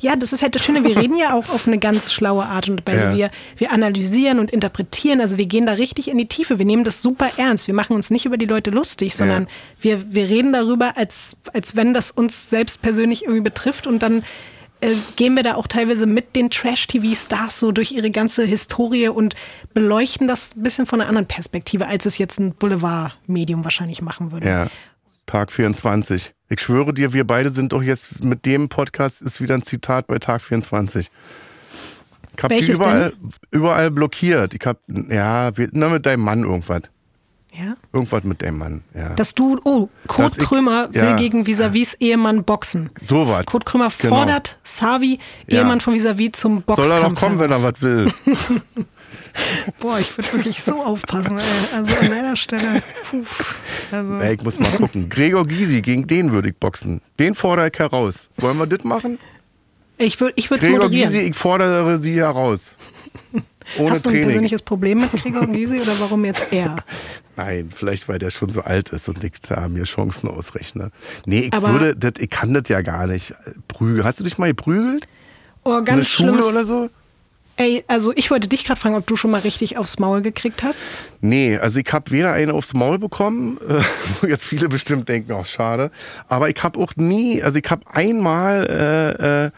Ja, 0.00 0.16
das 0.16 0.32
ist 0.32 0.42
halt 0.42 0.54
das 0.54 0.64
Schöne. 0.64 0.84
Wir 0.84 0.96
reden 0.96 1.16
ja 1.16 1.34
auch 1.34 1.48
auf 1.48 1.66
eine 1.66 1.78
ganz 1.78 2.12
schlaue 2.12 2.44
Art 2.44 2.68
und 2.68 2.86
Weise. 2.86 3.10
Ja. 3.10 3.16
Wir, 3.16 3.30
wir 3.56 3.72
analysieren 3.72 4.38
und 4.38 4.50
interpretieren. 4.50 5.20
Also 5.20 5.38
wir 5.38 5.46
gehen 5.46 5.66
da 5.66 5.72
richtig 5.72 6.08
in 6.08 6.18
die 6.18 6.26
Tiefe. 6.26 6.58
Wir 6.58 6.66
nehmen 6.66 6.84
das 6.84 7.02
super 7.02 7.28
ernst. 7.36 7.66
Wir 7.66 7.74
machen 7.74 7.96
uns 7.96 8.10
nicht 8.10 8.26
über 8.26 8.36
die 8.36 8.46
Leute 8.46 8.70
lustig, 8.70 9.14
sondern 9.14 9.48
wir, 9.80 10.12
wir 10.12 10.28
reden 10.28 10.52
darüber, 10.52 10.96
als, 10.96 11.36
als 11.52 11.76
wenn 11.76 11.94
das 11.94 12.10
uns 12.10 12.50
selbst 12.50 12.82
persönlich 12.82 13.22
irgendwie 13.22 13.42
betrifft. 13.42 13.86
Und 13.86 14.02
dann 14.02 14.22
äh, 14.80 14.94
gehen 15.16 15.34
wir 15.34 15.42
da 15.42 15.54
auch 15.56 15.66
teilweise 15.66 16.06
mit 16.06 16.34
den 16.36 16.50
Trash-TV-Stars 16.50 17.60
so 17.60 17.72
durch 17.72 17.92
ihre 17.92 18.10
ganze 18.10 18.44
Historie 18.44 19.08
und 19.08 19.34
beleuchten 19.74 20.26
das 20.26 20.56
ein 20.56 20.62
bisschen 20.62 20.86
von 20.86 21.00
einer 21.00 21.08
anderen 21.08 21.26
Perspektive, 21.26 21.86
als 21.86 22.06
es 22.06 22.18
jetzt 22.18 22.38
ein 22.38 22.54
Boulevard-Medium 22.54 23.64
wahrscheinlich 23.64 24.00
machen 24.00 24.32
würde. 24.32 24.48
Ja. 24.48 24.68
Tag 25.26 25.52
24. 25.52 26.34
Ich 26.48 26.60
schwöre 26.60 26.92
dir, 26.92 27.12
wir 27.12 27.24
beide 27.26 27.50
sind 27.50 27.72
doch 27.72 27.82
jetzt 27.82 28.22
mit 28.24 28.44
dem 28.46 28.68
Podcast 28.68 29.22
ist 29.22 29.40
wieder 29.40 29.54
ein 29.54 29.62
Zitat 29.62 30.06
bei 30.08 30.18
Tag 30.18 30.42
24. 30.42 31.10
Ich 32.36 32.42
hab 32.42 32.48
die 32.48 32.56
Welches 32.56 32.76
überall, 32.76 33.12
überall 33.50 33.90
blockiert. 33.90 34.54
Ich 34.54 34.66
hab, 34.66 34.78
ja, 34.88 35.56
wir, 35.56 35.68
na, 35.72 35.88
mit 35.88 36.06
deinem 36.06 36.22
Mann 36.24 36.42
irgendwas. 36.42 36.82
Ja? 37.52 37.74
Irgendwas 37.92 38.22
mit 38.24 38.42
deinem 38.42 38.58
Mann, 38.58 38.84
ja. 38.94 39.10
Dass 39.14 39.34
du, 39.34 39.60
oh, 39.64 39.88
Kurt 40.06 40.38
ich- 40.38 40.44
Krömer 40.44 40.88
will 40.92 41.02
ja. 41.02 41.16
gegen 41.16 41.46
Visavis 41.46 41.94
Ehemann 41.94 42.44
boxen. 42.44 42.90
So 43.00 43.28
was. 43.28 43.44
Kurt 43.46 43.66
Krömer 43.66 43.90
Genau. 43.98 44.16
fordert 44.16 44.58
Savi, 44.62 45.18
Ja. 45.48 45.58
Ehemann 45.60 45.80
von 45.80 45.94
Visavis, 45.94 46.32
zum 46.32 46.62
Boxkampf. 46.62 46.88
Soll 46.88 46.98
er 47.02 47.08
doch 47.08 47.14
kommen, 47.16 47.38
wenn 47.40 47.50
er 47.50 47.62
was 47.62 47.82
will. 47.82 48.10
Boah, 49.78 49.98
ich 49.98 50.16
würde 50.16 50.32
wirklich 50.32 50.62
so 50.62 50.82
aufpassen, 50.82 51.38
ey. 51.38 51.44
Also 51.76 51.96
an 51.98 52.10
deiner 52.10 52.36
Stelle. 52.36 52.82
Puh. 53.10 53.24
Also, 53.92 54.14
Ey, 54.18 54.34
ich 54.34 54.42
muss 54.42 54.58
mal 54.58 54.70
gucken. 54.70 55.08
Gregor 55.08 55.46
Gysi, 55.46 55.80
gegen 55.82 56.06
den 56.06 56.32
würde 56.32 56.48
ich 56.50 56.56
boxen. 56.56 57.00
Den 57.18 57.34
fordere 57.34 57.68
ich 57.72 57.78
heraus. 57.78 58.28
Wollen 58.36 58.58
wir 58.58 58.66
das 58.66 58.84
machen? 58.84 59.18
ich 59.98 60.18
würde 60.20 60.32
ich 60.36 60.50
es 60.50 60.60
Gregor 60.60 60.84
moderieren. 60.84 61.10
Gysi, 61.12 61.18
ich 61.28 61.36
fordere 61.36 61.98
sie 61.98 62.14
heraus. 62.16 62.76
Ohne 63.78 63.90
Hast 63.92 64.06
du 64.06 64.10
ein 64.10 64.12
Training. 64.14 64.24
persönliches 64.28 64.62
Problem 64.62 64.98
mit 64.98 65.12
Gregor 65.12 65.46
Gysi 65.46 65.80
oder 65.80 65.92
warum 66.00 66.24
jetzt 66.24 66.52
er? 66.52 66.76
Nein, 67.36 67.70
vielleicht 67.74 68.08
weil 68.08 68.18
der 68.18 68.30
schon 68.30 68.50
so 68.50 68.62
alt 68.62 68.88
ist 68.90 69.08
und 69.08 69.22
ich 69.22 69.40
da 69.46 69.68
mir 69.68 69.84
Chancen 69.84 70.28
ausrechne. 70.28 70.90
Nee, 71.26 71.48
ich 71.48 71.52
Aber- 71.52 71.72
würde, 71.72 71.96
das, 71.96 72.12
ich 72.18 72.30
kann 72.30 72.54
das 72.54 72.68
ja 72.68 72.80
gar 72.82 73.06
nicht. 73.06 73.34
Prügel. 73.68 74.04
Hast 74.04 74.20
du 74.20 74.24
dich 74.24 74.38
mal 74.38 74.48
geprügelt? 74.48 75.06
Oh, 75.64 75.82
ganz 75.82 76.08
Schule 76.08 76.30
schlimmes. 76.30 76.46
oder 76.46 76.64
so? 76.64 76.90
Ey, 77.60 77.84
also 77.88 78.10
ich 78.16 78.30
wollte 78.30 78.48
dich 78.48 78.64
gerade 78.64 78.80
fragen, 78.80 78.94
ob 78.94 79.06
du 79.06 79.16
schon 79.16 79.30
mal 79.30 79.42
richtig 79.42 79.76
aufs 79.76 79.98
Maul 79.98 80.22
gekriegt 80.22 80.62
hast. 80.62 80.80
Nee, 81.20 81.58
also 81.58 81.78
ich 81.78 81.92
habe 81.92 82.10
weder 82.10 82.32
eine 82.32 82.54
aufs 82.54 82.72
Maul 82.72 82.98
bekommen, 82.98 83.58
äh, 83.58 83.82
wo 84.22 84.26
jetzt 84.26 84.46
viele 84.46 84.70
bestimmt 84.70 85.10
denken, 85.10 85.32
auch 85.32 85.44
schade, 85.44 85.90
aber 86.26 86.48
ich 86.48 86.62
habe 86.62 86.80
auch 86.80 86.96
nie, 86.96 87.42
also 87.42 87.58
ich 87.58 87.70
habe 87.70 87.82
einmal, 87.92 88.66
äh, 88.66 89.44
äh, 89.44 89.50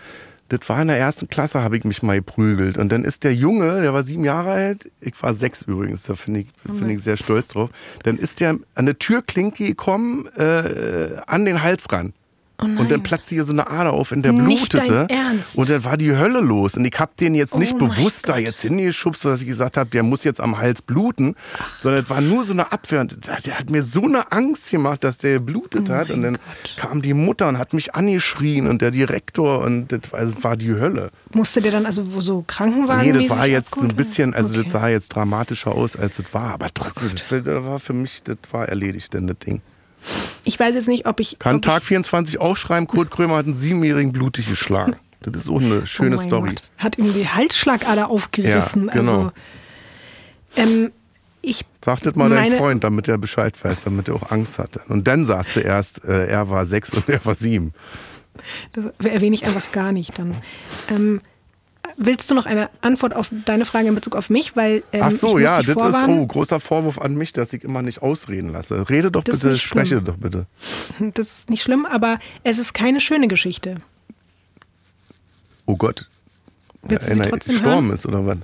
das 0.49 0.69
war 0.69 0.83
in 0.83 0.89
der 0.89 0.99
ersten 0.99 1.29
Klasse, 1.29 1.63
habe 1.63 1.77
ich 1.77 1.85
mich 1.85 2.03
mal 2.03 2.17
geprügelt 2.17 2.77
und 2.77 2.91
dann 2.91 3.05
ist 3.05 3.23
der 3.23 3.37
Junge, 3.37 3.83
der 3.83 3.95
war 3.95 4.03
sieben 4.03 4.25
Jahre 4.25 4.51
alt, 4.51 4.91
ich 5.01 5.15
war 5.23 5.33
sechs 5.33 5.63
übrigens, 5.63 6.03
da 6.03 6.17
finde 6.17 6.41
ich, 6.41 6.47
find 6.65 6.91
ich 6.91 7.05
sehr 7.05 7.17
stolz 7.17 7.51
drauf, 7.51 7.71
dann 8.03 8.19
ist 8.19 8.41
der 8.41 8.59
an 8.75 8.87
der 8.87 8.99
Türklinke 8.99 9.65
gekommen, 9.65 10.27
äh, 10.37 11.21
an 11.29 11.45
den 11.45 11.63
Hals 11.63 11.87
ran. 11.93 12.15
Und 12.59 12.91
dann 12.91 13.03
platzte 13.03 13.35
hier 13.35 13.45
so 13.45 13.53
eine 13.53 13.69
Ader 13.69 13.93
auf, 13.93 14.13
in 14.13 14.23
der 14.23 14.33
Oh 14.33 14.39
Nicht 14.39 14.71
blutete. 14.71 15.09
Und 15.57 15.69
dann 15.69 15.85
war 15.85 15.97
die 15.97 16.17
Hölle 16.17 16.41
los. 16.41 16.77
Und 16.77 16.85
ich 16.85 16.99
habe 16.99 17.13
den 17.19 17.35
jetzt 17.35 17.57
nicht 17.57 17.75
Oh 17.75 17.79
bewusst 17.79 18.29
da 18.29 18.35
Gott. 18.35 18.43
jetzt 18.43 18.63
hingeschubst, 18.63 19.25
dass 19.25 19.41
ich 19.41 19.49
gesagt 19.49 19.77
habe, 19.77 19.91
der 19.91 20.03
muss 20.03 20.23
jetzt 20.23 20.41
am 20.41 20.59
Hals 20.59 20.81
bluten, 20.81 21.35
sondern 21.83 22.05
es 22.05 22.11
war 22.11 22.21
nur 22.21 22.45
so 22.45 22.53
eine 22.53 22.71
Abwehr. 22.71 23.05
Der, 23.05 23.59
hat 23.59 23.71
mir 23.71 23.83
so 23.83 24.03
eine 24.03 24.31
Angst 24.31 24.71
gemacht, 24.71 25.03
dass 25.03 25.19
der 25.19 25.41
blutet 25.41 25.91
Oh 25.91 25.95
hat. 25.95 26.11
Und 26.11 26.23
dann 26.23 26.39
kam 26.77 27.03
die 27.03 27.15
Mutter 27.15 27.49
und 27.49 27.59
hat 27.59 27.73
mich 27.73 27.95
angeschrien 27.95 28.69
und 28.69 28.81
der 28.81 28.93
Direktor 28.93 29.61
und 29.61 29.91
das 29.91 30.13
war, 30.43 30.57
die 30.57 30.75
Hölle. 30.75 31.11
Musste 31.33 31.61
der 31.63 31.73
dann 31.73 31.87
also 31.87 32.15
wo 32.15 32.21
so 32.21 32.45
Krankenwagen? 32.47 33.11
Nee, 33.11 33.27
das 33.27 33.37
war 33.37 33.47
jetzt 33.47 33.75
so 33.75 33.87
ein 33.87 33.97
bisschen, 33.97 34.35
also 34.35 34.63
das 34.63 34.73
sah 34.73 34.89
jetzt 34.89 35.15
dramatischer 35.15 35.73
aus, 35.73 35.97
als 35.97 36.17
das 36.17 36.33
war. 36.33 36.53
Aber 36.53 36.69
trotzdem, 36.73 37.11
das 37.11 37.65
war 37.65 37.81
für 37.81 37.95
mich, 37.95 38.23
das 38.23 38.37
war 38.51 38.69
erledigt, 38.69 39.15
denn 39.15 39.27
das 39.27 39.39
Ding. 39.39 39.63
Ich 40.45 40.59
weiß 40.59 40.75
jetzt 40.75 40.89
nicht, 40.89 41.07
ob 41.07 41.21
ich. 41.21 41.39
Kann 41.39 41.57
ob 41.57 41.63
Tag 41.63 41.83
ich, 41.83 41.89
24 41.89 42.41
auch 42.41 42.57
schreiben, 42.57 42.87
Kurt 42.87 43.11
Krömer 43.11 43.37
hat 43.37 43.47
einen 43.47 43.55
siebenjährigen 43.55 44.13
blutig 44.13 44.49
geschlagen. 44.49 44.97
Das 45.21 45.45
ist 45.45 45.51
auch 45.51 45.61
eine 45.61 45.87
schöne 45.87 46.17
oh 46.17 46.19
Story. 46.19 46.51
Gott. 46.51 46.63
Hat 46.79 46.99
ihm 46.99 47.13
die 47.13 47.29
Halsschlagader 47.29 48.11
aufgerissen. 48.11 48.87
Ja, 48.87 48.93
genau. 48.93 49.13
Also, 49.13 49.33
ähm, 50.57 50.93
ich 51.43 51.65
Sag 51.85 52.01
das 52.03 52.15
mal 52.15 52.31
deinem 52.31 52.59
Freund, 52.59 52.85
damit 52.85 53.09
er 53.09 53.19
Bescheid 53.19 53.55
weiß, 53.63 53.85
damit 53.85 54.09
er 54.09 54.15
auch 54.15 54.31
Angst 54.31 54.59
hatte. 54.59 54.81
Und 54.89 55.09
dann 55.09 55.25
sagst 55.25 55.57
du 55.57 55.61
erst, 55.61 56.05
äh, 56.05 56.27
er 56.27 56.51
war 56.51 56.67
sechs 56.67 56.93
und 56.93 57.09
er 57.09 57.25
war 57.25 57.35
sieben. 57.35 57.73
Das 58.73 58.87
erwähne 59.05 59.35
ich 59.35 59.45
einfach 59.45 59.73
gar 59.73 59.93
nicht 59.93 60.19
dann. 60.19 60.37
Ähm, 60.89 61.21
willst 61.97 62.31
du 62.31 62.35
noch 62.35 62.47
eine 62.47 62.71
Antwort 62.81 63.15
auf 63.15 63.29
deine 63.45 63.65
Frage 63.67 63.89
in 63.89 63.95
Bezug 63.95 64.15
auf 64.17 64.31
mich? 64.31 64.57
Weil, 64.57 64.83
ähm, 64.93 65.03
Ach 65.05 65.11
so, 65.11 65.39
ja, 65.39 65.59
das 65.59 65.69
ist 65.69 65.73
vorwarnen, 65.75 66.19
oh, 66.21 66.27
großer 66.27 66.61
Vorwurf 66.61 66.99
an 67.01 67.15
mich, 67.15 67.33
dass 67.33 67.53
ich 67.53 67.65
immer 67.65 67.83
nicht 67.83 68.03
ausreden 68.03 68.51
lasse. 68.53 68.89
Rede 68.89 69.11
doch 69.11 69.25
Das 69.25 69.37
ist 69.37 69.43
bitte, 69.43 69.57
spreche 69.59 69.87
schlimm. 69.87 70.05
doch 70.05 70.17
bitte. 70.17 70.47
Das 71.15 71.29
ist 71.31 71.51
nicht 71.51 71.63
schlimm, 71.63 71.87
aber 71.87 72.19
es 72.45 72.59
ist 72.59 72.73
keine 72.75 73.01
schöne 73.01 73.29
Geschichte. 73.29 73.77
Oh 75.67 75.77
Gott. 75.77 76.09
Willst 76.83 77.09
du 77.11 77.15
sie 77.15 77.21
trotzdem 77.21 77.53
gestorben 77.55 77.87
hören? 77.87 77.95
ist 77.95 78.07
oder 78.07 78.27
was? 78.27 78.39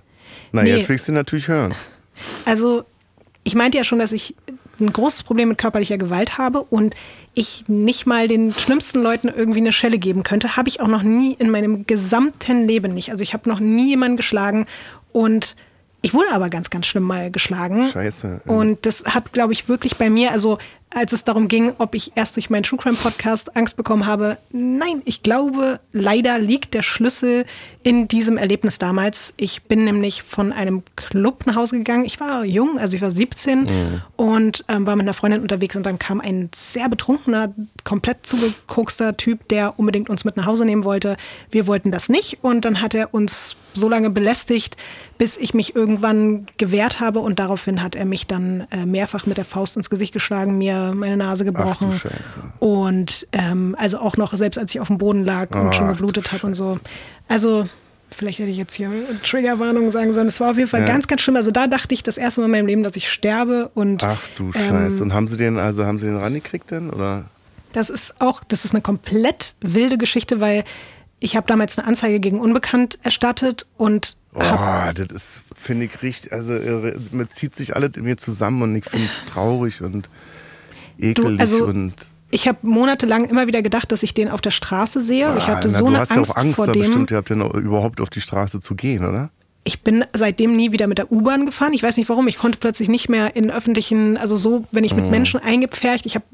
Na, 0.53 0.63
Nee. 0.63 0.77
jetzt 0.77 0.89
willst 0.89 1.09
du 1.09 1.13
natürlich 1.13 1.49
hören. 1.49 1.75
Also, 2.45 2.85
ich 3.45 3.55
meinte 3.55 3.79
ja 3.79 3.85
schon, 3.85 3.99
dass 3.99 4.13
ich 4.13 4.35
ein 4.81 4.93
großes 4.93 5.25
Problem 5.25 5.49
mit 5.49 5.59
körperlicher 5.59 5.99
Gewalt 5.99 6.39
habe 6.39 6.61
und 6.63 6.95
ich 7.39 7.65
nicht 7.69 8.05
mal 8.05 8.27
den 8.27 8.53
schlimmsten 8.53 9.01
Leuten 9.01 9.29
irgendwie 9.29 9.61
eine 9.61 9.73
Schelle 9.73 9.99
geben 9.99 10.25
könnte. 10.25 10.57
Habe 10.57 10.69
ich 10.69 10.81
auch 10.81 10.89
noch 10.89 11.03
nie 11.03 11.35
in 11.39 11.51
meinem 11.51 11.87
gesamten 11.87 12.67
Leben 12.67 12.95
nicht. 12.95 13.11
Also 13.11 13.23
ich 13.23 13.33
habe 13.33 13.49
noch 13.49 13.61
nie 13.61 13.91
jemanden 13.91 14.17
geschlagen 14.17 14.67
und 15.13 15.55
ich 16.03 16.15
wurde 16.15 16.33
aber 16.33 16.51
ganz, 16.51 16.71
ganz 16.71 16.87
schlimm 16.87 17.05
mal 17.05 17.31
geschlagen. 17.31 17.87
Scheiße. 17.87 18.43
Und 18.47 18.87
das 18.87 19.05
hat, 19.05 19.33
glaube 19.33 19.53
ich, 19.53 19.69
wirklich 19.69 19.97
bei 19.97 20.11
mir, 20.11 20.33
also 20.33 20.59
als 20.91 21.13
es 21.13 21.25
darum 21.25 21.49
ging, 21.49 21.73
ob 21.79 21.95
ich 21.95 22.13
erst 22.17 22.37
durch 22.37 22.51
meinen 22.51 22.63
True 22.63 22.79
Crime 22.79 22.97
Podcast 22.97 23.57
Angst 23.57 23.77
bekommen 23.77 24.07
habe. 24.07 24.39
Nein, 24.51 25.03
ich 25.05 25.23
glaube, 25.23 25.81
leider 25.93 26.39
liegt 26.39 26.75
der 26.75 26.83
Schlüssel 26.83 27.45
in 27.83 28.09
diesem 28.09 28.37
Erlebnis 28.37 28.79
damals. 28.79 29.33
Ich 29.37 29.63
bin 29.63 29.85
nämlich 29.85 30.23
von 30.23 30.53
einem 30.53 30.83
Club 30.97 31.47
nach 31.47 31.57
Hause 31.57 31.79
gegangen. 31.79 32.05
Ich 32.05 32.21
war 32.21 32.45
jung, 32.45 32.79
also 32.79 32.97
ich 32.97 33.03
war 33.03 33.11
17 33.11 33.61
mhm. 33.61 34.03
und 34.17 34.65
ähm, 34.69 34.87
war 34.87 34.97
mit 34.97 35.05
einer 35.05 35.15
Freundin 35.15 35.43
unterwegs 35.43 35.77
und 35.77 35.85
dann 35.85 35.99
kam 35.99 36.21
ein 36.21 36.51
sehr 36.55 36.89
betrunkener, 36.89 37.53
komplett 37.85 38.27
zugekokster 38.27 39.17
Typ, 39.17 39.49
der 39.49 39.79
unbedingt 39.79 40.09
uns 40.09 40.25
mit 40.25 40.37
nach 40.37 40.47
Hause 40.47 40.65
nehmen 40.65 40.85
wollte. 40.85 41.17
Wir 41.51 41.67
wollten 41.67 41.91
das 41.91 42.09
nicht 42.09 42.39
und 42.43 42.65
dann 42.65 42.81
hat 42.81 42.95
er 42.95 43.15
uns 43.15 43.57
so 43.75 43.89
lange 43.89 44.11
belästigt, 44.11 44.77
bis 45.19 45.37
ich 45.37 45.55
mich 45.55 45.77
irgendwann 45.77 46.47
gewehrt 46.57 47.01
habe 47.01 47.21
und 47.21 47.39
daraufhin 47.39 47.83
hat 47.83 47.95
er 47.95 48.05
mich 48.05 48.27
dann 48.27 48.67
äh, 48.71 48.87
mehrfach 48.87 49.27
mit 49.27 49.37
der 49.37 49.45
Faust 49.45 49.77
ins 49.77 49.91
Gesicht 49.91 50.13
geschlagen, 50.13 50.59
mir 50.59 50.78
meine 50.95 51.17
Nase 51.17 51.45
gebrochen. 51.45 51.89
Ach, 51.91 51.93
du 51.93 52.09
Scheiße. 52.09 52.39
Und 52.59 53.27
ähm, 53.33 53.77
also 53.79 53.99
auch 53.99 54.17
noch, 54.17 54.33
selbst 54.35 54.59
als 54.59 54.75
ich 54.75 54.81
auf 54.81 54.89
dem 54.89 54.99
Boden 54.99 55.25
lag 55.25 55.51
und 55.55 55.69
Ach, 55.69 55.75
schon 55.75 55.89
geblutet 55.89 56.33
habe 56.33 56.47
und 56.47 56.55
so. 56.55 56.79
Also 57.29 57.69
vielleicht 58.11 58.39
hätte 58.39 58.51
ich 58.51 58.57
jetzt 58.57 58.75
hier 58.75 58.91
Triggerwarnung 59.23 59.91
sagen 59.91 60.13
sollen. 60.13 60.27
Es 60.27 60.41
war 60.41 60.53
auf 60.53 60.57
jeden 60.57 60.69
Fall 60.69 60.81
ja. 60.81 60.87
ganz, 60.87 61.07
ganz 61.07 61.21
schlimm. 61.21 61.37
Also 61.37 61.51
da 61.51 61.67
dachte 61.67 61.95
ich 61.95 62.03
das 62.03 62.19
erste 62.19 62.41
Mal 62.41 62.47
in 62.47 62.53
meinem 62.53 62.67
Leben, 62.67 62.83
dass 62.83 62.97
ich 62.97 63.11
sterbe 63.11 63.71
und. 63.75 64.05
Ach 64.05 64.21
du 64.37 64.45
ähm, 64.47 64.53
Scheiße. 64.53 65.03
Und 65.03 65.13
haben 65.13 65.29
Sie 65.29 65.37
den, 65.37 65.59
also 65.59 65.85
haben 65.85 65.99
Sie 65.99 66.07
den 66.07 66.17
rangekriegt 66.17 66.71
denn? 66.71 66.91
Oder? 66.91 67.27
Das 67.73 67.91
ist 67.91 68.21
auch, 68.21 68.43
das 68.45 68.65
ist 68.65 68.73
eine 68.73 68.81
komplett 68.81 69.55
wilde 69.61 69.99
Geschichte, 69.99 70.41
weil 70.41 70.65
ich 71.21 71.37
habe 71.37 71.47
damals 71.47 71.79
eine 71.79 71.87
Anzeige 71.87 72.21
gegen 72.21 72.41
Unbekannt 72.41 72.99
erstattet 73.03 73.67
und 73.77 74.17
Oh, 74.35 74.93
das 74.95 75.11
ist, 75.11 75.41
finde 75.57 75.87
ich 75.87 76.03
richtig, 76.03 76.33
also 76.33 76.53
man 77.13 77.29
zieht 77.31 77.57
sich 77.57 77.75
alles 77.75 77.97
in 77.97 78.05
mir 78.05 78.19
zusammen 78.19 78.63
und 78.63 78.77
ich 78.77 78.85
finde 78.85 79.07
es 79.07 79.25
traurig 79.25 79.83
und 79.83 80.09
ekelig 80.99 81.39
du, 81.39 81.43
also, 81.43 81.65
und 81.65 81.95
ich 82.31 82.47
habe 82.47 82.59
monatelang 82.63 83.25
immer 83.29 83.47
wieder 83.47 83.63
gedacht, 83.63 83.91
dass 83.91 84.03
ich 84.03 84.13
den 84.13 84.29
auf 84.29 84.41
der 84.41 84.51
Straße 84.51 85.01
sehe. 85.01 85.29
Ah, 85.29 85.37
ich 85.39 85.49
hatte 85.49 85.69
na, 85.71 85.79
so 85.79 85.87
eine 85.87 85.99
Angst, 86.01 86.15
ja 86.15 86.23
auch 86.23 86.37
Angst 86.37 86.57
vor 86.57 86.67
da 86.67 86.73
dem. 86.73 86.83
Bestimmt, 86.83 87.11
ihr 87.11 87.17
habt 87.17 87.31
ja 87.31 87.37
überhaupt 87.37 88.01
auf 88.01 88.11
die 88.11 88.21
Straße 88.21 88.61
zu 88.61 88.75
gehen, 88.75 89.05
oder? 89.05 89.31
Ich 89.65 89.83
bin 89.83 90.05
seitdem 90.15 90.57
nie 90.57 90.73
wieder 90.73 90.87
mit 90.87 90.99
der 90.99 91.11
U-Bahn 91.13 91.45
gefahren. 91.45 91.73
Ich 91.73 91.83
weiß 91.83 91.97
nicht 91.97 92.09
warum. 92.09 92.29
Ich 92.29 92.39
konnte 92.39 92.59
plötzlich 92.59 92.89
nicht 92.89 93.09
mehr 93.09 93.37
in 93.37 93.51
öffentlichen, 93.51 94.17
also 94.17 94.37
so, 94.37 94.65
wenn 94.73 94.85
ich 94.85 94.95
mit 94.95 95.07
mhm. 95.07 95.11
Menschen 95.11 95.41
eingepfercht, 95.41 96.07
ich 96.07 96.15
habe 96.15 96.25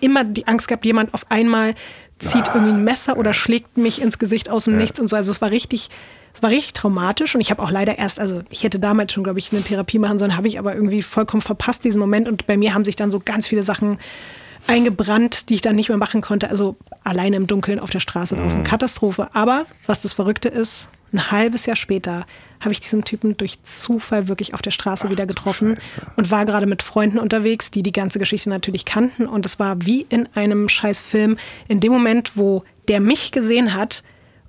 immer 0.00 0.24
die 0.24 0.46
Angst 0.46 0.68
gehabt, 0.68 0.84
jemand 0.84 1.14
auf 1.14 1.30
einmal 1.30 1.74
zieht 2.18 2.48
ah, 2.48 2.54
irgendwie 2.54 2.74
ein 2.74 2.84
Messer 2.84 3.16
oder 3.16 3.32
schlägt 3.32 3.76
mich 3.76 4.02
ins 4.02 4.18
Gesicht 4.18 4.48
aus 4.48 4.64
dem. 4.64 4.76
Nichts 4.76 4.98
und 4.98 5.08
so. 5.08 5.16
Also 5.16 5.30
es 5.30 5.40
war 5.40 5.50
richtig, 5.50 5.88
es 6.38 6.42
war 6.44 6.50
richtig 6.50 6.72
traumatisch 6.74 7.34
und 7.34 7.40
ich 7.40 7.50
habe 7.50 7.60
auch 7.60 7.70
leider 7.70 7.98
erst, 7.98 8.20
also 8.20 8.42
ich 8.48 8.62
hätte 8.62 8.78
damals 8.78 9.12
schon, 9.12 9.24
glaube 9.24 9.40
ich, 9.40 9.50
eine 9.50 9.62
Therapie 9.62 9.98
machen 9.98 10.20
sollen, 10.20 10.36
habe 10.36 10.46
ich 10.46 10.60
aber 10.60 10.72
irgendwie 10.72 11.02
vollkommen 11.02 11.40
verpasst 11.40 11.82
diesen 11.82 11.98
Moment 11.98 12.28
und 12.28 12.46
bei 12.46 12.56
mir 12.56 12.74
haben 12.74 12.84
sich 12.84 12.94
dann 12.94 13.10
so 13.10 13.18
ganz 13.18 13.48
viele 13.48 13.64
Sachen 13.64 13.98
eingebrannt, 14.68 15.48
die 15.48 15.54
ich 15.54 15.62
dann 15.62 15.74
nicht 15.74 15.88
mehr 15.88 15.98
machen 15.98 16.20
konnte. 16.20 16.48
Also 16.48 16.76
alleine 17.02 17.34
im 17.34 17.48
Dunkeln 17.48 17.80
auf 17.80 17.90
der 17.90 17.98
Straße 17.98 18.36
laufen. 18.36 18.58
Mhm. 18.58 18.64
Katastrophe. 18.64 19.30
Aber 19.32 19.66
was 19.86 20.00
das 20.00 20.12
Verrückte 20.12 20.48
ist, 20.48 20.88
ein 21.12 21.32
halbes 21.32 21.66
Jahr 21.66 21.74
später 21.74 22.24
habe 22.60 22.70
ich 22.70 22.78
diesen 22.78 23.02
Typen 23.02 23.36
durch 23.36 23.60
Zufall 23.64 24.28
wirklich 24.28 24.54
auf 24.54 24.62
der 24.62 24.70
Straße 24.70 25.06
Ach, 25.06 25.10
wieder 25.10 25.26
getroffen 25.26 25.76
und 26.14 26.30
war 26.30 26.46
gerade 26.46 26.66
mit 26.66 26.84
Freunden 26.84 27.18
unterwegs, 27.18 27.72
die 27.72 27.82
die 27.82 27.92
ganze 27.92 28.20
Geschichte 28.20 28.48
natürlich 28.48 28.84
kannten. 28.84 29.26
Und 29.26 29.44
es 29.44 29.58
war 29.58 29.84
wie 29.84 30.06
in 30.08 30.28
einem 30.36 30.68
scheiß 30.68 31.00
Film. 31.00 31.36
In 31.66 31.80
dem 31.80 31.90
Moment, 31.90 32.36
wo 32.36 32.62
der 32.86 33.00
mich 33.00 33.32
gesehen 33.32 33.74
hat 33.74 34.04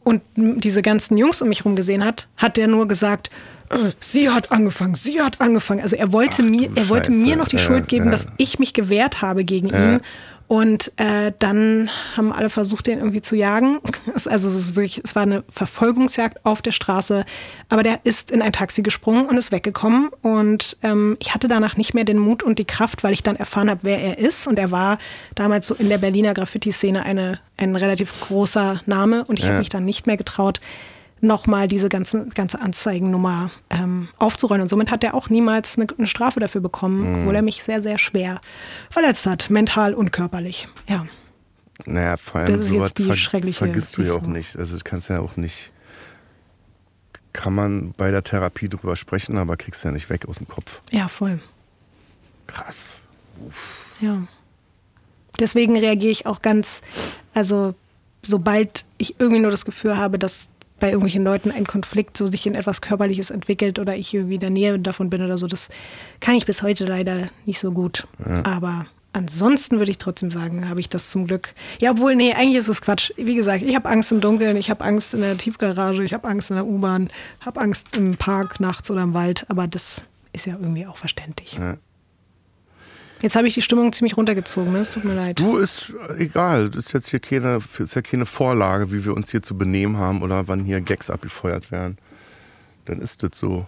und 0.09 0.21
diese 0.35 0.81
ganzen 0.81 1.17
Jungs 1.17 1.41
um 1.41 1.49
mich 1.49 1.59
herum 1.59 1.75
gesehen 1.75 2.03
hat, 2.03 2.27
hat 2.35 2.57
der 2.57 2.67
nur 2.67 2.87
gesagt, 2.87 3.29
äh, 3.69 3.91
sie 3.99 4.29
hat 4.29 4.51
angefangen, 4.51 4.95
sie 4.95 5.21
hat 5.21 5.39
angefangen. 5.39 5.81
Also 5.81 5.95
er 5.95 6.11
wollte 6.11 6.41
Ach, 6.41 6.49
mir, 6.49 6.71
er 6.75 6.89
wollte 6.89 7.11
mir 7.11 7.35
noch 7.35 7.47
die 7.47 7.57
ja, 7.57 7.61
Schuld 7.61 7.87
geben, 7.87 8.05
ja. 8.05 8.11
dass 8.11 8.27
ich 8.37 8.59
mich 8.59 8.73
gewehrt 8.73 9.21
habe 9.21 9.45
gegen 9.45 9.69
ja. 9.69 9.93
ihn 9.93 10.01
und 10.49 10.91
äh, 10.97 11.31
dann 11.37 11.91
haben 12.17 12.33
alle 12.33 12.49
versucht, 12.49 12.87
den 12.87 12.97
irgendwie 12.97 13.21
zu 13.21 13.35
jagen. 13.35 13.79
Es, 14.15 14.27
also 14.27 14.47
es 14.47 14.55
ist 14.55 14.75
wirklich, 14.75 14.99
es 15.03 15.15
war 15.15 15.21
eine 15.21 15.43
Verfolgungsjagd 15.47 16.43
auf 16.43 16.63
der 16.63 16.71
Straße. 16.71 17.23
Aber 17.69 17.83
der 17.83 17.99
ist 18.03 18.31
in 18.31 18.41
ein 18.41 18.51
Taxi 18.51 18.81
gesprungen 18.81 19.27
und 19.27 19.37
ist 19.37 19.51
weggekommen. 19.51 20.09
Und 20.23 20.77
ähm, 20.81 21.15
ich 21.19 21.35
hatte 21.35 21.47
danach 21.47 21.77
nicht 21.77 21.93
mehr 21.93 22.03
den 22.03 22.17
Mut 22.17 22.41
und 22.41 22.57
die 22.57 22.65
Kraft, 22.65 23.03
weil 23.03 23.13
ich 23.13 23.21
dann 23.21 23.35
erfahren 23.35 23.69
habe, 23.69 23.83
wer 23.83 24.01
er 24.01 24.17
ist. 24.17 24.47
Und 24.47 24.57
er 24.57 24.71
war 24.71 24.97
damals 25.35 25.67
so 25.67 25.75
in 25.75 25.87
der 25.87 25.99
Berliner 25.99 26.33
Graffiti-Szene 26.33 27.03
eine, 27.03 27.39
ein 27.55 27.75
relativ 27.75 28.19
großer 28.21 28.81
Name. 28.87 29.25
Und 29.25 29.37
ich 29.37 29.45
ja. 29.45 29.51
habe 29.51 29.59
mich 29.59 29.69
dann 29.69 29.85
nicht 29.85 30.07
mehr 30.07 30.17
getraut, 30.17 30.59
nochmal 31.21 31.67
diese 31.67 31.89
ganzen, 31.89 32.29
ganze 32.29 32.61
Anzeigennummer 32.61 33.51
ähm, 33.69 34.09
aufzurollen. 34.17 34.61
Und 34.61 34.69
somit 34.69 34.91
hat 34.91 35.03
er 35.03 35.13
auch 35.13 35.29
niemals 35.29 35.77
eine, 35.77 35.87
eine 35.97 36.07
Strafe 36.07 36.39
dafür 36.39 36.61
bekommen, 36.61 37.01
mhm. 37.01 37.19
obwohl 37.19 37.35
er 37.35 37.41
mich 37.41 37.63
sehr, 37.63 37.81
sehr 37.81 37.97
schwer 37.97 38.41
verletzt 38.89 39.25
hat, 39.25 39.49
mental 39.49 39.93
und 39.93 40.11
körperlich. 40.11 40.67
Ja. 40.87 41.05
Naja, 41.85 42.17
vor 42.17 42.41
allem 42.41 42.57
das 42.57 42.65
ist 42.65 42.71
jetzt 42.71 42.97
die 42.97 43.05
ver 43.05 43.15
schreckliche 43.15 43.57
vergisst 43.57 43.97
du 43.97 44.01
ja 44.01 44.13
auch 44.13 44.21
nicht. 44.21 44.57
Also 44.57 44.77
du 44.77 44.83
kannst 44.83 45.09
ja 45.09 45.19
auch 45.19 45.37
nicht, 45.37 45.71
kann 47.31 47.53
man 47.53 47.93
bei 47.93 48.11
der 48.11 48.23
Therapie 48.23 48.67
drüber 48.67 48.95
sprechen, 48.95 49.37
aber 49.37 49.55
kriegst 49.55 49.83
ja 49.85 49.91
nicht 49.91 50.09
weg 50.09 50.27
aus 50.27 50.37
dem 50.37 50.47
Kopf. 50.47 50.81
Ja, 50.91 51.07
voll. 51.07 51.39
Krass. 52.47 53.03
Uff. 53.47 53.95
Ja. 54.01 54.23
Deswegen 55.39 55.77
reagiere 55.77 56.11
ich 56.11 56.25
auch 56.25 56.41
ganz, 56.41 56.81
also 57.33 57.75
sobald 58.21 58.85
ich 58.97 59.19
irgendwie 59.19 59.41
nur 59.41 59.51
das 59.51 59.63
Gefühl 59.63 59.97
habe, 59.97 60.19
dass 60.19 60.49
bei 60.79 60.87
irgendwelchen 60.87 61.23
Leuten 61.23 61.51
ein 61.51 61.65
Konflikt 61.65 62.17
so 62.17 62.27
sich 62.27 62.45
in 62.47 62.55
etwas 62.55 62.81
Körperliches 62.81 63.29
entwickelt 63.29 63.79
oder 63.79 63.95
ich 63.95 64.13
irgendwie 64.13 64.35
in 64.35 64.39
der 64.39 64.49
Nähe 64.49 64.79
davon 64.79 65.09
bin 65.09 65.21
oder 65.21 65.37
so, 65.37 65.47
das 65.47 65.69
kann 66.19 66.35
ich 66.35 66.45
bis 66.45 66.61
heute 66.61 66.85
leider 66.85 67.29
nicht 67.45 67.59
so 67.59 67.71
gut. 67.71 68.07
Ja. 68.25 68.45
Aber 68.45 68.85
ansonsten 69.13 69.79
würde 69.79 69.91
ich 69.91 69.97
trotzdem 69.97 70.31
sagen, 70.31 70.69
habe 70.69 70.79
ich 70.79 70.89
das 70.89 71.09
zum 71.09 71.27
Glück. 71.27 71.53
Ja, 71.79 71.91
obwohl, 71.91 72.15
nee, 72.15 72.33
eigentlich 72.33 72.57
ist 72.57 72.67
es 72.67 72.81
Quatsch. 72.81 73.11
Wie 73.17 73.35
gesagt, 73.35 73.61
ich 73.61 73.75
habe 73.75 73.89
Angst 73.89 74.11
im 74.11 74.21
Dunkeln, 74.21 74.57
ich 74.57 74.69
habe 74.69 74.83
Angst 74.83 75.13
in 75.13 75.21
der 75.21 75.37
Tiefgarage, 75.37 76.03
ich 76.03 76.13
habe 76.13 76.27
Angst 76.27 76.49
in 76.49 76.55
der 76.55 76.65
U-Bahn, 76.65 77.09
habe 77.41 77.59
Angst 77.61 77.97
im 77.97 78.15
Park 78.15 78.59
nachts 78.59 78.89
oder 78.91 79.03
im 79.03 79.13
Wald, 79.13 79.45
aber 79.49 79.67
das 79.67 80.03
ist 80.33 80.45
ja 80.45 80.53
irgendwie 80.53 80.85
auch 80.85 80.97
verständlich. 80.97 81.53
Ja. 81.53 81.77
Jetzt 83.21 83.35
habe 83.35 83.47
ich 83.47 83.53
die 83.53 83.61
Stimmung 83.61 83.91
ziemlich 83.91 84.15
runtergezogen, 84.15 84.71
ne? 84.71 84.79
es 84.79 84.91
tut 84.91 85.03
mir 85.03 85.13
leid. 85.13 85.39
Du 85.39 85.57
ist 85.57 85.91
egal, 86.17 86.69
das 86.69 86.87
ist 86.87 86.93
jetzt 86.93 87.09
hier 87.09 87.19
keine, 87.19 87.59
ist 87.77 87.95
ja 87.95 88.01
keine 88.01 88.25
Vorlage, 88.25 88.91
wie 88.91 89.03
wir 89.03 89.13
uns 89.13 89.31
hier 89.31 89.41
zu 89.41 89.57
benehmen 89.57 89.97
haben 89.97 90.21
oder 90.21 90.47
wann 90.47 90.63
hier 90.63 90.79
Gags 90.81 91.09
abgefeuert 91.09 91.71
werden. 91.71 91.97
Dann 92.85 92.99
ist 92.99 93.23
das 93.23 93.31
so. 93.33 93.65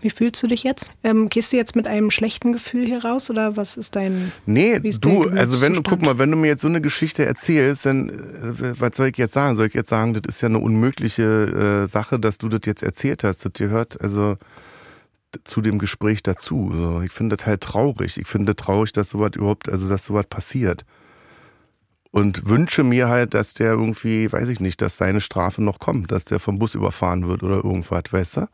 Wie 0.00 0.10
fühlst 0.10 0.42
du 0.42 0.48
dich 0.48 0.64
jetzt? 0.64 0.90
Ähm, 1.04 1.28
gehst 1.28 1.52
du 1.52 1.56
jetzt 1.56 1.76
mit 1.76 1.86
einem 1.86 2.10
schlechten 2.10 2.52
Gefühl 2.52 2.84
hier 2.84 3.04
raus 3.04 3.30
oder 3.30 3.56
was 3.56 3.76
ist 3.76 3.94
dein. 3.94 4.32
Nee, 4.46 4.80
ist 4.82 5.04
du, 5.04 5.28
also 5.28 5.60
wenn 5.60 5.74
du, 5.74 5.82
guck 5.82 6.02
mal, 6.02 6.18
wenn 6.18 6.30
du 6.30 6.36
mir 6.36 6.48
jetzt 6.48 6.62
so 6.62 6.68
eine 6.68 6.80
Geschichte 6.80 7.24
erzählst, 7.24 7.86
dann, 7.86 8.08
äh, 8.08 8.80
was 8.80 8.96
soll 8.96 9.08
ich 9.08 9.16
jetzt 9.18 9.34
sagen? 9.34 9.54
Soll 9.54 9.66
ich 9.66 9.74
jetzt 9.74 9.90
sagen, 9.90 10.14
das 10.14 10.22
ist 10.26 10.40
ja 10.40 10.48
eine 10.48 10.58
unmögliche 10.58 11.84
äh, 11.84 11.86
Sache, 11.86 12.18
dass 12.18 12.38
du 12.38 12.48
das 12.48 12.62
jetzt 12.64 12.82
erzählt 12.82 13.22
hast? 13.22 13.44
Das 13.44 13.52
gehört, 13.52 14.00
also 14.00 14.38
zu 15.44 15.60
dem 15.60 15.78
Gespräch 15.78 16.22
dazu. 16.22 16.70
So, 16.72 17.02
ich 17.02 17.12
finde 17.12 17.36
das 17.36 17.46
halt 17.46 17.60
traurig. 17.60 18.18
Ich 18.18 18.26
finde 18.26 18.56
traurig, 18.56 18.92
dass 18.92 19.10
sowas 19.10 19.32
überhaupt, 19.34 19.68
also 19.68 19.88
dass 19.88 20.04
sowas 20.04 20.26
passiert. 20.26 20.84
Und 22.10 22.48
wünsche 22.48 22.82
mir 22.82 23.08
halt, 23.08 23.32
dass 23.32 23.54
der 23.54 23.72
irgendwie, 23.72 24.30
weiß 24.30 24.50
ich 24.50 24.60
nicht, 24.60 24.82
dass 24.82 24.98
seine 24.98 25.20
Strafe 25.20 25.62
noch 25.62 25.78
kommt, 25.78 26.12
dass 26.12 26.26
der 26.26 26.38
vom 26.38 26.58
Bus 26.58 26.74
überfahren 26.74 27.26
wird 27.26 27.42
oder 27.42 27.56
irgendwas, 27.56 28.04
weißt 28.10 28.36
du? 28.38 28.48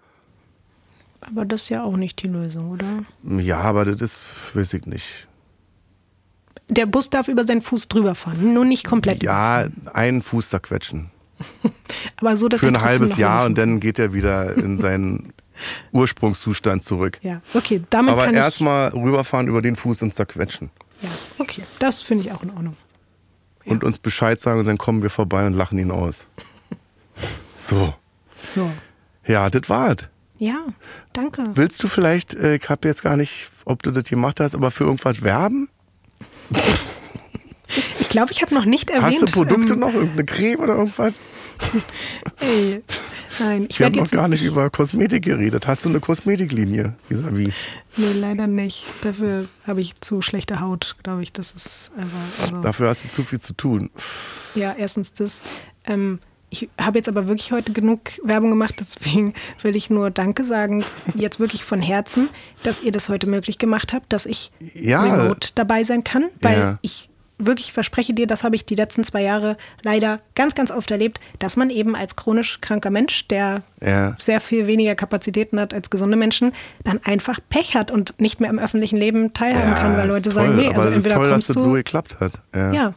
Aber 1.21 1.45
das 1.45 1.63
ist 1.63 1.69
ja 1.71 1.83
auch 1.83 1.97
nicht 1.97 2.23
die 2.23 2.29
Lösung, 2.29 2.71
oder? 2.71 3.05
Ja, 3.43 3.59
aber 3.59 3.85
das 3.85 4.01
ist, 4.01 4.23
weiß 4.55 4.75
ich 4.75 4.87
nicht. 4.87 5.27
Der 6.69 6.87
Bus 6.87 7.11
darf 7.11 7.29
über 7.29 7.45
seinen 7.45 7.63
Fuß 7.63 7.89
drüber 7.89 8.15
fahren, 8.15 8.55
nur 8.55 8.65
nicht 8.65 8.87
komplett. 8.87 9.23
Ja, 9.23 9.67
einen 9.93 10.23
Fuß 10.23 10.51
zerquetschen. 10.51 11.11
aber 12.17 12.37
so, 12.37 12.49
dass 12.49 12.61
Für 12.61 12.69
ein 12.69 12.81
halbes 12.81 13.17
Jahr 13.17 13.47
und 13.47 13.57
dann 13.59 13.81
geht 13.81 13.99
er 13.99 14.13
wieder 14.13 14.57
in 14.57 14.79
seinen 14.79 15.33
Ursprungszustand 15.93 16.85
zurück. 16.85 17.19
Ja, 17.23 17.41
okay, 17.55 17.83
damit 17.91 18.13
Aber 18.13 18.25
kann 18.25 18.35
ich... 18.35 18.41
erstmal 18.41 18.91
rüberfahren 18.91 19.49
über 19.49 19.63
den 19.63 19.77
Fuß 19.77 20.03
und 20.03 20.15
zerquetschen. 20.15 20.71
Ja, 21.03 21.09
okay, 21.39 21.63
das 21.79 22.03
finde 22.03 22.25
ich 22.25 22.33
auch 22.33 22.43
in 22.43 22.51
Ordnung. 22.51 22.77
Ja. 23.65 23.73
Und 23.73 23.85
uns 23.85 23.99
Bescheid 23.99 24.41
sagen 24.41 24.61
und 24.61 24.67
dann 24.67 24.79
kommen 24.79 25.03
wir 25.03 25.11
vorbei 25.11 25.47
und 25.47 25.55
lachen 25.55 25.79
ihn 25.79 25.91
aus. 25.91 26.27
so. 27.55 27.95
So. 28.43 28.71
Ja, 29.27 29.51
das 29.51 29.69
war's. 29.69 30.09
Ja, 30.39 30.67
danke. 31.13 31.51
Willst 31.55 31.83
du 31.83 31.89
vielleicht, 31.89 32.35
äh, 32.35 32.57
ich 32.57 32.69
habe 32.69 32.87
jetzt 32.87 33.03
gar 33.03 33.17
nicht, 33.17 33.51
ob 33.65 33.83
du 33.83 33.91
das 33.91 34.05
gemacht 34.05 34.41
hast, 34.41 34.55
aber 34.55 34.71
für 34.71 34.85
irgendwas 34.85 35.23
werben? 35.23 35.69
Ich 38.01 38.09
glaube, 38.09 38.33
ich 38.33 38.41
habe 38.41 38.55
noch 38.55 38.65
nicht 38.65 38.89
erwähnt. 38.91 39.21
Hast 39.21 39.23
du 39.23 39.27
Produkte 39.27 39.75
ähm, 39.75 39.81
noch, 39.81 39.93
irgendeine 39.93 40.25
Creme 40.25 40.61
oder 40.61 40.77
irgendwas? 40.77 41.15
Ey, 42.41 42.83
Nein, 43.41 43.67
ich 43.69 43.79
Wir 43.79 43.87
haben 43.87 43.95
noch 43.97 44.11
gar 44.11 44.29
nicht 44.29 44.45
über 44.45 44.69
Kosmetik 44.71 45.25
geredet. 45.25 45.67
Hast 45.67 45.85
du 45.85 45.89
eine 45.89 46.01
Kosmetiklinie, 46.01 46.95
vis-à-vis? 47.09 47.55
Nee, 47.97 48.13
leider 48.21 48.47
nicht. 48.47 48.85
Dafür 49.03 49.47
habe 49.67 49.81
ich 49.81 50.01
zu 50.01 50.23
schlechte 50.23 50.61
Haut, 50.61 50.97
glaube 51.03 51.23
ich. 51.23 51.33
Das 51.33 51.53
ist 51.53 51.91
einfach. 51.97 52.43
Also 52.43 52.61
Dafür 52.63 52.89
hast 52.89 53.05
du 53.05 53.09
zu 53.11 53.23
viel 53.23 53.41
zu 53.41 53.53
tun. 53.55 53.91
Ja, 54.55 54.75
erstens 54.77 55.13
das. 55.13 55.41
Ähm, 55.87 56.19
Ich 56.51 56.67
habe 56.81 56.97
jetzt 56.99 57.11
aber 57.11 57.29
wirklich 57.29 57.53
heute 57.53 57.73
genug 57.75 58.01
Werbung 58.25 58.49
gemacht, 58.49 58.77
deswegen 58.81 59.35
will 59.61 59.77
ich 59.77 59.91
nur 59.91 60.11
Danke 60.11 60.45
sagen, 60.45 60.83
jetzt 61.15 61.41
wirklich 61.41 61.63
von 61.63 61.83
Herzen, 61.83 62.31
dass 62.63 62.81
ihr 62.83 62.91
das 62.91 63.11
heute 63.11 63.27
möglich 63.27 63.59
gemacht 63.59 63.93
habt, 63.93 64.11
dass 64.15 64.25
ich 64.25 64.51
Ja. 64.75 65.03
remote 65.03 65.51
dabei 65.55 65.85
sein 65.85 66.05
kann, 66.05 66.31
weil 66.41 66.59
Ja. 66.59 66.79
ich 66.81 67.08
wirklich 67.39 67.73
verspreche 67.73 68.13
dir, 68.15 68.27
das 68.27 68.43
habe 68.45 68.57
ich 68.57 68.65
die 68.67 68.75
letzten 68.75 69.05
zwei 69.05 69.23
Jahre 69.23 69.57
leider 69.83 70.21
ganz, 70.35 70.55
ganz 70.55 70.71
oft 70.71 70.91
erlebt, 70.91 71.21
dass 71.39 71.57
man 71.57 71.71
eben 71.71 71.95
als 71.97 72.17
chronisch 72.17 72.61
kranker 72.61 72.91
Mensch, 72.91 73.29
der 73.29 73.63
Ja. 73.81 74.17
sehr 74.19 74.41
viel 74.41 74.67
weniger 74.67 74.95
Kapazitäten 74.95 75.61
hat 75.61 75.73
als 75.73 75.91
gesunde 75.91 76.17
Menschen, 76.17 76.53
dann 76.85 77.01
einfach 77.05 77.39
Pech 77.49 77.75
hat 77.75 77.91
und 77.91 78.15
nicht 78.21 78.41
mehr 78.41 78.51
im 78.51 78.59
öffentlichen 78.59 78.97
Leben 78.97 79.33
teilhaben 79.33 79.75
kann, 79.75 79.97
weil 79.97 80.09
Leute 80.09 80.25
toll, 80.25 80.33
sagen, 80.33 80.57
nee, 80.57 80.69
also 80.69 80.89
es 80.89 80.97
ist 80.99 81.05
entweder 81.05 81.15
toll, 81.15 81.25
dass 81.25 81.33
kommst 81.35 81.49
das 81.51 81.57
du 81.57 81.61
so 81.63 81.73
geklappt 81.73 82.21
hat. 82.21 82.41
Ja. 82.55 82.73
ja. 82.73 82.95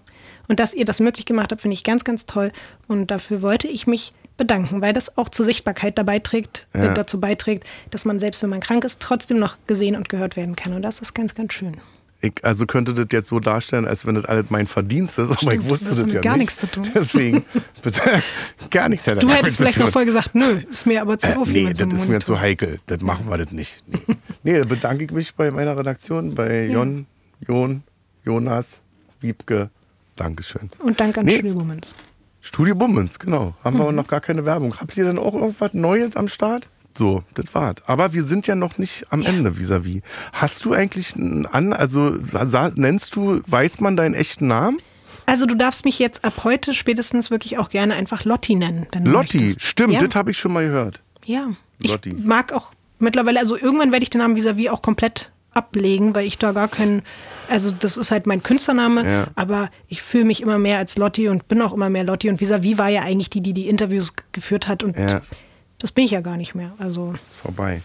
Und 0.47 0.59
dass 0.59 0.73
ihr 0.73 0.85
das 0.85 0.99
möglich 0.99 1.25
gemacht 1.25 1.51
habt, 1.51 1.61
finde 1.61 1.75
ich 1.75 1.83
ganz, 1.83 2.03
ganz 2.03 2.25
toll. 2.25 2.51
Und 2.87 3.11
dafür 3.11 3.41
wollte 3.41 3.67
ich 3.67 3.87
mich 3.87 4.11
bedanken, 4.37 4.81
weil 4.81 4.91
das 4.91 5.17
auch 5.17 5.29
zur 5.29 5.45
Sichtbarkeit 5.45 5.97
dabei 5.97 6.19
trägt, 6.19 6.67
Ja. 6.73 6.91
äh, 6.91 6.93
dazu 6.93 7.21
beiträgt, 7.21 7.65
dass 7.91 8.05
man 8.05 8.19
selbst 8.19 8.41
wenn 8.41 8.49
man 8.49 8.59
krank 8.59 8.83
ist, 8.83 8.99
trotzdem 8.99 9.37
noch 9.39 9.57
gesehen 9.67 9.95
und 9.95 10.09
gehört 10.09 10.35
werden 10.35 10.55
kann. 10.55 10.73
Und 10.73 10.81
das 10.81 10.99
ist 10.99 11.13
ganz, 11.13 11.35
ganz 11.35 11.53
schön. 11.53 11.77
Ich 12.23 12.33
also 12.43 12.67
könnte 12.67 12.93
das 12.93 13.07
jetzt 13.11 13.29
so 13.29 13.39
darstellen, 13.39 13.87
als 13.87 14.05
wenn 14.05 14.13
das 14.15 14.25
alles 14.25 14.45
mein 14.49 14.67
Verdienst 14.67 15.17
ist, 15.17 15.31
aber 15.31 15.37
Stimmt, 15.37 15.53
ich 15.63 15.69
wusste 15.69 15.89
das 15.89 16.03
das, 16.03 16.11
ja 16.13 16.21
gar 16.21 16.37
nicht. 16.37 16.49
nichts 16.49 16.57
zu 16.59 16.67
tun. 16.67 16.87
Deswegen 16.93 17.43
bitte, 17.83 18.01
gar 18.69 18.89
nichts 18.89 19.07
hat 19.07 19.23
Du 19.23 19.29
hättest 19.29 19.57
vielleicht 19.57 19.79
noch 19.79 19.89
voll 19.89 20.05
gesagt, 20.05 20.35
nö, 20.35 20.59
ist 20.69 20.85
mir 20.85 21.01
aber 21.01 21.17
zu 21.17 21.27
Äh, 21.27 21.35
nee, 21.47 21.65
so 21.65 21.71
das 21.71 21.81
einem 21.81 21.91
ist 21.91 22.01
mir 22.01 22.07
Monitor. 22.13 22.19
zu 22.35 22.39
heikel. 22.39 22.79
Das 22.85 23.01
machen 23.01 23.27
wir 23.27 23.37
das 23.39 23.51
nicht. 23.51 23.83
Nee, 23.87 23.99
nee 24.43 24.59
da 24.59 24.65
bedanke 24.65 25.05
ich 25.05 25.11
mich 25.11 25.33
bei 25.33 25.49
meiner 25.49 25.75
Redaktion, 25.75 26.35
bei 26.35 26.65
Jon, 26.67 27.07
Jon, 27.47 27.81
Jonas, 28.23 28.77
Wiebke. 29.19 29.71
Dankeschön. 30.15 30.69
Und 30.79 30.99
danke 30.99 31.21
an 31.21 31.25
Nee. 31.25 31.35
Studio 31.37 31.55
Womans. 31.55 31.95
Studio 32.43 32.75
Bummens, 32.75 33.17
genau. 33.19 33.55
Haben 33.63 33.77
Mhm. 33.77 33.81
wir 33.83 33.91
noch 33.93 34.07
gar 34.07 34.19
keine 34.21 34.45
Werbung. 34.45 34.75
Habt 34.79 34.95
ihr 34.97 35.05
denn 35.05 35.17
auch 35.17 35.33
irgendwas 35.33 35.73
Neues 35.73 36.15
am 36.15 36.27
Start? 36.27 36.69
So, 36.93 37.23
das 37.35 37.53
war's. 37.53 37.75
Aber 37.85 38.13
wir 38.13 38.23
sind 38.23 38.47
ja 38.47 38.55
noch 38.55 38.77
nicht 38.77 39.05
am 39.09 39.23
Ende 39.23 39.51
vis-à-vis. 39.57 40.01
Hast 40.33 40.65
du 40.65 40.73
eigentlich 40.73 41.15
einen 41.15 41.45
an, 41.45 41.73
also 41.73 42.15
nennst 42.75 43.15
du, 43.15 43.41
weiß 43.47 43.79
man 43.79 43.95
deinen 43.95 44.13
echten 44.13 44.47
Namen? 44.47 44.79
Also 45.25 45.45
du 45.45 45.55
darfst 45.55 45.85
mich 45.85 45.99
jetzt 45.99 46.25
ab 46.25 46.43
heute 46.43 46.73
spätestens 46.73 47.31
wirklich 47.31 47.57
auch 47.57 47.69
gerne 47.69 47.93
einfach 47.93 48.25
Lotti 48.25 48.55
nennen. 48.55 48.87
Lotti, 49.03 49.37
möchtest. 49.39 49.61
stimmt, 49.61 49.93
ja. 49.93 49.99
das 50.05 50.15
habe 50.15 50.31
ich 50.31 50.37
schon 50.37 50.51
mal 50.51 50.65
gehört. 50.65 51.03
Ja, 51.25 51.51
Lotti. 51.79 52.09
ich 52.09 52.25
mag 52.25 52.51
auch 52.51 52.73
mittlerweile, 52.99 53.39
also 53.39 53.55
irgendwann 53.55 53.91
werde 53.91 54.03
ich 54.03 54.09
den 54.09 54.19
Namen 54.19 54.35
vis-à-vis 54.35 54.69
auch 54.69 54.81
komplett 54.81 55.31
ablegen, 55.53 56.15
weil 56.15 56.25
ich 56.25 56.37
da 56.37 56.51
gar 56.53 56.67
keinen, 56.67 57.01
also 57.49 57.71
das 57.71 57.97
ist 57.97 58.09
halt 58.11 58.25
mein 58.25 58.41
Künstlername, 58.41 59.03
Ja. 59.09 59.27
aber 59.35 59.69
ich 59.87 60.01
fühle 60.01 60.25
mich 60.25 60.41
immer 60.41 60.57
mehr 60.57 60.77
als 60.77 60.97
Lotti 60.97 61.27
und 61.29 61.47
bin 61.47 61.61
auch 61.61 61.73
immer 61.73 61.89
mehr 61.89 62.03
Lotti 62.03 62.29
und 62.29 62.39
vis-à-vis 62.41 62.77
war 62.77 62.89
ja 62.89 63.01
eigentlich 63.01 63.29
die, 63.29 63.41
die 63.41 63.53
die 63.53 63.67
Interviews 63.67 64.13
geführt 64.31 64.67
hat 64.67 64.83
und 64.83 64.97
Ja. 64.97 65.21
Das 65.81 65.91
bin 65.91 66.05
ich 66.05 66.11
ja 66.11 66.21
gar 66.21 66.37
nicht 66.37 66.55
mehr. 66.55 66.71
Also 66.77 67.13
Ist 67.27 67.37
vorbei. 67.37 67.81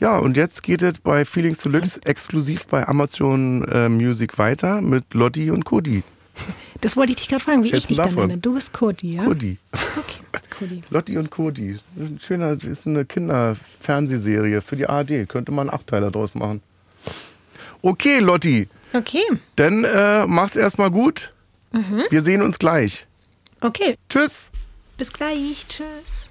Ja, 0.00 0.18
und 0.18 0.36
jetzt 0.36 0.62
geht 0.62 0.82
es 0.82 0.98
bei 1.00 1.24
Feelings 1.24 1.58
Deluxe 1.60 2.00
exklusiv 2.04 2.66
bei 2.66 2.86
Amazon 2.88 3.62
äh, 3.70 3.88
Music 3.88 4.38
weiter 4.38 4.80
mit 4.80 5.14
Lotti 5.14 5.50
und 5.50 5.64
Cody. 5.64 6.02
das 6.80 6.96
wollte 6.96 7.12
ich 7.12 7.16
dich 7.18 7.28
gerade 7.28 7.44
fragen, 7.44 7.62
wie 7.62 7.68
ich 7.68 7.72
Hältst 7.74 7.90
du 7.90 7.94
dich 7.94 7.98
dann 7.98 8.08
davon? 8.08 8.28
nenne. 8.28 8.40
Du 8.40 8.54
bist 8.54 8.72
Cody, 8.72 9.14
ja? 9.14 9.24
Cody. 9.24 9.56
Okay, 9.72 10.40
Cody. 10.58 10.82
Lotti 10.90 11.16
und 11.16 11.30
Cody. 11.30 11.74
Das 11.74 12.02
ist 12.02 12.10
ein 12.10 12.20
schöner, 12.20 12.56
das 12.56 12.64
ist 12.64 12.86
eine 12.88 13.04
Kinderfernsehserie 13.04 14.60
für 14.60 14.74
die 14.76 14.86
ARD. 14.88 15.28
Könnte 15.28 15.52
man 15.52 15.68
einen 15.70 15.78
Achteiler 15.78 16.10
draus 16.10 16.34
machen. 16.34 16.60
Okay, 17.82 18.18
Lotti, 18.18 18.68
Okay, 18.92 19.22
dann 19.56 19.82
äh, 19.84 20.24
mach's 20.26 20.54
erstmal 20.56 20.90
gut. 20.90 21.32
Wir 22.10 22.22
sehen 22.22 22.40
uns 22.42 22.58
gleich. 22.60 23.06
okay. 23.60 23.96
Tschüss. 24.08 24.50
Bis 24.96 25.12
gleich. 25.12 25.66
Tschüss. 25.66 26.30